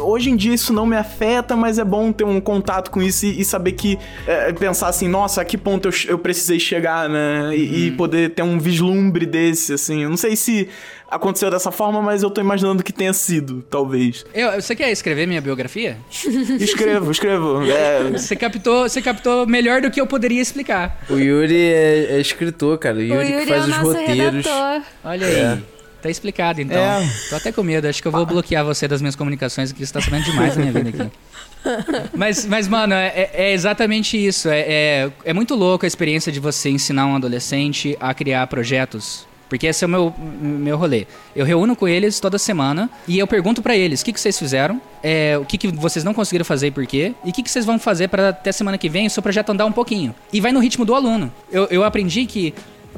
hoje 0.00 0.30
em 0.30 0.36
dia 0.36 0.52
isso 0.52 0.72
não 0.72 0.84
me 0.84 0.96
afeta, 0.96 1.54
mas 1.54 1.78
é 1.78 1.84
bom 1.84 2.10
ter 2.10 2.24
um 2.24 2.40
contato 2.40 2.90
com 2.90 3.00
isso 3.00 3.24
e, 3.24 3.40
e 3.40 3.44
saber 3.44 3.72
que, 3.72 3.96
é, 4.26 4.52
pensar 4.52 4.88
assim, 4.88 5.06
nossa, 5.06 5.40
a 5.40 5.44
que 5.44 5.56
ponto 5.56 5.88
eu, 5.88 5.92
eu 6.08 6.18
precisei 6.18 6.58
chegar, 6.58 7.08
né? 7.08 7.56
E, 7.56 7.68
uhum. 7.68 7.74
e, 7.74 7.90
poder 7.92 8.30
ter 8.30 8.42
um 8.42 8.58
vislumbre 8.58 9.26
desse, 9.26 9.72
assim. 9.72 10.02
Eu 10.02 10.10
não 10.10 10.16
sei 10.16 10.34
se 10.34 10.68
aconteceu 11.08 11.50
dessa 11.50 11.70
forma, 11.70 12.02
mas 12.02 12.22
eu 12.22 12.30
tô 12.30 12.40
imaginando 12.40 12.82
que 12.82 12.92
tenha 12.92 13.12
sido, 13.12 13.62
talvez. 13.70 14.26
Eu, 14.34 14.60
você 14.60 14.74
quer 14.74 14.90
escrever 14.90 15.26
minha 15.26 15.40
biografia? 15.40 15.98
escrevo, 16.58 17.10
escrevo. 17.12 17.62
É... 17.62 18.10
Você, 18.10 18.34
captou, 18.34 18.88
você 18.88 19.00
captou 19.00 19.46
melhor 19.46 19.80
do 19.80 19.90
que 19.90 20.00
eu 20.00 20.06
poderia 20.06 20.42
explicar. 20.42 21.00
O 21.08 21.16
Yuri 21.16 21.56
é, 21.56 22.16
é 22.16 22.20
escritor, 22.20 22.76
cara. 22.78 22.96
O 22.96 23.02
Yuri, 23.02 23.16
o 23.16 23.30
Yuri 23.30 23.46
que 23.46 23.52
faz 23.52 23.68
é 23.68 23.70
os 23.70 23.76
roteiros. 23.76 24.46
Redator. 24.46 24.82
Olha 25.04 25.26
aí. 25.26 25.77
Tá 26.00 26.08
explicado, 26.08 26.60
então. 26.60 26.78
É. 26.78 27.08
Tô 27.28 27.36
até 27.36 27.50
com 27.50 27.62
medo. 27.62 27.88
Acho 27.88 28.00
que 28.00 28.06
eu 28.06 28.12
vou 28.12 28.24
bloquear 28.24 28.64
você 28.64 28.86
das 28.86 29.00
minhas 29.00 29.16
comunicações, 29.16 29.72
que 29.72 29.84
você 29.84 29.92
tá 29.92 30.00
sabendo 30.00 30.24
demais 30.24 30.54
da 30.54 30.60
minha 30.60 30.72
vida 30.72 30.88
aqui. 30.90 31.10
Mas, 32.14 32.46
mas 32.46 32.68
mano, 32.68 32.94
é, 32.94 33.08
é, 33.08 33.30
é 33.34 33.52
exatamente 33.52 34.16
isso. 34.16 34.48
É, 34.48 34.60
é, 34.60 35.10
é, 35.24 35.32
muito 35.32 35.56
louco 35.56 35.84
a 35.84 35.88
experiência 35.88 36.30
de 36.30 36.38
você 36.38 36.70
ensinar 36.70 37.04
um 37.06 37.16
adolescente 37.16 37.96
a 38.00 38.14
criar 38.14 38.46
projetos. 38.46 39.26
Porque 39.48 39.66
esse 39.66 39.82
é 39.82 39.86
o 39.86 39.90
meu, 39.90 40.14
meu 40.18 40.76
rolê. 40.76 41.06
Eu 41.34 41.44
reúno 41.44 41.74
com 41.74 41.88
eles 41.88 42.20
toda 42.20 42.38
semana 42.38 42.88
e 43.08 43.18
eu 43.18 43.26
pergunto 43.26 43.60
para 43.60 43.76
eles 43.76 44.02
o 44.02 44.04
que, 44.04 44.12
que 44.12 44.20
vocês 44.20 44.38
fizeram, 44.38 44.80
é, 45.02 45.36
o 45.36 45.44
que, 45.44 45.58
que 45.58 45.68
vocês 45.68 46.04
não 46.04 46.14
conseguiram 46.14 46.44
fazer 46.44 46.68
e 46.68 46.70
por 46.70 46.86
quê, 46.86 47.14
e 47.24 47.30
o 47.30 47.32
que, 47.32 47.42
que 47.42 47.50
vocês 47.50 47.64
vão 47.64 47.78
fazer 47.78 48.08
para 48.08 48.28
até 48.28 48.52
semana 48.52 48.78
que 48.78 48.88
vem 48.88 49.06
o 49.06 49.10
seu 49.10 49.22
projeto 49.22 49.50
andar 49.50 49.66
um 49.66 49.72
pouquinho. 49.72 50.14
E 50.32 50.40
vai 50.40 50.52
no 50.52 50.60
ritmo 50.60 50.84
do 50.84 50.94
aluno. 50.94 51.32
Eu, 51.50 51.64
eu 51.66 51.82
aprendi 51.82 52.24
que 52.26 52.54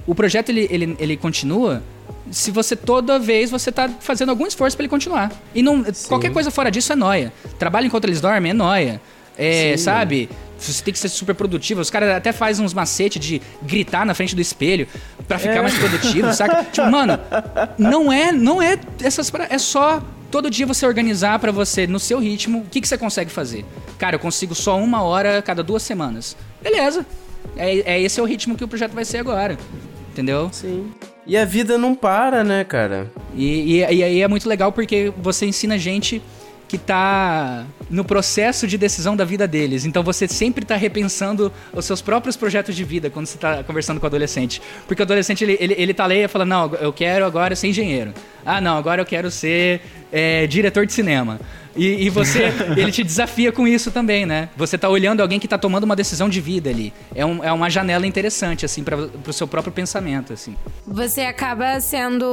o 0.06 0.14
projeto 0.14 0.48
ele, 0.50 0.66
ele, 0.70 0.96
ele 0.98 1.16
continua 1.16 1.82
se 2.30 2.50
você 2.50 2.76
toda 2.76 3.18
vez 3.18 3.50
você 3.50 3.72
tá 3.72 3.88
fazendo 4.00 4.30
algum 4.30 4.46
esforço 4.46 4.76
para 4.76 4.84
ele 4.84 4.90
continuar. 4.90 5.32
E 5.54 5.62
não 5.62 5.84
qualquer 6.08 6.32
coisa 6.32 6.50
fora 6.50 6.70
disso 6.70 6.92
é 6.92 6.96
noia. 6.96 7.32
Trabalho 7.58 7.86
enquanto 7.86 8.04
eles 8.04 8.20
dormem 8.20 8.50
é 8.50 8.54
noia. 8.54 9.00
É, 9.36 9.76
Sim. 9.76 9.84
sabe? 9.84 10.28
Você 10.58 10.82
tem 10.84 10.92
que 10.92 10.98
ser 10.98 11.08
super 11.08 11.34
produtivo. 11.34 11.80
Os 11.80 11.88
caras 11.88 12.10
até 12.10 12.32
fazem 12.32 12.64
uns 12.64 12.74
macetes 12.74 13.24
de 13.24 13.40
gritar 13.62 14.04
na 14.04 14.12
frente 14.12 14.34
do 14.34 14.42
espelho 14.42 14.86
para 15.26 15.38
ficar 15.38 15.56
é. 15.56 15.62
mais 15.62 15.76
produtivo, 15.78 16.32
saca? 16.34 16.64
Tipo, 16.70 16.90
mano, 16.90 17.18
não 17.78 18.12
é, 18.12 18.30
não 18.30 18.60
é 18.60 18.78
essas 19.02 19.32
é 19.48 19.58
só 19.58 20.02
todo 20.30 20.50
dia 20.50 20.66
você 20.66 20.86
organizar 20.86 21.38
para 21.38 21.50
você 21.50 21.86
no 21.86 21.98
seu 21.98 22.18
ritmo. 22.18 22.58
O 22.60 22.64
que, 22.66 22.80
que 22.80 22.86
você 22.86 22.98
consegue 22.98 23.30
fazer? 23.30 23.64
Cara, 23.98 24.16
eu 24.16 24.20
consigo 24.20 24.54
só 24.54 24.78
uma 24.78 25.02
hora 25.02 25.38
a 25.38 25.42
cada 25.42 25.62
duas 25.62 25.82
semanas. 25.82 26.36
Beleza. 26.62 27.06
É, 27.56 27.94
é 27.94 28.00
esse 28.00 28.20
é 28.20 28.22
o 28.22 28.26
ritmo 28.26 28.54
que 28.54 28.62
o 28.62 28.68
projeto 28.68 28.92
vai 28.92 29.04
ser 29.04 29.18
agora. 29.18 29.58
Entendeu? 30.12 30.50
Sim. 30.52 30.92
E 31.26 31.36
a 31.36 31.44
vida 31.44 31.78
não 31.78 31.94
para, 31.94 32.42
né, 32.42 32.64
cara? 32.64 33.10
E, 33.34 33.76
e, 33.76 33.78
e 33.78 34.02
aí 34.02 34.22
é 34.22 34.28
muito 34.28 34.48
legal 34.48 34.72
porque 34.72 35.12
você 35.18 35.46
ensina 35.46 35.78
gente 35.78 36.22
que 36.70 36.78
tá 36.78 37.66
no 37.90 38.04
processo 38.04 38.64
de 38.64 38.78
decisão 38.78 39.16
da 39.16 39.24
vida 39.24 39.48
deles. 39.48 39.84
Então 39.84 40.04
você 40.04 40.28
sempre 40.28 40.64
tá 40.64 40.76
repensando 40.76 41.52
os 41.72 41.84
seus 41.84 42.00
próprios 42.00 42.36
projetos 42.36 42.76
de 42.76 42.84
vida 42.84 43.10
quando 43.10 43.26
você 43.26 43.36
tá 43.36 43.64
conversando 43.64 43.98
com 43.98 44.06
o 44.06 44.06
adolescente. 44.06 44.62
Porque 44.86 45.02
o 45.02 45.04
adolescente, 45.04 45.42
ele, 45.42 45.56
ele, 45.58 45.74
ele 45.76 45.92
tá 45.92 46.06
lá 46.06 46.14
e 46.14 46.28
fala, 46.28 46.44
não, 46.44 46.72
eu 46.76 46.92
quero 46.92 47.24
agora 47.24 47.56
ser 47.56 47.66
engenheiro. 47.66 48.14
Ah, 48.46 48.60
não, 48.60 48.78
agora 48.78 49.02
eu 49.02 49.04
quero 49.04 49.32
ser 49.32 49.80
é, 50.12 50.46
diretor 50.46 50.86
de 50.86 50.92
cinema. 50.92 51.40
E, 51.76 52.06
e, 52.06 52.10
você, 52.10 52.52
ele 52.76 52.90
te 52.90 53.02
desafia 53.04 53.52
com 53.52 53.66
isso 53.66 53.90
também, 53.90 54.26
né? 54.26 54.48
Você 54.56 54.76
tá 54.76 54.88
olhando 54.88 55.20
alguém 55.20 55.38
que 55.38 55.46
tá 55.46 55.56
tomando 55.56 55.84
uma 55.84 55.94
decisão 55.94 56.28
de 56.28 56.40
vida 56.40 56.68
ali. 56.68 56.92
É, 57.14 57.24
um, 57.24 57.44
é 57.44 57.52
uma 57.52 57.70
janela 57.70 58.06
interessante, 58.06 58.64
assim, 58.64 58.82
para 58.82 58.96
o 58.96 59.32
seu 59.32 59.46
próprio 59.46 59.72
pensamento, 59.72 60.32
assim. 60.32 60.56
Você 60.86 61.22
acaba 61.22 61.80
sendo 61.80 62.26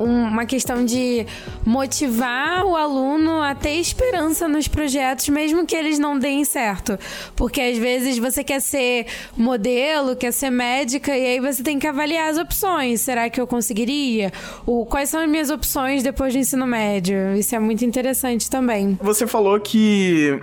uma 0.00 0.44
questão 0.44 0.84
de 0.84 1.26
motivar 1.64 2.64
o 2.64 2.76
aluno 2.76 3.40
a 3.50 3.54
ter 3.54 3.76
esperança 3.76 4.46
nos 4.46 4.68
projetos, 4.68 5.28
mesmo 5.28 5.66
que 5.66 5.74
eles 5.74 5.98
não 5.98 6.18
deem 6.18 6.44
certo. 6.44 6.98
Porque 7.34 7.60
às 7.60 7.78
vezes 7.78 8.18
você 8.18 8.44
quer 8.44 8.60
ser 8.60 9.06
modelo, 9.36 10.16
quer 10.16 10.32
ser 10.32 10.50
médica, 10.50 11.16
e 11.16 11.26
aí 11.26 11.40
você 11.40 11.62
tem 11.62 11.78
que 11.78 11.86
avaliar 11.86 12.30
as 12.30 12.38
opções. 12.38 13.00
Será 13.00 13.28
que 13.30 13.40
eu 13.40 13.46
conseguiria? 13.46 14.32
O, 14.66 14.84
quais 14.86 15.08
são 15.08 15.20
as 15.20 15.28
minhas 15.28 15.50
opções 15.50 16.02
depois 16.02 16.32
do 16.32 16.38
ensino 16.38 16.66
médio? 16.66 17.34
Isso 17.36 17.54
é 17.54 17.58
muito 17.58 17.84
interessante 17.84 18.50
também. 18.50 18.98
Você 19.02 19.26
falou 19.26 19.58
que 19.60 20.38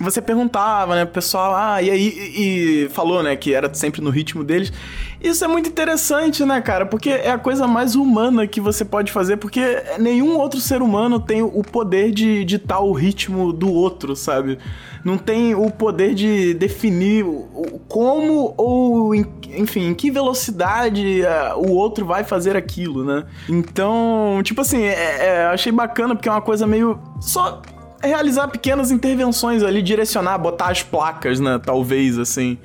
você 0.00 0.22
perguntava, 0.22 0.94
né, 0.94 1.04
pro 1.04 1.14
pessoal, 1.14 1.54
ah, 1.54 1.82
e 1.82 1.90
aí, 1.90 2.08
e, 2.08 2.84
e 2.84 2.88
falou, 2.90 3.22
né, 3.22 3.36
que 3.36 3.52
era 3.52 3.72
sempre 3.74 4.00
no 4.00 4.10
ritmo 4.10 4.44
deles. 4.44 4.72
Isso 5.20 5.44
é 5.44 5.48
muito 5.48 5.68
interessante, 5.68 6.44
né, 6.44 6.60
cara? 6.60 6.86
Porque 6.86 7.10
é 7.10 7.30
a 7.30 7.38
coisa 7.38 7.66
mais 7.66 7.96
humana 7.96 8.46
que 8.46 8.60
você 8.60 8.84
pode 8.84 9.10
fazer, 9.10 9.36
porque 9.36 9.82
nenhum 9.98 10.36
outro 10.38 10.60
ser 10.60 10.80
humano 10.80 11.18
tem 11.18 11.42
o 11.42 11.62
poder 11.62 12.12
de 12.12 12.44
ditar 12.44 12.80
o 12.80 12.92
ritmo 12.92 13.52
do 13.52 13.72
outro, 13.72 14.14
sabe? 14.14 14.58
Não 15.04 15.18
tem 15.18 15.54
o 15.54 15.70
poder 15.70 16.14
de 16.14 16.54
definir 16.54 17.24
como 17.88 18.54
ou, 18.56 19.12
enfim, 19.14 19.88
em 19.88 19.94
que 19.94 20.10
velocidade 20.10 21.22
uh, 21.22 21.58
o 21.58 21.72
outro 21.72 22.06
vai 22.06 22.22
fazer 22.22 22.56
aquilo, 22.56 23.04
né? 23.04 23.24
Então, 23.48 24.40
tipo 24.44 24.60
assim, 24.60 24.82
é, 24.82 25.26
é, 25.26 25.46
achei 25.46 25.72
bacana 25.72 26.14
porque 26.14 26.28
é 26.28 26.32
uma 26.32 26.42
coisa 26.42 26.66
meio. 26.66 26.98
Só 27.20 27.60
realizar 28.00 28.46
pequenas 28.46 28.92
intervenções 28.92 29.64
ali, 29.64 29.82
direcionar, 29.82 30.38
botar 30.38 30.68
as 30.68 30.84
placas, 30.84 31.40
né? 31.40 31.60
Talvez, 31.64 32.18
assim 32.18 32.56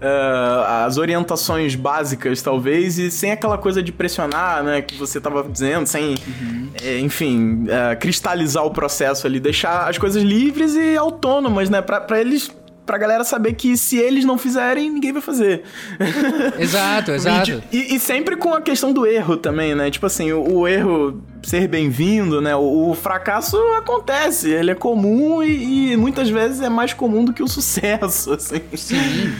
uh, 0.00 0.84
as 0.86 0.96
orientações 0.96 1.74
básicas, 1.74 2.42
talvez, 2.42 2.98
e 2.98 3.10
sem 3.10 3.32
aquela 3.32 3.58
coisa 3.58 3.82
de 3.82 3.92
pressionar, 3.92 4.62
né, 4.62 4.82
que 4.82 4.94
você 4.96 5.20
tava 5.20 5.46
dizendo, 5.48 5.86
sem, 5.86 6.14
uhum. 6.14 6.70
é, 6.82 6.98
enfim, 6.98 7.64
uh, 7.64 7.98
cristalizar 7.98 8.64
o 8.64 8.70
processo 8.70 9.26
ali, 9.26 9.38
deixar 9.38 9.88
as 9.88 9.98
coisas 9.98 10.22
livres 10.22 10.74
e 10.74 10.96
autônomas, 10.96 11.68
né, 11.68 11.82
pra, 11.82 12.00
pra 12.00 12.20
eles 12.20 12.50
pra 12.90 12.98
galera 12.98 13.22
saber 13.22 13.52
que 13.52 13.76
se 13.76 13.98
eles 13.98 14.24
não 14.24 14.36
fizerem, 14.36 14.90
ninguém 14.90 15.12
vai 15.12 15.22
fazer. 15.22 15.62
Exato, 16.58 17.12
exato. 17.12 17.62
e, 17.70 17.94
e, 17.94 18.00
sempre 18.00 18.34
com 18.34 18.52
a 18.52 18.60
questão 18.60 18.92
do 18.92 19.06
erro 19.06 19.36
também, 19.36 19.76
né? 19.76 19.92
Tipo 19.92 20.06
assim, 20.06 20.32
o, 20.32 20.56
o 20.58 20.66
erro 20.66 21.22
ser 21.40 21.68
bem-vindo, 21.68 22.40
né? 22.40 22.56
O, 22.56 22.90
o, 22.90 22.94
fracasso 22.94 23.56
acontece, 23.76 24.50
ele 24.50 24.72
é 24.72 24.74
comum 24.74 25.40
e, 25.40 25.92
e, 25.92 25.96
muitas 25.96 26.28
vezes 26.28 26.60
é 26.60 26.68
mais 26.68 26.92
comum 26.92 27.24
do 27.24 27.32
que 27.32 27.44
o 27.44 27.46
sucesso, 27.48 28.32
assim. 28.32 28.60
Sim. 28.74 29.32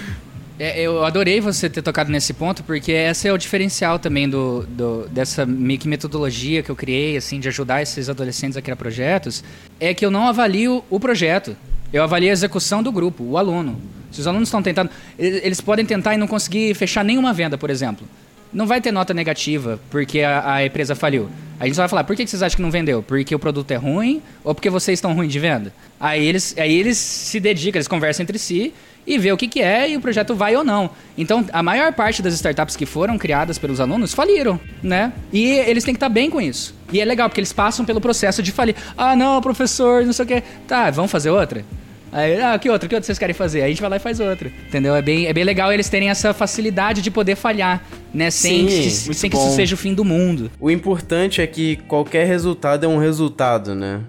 É, 0.63 0.79
eu 0.79 1.03
adorei 1.07 1.41
você 1.41 1.71
ter 1.71 1.81
tocado 1.81 2.13
nesse 2.13 2.35
ponto, 2.35 2.63
porque 2.63 2.93
esse 2.93 3.27
é 3.27 3.33
o 3.33 3.39
diferencial 3.39 3.99
também 3.99 4.29
do, 4.29 4.67
do, 4.69 5.09
dessa 5.09 5.47
meio 5.47 5.81
metodologia 5.87 6.63
que 6.63 6.71
eu 6.71 6.77
criei, 6.77 7.17
assim, 7.17 7.41
de 7.41 7.49
ajudar 7.49 7.81
esses 7.81 8.11
adolescentes 8.11 8.59
a 8.59 8.61
criar 8.61 8.77
projetos, 8.77 9.43
é 9.81 9.95
que 9.95 10.05
eu 10.05 10.11
não 10.11 10.29
avalio 10.29 10.85
o 10.91 11.01
projeto. 11.01 11.57
Eu 11.91 12.03
avalio 12.03 12.29
a 12.29 12.33
execução 12.33 12.83
do 12.83 12.93
grupo, 12.93 13.25
o 13.25 13.39
aluno. 13.39 13.81
Se 14.11 14.21
os 14.21 14.27
alunos 14.27 14.49
estão 14.49 14.63
tentando. 14.63 14.91
Eles 15.19 15.63
podem 15.63 15.87
tentar 15.87 16.15
e 16.15 16.19
não 16.19 16.27
conseguir 16.27 16.75
fechar 16.75 17.03
nenhuma 17.03 17.33
venda, 17.33 17.57
por 17.57 17.71
exemplo. 17.71 18.07
Não 18.53 18.67
vai 18.67 18.81
ter 18.81 18.91
nota 18.91 19.15
negativa 19.15 19.79
porque 19.91 20.21
a, 20.21 20.55
a 20.55 20.67
empresa 20.67 20.95
faliu. 20.95 21.29
A 21.59 21.67
gente 21.67 21.75
só 21.75 21.83
vai 21.83 21.89
falar, 21.89 22.05
por 22.05 22.17
que 22.17 22.27
vocês 22.27 22.43
acham 22.43 22.57
que 22.57 22.63
não 22.63 22.71
vendeu? 22.71 23.03
Porque 23.03 23.35
o 23.35 23.39
produto 23.39 23.71
é 23.71 23.77
ruim 23.77 24.23
ou 24.43 24.55
porque 24.55 24.71
vocês 24.71 24.97
estão 24.97 25.15
ruins 25.15 25.33
de 25.33 25.39
venda? 25.39 25.73
Aí 26.01 26.27
eles, 26.27 26.57
aí 26.59 26.75
eles 26.75 26.97
se 26.97 27.39
dedicam, 27.39 27.79
eles 27.79 27.87
conversam 27.87 28.23
entre 28.23 28.39
si 28.39 28.73
e 29.07 29.19
vê 29.19 29.31
o 29.33 29.37
que, 29.37 29.47
que 29.47 29.61
é 29.61 29.91
e 29.91 29.97
o 29.97 30.01
projeto 30.01 30.35
vai 30.35 30.57
ou 30.57 30.65
não. 30.65 30.91
Então, 31.17 31.45
a 31.53 31.63
maior 31.63 31.93
parte 31.93 32.23
das 32.23 32.35
startups 32.35 32.77
que 32.77 32.87
foram 32.87 33.19
criadas 33.19 33.59
pelos 33.59 33.79
alunos 33.79 34.15
faliram, 34.15 34.59
né? 34.83 35.13
E 35.33 35.51
eles 35.51 35.85
têm 35.85 35.95
que 35.95 35.97
estar 35.97 36.09
bem 36.09 36.31
com 36.31 36.41
isso. 36.41 36.75
E 36.93 37.01
é 37.01 37.05
legal, 37.05 37.29
porque 37.29 37.41
eles 37.41 37.53
passam 37.53 37.85
pelo 37.85 38.01
processo 38.01 38.43
de 38.43 38.53
falir. 38.53 38.75
Ah, 38.97 39.15
não, 39.15 39.41
professor, 39.41 40.05
não 40.05 40.13
sei 40.13 40.25
o 40.25 40.29
quê. 40.29 40.43
Tá, 40.67 40.91
vamos 40.91 41.11
fazer 41.11 41.31
outra? 41.31 41.65
Aí, 42.13 42.41
ah, 42.41 42.59
que 42.59 42.69
outra? 42.69 42.89
Que 42.89 42.95
outra 42.95 43.07
vocês 43.07 43.19
querem 43.19 43.35
fazer? 43.35 43.61
Aí 43.61 43.67
a 43.67 43.69
gente 43.69 43.81
vai 43.81 43.91
lá 43.91 43.97
e 43.97 44.01
faz 44.01 44.19
outra. 44.21 44.51
Entendeu? 44.67 44.95
É 44.95 45.03
bem, 45.03 45.27
é 45.27 45.33
bem 45.33 45.45
legal 45.45 45.73
eles 45.73 45.89
terem 45.89 46.11
essa 46.11 46.35
facilidade 46.35 47.03
de 47.03 47.11
poder 47.11 47.37
falhar, 47.37 47.85
né? 48.13 48.31
Sem, 48.31 48.69
Sim, 48.69 48.83
que, 49.09 49.15
sem 49.15 49.31
que 49.31 49.37
isso 49.37 49.55
seja 49.55 49.75
o 49.75 49.79
fim 49.79 49.95
do 49.95 50.05
mundo. 50.05 50.51
O 50.59 50.71
importante 50.71 51.41
é 51.41 51.47
que 51.47 51.77
qualquer 51.89 52.27
resultado 52.27 52.85
é 52.85 52.89
um 52.89 52.99
resultado, 52.99 53.75
né? 53.75 54.01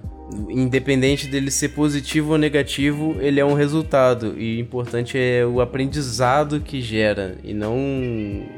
Independente 0.49 1.27
dele 1.27 1.51
ser 1.51 1.69
positivo 1.69 2.31
ou 2.31 2.37
negativo, 2.37 3.17
ele 3.19 3.39
é 3.39 3.45
um 3.45 3.53
resultado. 3.53 4.33
E 4.37 4.57
o 4.57 4.59
importante 4.61 5.17
é 5.17 5.45
o 5.45 5.59
aprendizado 5.59 6.61
que 6.61 6.81
gera. 6.81 7.37
E 7.43 7.53
não, 7.53 7.77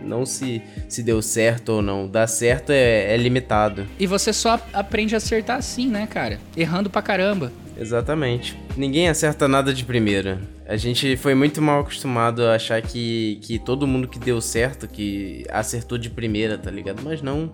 não 0.03 0.23
se, 0.25 0.61
se 0.87 1.01
deu 1.01 1.19
certo 1.21 1.69
ou 1.69 1.81
não. 1.81 2.07
Dar 2.07 2.27
certo 2.27 2.71
é, 2.71 3.13
é 3.13 3.17
limitado. 3.17 3.87
E 3.99 4.05
você 4.05 4.31
só 4.31 4.59
aprende 4.71 5.15
a 5.15 5.17
acertar 5.17 5.57
assim, 5.57 5.87
né, 5.87 6.07
cara? 6.07 6.39
Errando 6.55 6.91
pra 6.91 7.01
caramba. 7.01 7.51
Exatamente. 7.77 8.57
Ninguém 8.77 9.09
acerta 9.09 9.47
nada 9.47 9.73
de 9.73 9.83
primeira. 9.83 10.39
A 10.65 10.77
gente 10.77 11.17
foi 11.17 11.35
muito 11.35 11.61
mal 11.61 11.81
acostumado 11.81 12.43
a 12.43 12.55
achar 12.55 12.81
que, 12.81 13.39
que 13.41 13.59
todo 13.59 13.87
mundo 13.87 14.07
que 14.07 14.19
deu 14.19 14.39
certo, 14.39 14.87
que 14.87 15.45
acertou 15.49 15.97
de 15.97 16.09
primeira, 16.09 16.57
tá 16.57 16.71
ligado? 16.71 17.01
Mas 17.03 17.21
não. 17.21 17.51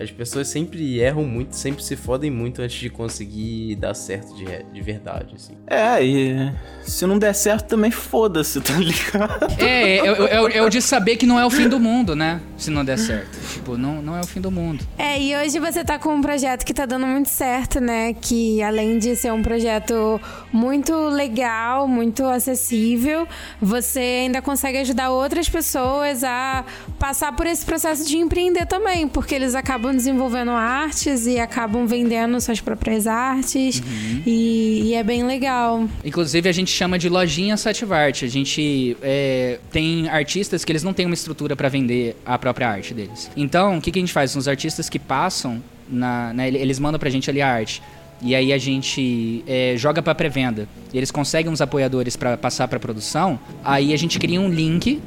As 0.00 0.10
pessoas 0.10 0.48
sempre 0.48 0.98
erram 0.98 1.24
muito, 1.24 1.54
sempre 1.54 1.84
se 1.84 1.94
fodem 1.94 2.30
muito 2.30 2.62
antes 2.62 2.80
de 2.80 2.88
conseguir 2.88 3.76
dar 3.76 3.92
certo 3.92 4.34
de, 4.34 4.46
de 4.46 4.80
verdade, 4.80 5.34
assim. 5.34 5.54
É, 5.66 6.02
e 6.02 6.52
se 6.82 7.06
não 7.06 7.18
der 7.18 7.34
certo 7.34 7.68
também 7.68 7.90
foda-se, 7.90 8.60
tá 8.62 8.72
ligado? 8.78 9.60
É, 9.60 9.98
é, 9.98 10.06
é, 10.06 10.56
é, 10.56 10.62
o 10.62 10.70
de 10.70 10.80
saber 10.80 11.16
que 11.16 11.26
não 11.26 11.38
é 11.38 11.44
o 11.44 11.50
fim 11.50 11.68
do 11.68 11.78
mundo, 11.78 12.16
né? 12.16 12.40
Se 12.56 12.70
não 12.70 12.82
der 12.82 12.98
certo. 12.98 13.38
Tipo, 13.52 13.76
não, 13.76 14.00
não 14.00 14.16
é 14.16 14.20
o 14.20 14.26
fim 14.26 14.40
do 14.40 14.50
mundo. 14.50 14.82
É, 14.96 15.20
e 15.20 15.36
hoje 15.36 15.58
você 15.58 15.84
tá 15.84 15.98
com 15.98 16.14
um 16.14 16.22
projeto 16.22 16.64
que 16.64 16.72
tá 16.72 16.86
dando 16.86 17.06
muito 17.06 17.28
certo, 17.28 17.78
né? 17.78 18.14
Que 18.14 18.62
além 18.62 18.98
de 18.98 19.14
ser 19.16 19.32
um 19.32 19.42
projeto 19.42 20.18
muito 20.50 20.94
legal, 21.08 21.86
muito 21.86 22.24
acessível, 22.24 23.28
você 23.60 24.22
ainda 24.24 24.40
consegue 24.40 24.78
ajudar 24.78 25.10
outras 25.10 25.48
pessoas 25.48 26.24
a 26.24 26.64
passar 26.98 27.36
por 27.36 27.46
esse 27.46 27.66
processo 27.66 28.06
de 28.06 28.16
empreender 28.16 28.64
também, 28.64 29.06
porque 29.06 29.34
eles 29.34 29.54
acabam 29.54 29.89
desenvolvendo 29.94 30.50
artes 30.50 31.26
e 31.26 31.38
acabam 31.38 31.86
vendendo 31.86 32.40
suas 32.40 32.60
próprias 32.60 33.06
artes 33.06 33.80
uhum. 33.80 34.22
e, 34.26 34.82
e, 34.86 34.94
é 34.94 35.02
bem 35.02 35.24
legal. 35.24 35.88
Inclusive 36.04 36.48
a 36.48 36.52
gente 36.52 36.70
chama 36.70 36.98
de 36.98 37.08
lojinha 37.08 37.56
Sativarte. 37.56 38.24
A 38.24 38.28
gente 38.28 38.96
é, 39.02 39.58
tem 39.70 40.08
artistas 40.08 40.64
que 40.64 40.72
eles 40.72 40.82
não 40.82 40.92
têm 40.92 41.06
uma 41.06 41.14
estrutura 41.14 41.54
para 41.54 41.68
vender 41.68 42.16
a 42.24 42.38
própria 42.38 42.68
arte 42.68 42.94
deles. 42.94 43.30
Então 43.36 43.78
o 43.78 43.80
que, 43.80 43.90
que 43.90 43.98
a 43.98 44.02
gente 44.02 44.12
faz? 44.12 44.34
Os 44.36 44.48
artistas 44.48 44.88
que 44.88 44.98
passam 44.98 45.62
na, 45.88 46.32
né, 46.32 46.48
eles 46.48 46.78
mandam 46.78 46.98
pra 46.98 47.10
gente 47.10 47.28
ali 47.28 47.42
a 47.42 47.48
arte. 47.48 47.82
E 48.22 48.34
aí 48.34 48.52
a 48.52 48.58
gente 48.58 49.42
é, 49.46 49.74
joga 49.76 50.02
para 50.02 50.14
pré-venda. 50.14 50.68
Eles 50.92 51.10
conseguem 51.10 51.50
uns 51.50 51.60
apoiadores 51.60 52.16
para 52.16 52.36
passar 52.36 52.68
para 52.68 52.78
produção. 52.78 53.38
Aí 53.64 53.94
a 53.94 53.96
gente 53.96 54.18
cria 54.18 54.40
um 54.40 54.48
link 54.48 55.00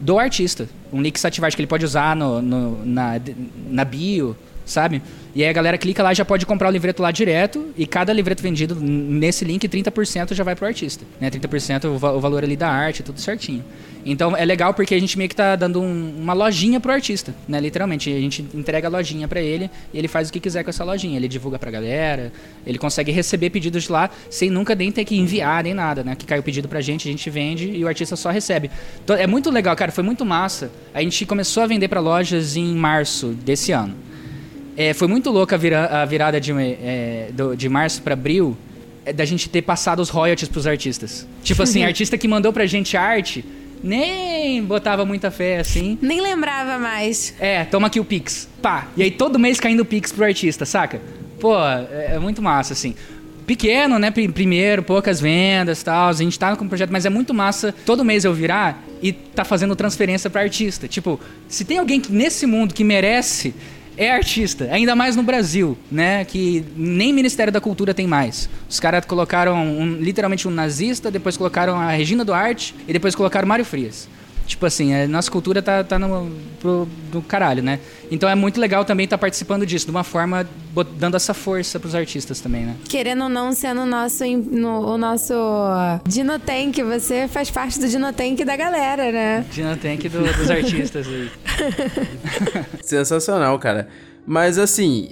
do 0.00 0.18
artista. 0.18 0.68
Um 0.92 1.00
link 1.00 1.18
Sativarte 1.18 1.56
que 1.56 1.62
ele 1.62 1.66
pode 1.66 1.84
usar 1.84 2.14
no, 2.14 2.40
no, 2.40 2.84
na, 2.84 3.20
na 3.68 3.84
bio, 3.84 4.36
sabe? 4.64 5.02
E 5.34 5.42
aí 5.42 5.48
a 5.48 5.52
galera 5.52 5.76
clica 5.76 6.02
lá 6.02 6.12
e 6.12 6.14
já 6.14 6.24
pode 6.24 6.46
comprar 6.46 6.68
o 6.68 6.72
livreto 6.72 7.02
lá 7.02 7.10
direto. 7.10 7.72
E 7.76 7.86
cada 7.86 8.12
livreto 8.12 8.42
vendido 8.42 8.74
nesse 8.76 9.44
link, 9.44 9.68
30% 9.68 10.34
já 10.34 10.44
vai 10.44 10.54
pro 10.54 10.66
artista. 10.66 11.04
Né? 11.20 11.30
30% 11.30 11.84
o, 11.84 11.94
o 11.94 12.20
valor 12.20 12.44
ali 12.44 12.56
da 12.56 12.68
arte, 12.68 13.02
tudo 13.02 13.20
certinho. 13.20 13.64
Então 14.04 14.36
é 14.36 14.44
legal 14.44 14.74
porque 14.74 14.94
a 14.94 14.98
gente 15.00 15.16
meio 15.16 15.30
que 15.30 15.36
tá 15.36 15.56
dando 15.56 15.80
um, 15.80 16.14
uma 16.20 16.34
lojinha 16.34 16.78
pro 16.78 16.92
artista, 16.92 17.34
né? 17.48 17.58
Literalmente. 17.58 18.12
A 18.12 18.20
gente 18.20 18.44
entrega 18.54 18.86
a 18.86 18.90
lojinha 18.90 19.26
para 19.26 19.40
ele 19.40 19.70
e 19.92 19.98
ele 19.98 20.08
faz 20.08 20.28
o 20.28 20.32
que 20.32 20.38
quiser 20.38 20.62
com 20.62 20.70
essa 20.70 20.84
lojinha. 20.84 21.16
Ele 21.16 21.26
divulga 21.26 21.58
pra 21.58 21.70
galera, 21.70 22.30
ele 22.66 22.78
consegue 22.78 23.10
receber 23.10 23.50
pedidos 23.50 23.84
de 23.84 23.92
lá 23.92 24.10
sem 24.28 24.50
nunca 24.50 24.74
nem 24.74 24.92
ter 24.92 25.04
que 25.04 25.16
enviar 25.16 25.64
nem 25.64 25.72
nada, 25.72 26.04
né? 26.04 26.14
Que 26.14 26.26
cai 26.26 26.38
o 26.38 26.42
pedido 26.42 26.68
pra 26.68 26.80
gente, 26.80 27.08
a 27.08 27.10
gente 27.10 27.28
vende 27.30 27.70
e 27.70 27.82
o 27.82 27.88
artista 27.88 28.14
só 28.14 28.30
recebe. 28.30 28.70
Então, 29.02 29.16
é 29.16 29.26
muito 29.26 29.50
legal, 29.50 29.74
cara. 29.74 29.90
Foi 29.90 30.04
muito 30.04 30.24
massa. 30.24 30.70
A 30.92 31.00
gente 31.00 31.24
começou 31.24 31.62
a 31.62 31.66
vender 31.66 31.88
para 31.88 32.00
lojas 32.00 32.56
em 32.56 32.74
março 32.74 33.28
desse 33.28 33.72
ano. 33.72 33.94
É, 34.76 34.92
foi 34.92 35.08
muito 35.08 35.30
louca 35.30 35.54
a, 35.54 35.58
vira, 35.58 35.86
a 35.86 36.04
virada 36.04 36.40
de, 36.40 36.52
é, 36.52 37.30
do, 37.32 37.56
de 37.56 37.68
março 37.68 38.02
para 38.02 38.14
abril 38.14 38.56
é, 39.06 39.12
da 39.12 39.24
gente 39.24 39.48
ter 39.48 39.62
passado 39.62 40.00
os 40.00 40.10
royalties 40.10 40.48
pros 40.48 40.66
artistas. 40.66 41.26
Tipo 41.42 41.62
assim, 41.62 41.84
artista 41.86 42.18
que 42.18 42.26
mandou 42.26 42.52
pra 42.52 42.66
gente 42.66 42.96
arte 42.96 43.44
nem 43.82 44.62
botava 44.62 45.04
muita 45.04 45.30
fé 45.30 45.58
assim. 45.58 45.98
Nem 46.00 46.20
lembrava 46.20 46.78
mais. 46.78 47.34
É, 47.38 47.64
toma 47.64 47.86
aqui 47.86 48.00
o 48.00 48.04
Pix. 48.04 48.48
Pá. 48.62 48.88
E 48.96 49.02
aí 49.02 49.10
todo 49.10 49.38
mês 49.38 49.60
caindo 49.60 49.80
o 49.80 49.84
Pix 49.84 50.12
pro 50.12 50.24
artista, 50.24 50.64
saca? 50.64 51.00
Pô, 51.40 51.58
é, 51.58 52.14
é 52.14 52.18
muito 52.18 52.40
massa, 52.40 52.72
assim 52.72 52.94
pequeno, 53.44 53.98
né? 53.98 54.10
Primeiro, 54.10 54.82
poucas 54.82 55.20
vendas 55.20 55.82
tal. 55.82 56.08
A 56.08 56.12
gente 56.12 56.38
tá 56.38 56.56
com 56.56 56.64
um 56.64 56.68
projeto, 56.68 56.90
mas 56.90 57.06
é 57.06 57.10
muito 57.10 57.32
massa 57.32 57.74
todo 57.84 58.04
mês 58.04 58.24
eu 58.24 58.32
virar 58.32 58.82
e 59.02 59.12
tá 59.12 59.44
fazendo 59.44 59.76
transferência 59.76 60.28
para 60.28 60.40
artista. 60.40 60.88
Tipo, 60.88 61.20
se 61.48 61.64
tem 61.64 61.78
alguém 61.78 62.00
que, 62.00 62.12
nesse 62.12 62.46
mundo 62.46 62.74
que 62.74 62.82
merece 62.82 63.54
é 63.96 64.10
artista, 64.10 64.68
ainda 64.70 64.94
mais 64.94 65.16
no 65.16 65.22
Brasil, 65.22 65.76
né? 65.90 66.24
Que 66.24 66.64
nem 66.76 67.12
Ministério 67.12 67.52
da 67.52 67.60
Cultura 67.60 67.94
tem 67.94 68.06
mais. 68.06 68.48
Os 68.68 68.80
caras 68.80 69.04
colocaram 69.04 69.56
um, 69.56 69.96
literalmente 69.96 70.48
um 70.48 70.50
nazista, 70.50 71.10
depois 71.10 71.36
colocaram 71.36 71.78
a 71.78 71.90
Regina 71.90 72.24
Duarte 72.24 72.74
e 72.88 72.92
depois 72.92 73.14
colocaram 73.14 73.46
Mário 73.46 73.64
Frias. 73.64 74.08
Tipo 74.46 74.66
assim, 74.66 74.94
a 74.94 75.08
nossa 75.08 75.30
cultura 75.30 75.62
tá, 75.62 75.82
tá 75.82 75.98
no, 75.98 76.30
pro, 76.60 76.88
do 77.10 77.22
caralho, 77.22 77.62
né? 77.62 77.80
Então 78.10 78.28
é 78.28 78.34
muito 78.34 78.60
legal 78.60 78.84
também 78.84 79.04
estar 79.04 79.16
tá 79.16 79.20
participando 79.20 79.64
disso, 79.64 79.86
de 79.86 79.90
uma 79.90 80.04
forma 80.04 80.46
dando 80.98 81.16
essa 81.16 81.32
força 81.32 81.80
pros 81.80 81.94
artistas 81.94 82.40
também, 82.40 82.64
né? 82.64 82.76
Querendo 82.88 83.24
ou 83.24 83.28
não, 83.28 83.52
sendo 83.52 83.82
o 83.82 83.86
nosso, 83.86 84.24
no, 84.24 84.94
o 84.94 84.98
nosso 84.98 85.34
Dinotank, 86.06 86.82
você 86.82 87.26
faz 87.28 87.50
parte 87.50 87.78
do 87.78 87.88
Dinotank 87.88 88.44
da 88.44 88.56
galera, 88.56 89.10
né? 89.10 89.46
Dinotank 89.50 90.08
do, 90.08 90.20
dos 90.20 90.50
artistas 90.50 91.06
aí. 91.06 91.30
Sensacional, 92.82 93.58
cara. 93.58 93.88
Mas 94.26 94.58
assim, 94.58 95.10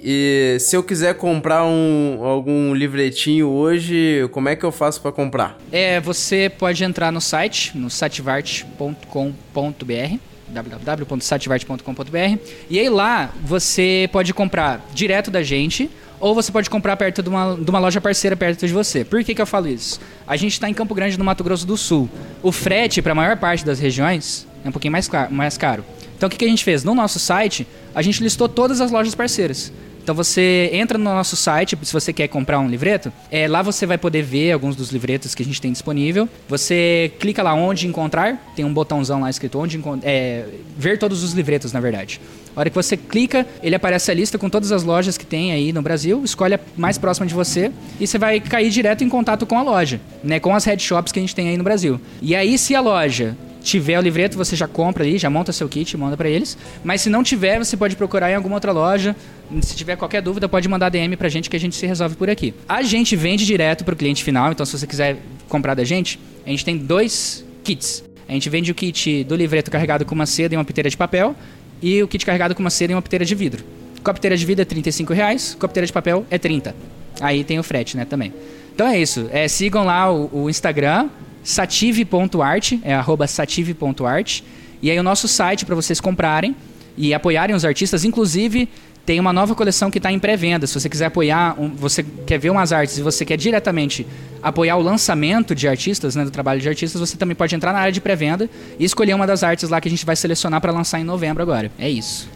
se 0.59 0.75
eu 0.75 0.83
quiser 0.83 1.15
comprar 1.15 1.65
um, 1.65 2.23
algum 2.23 2.73
livretinho 2.73 3.47
hoje, 3.47 4.27
como 4.31 4.49
é 4.49 4.55
que 4.55 4.63
eu 4.63 4.71
faço 4.71 5.01
para 5.01 5.11
comprar? 5.11 5.57
É, 5.71 5.99
você 5.99 6.49
pode 6.49 6.83
entrar 6.83 7.11
no 7.11 7.21
site, 7.21 7.77
no 7.77 7.89
sativart.com.br 7.89 10.17
www.sativart.com.br 10.53 12.37
e 12.69 12.79
aí 12.79 12.89
lá 12.89 13.31
você 13.43 14.09
pode 14.11 14.33
comprar 14.33 14.85
direto 14.93 15.31
da 15.31 15.41
gente 15.41 15.89
ou 16.19 16.33
você 16.33 16.51
pode 16.51 16.69
comprar 16.69 16.95
perto 16.95 17.21
de 17.21 17.29
uma, 17.29 17.55
de 17.55 17.69
uma 17.69 17.79
loja 17.79 17.99
parceira 17.99 18.35
perto 18.35 18.65
de 18.65 18.71
você. 18.71 19.03
Por 19.03 19.23
que, 19.23 19.35
que 19.35 19.41
eu 19.41 19.45
falo 19.45 19.67
isso? 19.67 19.99
A 20.25 20.37
gente 20.37 20.53
está 20.53 20.69
em 20.69 20.73
Campo 20.73 20.95
Grande, 20.95 21.17
no 21.17 21.25
Mato 21.25 21.43
Grosso 21.43 21.67
do 21.67 21.75
Sul. 21.75 22.09
O 22.41 22.51
frete 22.51 23.01
para 23.01 23.11
a 23.11 23.15
maior 23.15 23.37
parte 23.37 23.65
das 23.65 23.79
regiões 23.79 24.47
é 24.63 24.69
um 24.69 24.71
pouquinho 24.71 24.93
mais, 24.93 25.09
mais 25.29 25.57
caro. 25.57 25.83
Então 26.23 26.29
o 26.29 26.31
que, 26.31 26.37
que 26.37 26.45
a 26.45 26.47
gente 26.47 26.63
fez? 26.63 26.85
No 26.85 26.95
nosso 26.95 27.19
site, 27.19 27.67
a 27.93 28.01
gente 28.01 28.23
listou 28.23 28.47
todas 28.47 28.79
as 28.79 28.89
lojas 28.89 29.13
parceiras. 29.13 29.73
Então 30.01 30.15
você 30.15 30.69
entra 30.71 30.97
no 30.97 31.03
nosso 31.03 31.35
site, 31.35 31.77
se 31.83 31.91
você 31.91 32.13
quer 32.13 32.29
comprar 32.29 32.59
um 32.59 32.69
livreto, 32.69 33.11
é, 33.29 33.45
lá 33.45 33.61
você 33.61 33.85
vai 33.85 33.97
poder 33.97 34.21
ver 34.21 34.53
alguns 34.53 34.73
dos 34.73 34.89
livretos 34.89 35.35
que 35.35 35.43
a 35.43 35.45
gente 35.45 35.59
tem 35.59 35.69
disponível. 35.69 36.29
Você 36.47 37.11
clica 37.19 37.43
lá 37.43 37.53
onde 37.53 37.87
encontrar, 37.87 38.53
tem 38.55 38.63
um 38.63 38.73
botãozão 38.73 39.19
lá 39.19 39.29
escrito 39.29 39.59
onde 39.59 39.77
é, 40.01 40.45
ver 40.77 40.97
todos 40.97 41.23
os 41.25 41.33
livretos, 41.33 41.73
na 41.73 41.81
verdade. 41.81 42.21
A 42.55 42.61
hora 42.61 42.69
que 42.69 42.75
você 42.75 42.95
clica, 42.95 43.45
ele 43.61 43.75
aparece 43.75 44.09
a 44.09 44.13
lista 44.13 44.37
com 44.37 44.49
todas 44.49 44.71
as 44.71 44.81
lojas 44.81 45.17
que 45.17 45.25
tem 45.25 45.51
aí 45.51 45.73
no 45.73 45.81
Brasil, 45.81 46.23
escolhe 46.23 46.53
a 46.53 46.59
mais 46.77 46.97
próxima 46.97 47.27
de 47.27 47.33
você 47.33 47.69
e 47.99 48.07
você 48.07 48.17
vai 48.17 48.39
cair 48.39 48.69
direto 48.69 49.03
em 49.03 49.09
contato 49.09 49.45
com 49.45 49.57
a 49.57 49.61
loja, 49.61 49.99
né, 50.23 50.39
com 50.39 50.55
as 50.55 50.63
headshops 50.63 51.11
que 51.11 51.19
a 51.19 51.21
gente 51.21 51.35
tem 51.35 51.49
aí 51.49 51.57
no 51.57 51.65
Brasil. 51.65 51.99
E 52.21 52.33
aí 52.33 52.57
se 52.57 52.73
a 52.73 52.79
loja 52.79 53.35
tiver 53.63 53.97
o 53.97 54.01
livreto, 54.01 54.37
você 54.37 54.55
já 54.55 54.67
compra 54.67 55.03
ali, 55.03 55.17
já 55.17 55.29
monta 55.29 55.51
seu 55.51 55.67
kit, 55.69 55.95
manda 55.97 56.17
para 56.17 56.29
eles. 56.29 56.57
Mas 56.83 57.01
se 57.01 57.09
não 57.09 57.23
tiver, 57.23 57.57
você 57.57 57.77
pode 57.77 57.95
procurar 57.95 58.29
em 58.29 58.35
alguma 58.35 58.55
outra 58.55 58.71
loja. 58.71 59.15
Se 59.61 59.75
tiver 59.75 59.95
qualquer 59.95 60.21
dúvida, 60.21 60.47
pode 60.49 60.67
mandar 60.67 60.89
DM 60.89 61.15
pra 61.15 61.29
gente 61.29 61.49
que 61.49 61.55
a 61.55 61.59
gente 61.59 61.75
se 61.75 61.87
resolve 61.87 62.15
por 62.15 62.29
aqui. 62.29 62.53
A 62.67 62.83
gente 62.83 63.15
vende 63.15 63.45
direto 63.45 63.83
pro 63.83 63.95
cliente 63.95 64.23
final, 64.23 64.51
então 64.51 64.65
se 64.65 64.77
você 64.77 64.85
quiser 64.85 65.17
comprar 65.47 65.73
da 65.73 65.83
gente, 65.83 66.19
a 66.45 66.49
gente 66.49 66.65
tem 66.65 66.77
dois 66.77 67.43
kits. 67.63 68.03
A 68.27 68.33
gente 68.33 68.49
vende 68.49 68.71
o 68.71 68.75
kit 68.75 69.23
do 69.23 69.35
livreto 69.35 69.71
carregado 69.71 70.05
com 70.05 70.13
uma 70.13 70.25
seda 70.25 70.53
e 70.53 70.57
uma 70.57 70.65
piteira 70.65 70.89
de 70.89 70.97
papel 70.97 71.35
e 71.81 72.01
o 72.01 72.07
kit 72.07 72.25
carregado 72.25 72.55
com 72.55 72.61
uma 72.61 72.69
seda 72.69 72.93
e 72.93 72.95
uma 72.95 73.01
piteira 73.01 73.25
de 73.25 73.35
vidro. 73.35 73.63
Com 74.03 74.11
a 74.11 74.13
piteira 74.13 74.35
de 74.35 74.45
vidro 74.45 74.61
é 74.61 74.65
35 74.65 75.13
reais, 75.13 75.55
com 75.57 75.65
a 75.65 75.69
piteira 75.69 75.87
de 75.87 75.93
papel 75.93 76.25
é 76.29 76.37
30. 76.37 76.75
Aí 77.21 77.43
tem 77.43 77.59
o 77.59 77.63
frete, 77.63 77.95
né, 77.95 78.05
também. 78.05 78.33
Então 78.73 78.87
é 78.87 78.99
isso. 78.99 79.29
É, 79.31 79.47
sigam 79.47 79.85
lá 79.85 80.11
o, 80.11 80.29
o 80.33 80.49
Instagram, 80.49 81.09
sative.art, 81.43 82.73
é 82.83 82.93
arroba 82.93 83.27
sative.art. 83.27 84.41
E 84.81 84.91
aí 84.91 84.99
o 84.99 85.03
nosso 85.03 85.27
site 85.27 85.65
para 85.65 85.75
vocês 85.75 85.99
comprarem 85.99 86.55
e 86.97 87.13
apoiarem 87.13 87.55
os 87.55 87.65
artistas. 87.65 88.03
Inclusive, 88.03 88.69
tem 89.05 89.19
uma 89.19 89.33
nova 89.33 89.53
coleção 89.53 89.91
que 89.91 89.97
está 89.97 90.11
em 90.11 90.19
pré-venda. 90.19 90.65
Se 90.65 90.73
você 90.79 90.89
quiser 90.89 91.05
apoiar, 91.05 91.59
um, 91.59 91.69
você 91.69 92.03
quer 92.25 92.37
ver 92.37 92.49
umas 92.49 92.71
artes 92.71 92.97
e 92.97 93.01
você 93.01 93.25
quer 93.25 93.37
diretamente 93.37 94.05
apoiar 94.41 94.77
o 94.77 94.81
lançamento 94.81 95.53
de 95.53 95.67
artistas, 95.67 96.15
né, 96.15 96.23
do 96.23 96.31
trabalho 96.31 96.61
de 96.61 96.69
artistas, 96.69 96.99
você 96.99 97.17
também 97.17 97.35
pode 97.35 97.55
entrar 97.55 97.73
na 97.73 97.79
área 97.79 97.91
de 97.91 98.01
pré-venda 98.01 98.49
e 98.79 98.85
escolher 98.85 99.13
uma 99.13 99.27
das 99.27 99.43
artes 99.43 99.69
lá 99.69 99.79
que 99.81 99.87
a 99.87 99.91
gente 99.91 100.05
vai 100.05 100.15
selecionar 100.15 100.61
para 100.61 100.71
lançar 100.71 100.99
em 100.99 101.03
novembro 101.03 101.43
agora. 101.43 101.71
É 101.77 101.89
isso. 101.89 102.29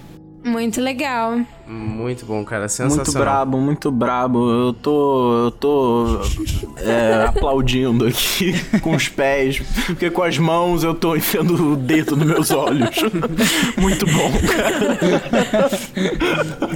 Muito 0.43 0.79
legal. 0.81 1.39
Muito 1.67 2.25
bom, 2.25 2.45
cara. 2.45 2.69
Sensacional. 2.69 2.95
Muito 3.03 3.19
brabo, 3.19 3.57
muito 3.59 3.91
brabo. 3.91 4.49
Eu 4.49 4.73
tô. 4.73 5.45
Eu 5.45 5.51
tô. 5.51 6.21
é, 6.77 7.25
aplaudindo 7.25 8.07
aqui 8.07 8.53
com 8.79 8.95
os 8.95 9.09
pés. 9.09 9.61
Porque 9.85 10.09
com 10.09 10.23
as 10.23 10.37
mãos 10.37 10.83
eu 10.83 10.95
tô 10.95 11.13
enfiando 11.13 11.73
o 11.73 11.75
dedo 11.75 12.15
nos 12.15 12.25
meus 12.25 12.51
olhos. 12.51 12.95
muito 13.77 14.05
bom, 14.05 14.31
cara. 14.47 15.69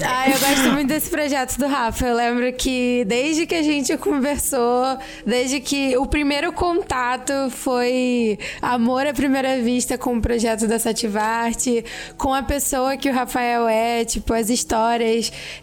Ah, 0.06 0.30
eu 0.30 0.40
gosto 0.40 0.74
muito 0.74 0.90
desse 0.90 1.10
projeto 1.10 1.58
do 1.58 1.68
Rafa. 1.68 2.08
Eu 2.08 2.16
lembro 2.16 2.52
que 2.52 3.06
desde 3.06 3.46
que 3.46 3.56
a 3.56 3.64
gente 3.64 3.96
conversou, 3.96 4.98
desde 5.26 5.62
que 5.62 5.98
o 5.98 6.06
primeiro 6.06 6.52
contato 6.52 7.32
foi 7.50 8.38
amor 8.62 9.08
à 9.08 9.14
primeira 9.14 9.62
vista 9.62 9.98
com 9.98 10.18
o 10.18 10.22
projeto 10.22 10.68
da 10.68 10.78
Sativarte, 10.78 11.86
com 12.18 12.34
a 12.34 12.44
pessoa 12.44 12.98
que 12.98 13.10
o 13.10 13.14
Rafael 13.14 13.70
é, 13.70 14.04
tipo, 14.04 14.34
as 14.34 14.50
histórias. 14.50 14.81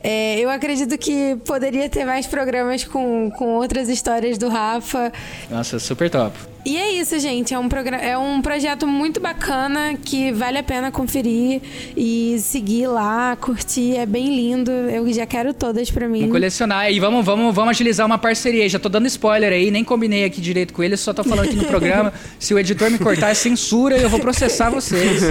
É, 0.02 0.38
eu 0.38 0.50
acredito 0.50 0.96
que 0.98 1.36
poderia 1.44 1.88
ter 1.88 2.04
mais 2.04 2.26
programas 2.26 2.84
com, 2.84 3.30
com 3.30 3.56
outras 3.56 3.88
histórias 3.88 4.38
do 4.38 4.48
Rafa. 4.48 5.12
Nossa, 5.50 5.78
super 5.78 6.10
top. 6.10 6.36
E 6.68 6.76
é 6.76 6.92
isso, 7.00 7.18
gente. 7.18 7.54
É 7.54 7.58
um, 7.58 7.66
programa, 7.66 8.02
é 8.02 8.18
um 8.18 8.42
projeto 8.42 8.86
muito 8.86 9.18
bacana 9.20 9.94
que 10.04 10.30
vale 10.32 10.58
a 10.58 10.62
pena 10.62 10.90
conferir 10.90 11.62
e 11.96 12.36
seguir 12.40 12.86
lá, 12.88 13.34
curtir. 13.40 13.96
É 13.96 14.04
bem 14.04 14.26
lindo. 14.36 14.70
Eu 14.70 15.10
já 15.10 15.24
quero 15.24 15.54
todas 15.54 15.90
pra 15.90 16.06
mim. 16.06 16.18
Vamos 16.20 16.32
colecionar. 16.34 16.92
E 16.92 17.00
vamos, 17.00 17.24
vamos, 17.24 17.54
vamos 17.54 17.70
agilizar 17.70 18.04
uma 18.04 18.18
parceria. 18.18 18.68
Já 18.68 18.78
tô 18.78 18.90
dando 18.90 19.06
spoiler 19.06 19.50
aí, 19.50 19.70
nem 19.70 19.82
combinei 19.82 20.26
aqui 20.26 20.42
direito 20.42 20.74
com 20.74 20.82
ele, 20.82 20.94
só 20.98 21.14
tô 21.14 21.24
falando 21.24 21.46
aqui 21.46 21.56
no 21.56 21.64
programa. 21.64 22.12
Se 22.38 22.52
o 22.52 22.58
editor 22.58 22.90
me 22.90 22.98
cortar, 22.98 23.30
é 23.30 23.34
censura 23.34 23.96
e 23.96 24.02
eu 24.02 24.10
vou 24.10 24.20
processar 24.20 24.68
vocês. 24.68 25.22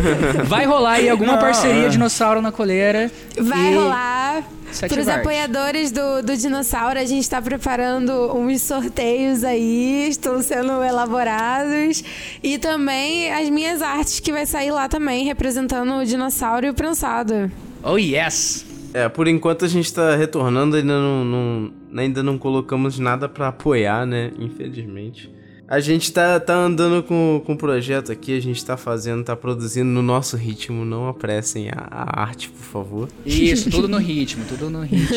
Vai 0.46 0.66
rolar 0.66 0.94
aí 0.94 1.08
alguma 1.08 1.34
Não, 1.34 1.40
parceria 1.40 1.86
é. 1.86 1.90
dinossauro 1.90 2.42
na 2.42 2.52
coleira. 2.52 3.12
Vai 3.40 3.74
E- 3.74 3.76
rolar. 3.76 4.44
Sete 4.72 4.92
Para 4.94 5.02
os 5.02 5.08
apoiadores 5.08 5.92
do, 5.92 6.22
do 6.22 6.36
Dinossauro, 6.38 7.00
a 7.00 7.06
gente 7.06 7.22
está 7.24 7.42
preparando 7.42 8.12
uns 8.36 8.62
sorteios 8.62 9.44
aí, 9.44 10.08
estão 10.10 10.42
sendo 10.42 10.84
elaborados. 10.84 12.04
E 12.44 12.58
também 12.58 13.32
as 13.32 13.50
minhas 13.50 13.82
artes 13.82 14.20
que 14.20 14.32
vai 14.32 14.46
sair 14.46 14.72
lá 14.72 14.88
também, 14.88 15.26
representando 15.26 15.94
o 15.94 16.06
dinossauro 16.06 16.66
e 16.66 16.70
o 16.70 16.74
prensado. 16.74 17.52
Oh, 17.82 17.98
yes! 17.98 18.66
É, 18.94 19.08
por 19.10 19.28
enquanto 19.28 19.66
a 19.66 19.68
gente 19.68 19.94
tá 19.94 20.16
retornando, 20.16 20.76
ainda 20.76 20.94
não, 21.00 21.24
não- 21.26 21.72
ainda 21.98 22.22
não 22.24 22.38
colocamos 22.38 23.00
nada 23.00 23.28
pra 23.30 23.48
apoiar, 23.50 24.06
né? 24.06 24.32
Infelizmente. 24.40 25.30
A 25.68 25.82
gente 25.82 26.14
tá, 26.14 26.40
tá 26.40 26.56
andando 26.56 27.04
com, 27.04 27.42
com 27.46 27.52
o 27.52 27.58
projeto 27.58 28.10
aqui, 28.10 28.38
a 28.38 28.42
gente 28.42 28.64
tá 28.64 28.78
fazendo, 28.78 29.24
tá 29.26 29.36
produzindo 29.36 29.90
no 29.90 30.02
nosso 30.02 30.38
ritmo. 30.38 30.86
Não 30.86 31.10
apressem 31.10 31.70
a, 31.70 31.88
a 31.92 32.22
arte, 32.22 32.50
por 32.50 32.64
favor. 32.64 33.10
Isso, 33.26 33.70
tudo 33.70 33.86
no 33.88 33.98
ritmo, 33.98 34.46
tudo 34.48 34.70
no 34.70 34.82
ritmo. 34.82 35.08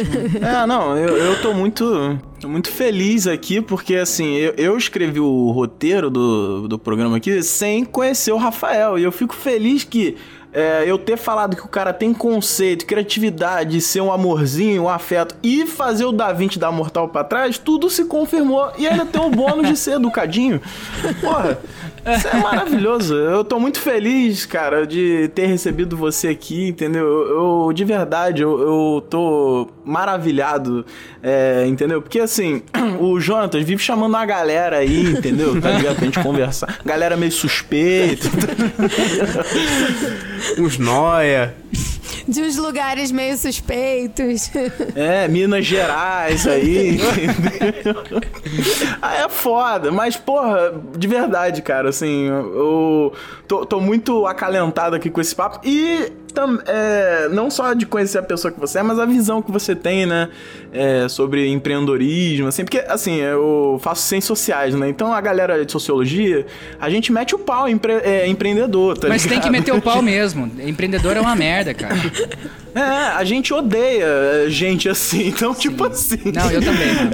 É, 0.40 0.66
não, 0.66 0.96
eu, 0.96 1.16
eu 1.16 1.40
tô 1.42 1.52
muito, 1.52 2.18
tô 2.40 2.48
muito 2.48 2.70
feliz 2.70 3.26
aqui, 3.26 3.60
porque 3.60 3.94
assim, 3.94 4.34
eu, 4.34 4.54
eu 4.56 4.76
escrevi 4.76 5.20
o 5.20 5.50
roteiro 5.50 6.10
do, 6.10 6.66
do 6.66 6.78
programa 6.78 7.18
aqui 7.18 7.42
sem 7.42 7.84
conhecer 7.84 8.32
o 8.32 8.36
Rafael. 8.36 8.98
E 8.98 9.02
eu 9.02 9.12
fico 9.12 9.34
feliz 9.34 9.84
que 9.84 10.16
é, 10.52 10.84
eu 10.86 10.98
ter 10.98 11.16
falado 11.16 11.56
que 11.56 11.64
o 11.64 11.68
cara 11.68 11.92
tem 11.92 12.12
conceito, 12.12 12.84
criatividade, 12.84 13.80
ser 13.80 14.00
um 14.00 14.12
amorzinho, 14.12 14.84
um 14.84 14.88
afeto 14.88 15.34
e 15.42 15.66
fazer 15.66 16.04
o 16.04 16.12
Da 16.12 16.32
Vinci 16.32 16.58
dar 16.58 16.72
mortal 16.72 17.08
pra 17.08 17.22
trás, 17.22 17.56
tudo 17.58 17.88
se 17.88 18.04
confirmou. 18.04 18.72
E 18.76 18.86
ainda 18.86 19.06
tem 19.06 19.20
o 19.20 19.30
bônus 19.30 19.68
de 19.68 19.76
ser 19.76 19.92
educadinho. 19.92 20.60
Porra, 21.20 21.58
isso 22.06 22.28
é 22.28 22.36
maravilhoso. 22.40 23.14
Eu 23.14 23.44
tô 23.44 23.58
muito 23.58 23.80
feliz, 23.80 24.46
cara, 24.46 24.86
de 24.86 25.30
ter 25.34 25.46
recebido 25.46 25.96
você 25.96 26.28
aqui, 26.28 26.68
entendeu? 26.68 27.06
Eu, 27.06 27.72
de 27.72 27.84
verdade, 27.84 28.42
eu, 28.42 28.60
eu 28.60 29.00
tô 29.08 29.68
maravilhado, 29.84 30.84
é, 31.22 31.64
entendeu? 31.66 32.00
Porque 32.00 32.20
assim, 32.20 32.62
o 33.00 33.20
Jonatas 33.20 33.62
vive 33.64 33.82
chamando 33.82 34.10
uma 34.14 34.26
galera 34.26 34.78
aí, 34.78 35.12
entendeu? 35.12 35.60
Tá 35.60 35.70
ligado? 35.70 35.96
Pra 35.96 36.04
gente 36.04 36.20
conversar. 36.22 36.78
Galera 36.84 37.16
meio 37.16 37.32
suspeita. 37.32 38.28
Uns 40.58 40.78
noia. 40.78 41.54
De 42.28 42.42
uns 42.42 42.56
lugares 42.56 43.10
meio 43.10 43.36
suspeitos. 43.36 44.50
É, 44.94 45.26
Minas 45.26 45.64
Gerais 45.64 46.46
aí? 46.46 46.98
Ah, 49.02 49.14
é 49.16 49.28
foda, 49.28 49.90
mas 49.90 50.16
porra, 50.16 50.74
de 50.96 51.06
verdade, 51.06 51.62
cara, 51.62 51.88
assim, 51.88 52.26
eu 52.26 53.12
tô, 53.48 53.64
tô 53.64 53.80
muito 53.80 54.26
acalentado 54.26 54.94
aqui 54.96 55.08
com 55.08 55.20
esse 55.20 55.34
papo 55.34 55.60
e 55.64 56.12
tam- 56.32 56.58
é, 56.66 57.28
não 57.30 57.50
só 57.50 57.72
de 57.74 57.86
conhecer 57.86 58.18
a 58.18 58.22
pessoa 58.22 58.52
que 58.52 58.58
você 58.60 58.78
é, 58.78 58.82
mas 58.82 58.98
a 58.98 59.06
visão 59.06 59.40
que 59.42 59.50
você 59.50 59.74
tem, 59.74 60.06
né, 60.06 60.28
é, 60.72 61.08
sobre 61.08 61.46
empreendedorismo, 61.48 62.48
assim, 62.48 62.64
porque, 62.64 62.78
assim, 62.88 63.16
eu 63.16 63.78
faço 63.82 64.02
ciências 64.02 64.26
sociais, 64.26 64.74
né, 64.74 64.88
então 64.88 65.12
a 65.12 65.20
galera 65.20 65.64
de 65.64 65.70
sociologia, 65.72 66.46
a 66.80 66.88
gente 66.90 67.12
mete 67.12 67.34
o 67.34 67.38
pau 67.38 67.68
em 67.68 67.72
empre- 67.72 68.00
é, 68.04 68.26
empreendedor, 68.26 68.96
tá 68.98 69.08
Mas 69.08 69.22
tem 69.22 69.30
ligado? 69.32 69.44
que 69.44 69.50
meter 69.50 69.72
o 69.74 69.80
pau 69.80 70.00
mesmo. 70.02 70.50
Empreendedor 70.60 71.16
é 71.16 71.20
uma 71.20 71.34
merda, 71.36 71.72
cara. 71.74 71.94
É, 72.74 72.80
a 72.80 73.24
gente 73.24 73.52
odeia 73.52 74.04
é, 74.04 74.50
gente 74.50 74.88
assim, 74.88 75.28
então, 75.28 75.54
tipo 75.54 75.84
assim. 75.86 76.16
Não, 76.34 76.50
eu 76.50 76.60
também, 76.62 76.94
mano. 76.94 77.10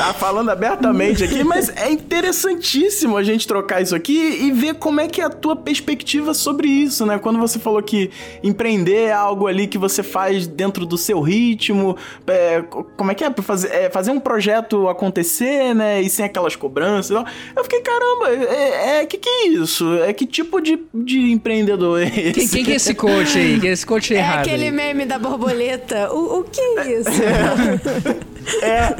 Ah, 0.00 0.12
falando 0.14 0.50
abertamente 0.50 1.24
aqui, 1.24 1.42
mas 1.44 1.68
é 1.76 1.90
interessantíssimo 1.90 3.16
a 3.16 3.22
gente 3.22 3.46
trocar 3.46 3.80
isso 3.82 3.94
aqui 3.94 4.38
e 4.42 4.52
ver 4.52 4.74
como 4.74 5.00
é 5.00 5.08
que 5.08 5.20
é 5.20 5.24
a 5.24 5.30
tua 5.30 5.56
perspectiva 5.56 6.34
sobre 6.34 6.68
isso, 6.68 7.04
né? 7.06 7.18
Quando 7.18 7.38
você 7.38 7.58
falou 7.58 7.82
que 7.82 8.10
empreender 8.42 9.06
é 9.08 9.12
algo 9.12 9.46
ali 9.46 9.66
que 9.66 9.78
você 9.78 10.02
faz 10.02 10.46
dentro 10.46 10.84
do 10.86 10.96
seu 10.98 11.20
ritmo, 11.20 11.96
é, 12.26 12.62
co- 12.62 12.84
como 12.96 13.10
é 13.10 13.14
que 13.14 13.24
é? 13.24 13.32
Fazer, 13.42 13.68
é, 13.72 13.90
fazer 13.90 14.10
um 14.10 14.20
projeto 14.20 14.88
acontecer, 14.88 15.74
né? 15.74 16.00
E 16.02 16.10
sem 16.10 16.24
aquelas 16.24 16.56
cobranças 16.56 17.10
e 17.10 17.14
tal. 17.14 17.24
Eu 17.56 17.62
fiquei, 17.64 17.80
caramba, 17.80 18.28
é, 18.30 19.00
é 19.00 19.06
que 19.06 19.18
que 19.18 19.28
é 19.28 19.46
isso? 19.48 19.94
É 20.02 20.12
que 20.12 20.26
tipo 20.26 20.60
de, 20.60 20.78
de 20.94 21.18
empreendedor 21.30 22.00
é 22.00 22.06
esse? 22.06 22.32
Quem, 22.32 22.48
quem 22.48 22.64
que 22.64 22.72
é 22.72 22.76
esse 22.76 22.94
coach 22.98 23.38
aí? 23.38 23.60
É 23.66 23.70
esse 23.70 23.86
coach 23.86 24.14
É 24.14 24.18
errado? 24.18 24.40
aquele 24.40 24.64
aí? 24.64 24.70
meme 24.70 25.06
da 25.06 25.18
borboleta. 25.18 26.12
O, 26.12 26.40
o 26.40 26.44
que 26.44 26.60
é 26.60 27.00
isso? 27.00 27.10
É, 28.62 28.94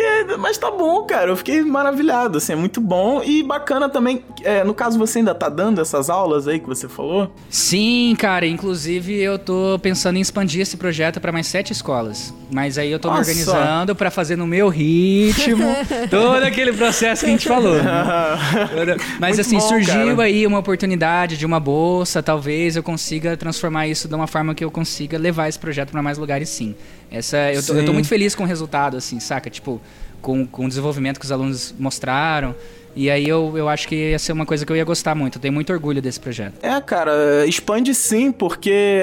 porque- 0.00 0.36
mas 0.38 0.58
tá 0.58 0.70
bom, 0.70 1.02
cara. 1.04 1.30
Eu 1.30 1.36
fiquei 1.36 1.62
maravilhado, 1.62 2.38
assim, 2.38 2.52
é 2.52 2.56
muito 2.56 2.80
bom 2.80 3.22
e 3.22 3.42
bacana 3.42 3.88
também. 3.88 4.24
é, 4.42 4.64
no 4.64 4.72
caso, 4.72 4.98
você 4.98 5.18
ainda 5.18 5.34
tá 5.34 5.48
dando 5.48 5.80
essas 5.80 6.08
aulas 6.08 6.48
aí 6.48 6.58
que 6.58 6.66
você 6.66 6.88
falou? 6.88 7.30
Sim, 7.50 8.14
cara. 8.18 8.46
Inclusive, 8.46 9.14
eu 9.20 9.38
tô 9.38 9.78
pensando 9.82 10.16
em 10.16 10.20
expandir 10.20 10.62
esse 10.62 10.76
projeto 10.76 11.20
pra 11.20 11.30
mais 11.30 11.46
sete 11.46 11.72
escolas. 11.72 12.32
Mas 12.50 12.78
aí 12.78 12.90
eu 12.90 12.98
tô 12.98 13.10
me 13.10 13.18
Nossa. 13.18 13.30
organizando 13.30 13.94
pra 13.94 14.10
fazer 14.10 14.36
no 14.36 14.46
meu 14.46 14.68
ritmo 14.68 15.64
todo 16.10 16.42
aquele 16.42 16.72
processo 16.72 17.24
que 17.24 17.30
a 17.30 17.32
gente 17.34 17.46
falou. 17.46 17.74
né? 17.82 18.96
Mas 19.20 19.36
Muito 19.36 19.40
assim, 19.40 19.56
bom, 19.58 19.68
surgiu 19.68 20.16
cara. 20.16 20.22
aí 20.24 20.46
uma 20.46 20.58
oportunidade 20.58 21.36
de 21.36 21.44
uma 21.46 21.60
bolsa. 21.60 22.22
Talvez 22.22 22.76
eu 22.76 22.82
consiga 22.82 23.36
transformar 23.36 23.86
isso 23.88 24.08
de 24.08 24.14
uma 24.14 24.26
forma 24.26 24.54
que 24.54 24.64
eu 24.64 24.70
consiga 24.70 25.18
levar 25.18 25.48
esse 25.48 25.58
projeto 25.58 25.90
pra 25.90 26.02
mais 26.02 26.18
lugares, 26.18 26.48
sim. 26.48 26.74
Essa, 27.10 27.52
eu, 27.52 27.62
tô, 27.64 27.74
eu 27.74 27.84
tô 27.84 27.92
muito 27.92 28.08
feliz 28.08 28.34
com 28.34 28.44
o 28.44 28.46
resultado, 28.46 28.96
assim, 28.96 29.18
saca? 29.18 29.50
Tipo, 29.50 29.80
com, 30.22 30.46
com 30.46 30.66
o 30.66 30.68
desenvolvimento 30.68 31.18
que 31.18 31.24
os 31.24 31.32
alunos 31.32 31.74
mostraram. 31.78 32.54
E 32.94 33.10
aí 33.10 33.28
eu, 33.28 33.52
eu 33.56 33.68
acho 33.68 33.86
que 33.86 33.94
ia 33.94 34.18
ser 34.18 34.32
uma 34.32 34.46
coisa 34.46 34.66
que 34.66 34.72
eu 34.72 34.76
ia 34.76 34.84
gostar 34.84 35.14
muito. 35.14 35.36
Eu 35.36 35.42
tenho 35.42 35.54
muito 35.54 35.72
orgulho 35.72 36.02
desse 36.02 36.18
projeto. 36.18 36.54
É, 36.62 36.80
cara, 36.80 37.46
expande 37.46 37.94
sim, 37.94 38.32
porque 38.32 39.02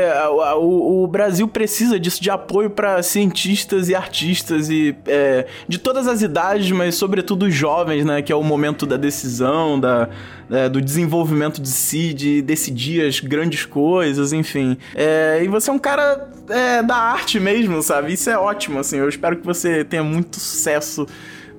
o, 0.57 1.03
o 1.03 1.07
Brasil 1.07 1.47
precisa 1.47 1.99
disso, 1.99 2.22
de 2.22 2.30
apoio 2.30 2.69
pra 2.69 3.01
cientistas 3.01 3.89
e 3.89 3.95
artistas 3.95 4.69
e 4.69 4.95
é, 5.07 5.47
de 5.68 5.77
todas 5.77 6.07
as 6.07 6.22
idades, 6.22 6.72
mas 6.72 6.95
sobretudo 6.95 7.45
os 7.45 7.53
jovens, 7.53 8.05
né? 8.05 8.22
Que 8.22 8.31
é 8.31 8.35
o 8.35 8.43
momento 8.43 8.85
da 8.85 8.97
decisão, 8.97 9.80
da, 9.80 10.09
é, 10.49 10.68
do 10.69 10.81
desenvolvimento 10.81 11.61
de 11.61 11.69
si, 11.69 12.14
de 12.14 12.41
decidir 12.41 13.05
as 13.05 13.19
grandes 13.19 13.65
coisas, 13.65 14.34
enfim. 14.34 14.77
É, 14.95 15.41
e 15.43 15.47
você 15.47 15.69
é 15.69 15.73
um 15.73 15.80
cara 15.80 16.30
é, 16.49 16.84
da 16.84 16.95
arte 16.95 17.39
mesmo, 17.39 17.81
sabe? 17.81 18.14
Isso 18.14 18.30
é 18.30 18.38
ótimo, 18.38 18.80
assim. 18.80 18.97
Eu 18.97 19.09
espero 19.09 19.38
que 19.38 19.45
você 19.45 19.84
tenha 19.84 20.03
muito 20.03 20.39
sucesso 20.39 21.07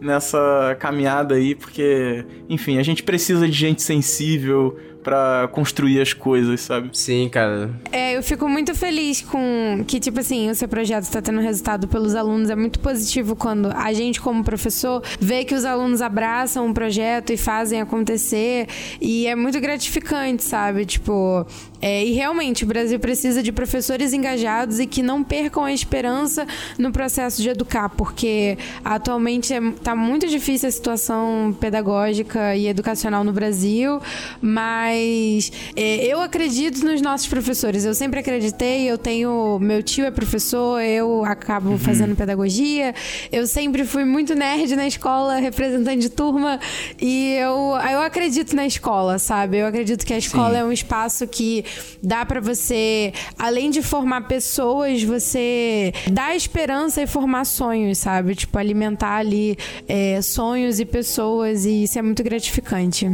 nessa 0.00 0.76
caminhada 0.78 1.34
aí, 1.34 1.54
porque, 1.54 2.24
enfim, 2.48 2.78
a 2.78 2.82
gente 2.82 3.02
precisa 3.02 3.46
de 3.46 3.54
gente 3.54 3.82
sensível 3.82 4.78
para 5.02 5.48
construir 5.52 6.00
as 6.02 6.12
coisas, 6.12 6.60
sabe? 6.60 6.90
Sim, 6.92 7.30
cara. 7.30 7.70
É, 7.90 8.14
eu 8.14 8.22
fico 8.22 8.46
muito 8.46 8.74
feliz 8.74 9.22
com 9.22 9.82
que, 9.86 9.98
tipo 9.98 10.20
assim, 10.20 10.50
o 10.50 10.54
seu 10.54 10.68
projeto 10.68 11.04
está 11.04 11.22
tendo 11.22 11.40
resultado 11.40 11.88
pelos 11.88 12.14
alunos. 12.14 12.50
É 12.50 12.56
muito 12.56 12.78
positivo 12.78 13.34
quando 13.34 13.72
a 13.74 13.90
gente, 13.94 14.20
como 14.20 14.44
professor, 14.44 15.02
vê 15.18 15.44
que 15.44 15.54
os 15.54 15.64
alunos 15.64 16.02
abraçam 16.02 16.68
o 16.68 16.74
projeto 16.74 17.32
e 17.32 17.38
fazem 17.38 17.80
acontecer. 17.80 18.66
E 19.00 19.26
é 19.26 19.34
muito 19.34 19.58
gratificante, 19.60 20.44
sabe? 20.44 20.84
Tipo, 20.84 21.46
é, 21.80 22.04
e 22.04 22.12
realmente 22.12 22.64
o 22.64 22.66
Brasil 22.66 22.98
precisa 22.98 23.42
de 23.42 23.52
professores 23.52 24.12
engajados 24.12 24.80
e 24.80 24.86
que 24.86 25.02
não 25.02 25.22
percam 25.22 25.64
a 25.64 25.72
esperança 25.72 26.46
no 26.76 26.90
processo 26.90 27.40
de 27.40 27.48
educar, 27.48 27.88
porque 27.90 28.58
atualmente 28.84 29.52
está 29.54 29.92
é, 29.92 29.94
muito 29.94 30.26
difícil 30.26 30.68
a 30.68 30.72
situação 30.72 31.56
pedagógica 31.60 32.56
e 32.56 32.66
educacional 32.66 33.22
no 33.22 33.32
Brasil, 33.32 34.00
mas 34.40 35.52
é, 35.76 36.04
eu 36.04 36.20
acredito 36.20 36.84
nos 36.84 37.00
nossos 37.00 37.26
professores. 37.26 37.84
Eu 37.84 37.94
sempre 37.94 38.20
acreditei. 38.20 38.90
Eu 38.90 38.98
tenho 38.98 39.58
meu 39.60 39.82
tio 39.82 40.04
é 40.04 40.10
professor, 40.10 40.80
eu 40.80 41.24
acabo 41.24 41.70
uhum. 41.70 41.78
fazendo 41.78 42.16
pedagogia. 42.16 42.94
Eu 43.30 43.46
sempre 43.46 43.84
fui 43.84 44.04
muito 44.04 44.34
nerd 44.34 44.74
na 44.74 44.86
escola, 44.86 45.36
representante 45.36 46.00
de 46.00 46.10
turma, 46.10 46.58
e 47.00 47.34
eu, 47.34 47.74
eu 47.90 48.00
acredito 48.00 48.54
na 48.54 48.66
escola, 48.66 49.18
sabe? 49.18 49.58
Eu 49.58 49.66
acredito 49.66 50.04
que 50.04 50.12
a 50.12 50.18
escola 50.18 50.54
Sim. 50.54 50.60
é 50.60 50.64
um 50.64 50.72
espaço 50.72 51.26
que 51.26 51.64
dá 52.02 52.24
para 52.24 52.40
você, 52.40 53.12
além 53.38 53.70
de 53.70 53.82
formar 53.82 54.22
pessoas, 54.22 55.02
você 55.02 55.92
dá 56.10 56.34
esperança 56.34 57.02
e 57.02 57.06
formar 57.06 57.44
sonhos, 57.44 57.98
sabe? 57.98 58.34
Tipo, 58.34 58.58
alimentar 58.58 59.16
ali 59.16 59.56
é, 59.88 60.20
sonhos 60.22 60.80
e 60.80 60.84
pessoas, 60.84 61.64
e 61.64 61.84
isso 61.84 61.98
é 61.98 62.02
muito 62.02 62.22
gratificante. 62.22 63.10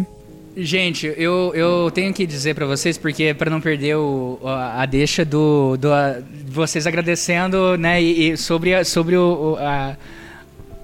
Gente, 0.57 1.13
eu, 1.17 1.53
eu 1.55 1.91
tenho 1.91 2.15
que 2.15 2.25
dizer 2.25 2.55
para 2.55 2.65
vocês, 2.65 2.97
porque 2.97 3.35
para 3.35 3.51
não 3.51 3.61
perder 3.61 3.97
o, 3.97 4.39
a, 4.45 4.83
a 4.83 4.87
deixa 4.87 5.25
do, 5.25 5.77
do 5.77 5.93
a, 5.93 6.19
vocês 6.47 6.87
agradecendo, 6.87 7.77
né, 7.77 8.01
e, 8.01 8.31
e 8.31 8.37
sobre, 8.37 8.73
a, 8.73 8.85
sobre 8.85 9.17
o, 9.17 9.57
a, 9.59 9.97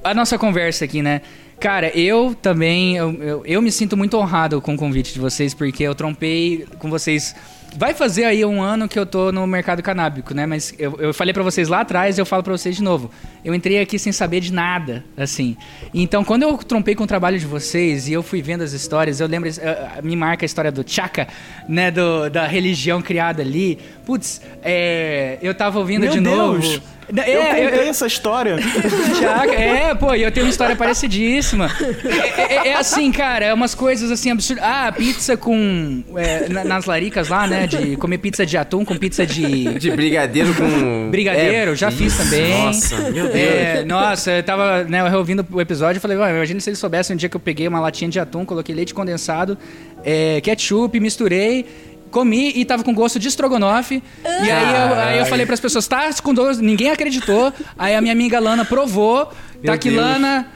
a 0.02 0.12
nossa 0.12 0.36
conversa 0.36 0.84
aqui, 0.84 1.02
né? 1.02 1.20
Cara, 1.60 1.96
eu 1.96 2.34
também, 2.34 2.96
eu, 2.96 3.12
eu, 3.22 3.42
eu, 3.44 3.62
me 3.62 3.70
sinto 3.70 3.96
muito 3.96 4.16
honrado 4.16 4.60
com 4.62 4.74
o 4.74 4.76
convite 4.76 5.12
de 5.12 5.20
vocês, 5.20 5.52
porque 5.52 5.84
eu 5.84 5.94
trompei 5.94 6.66
com 6.78 6.88
vocês 6.88 7.36
Vai 7.76 7.94
fazer 7.94 8.24
aí 8.24 8.44
um 8.44 8.60
ano 8.60 8.88
que 8.88 8.98
eu 8.98 9.06
tô 9.06 9.30
no 9.30 9.46
mercado 9.46 9.82
canábico, 9.82 10.34
né? 10.34 10.44
Mas 10.44 10.74
eu, 10.78 10.96
eu 10.98 11.14
falei 11.14 11.32
para 11.32 11.42
vocês 11.42 11.68
lá 11.68 11.80
atrás 11.80 12.18
e 12.18 12.20
eu 12.20 12.26
falo 12.26 12.42
para 12.42 12.52
vocês 12.52 12.76
de 12.76 12.82
novo. 12.82 13.10
Eu 13.44 13.54
entrei 13.54 13.80
aqui 13.80 13.98
sem 13.98 14.12
saber 14.12 14.40
de 14.40 14.52
nada, 14.52 15.04
assim. 15.16 15.56
Então, 15.94 16.24
quando 16.24 16.42
eu 16.42 16.56
trompei 16.58 16.94
com 16.94 17.04
o 17.04 17.06
trabalho 17.06 17.38
de 17.38 17.46
vocês 17.46 18.08
e 18.08 18.12
eu 18.12 18.22
fui 18.22 18.42
vendo 18.42 18.62
as 18.62 18.72
histórias, 18.72 19.20
eu 19.20 19.26
lembro, 19.26 19.48
uh, 19.48 20.04
me 20.04 20.16
marca 20.16 20.44
a 20.44 20.46
história 20.46 20.72
do 20.72 20.84
Chaka, 20.86 21.28
né? 21.68 21.90
Do, 21.90 22.28
da 22.28 22.46
religião 22.46 23.00
criada 23.00 23.42
ali. 23.42 23.78
Putz, 24.04 24.42
é, 24.62 25.38
eu 25.40 25.54
tava 25.54 25.78
ouvindo 25.78 26.02
Meu 26.02 26.12
de 26.12 26.20
Deus. 26.20 26.36
novo. 26.36 26.82
É, 27.16 27.36
eu 27.36 27.66
contei 27.66 27.86
eu, 27.86 27.90
essa 27.90 28.06
história. 28.06 28.56
Chaka, 29.18 29.52
é, 29.52 29.94
pô, 29.94 30.14
e 30.14 30.22
eu 30.22 30.30
tenho 30.30 30.46
uma 30.46 30.50
história 30.50 30.76
parecidíssima. 30.76 31.70
É, 32.04 32.40
é, 32.40 32.68
é, 32.68 32.74
assim, 32.74 33.10
cara, 33.10 33.46
é 33.46 33.54
umas 33.54 33.74
coisas 33.74 34.10
assim 34.10 34.30
absurdas. 34.30 34.64
Ah, 34.64 34.92
pizza 34.92 35.36
com. 35.36 36.02
É, 36.16 36.48
nas 36.48 36.84
laricas 36.84 37.28
lá, 37.28 37.46
né? 37.46 37.66
De 37.66 37.96
comer 37.96 38.18
pizza 38.18 38.46
de 38.46 38.56
atum 38.56 38.84
com 38.84 38.96
pizza 38.96 39.26
de. 39.26 39.78
De 39.78 39.90
brigadeiro 39.90 40.54
com. 40.54 41.10
Brigadeiro, 41.10 41.74
já 41.74 41.90
fiz 41.90 42.16
também. 42.16 42.64
Nossa, 42.64 42.96
meu 43.10 43.28
Deus. 43.28 43.34
É, 43.34 43.84
nossa, 43.84 44.30
eu 44.32 44.42
tava, 44.42 44.84
né, 44.84 45.04
ouvindo 45.16 45.46
o 45.50 45.60
episódio 45.60 45.98
e 45.98 46.00
falei, 46.00 46.16
imagina 46.16 46.60
se 46.60 46.70
eles 46.70 46.78
soubessem 46.78 47.14
um 47.14 47.16
dia 47.16 47.28
que 47.28 47.36
eu 47.36 47.40
peguei 47.40 47.66
uma 47.66 47.80
latinha 47.80 48.10
de 48.10 48.20
atum, 48.20 48.44
coloquei 48.44 48.74
leite 48.74 48.94
condensado, 48.94 49.58
é, 50.04 50.40
ketchup, 50.40 50.98
misturei 51.00 51.66
comi 52.10 52.52
e 52.54 52.64
tava 52.64 52.82
com 52.82 52.92
gosto 52.92 53.18
de 53.18 53.28
estrogonofe. 53.28 54.02
Ah. 54.24 54.44
E 54.44 54.50
aí 54.50 54.74
eu, 54.74 54.94
aí 54.94 55.18
eu 55.18 55.26
falei 55.26 55.46
para 55.46 55.54
as 55.54 55.60
pessoas, 55.60 55.86
tá 55.86 56.10
com 56.22 56.34
gosto, 56.34 56.60
ninguém 56.60 56.90
acreditou. 56.90 57.52
Aí 57.78 57.94
a 57.94 58.00
minha 58.00 58.12
amiga 58.12 58.38
Lana 58.38 58.64
provou, 58.64 59.32
tá 59.64 59.78
que 59.78 59.90
Lana 59.90 60.46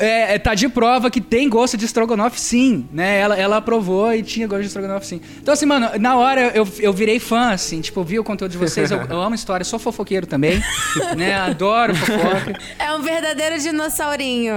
é, 0.00 0.34
é, 0.34 0.38
tá 0.38 0.54
de 0.54 0.66
prova 0.66 1.10
que 1.10 1.20
tem 1.20 1.46
gosto 1.48 1.76
de 1.76 1.84
estrogonofe, 1.84 2.40
sim, 2.40 2.88
né? 2.90 3.18
Ela, 3.18 3.36
ela 3.36 3.56
aprovou 3.58 4.12
e 4.14 4.22
tinha 4.22 4.46
gosto 4.46 4.62
de 4.62 4.68
estrogonofe, 4.68 5.06
sim. 5.06 5.20
Então, 5.40 5.52
assim, 5.52 5.66
mano, 5.66 5.90
na 6.00 6.16
hora 6.16 6.52
eu, 6.54 6.66
eu 6.78 6.92
virei 6.92 7.20
fã, 7.20 7.50
assim, 7.50 7.82
tipo, 7.82 8.02
vi 8.02 8.18
o 8.18 8.24
conteúdo 8.24 8.50
de 8.50 8.56
vocês, 8.58 8.90
eu, 8.90 9.02
eu 9.02 9.20
amo 9.20 9.34
história, 9.34 9.62
sou 9.62 9.78
fofoqueiro 9.78 10.26
também, 10.26 10.62
né? 11.16 11.34
Adoro 11.34 11.94
fofoca. 11.94 12.58
É 12.78 12.90
um 12.94 13.02
verdadeiro 13.02 13.58
dinossaurinho. 13.58 14.54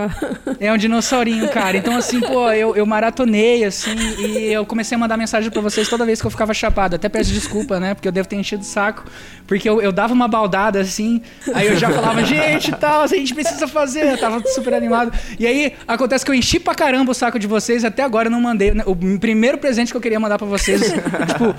É 0.61 0.71
um 0.71 0.77
dinossaurinho, 0.77 1.49
cara. 1.49 1.75
Então, 1.75 1.97
assim, 1.97 2.21
pô, 2.21 2.49
eu, 2.51 2.73
eu 2.75 2.85
maratonei, 2.85 3.65
assim, 3.65 3.95
e 4.19 4.53
eu 4.53 4.65
comecei 4.65 4.95
a 4.95 4.99
mandar 4.99 5.17
mensagem 5.17 5.51
para 5.51 5.61
vocês 5.61 5.89
toda 5.89 6.05
vez 6.05 6.21
que 6.21 6.27
eu 6.27 6.31
ficava 6.31 6.53
chapado. 6.53 6.95
Até 6.95 7.09
peço 7.09 7.33
desculpa, 7.33 7.81
né? 7.81 7.93
Porque 7.93 8.07
eu 8.07 8.13
devo 8.13 8.29
ter 8.29 8.37
enchido 8.37 8.61
o 8.61 8.65
saco. 8.65 9.03
Porque 9.45 9.67
eu, 9.67 9.81
eu 9.81 9.91
dava 9.91 10.13
uma 10.13 10.27
baldada, 10.27 10.79
assim, 10.79 11.21
aí 11.53 11.67
eu 11.67 11.75
já 11.75 11.89
falava, 11.89 12.23
gente, 12.23 12.71
tal, 12.71 13.01
a 13.01 13.07
gente 13.07 13.33
precisa 13.33 13.67
fazer. 13.67 14.05
Eu 14.13 14.17
tava 14.17 14.41
super 14.47 14.73
animado. 14.73 15.11
E 15.39 15.47
aí, 15.47 15.73
acontece 15.87 16.23
que 16.23 16.31
eu 16.31 16.35
enchi 16.35 16.59
pra 16.59 16.75
caramba 16.75 17.11
o 17.11 17.13
saco 17.13 17.39
de 17.39 17.47
vocês, 17.47 17.83
até 17.83 18.03
agora 18.03 18.27
eu 18.27 18.31
não 18.31 18.41
mandei. 18.41 18.73
Né? 18.73 18.83
O 18.85 18.95
primeiro 19.19 19.57
presente 19.57 19.91
que 19.91 19.97
eu 19.97 20.01
queria 20.01 20.19
mandar 20.19 20.37
pra 20.37 20.47
vocês, 20.47 20.81
tipo, 21.27 21.55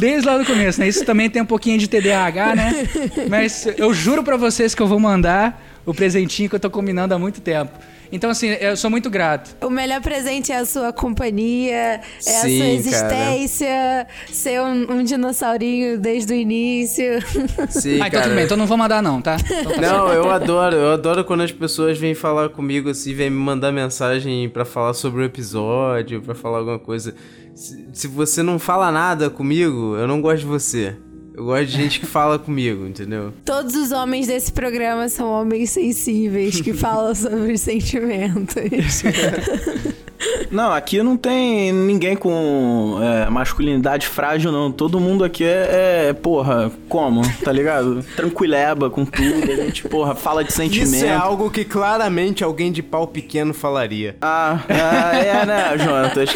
desde 0.00 0.26
lá 0.26 0.38
do 0.38 0.44
começo, 0.44 0.80
né? 0.80 0.88
Isso 0.88 1.04
também 1.04 1.28
tem 1.28 1.42
um 1.42 1.46
pouquinho 1.46 1.78
de 1.78 1.88
TDAH, 1.88 2.54
né? 2.54 2.88
Mas 3.28 3.66
eu 3.76 3.92
juro 3.92 4.22
pra 4.22 4.36
vocês 4.36 4.74
que 4.74 4.82
eu 4.82 4.86
vou 4.86 4.98
mandar 4.98 5.62
o 5.84 5.94
presentinho 5.94 6.48
que 6.48 6.54
eu 6.54 6.60
tô 6.60 6.70
combinando 6.70 7.14
há 7.14 7.18
muito 7.18 7.40
tempo. 7.40 7.72
Então, 8.10 8.30
assim, 8.30 8.48
eu 8.48 8.76
sou 8.76 8.90
muito 8.90 9.10
grato. 9.10 9.54
O 9.64 9.70
melhor 9.70 10.00
presente 10.00 10.52
é 10.52 10.56
a 10.56 10.64
sua 10.64 10.92
companhia, 10.92 11.74
é 11.74 12.00
Sim, 12.20 12.30
a 12.30 12.40
sua 12.40 12.66
existência, 12.66 13.66
cara. 13.66 14.08
ser 14.32 14.60
um, 14.60 14.92
um, 14.92 15.04
dinossaurinho 15.04 15.98
desde 15.98 16.32
o 16.32 16.36
início. 16.36 17.20
Sim, 17.68 18.00
ah, 18.00 18.08
então 18.08 18.22
tudo 18.22 18.34
bem, 18.34 18.44
então 18.44 18.56
não 18.56 18.66
vou 18.66 18.76
mandar 18.76 19.02
não, 19.02 19.20
tá? 19.20 19.36
Não, 19.80 20.12
eu 20.12 20.30
adoro, 20.30 20.76
eu 20.76 20.92
adoro 20.92 21.24
quando 21.24 21.42
as 21.42 21.52
pessoas 21.52 21.98
vêm 21.98 22.14
falar 22.14 22.48
comigo 22.48 22.90
assim, 22.90 23.14
vêm 23.14 23.30
me 23.30 23.36
mandar 23.36 23.70
mensagem 23.70 24.48
para 24.48 24.64
falar 24.64 24.94
sobre 24.94 25.22
o 25.22 25.24
episódio, 25.24 26.20
para 26.20 26.34
falar 26.34 26.58
alguma 26.58 26.78
coisa. 26.78 27.14
Se, 27.54 27.88
se 27.92 28.08
você 28.08 28.42
não 28.42 28.58
fala 28.58 28.90
nada 28.90 29.30
comigo, 29.30 29.96
eu 29.96 30.06
não 30.06 30.20
gosto 30.20 30.40
de 30.40 30.46
você. 30.46 30.96
Eu 31.38 31.44
gosto 31.44 31.66
de 31.66 31.76
gente 31.76 32.00
que 32.00 32.06
fala 32.06 32.36
comigo, 32.36 32.84
entendeu? 32.84 33.32
Todos 33.44 33.76
os 33.76 33.92
homens 33.92 34.26
desse 34.26 34.50
programa 34.50 35.08
são 35.08 35.28
homens 35.30 35.70
sensíveis 35.70 36.60
que 36.60 36.74
falam 36.74 37.14
sobre 37.14 37.54
sentimentos. 37.56 38.56
Não, 40.50 40.72
aqui 40.72 41.02
não 41.02 41.16
tem 41.16 41.72
ninguém 41.72 42.16
com 42.16 42.98
é, 43.00 43.30
masculinidade 43.30 44.06
frágil, 44.06 44.50
não. 44.50 44.72
Todo 44.72 44.98
mundo 44.98 45.24
aqui 45.24 45.44
é, 45.44 46.08
é, 46.08 46.12
porra, 46.12 46.72
como? 46.88 47.22
Tá 47.44 47.52
ligado? 47.52 48.02
Tranquileba 48.16 48.90
com 48.90 49.04
tudo. 49.04 49.52
A 49.52 49.56
gente, 49.56 49.88
porra, 49.88 50.14
fala 50.14 50.42
de 50.42 50.52
sentimento. 50.52 50.94
Isso 50.94 51.04
é 51.04 51.14
algo 51.14 51.50
que 51.50 51.64
claramente 51.64 52.42
alguém 52.42 52.72
de 52.72 52.82
pau 52.82 53.06
pequeno 53.06 53.54
falaria. 53.54 54.16
Ah, 54.20 54.60
ah 54.68 55.16
é, 55.16 55.46
né, 55.46 55.78
Jonatas? 55.78 56.30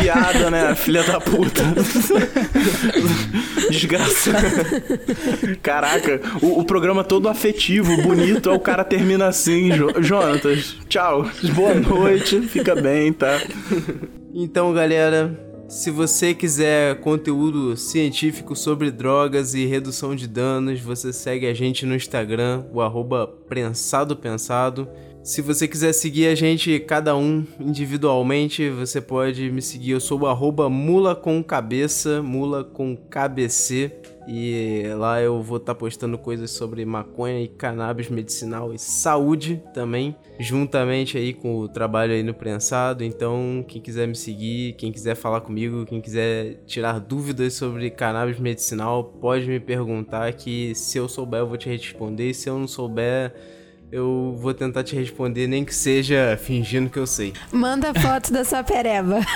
Piada, 0.00 0.50
né, 0.50 0.74
filha 0.74 1.02
da 1.04 1.20
puta. 1.20 1.62
Desgraça. 3.70 4.32
Caraca, 5.62 6.20
o, 6.42 6.60
o, 6.60 6.64
programa 6.64 7.04
todo 7.04 7.28
afetivo, 7.28 7.96
bonito, 8.02 8.52
o 8.52 8.60
cara 8.60 8.84
termina 8.84 9.28
assim, 9.28 9.72
jo 9.72 9.88
Jonatas. 10.00 10.76
Tchau, 10.88 11.26
boa 11.54 11.74
noite 11.74 12.41
fica 12.48 12.74
bem, 12.74 13.12
tá? 13.12 13.40
Então, 14.34 14.72
galera, 14.72 15.38
se 15.68 15.90
você 15.90 16.34
quiser 16.34 17.00
conteúdo 17.00 17.76
científico 17.76 18.54
sobre 18.54 18.90
drogas 18.90 19.54
e 19.54 19.64
redução 19.64 20.14
de 20.14 20.26
danos, 20.26 20.80
você 20.80 21.12
segue 21.12 21.46
a 21.46 21.54
gente 21.54 21.86
no 21.86 21.94
Instagram, 21.94 22.64
o 22.72 22.80
arroba 22.80 23.26
Prensado 23.26 24.14
Pensado. 24.14 24.88
Se 25.22 25.40
você 25.40 25.68
quiser 25.68 25.92
seguir 25.92 26.26
a 26.26 26.34
gente, 26.34 26.78
cada 26.80 27.16
um 27.16 27.46
individualmente, 27.58 28.68
você 28.68 29.00
pode 29.00 29.50
me 29.50 29.62
seguir. 29.62 29.92
Eu 29.92 30.00
sou 30.00 30.20
o 30.20 30.26
arroba 30.26 30.68
mula 30.68 31.14
com 31.14 31.42
cabeça, 31.42 32.20
mula 32.20 32.64
com 32.64 32.96
KBC. 32.96 33.92
E 34.26 34.84
lá 34.96 35.20
eu 35.20 35.42
vou 35.42 35.56
estar 35.56 35.74
tá 35.74 35.78
postando 35.78 36.16
coisas 36.16 36.50
sobre 36.50 36.84
maconha 36.84 37.40
e 37.40 37.48
cannabis 37.48 38.08
medicinal 38.08 38.72
e 38.72 38.78
saúde 38.78 39.62
também, 39.74 40.16
juntamente 40.38 41.18
aí 41.18 41.32
com 41.32 41.58
o 41.58 41.68
trabalho 41.68 42.12
aí 42.12 42.22
no 42.22 42.34
prensado. 42.34 43.02
Então, 43.02 43.64
quem 43.66 43.80
quiser 43.80 44.06
me 44.06 44.14
seguir, 44.14 44.74
quem 44.74 44.92
quiser 44.92 45.16
falar 45.16 45.40
comigo, 45.40 45.84
quem 45.84 46.00
quiser 46.00 46.62
tirar 46.66 47.00
dúvidas 47.00 47.54
sobre 47.54 47.90
cannabis 47.90 48.38
medicinal, 48.38 49.04
pode 49.04 49.46
me 49.48 49.58
perguntar 49.58 50.32
que 50.34 50.74
se 50.74 50.98
eu 50.98 51.08
souber 51.08 51.40
eu 51.40 51.46
vou 51.46 51.56
te 51.56 51.68
responder. 51.68 52.32
Se 52.34 52.48
eu 52.48 52.58
não 52.58 52.68
souber, 52.68 53.34
eu 53.92 54.34
vou 54.38 54.54
tentar 54.54 54.82
te 54.82 54.96
responder, 54.96 55.46
nem 55.46 55.64
que 55.64 55.74
seja 55.74 56.38
fingindo 56.42 56.88
que 56.88 56.98
eu 56.98 57.06
sei. 57.06 57.34
Manda 57.52 57.92
foto 57.92 58.32
da 58.32 58.42
sua 58.44 58.64
pereba. 58.64 59.20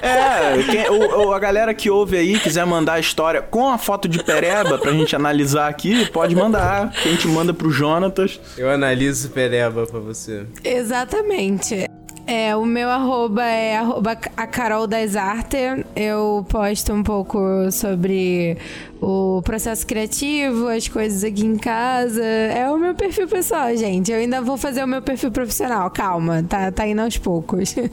É, 0.00 0.62
quem- 0.70 0.88
o- 0.90 1.26
o- 1.28 1.32
a 1.32 1.38
galera 1.38 1.74
que 1.74 1.90
ouve 1.90 2.16
aí, 2.16 2.38
quiser 2.38 2.64
mandar 2.66 2.94
a 2.94 3.00
história 3.00 3.40
com 3.42 3.68
a 3.68 3.76
foto 3.78 4.08
de 4.08 4.22
pereba 4.22 4.78
pra 4.78 4.92
gente 4.92 5.14
analisar 5.14 5.68
aqui, 5.68 6.06
pode 6.10 6.34
mandar. 6.34 6.90
Que 6.90 7.08
a 7.08 7.12
gente 7.12 7.26
manda 7.28 7.52
pro 7.52 7.70
Jonatas. 7.70 8.40
Eu 8.56 8.70
analiso 8.70 9.30
pereba 9.30 9.86
pra 9.86 10.00
você. 10.00 10.46
Exatamente. 10.62 11.86
É, 12.26 12.56
o 12.56 12.64
meu 12.64 12.88
arroba 12.88 13.44
é 13.44 13.76
arroba 13.76 14.16
a 14.34 14.46
Carol 14.46 14.86
das 14.86 15.14
Artes. 15.14 15.84
Eu 15.94 16.44
posto 16.48 16.90
um 16.92 17.02
pouco 17.02 17.38
sobre 17.70 18.56
o 19.00 19.42
processo 19.44 19.86
criativo, 19.86 20.68
as 20.68 20.88
coisas 20.88 21.22
aqui 21.22 21.44
em 21.44 21.56
casa. 21.58 22.24
É 22.24 22.70
o 22.70 22.78
meu 22.78 22.94
perfil 22.94 23.28
pessoal, 23.28 23.76
gente. 23.76 24.10
Eu 24.10 24.18
ainda 24.18 24.40
vou 24.40 24.56
fazer 24.56 24.82
o 24.82 24.86
meu 24.88 25.02
perfil 25.02 25.30
profissional. 25.30 25.90
Calma, 25.90 26.42
tá, 26.48 26.72
tá 26.72 26.86
indo 26.86 27.02
aos 27.02 27.18
poucos. 27.18 27.74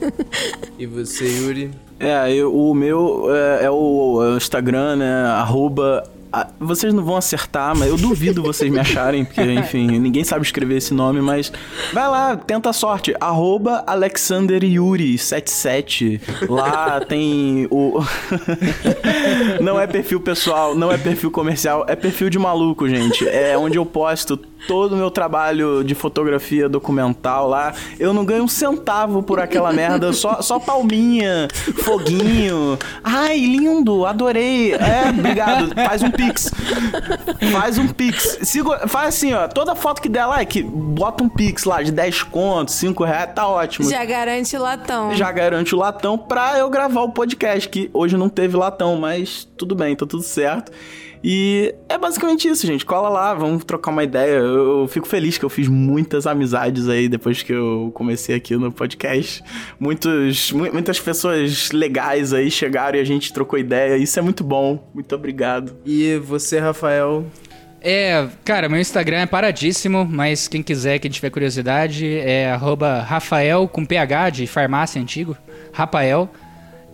E 0.78 0.86
você, 0.86 1.24
Yuri? 1.26 1.70
É, 2.00 2.32
eu- 2.32 2.52
o 2.52 2.74
meu 2.74 3.26
é, 3.32 3.66
é 3.66 3.70
o, 3.70 4.20
é 4.24 4.32
o 4.32 4.36
Instagram, 4.36 4.96
né? 4.96 5.24
Arroba. 5.26 6.02
A- 6.32 6.48
vocês 6.58 6.92
não 6.94 7.04
vão 7.04 7.16
acertar, 7.16 7.76
mas 7.76 7.88
eu 7.88 7.96
duvido 7.96 8.42
vocês 8.42 8.70
me 8.70 8.78
acharem, 8.78 9.24
porque, 9.24 9.42
enfim, 9.52 9.98
ninguém 9.98 10.24
sabe 10.24 10.44
escrever 10.44 10.76
esse 10.76 10.94
nome, 10.94 11.20
mas 11.20 11.52
vai 11.92 12.08
lá, 12.08 12.36
tenta 12.36 12.70
a 12.70 12.72
sorte. 12.72 13.14
Arroba 13.20 13.84
Alexander 13.86 14.62
Yuri 14.64 15.18
77. 15.18 16.20
Lá 16.48 17.00
tem 17.00 17.66
o. 17.70 18.00
não 19.60 19.78
é 19.78 19.86
perfil 19.86 20.20
pessoal, 20.20 20.74
não 20.74 20.90
é 20.90 20.98
perfil 20.98 21.30
comercial, 21.30 21.84
é 21.88 21.96
perfil 21.96 22.30
de 22.30 22.38
maluco, 22.38 22.88
gente. 22.88 23.26
É 23.28 23.56
onde 23.56 23.76
eu 23.78 23.84
posto 23.86 24.36
todo 24.66 24.92
o 24.92 24.96
meu 24.96 25.10
trabalho 25.10 25.82
de 25.84 25.94
fotografia 25.94 26.68
documental 26.68 27.48
lá. 27.48 27.74
Eu 27.98 28.12
não 28.12 28.24
ganho 28.24 28.44
um 28.44 28.48
centavo 28.48 29.22
por 29.22 29.40
aquela 29.40 29.72
merda, 29.72 30.12
só, 30.12 30.42
só 30.42 30.58
palminha, 30.58 31.48
foguinho. 31.82 32.78
Ai, 33.02 33.38
lindo, 33.38 34.06
adorei. 34.06 34.74
É, 34.74 35.10
obrigado. 35.10 35.74
Faz 35.74 36.02
um 36.02 36.10
pix. 36.10 36.50
Faz 37.52 37.78
um 37.78 37.88
pix. 37.88 38.38
Faz 38.88 39.08
assim, 39.08 39.32
ó, 39.32 39.48
toda 39.48 39.74
foto 39.74 40.00
que 40.00 40.08
der 40.08 40.26
like, 40.26 40.62
bota 40.62 41.24
um 41.24 41.28
pix 41.28 41.64
lá 41.64 41.82
de 41.82 41.92
10 41.92 42.22
contos, 42.24 42.74
5 42.74 43.04
reais, 43.04 43.30
tá 43.34 43.46
ótimo. 43.46 43.88
Já 43.88 44.04
garante 44.04 44.56
latão. 44.56 45.14
Já 45.14 45.30
garante 45.32 45.74
o 45.74 45.78
latão 45.78 46.16
pra 46.16 46.58
eu 46.58 46.68
gravar 46.70 47.02
o 47.02 47.10
podcast, 47.10 47.68
que 47.68 47.90
hoje 47.92 48.16
não 48.16 48.28
teve 48.28 48.56
latão, 48.56 48.96
mas 48.96 49.48
tudo 49.56 49.74
bem, 49.74 49.94
tá 49.94 50.06
tudo 50.06 50.22
certo. 50.22 50.72
E 51.24 51.72
é 51.88 51.96
basicamente 51.96 52.48
isso, 52.48 52.66
gente. 52.66 52.84
Cola 52.84 53.08
lá, 53.08 53.32
vamos 53.32 53.64
trocar 53.64 53.92
uma 53.92 54.02
ideia. 54.02 54.32
Eu, 54.38 54.80
eu 54.80 54.88
fico 54.88 55.06
feliz 55.06 55.38
que 55.38 55.44
eu 55.44 55.48
fiz 55.48 55.68
muitas 55.68 56.26
amizades 56.26 56.88
aí 56.88 57.08
depois 57.08 57.42
que 57.42 57.52
eu 57.52 57.92
comecei 57.94 58.34
aqui 58.34 58.56
no 58.56 58.72
podcast. 58.72 59.42
Muitos, 59.78 60.50
mu- 60.50 60.72
muitas 60.72 60.98
pessoas 60.98 61.70
legais 61.70 62.32
aí 62.32 62.50
chegaram 62.50 62.98
e 62.98 63.00
a 63.00 63.04
gente 63.04 63.32
trocou 63.32 63.56
ideia. 63.58 63.96
Isso 63.96 64.18
é 64.18 64.22
muito 64.22 64.42
bom. 64.42 64.90
Muito 64.92 65.14
obrigado. 65.14 65.76
E 65.86 66.16
você, 66.16 66.58
Rafael? 66.58 67.24
É, 67.80 68.26
cara, 68.44 68.68
meu 68.68 68.80
Instagram 68.80 69.18
é 69.18 69.26
paradíssimo, 69.26 70.04
mas 70.08 70.46
quem 70.48 70.62
quiser, 70.62 70.98
quem 70.98 71.10
tiver 71.10 71.30
curiosidade, 71.30 72.06
é 72.18 72.50
arroba 72.50 73.00
Rafael 73.00 73.68
com 73.68 73.84
PH 73.84 74.30
de 74.30 74.46
farmácia 74.46 75.00
antigo. 75.02 75.36
Rafael, 75.72 76.28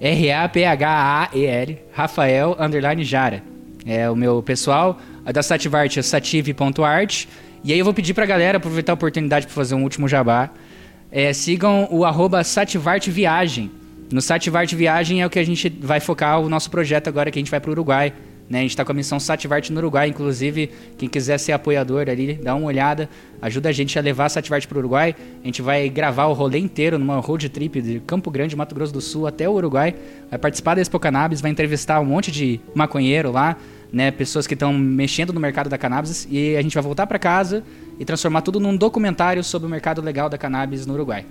R-A-P-H-A-E-L, 0.00 1.78
Rafael 1.92 2.56
underline 2.58 3.04
Jara. 3.04 3.42
É 3.86 4.08
o 4.10 4.16
meu 4.16 4.42
pessoal. 4.42 5.00
Da 5.32 5.42
Sativart 5.42 5.96
é 5.96 6.02
sative.art. 6.02 7.26
E 7.64 7.72
aí 7.72 7.78
eu 7.78 7.84
vou 7.84 7.94
pedir 7.94 8.14
pra 8.14 8.24
galera 8.26 8.58
aproveitar 8.58 8.92
a 8.92 8.94
oportunidade 8.94 9.46
para 9.46 9.54
fazer 9.54 9.74
um 9.74 9.82
último 9.82 10.08
jabá. 10.08 10.50
É, 11.10 11.32
sigam 11.32 11.88
o 11.90 12.04
arroba. 12.04 12.42
No 14.10 14.22
Sativart 14.22 14.72
Viagem 14.74 15.20
é 15.20 15.26
o 15.26 15.30
que 15.30 15.38
a 15.38 15.44
gente 15.44 15.68
vai 15.68 16.00
focar 16.00 16.40
o 16.40 16.48
nosso 16.48 16.70
projeto 16.70 17.08
agora 17.08 17.30
que 17.30 17.38
a 17.38 17.42
gente 17.42 17.50
vai 17.50 17.60
pro 17.60 17.72
Uruguai. 17.72 18.12
Né? 18.48 18.60
A 18.60 18.62
gente 18.62 18.70
está 18.70 18.84
com 18.84 18.92
a 18.92 18.94
missão 18.94 19.20
Sativart 19.20 19.68
no 19.70 19.78
Uruguai, 19.78 20.08
inclusive, 20.08 20.70
quem 20.96 21.08
quiser 21.08 21.38
ser 21.38 21.52
apoiador 21.52 22.08
ali, 22.08 22.34
dá 22.34 22.54
uma 22.54 22.66
olhada, 22.66 23.08
ajuda 23.42 23.68
a 23.68 23.72
gente 23.72 23.98
a 23.98 24.02
levar 24.02 24.26
a 24.26 24.28
Sativart 24.28 24.66
para 24.66 24.76
o 24.76 24.78
Uruguai. 24.78 25.14
A 25.42 25.46
gente 25.46 25.60
vai 25.60 25.88
gravar 25.88 26.26
o 26.26 26.32
rolê 26.32 26.58
inteiro 26.58 26.98
numa 26.98 27.16
road 27.18 27.48
trip 27.50 27.82
de 27.82 28.00
Campo 28.00 28.30
Grande, 28.30 28.56
Mato 28.56 28.74
Grosso 28.74 28.92
do 28.92 29.00
Sul 29.00 29.26
até 29.26 29.48
o 29.48 29.52
Uruguai. 29.52 29.94
Vai 30.30 30.38
participar 30.38 30.74
da 30.74 30.80
Expo 30.80 30.98
Cannabis, 30.98 31.40
vai 31.40 31.50
entrevistar 31.50 32.00
um 32.00 32.06
monte 32.06 32.32
de 32.32 32.58
maconheiro 32.74 33.30
lá, 33.30 33.56
né? 33.92 34.10
Pessoas 34.10 34.46
que 34.46 34.54
estão 34.54 34.72
mexendo 34.72 35.32
no 35.32 35.40
mercado 35.40 35.68
da 35.68 35.76
cannabis 35.76 36.26
e 36.30 36.56
a 36.56 36.62
gente 36.62 36.74
vai 36.74 36.82
voltar 36.82 37.06
para 37.06 37.18
casa 37.18 37.62
e 37.98 38.04
transformar 38.04 38.42
tudo 38.42 38.58
num 38.58 38.76
documentário 38.76 39.44
sobre 39.44 39.66
o 39.66 39.70
mercado 39.70 40.00
legal 40.00 40.28
da 40.28 40.38
cannabis 40.38 40.86
no 40.86 40.94
Uruguai. 40.94 41.26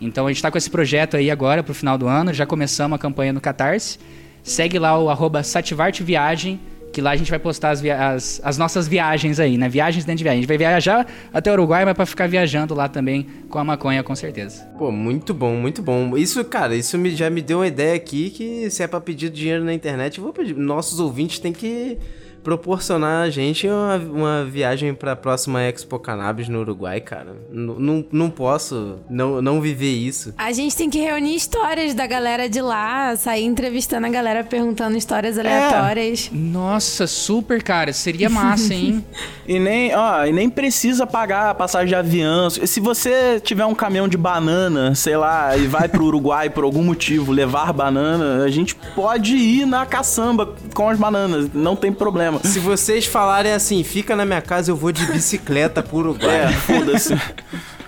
Então 0.00 0.26
a 0.26 0.30
gente 0.30 0.38
está 0.38 0.50
com 0.50 0.58
esse 0.58 0.68
projeto 0.68 1.16
aí 1.16 1.30
agora 1.30 1.62
pro 1.62 1.74
final 1.74 1.96
do 1.96 2.08
ano, 2.08 2.32
já 2.32 2.44
começamos 2.44 2.96
a 2.96 2.98
campanha 2.98 3.32
no 3.32 3.40
Catarse. 3.40 3.98
Segue 4.42 4.78
lá 4.78 4.98
o 4.98 5.08
arroba 5.08 5.42
Sativartviagem, 5.42 6.60
que 6.92 7.00
lá 7.00 7.12
a 7.12 7.16
gente 7.16 7.30
vai 7.30 7.38
postar 7.38 7.70
as, 7.70 7.82
as- 7.84 8.40
as 8.44 8.58
nossas 8.58 8.86
viagens 8.86 9.40
aí, 9.40 9.56
né? 9.56 9.68
Viagens 9.68 10.04
dentro 10.04 10.18
de 10.18 10.24
viagem. 10.24 10.38
A 10.38 10.40
gente 10.42 10.48
vai 10.48 10.58
viajar 10.58 11.06
até 11.32 11.50
o 11.50 11.54
Uruguai, 11.54 11.84
mas 11.84 11.94
pra 11.94 12.04
ficar 12.04 12.28
viajando 12.28 12.74
lá 12.74 12.88
também 12.88 13.26
com 13.48 13.58
a 13.58 13.64
maconha, 13.64 14.02
com 14.02 14.14
certeza. 14.14 14.64
Pô, 14.78 14.90
muito 14.90 15.32
bom, 15.32 15.54
muito 15.54 15.80
bom. 15.82 16.16
Isso, 16.16 16.44
cara, 16.44 16.74
isso 16.76 16.98
me- 16.98 17.14
já 17.16 17.30
me 17.30 17.40
deu 17.40 17.58
uma 17.60 17.66
ideia 17.66 17.94
aqui 17.94 18.30
que 18.30 18.68
se 18.68 18.82
é 18.82 18.86
pra 18.86 19.00
pedir 19.00 19.30
dinheiro 19.30 19.64
na 19.64 19.72
internet, 19.72 20.20
vou 20.20 20.32
pedir. 20.32 20.54
Nossos 20.54 21.00
ouvintes 21.00 21.38
têm 21.38 21.52
que 21.52 21.96
proporcionar 22.42 23.22
a 23.22 23.30
gente 23.30 23.66
uma, 23.68 23.96
uma 23.96 24.44
viagem 24.44 24.94
pra 24.94 25.14
próxima 25.16 25.62
Expo 25.62 25.98
Cannabis 25.98 26.48
no 26.48 26.60
Uruguai, 26.60 27.00
cara. 27.00 27.36
N- 27.52 27.74
Não, 27.78 28.04
não 28.10 28.30
posso 28.30 28.98
não, 29.08 29.40
não 29.40 29.60
viver 29.60 29.92
isso. 29.92 30.34
A 30.36 30.52
gente 30.52 30.76
tem 30.76 30.90
que 30.90 30.98
reunir 30.98 31.34
histórias 31.34 31.94
da 31.94 32.06
galera 32.06 32.48
de 32.48 32.60
lá, 32.60 33.14
sair 33.16 33.44
entrevistando 33.44 34.06
a 34.06 34.10
galera, 34.10 34.42
perguntando 34.44 34.96
histórias 34.96 35.38
aleatórias. 35.38 36.30
Nossa, 36.32 37.06
super, 37.06 37.62
cara. 37.62 37.92
Seria 37.92 38.28
massa, 38.28 38.74
hein? 38.74 39.04
E 39.44 39.58
nem, 39.58 39.92
ó, 39.94 40.24
e 40.24 40.32
nem 40.32 40.48
precisa 40.48 41.04
pagar 41.04 41.50
a 41.50 41.54
passagem 41.54 41.88
de 41.88 41.94
avião. 41.96 42.48
Se 42.48 42.78
você 42.78 43.40
tiver 43.40 43.66
um 43.66 43.74
caminhão 43.74 44.06
de 44.06 44.16
banana, 44.16 44.94
sei 44.94 45.16
lá, 45.16 45.56
e 45.56 45.66
vai 45.66 45.88
pro 45.88 46.04
Uruguai 46.04 46.48
por 46.48 46.62
algum 46.62 46.84
motivo 46.84 47.32
levar 47.32 47.72
banana, 47.72 48.44
a 48.44 48.48
gente 48.50 48.76
pode 48.94 49.34
ir 49.34 49.66
na 49.66 49.84
caçamba 49.84 50.54
com 50.74 50.88
as 50.88 50.96
bananas, 50.96 51.50
não 51.52 51.74
tem 51.74 51.92
problema. 51.92 52.31
Se 52.40 52.58
vocês 52.58 53.06
falarem 53.06 53.52
assim, 53.52 53.82
fica 53.84 54.14
na 54.16 54.24
minha 54.24 54.40
casa, 54.42 54.70
eu 54.70 54.76
vou 54.76 54.92
de 54.92 55.04
bicicleta 55.06 55.82
pro 55.82 55.98
É, 55.98 56.00
Uruguai. 56.00 56.52
foda-se. 56.66 57.14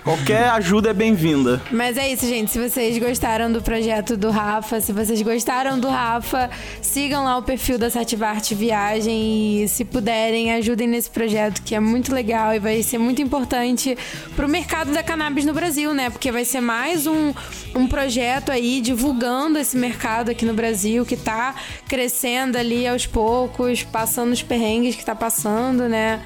Qualquer 0.05 0.51
ajuda 0.51 0.91
é 0.91 0.93
bem-vinda. 0.93 1.63
Mas 1.71 1.97
é 1.97 2.13
isso, 2.13 2.27
gente. 2.27 2.51
Se 2.51 2.59
vocês 2.59 2.99
gostaram 2.99 3.51
do 3.51 3.63
projeto 3.63 4.19
do 4.19 4.29
Rafa, 4.31 4.79
se 4.79 4.93
vocês 4.93 5.23
gostaram 5.23 5.81
do 5.81 5.89
Rafa, 5.89 6.51
sigam 6.83 7.25
lá 7.25 7.39
o 7.39 7.43
perfil 7.43 7.79
da 7.79 7.89
Sativarte 7.89 8.55
Viagem 8.55 9.63
e, 9.63 9.67
se 9.67 9.83
puderem, 9.83 10.53
ajudem 10.53 10.87
nesse 10.87 11.09
projeto 11.09 11.63
que 11.63 11.75
é 11.75 11.81
muito 11.81 12.15
legal 12.15 12.55
e 12.55 12.59
vai 12.59 12.83
ser 12.83 12.99
muito 12.99 13.23
importante 13.23 13.97
pro 14.37 14.47
mercado 14.47 14.93
da 14.93 15.03
cannabis 15.03 15.47
no 15.47 15.55
Brasil, 15.55 15.95
né? 15.95 16.11
Porque 16.11 16.31
vai 16.31 16.45
ser 16.45 16.61
mais 16.61 17.07
um, 17.07 17.33
um 17.75 17.87
projeto 17.87 18.53
aí 18.53 18.83
divulgando 18.83 19.59
esse 19.59 19.75
mercado 19.75 20.31
aqui 20.31 20.45
no 20.45 20.53
Brasil 20.53 21.07
que 21.07 21.17
tá 21.17 21.55
crescendo 21.89 22.59
ali 22.59 22.87
aos 22.87 23.07
poucos, 23.07 23.83
passando 23.83 24.33
os 24.33 24.43
perrengues 24.43 24.97
que 24.97 25.05
tá 25.05 25.15
passando, 25.15 25.89
né? 25.89 26.21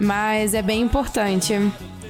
Mas 0.00 0.54
é 0.54 0.62
bem 0.62 0.80
importante. 0.80 1.54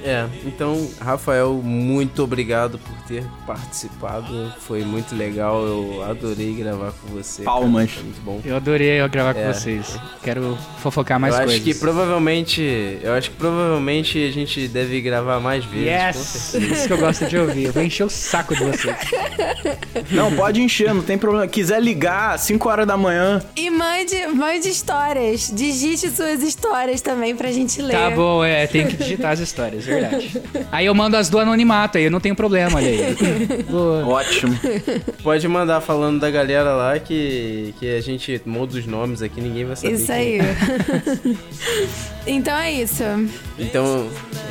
É, 0.03 0.25
então, 0.45 0.89
Rafael, 0.99 1.53
muito 1.63 2.23
obrigado 2.23 2.79
por 2.79 2.95
ter 3.07 3.23
participado. 3.45 4.53
Foi 4.59 4.83
muito 4.83 5.15
legal, 5.15 5.61
eu 5.65 6.03
adorei 6.09 6.53
gravar 6.53 6.91
com 6.93 7.07
você. 7.09 7.43
cara. 7.43 7.57
Palmas. 7.57 7.91
Foi 7.91 8.03
muito 8.03 8.21
bom. 8.21 8.41
Eu 8.45 8.55
adorei 8.55 9.07
gravar 9.09 9.33
com 9.33 9.39
É. 9.41 9.53
vocês. 9.53 9.97
Quero 10.23 10.57
fofocar 10.81 11.19
mais 11.19 11.33
eu 11.35 11.39
coisas. 11.41 11.55
acho 11.55 11.63
que 11.63 11.73
provavelmente, 11.73 12.99
eu 13.01 13.13
acho 13.13 13.29
que 13.31 13.35
provavelmente 13.37 14.17
a 14.25 14.31
gente 14.31 14.67
deve 14.67 15.01
gravar 15.01 15.39
mais 15.39 15.65
vezes. 15.65 16.51
com 16.51 16.57
Yes! 16.59 16.71
Isso 16.71 16.87
que 16.87 16.93
eu 16.93 16.97
gosto 16.97 17.25
de 17.25 17.37
ouvir. 17.37 17.65
Eu 17.65 17.73
vou 17.73 17.83
encher 17.83 18.03
o 18.05 18.09
saco 18.09 18.55
de 18.55 18.63
vocês. 18.63 18.95
Não, 20.11 20.33
pode 20.35 20.61
encher, 20.61 20.93
não 20.93 21.01
tem 21.01 21.17
problema. 21.17 21.47
Quiser 21.47 21.81
ligar 21.81 22.35
às 22.35 22.41
5 22.41 22.69
horas 22.69 22.87
da 22.87 22.95
manhã, 22.97 23.41
E 23.55 23.69
mande, 23.69 24.15
mande 24.27 24.69
histórias. 24.69 25.51
Digite 25.53 26.09
suas 26.09 26.41
histórias 26.41 27.01
também 27.01 27.35
pra 27.35 27.51
gente 27.51 27.81
ler. 27.81 27.93
Tá 27.93 28.09
bom, 28.11 28.43
é, 28.43 28.65
tem 28.67 28.87
que 28.87 28.95
digitar 28.97 29.31
as 29.31 29.39
histórias, 29.39 29.85
verdade. 29.89 30.41
Aí 30.71 30.85
eu 30.85 30.95
mando 30.95 31.17
as 31.17 31.29
do 31.29 31.39
anonimato, 31.39 31.97
aí 31.97 32.05
eu 32.05 32.11
não 32.11 32.19
tenho 32.19 32.35
problema, 32.35 32.77
olha 32.77 32.87
aí. 32.87 33.63
Boa. 33.69 34.05
ótimo. 34.07 34.57
Pode 35.23 35.47
mandar 35.47 35.81
falando 35.81 36.19
da 36.19 36.29
galera 36.29 36.73
lá 36.73 36.97
que, 36.99 37.73
que 37.79 37.95
a 37.97 38.01
gente 38.01 38.41
muda 38.45 38.77
os 38.77 38.85
nomes 38.85 39.21
aqui, 39.21 39.41
ninguém 39.41 39.65
vai 39.65 39.75
saber. 39.75 39.93
Isso 39.95 40.11
aí. 40.11 40.39
é. 40.39 40.55
então 42.27 42.55
é 42.57 42.71
isso. 42.71 43.03
Então, 43.57 44.07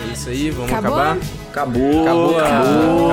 é 0.08 0.12
isso 0.12 0.28
aí, 0.28 0.50
vamos 0.50 0.72
Acabou? 0.72 0.98
acabar? 0.98 1.18
Acabou, 1.50 2.02
Acabou, 2.02 2.38
acabou. 2.38 3.10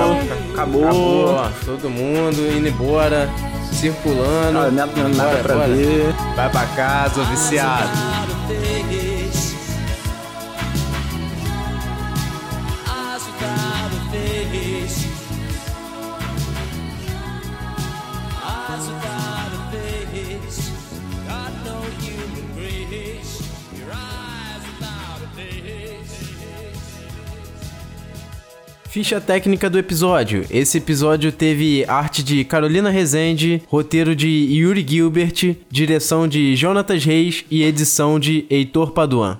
acabou, 0.52 0.52
acabou. 0.52 1.50
Todo 1.64 1.90
mundo 1.90 2.40
indo 2.56 2.68
embora, 2.68 3.28
circulando. 3.72 4.58
Ah, 4.58 4.70
nada, 4.70 4.92
nada 5.08 5.30
Bora, 5.30 5.42
pra 5.42 5.54
bora. 5.56 5.68
ver. 5.68 6.12
Vai 6.34 6.50
pra 6.50 6.66
casa, 6.66 7.22
viciado. 7.24 8.95
Ficha 28.96 29.20
técnica 29.20 29.68
do 29.68 29.78
episódio. 29.78 30.46
Esse 30.48 30.78
episódio 30.78 31.30
teve 31.30 31.84
arte 31.86 32.22
de 32.22 32.42
Carolina 32.44 32.88
Rezende, 32.88 33.60
roteiro 33.68 34.16
de 34.16 34.26
Yuri 34.26 34.86
Gilbert, 34.88 35.54
direção 35.70 36.26
de 36.26 36.56
Jonatas 36.56 37.04
Reis 37.04 37.44
e 37.50 37.62
edição 37.62 38.18
de 38.18 38.46
Heitor 38.48 38.92
Paduan. 38.92 39.38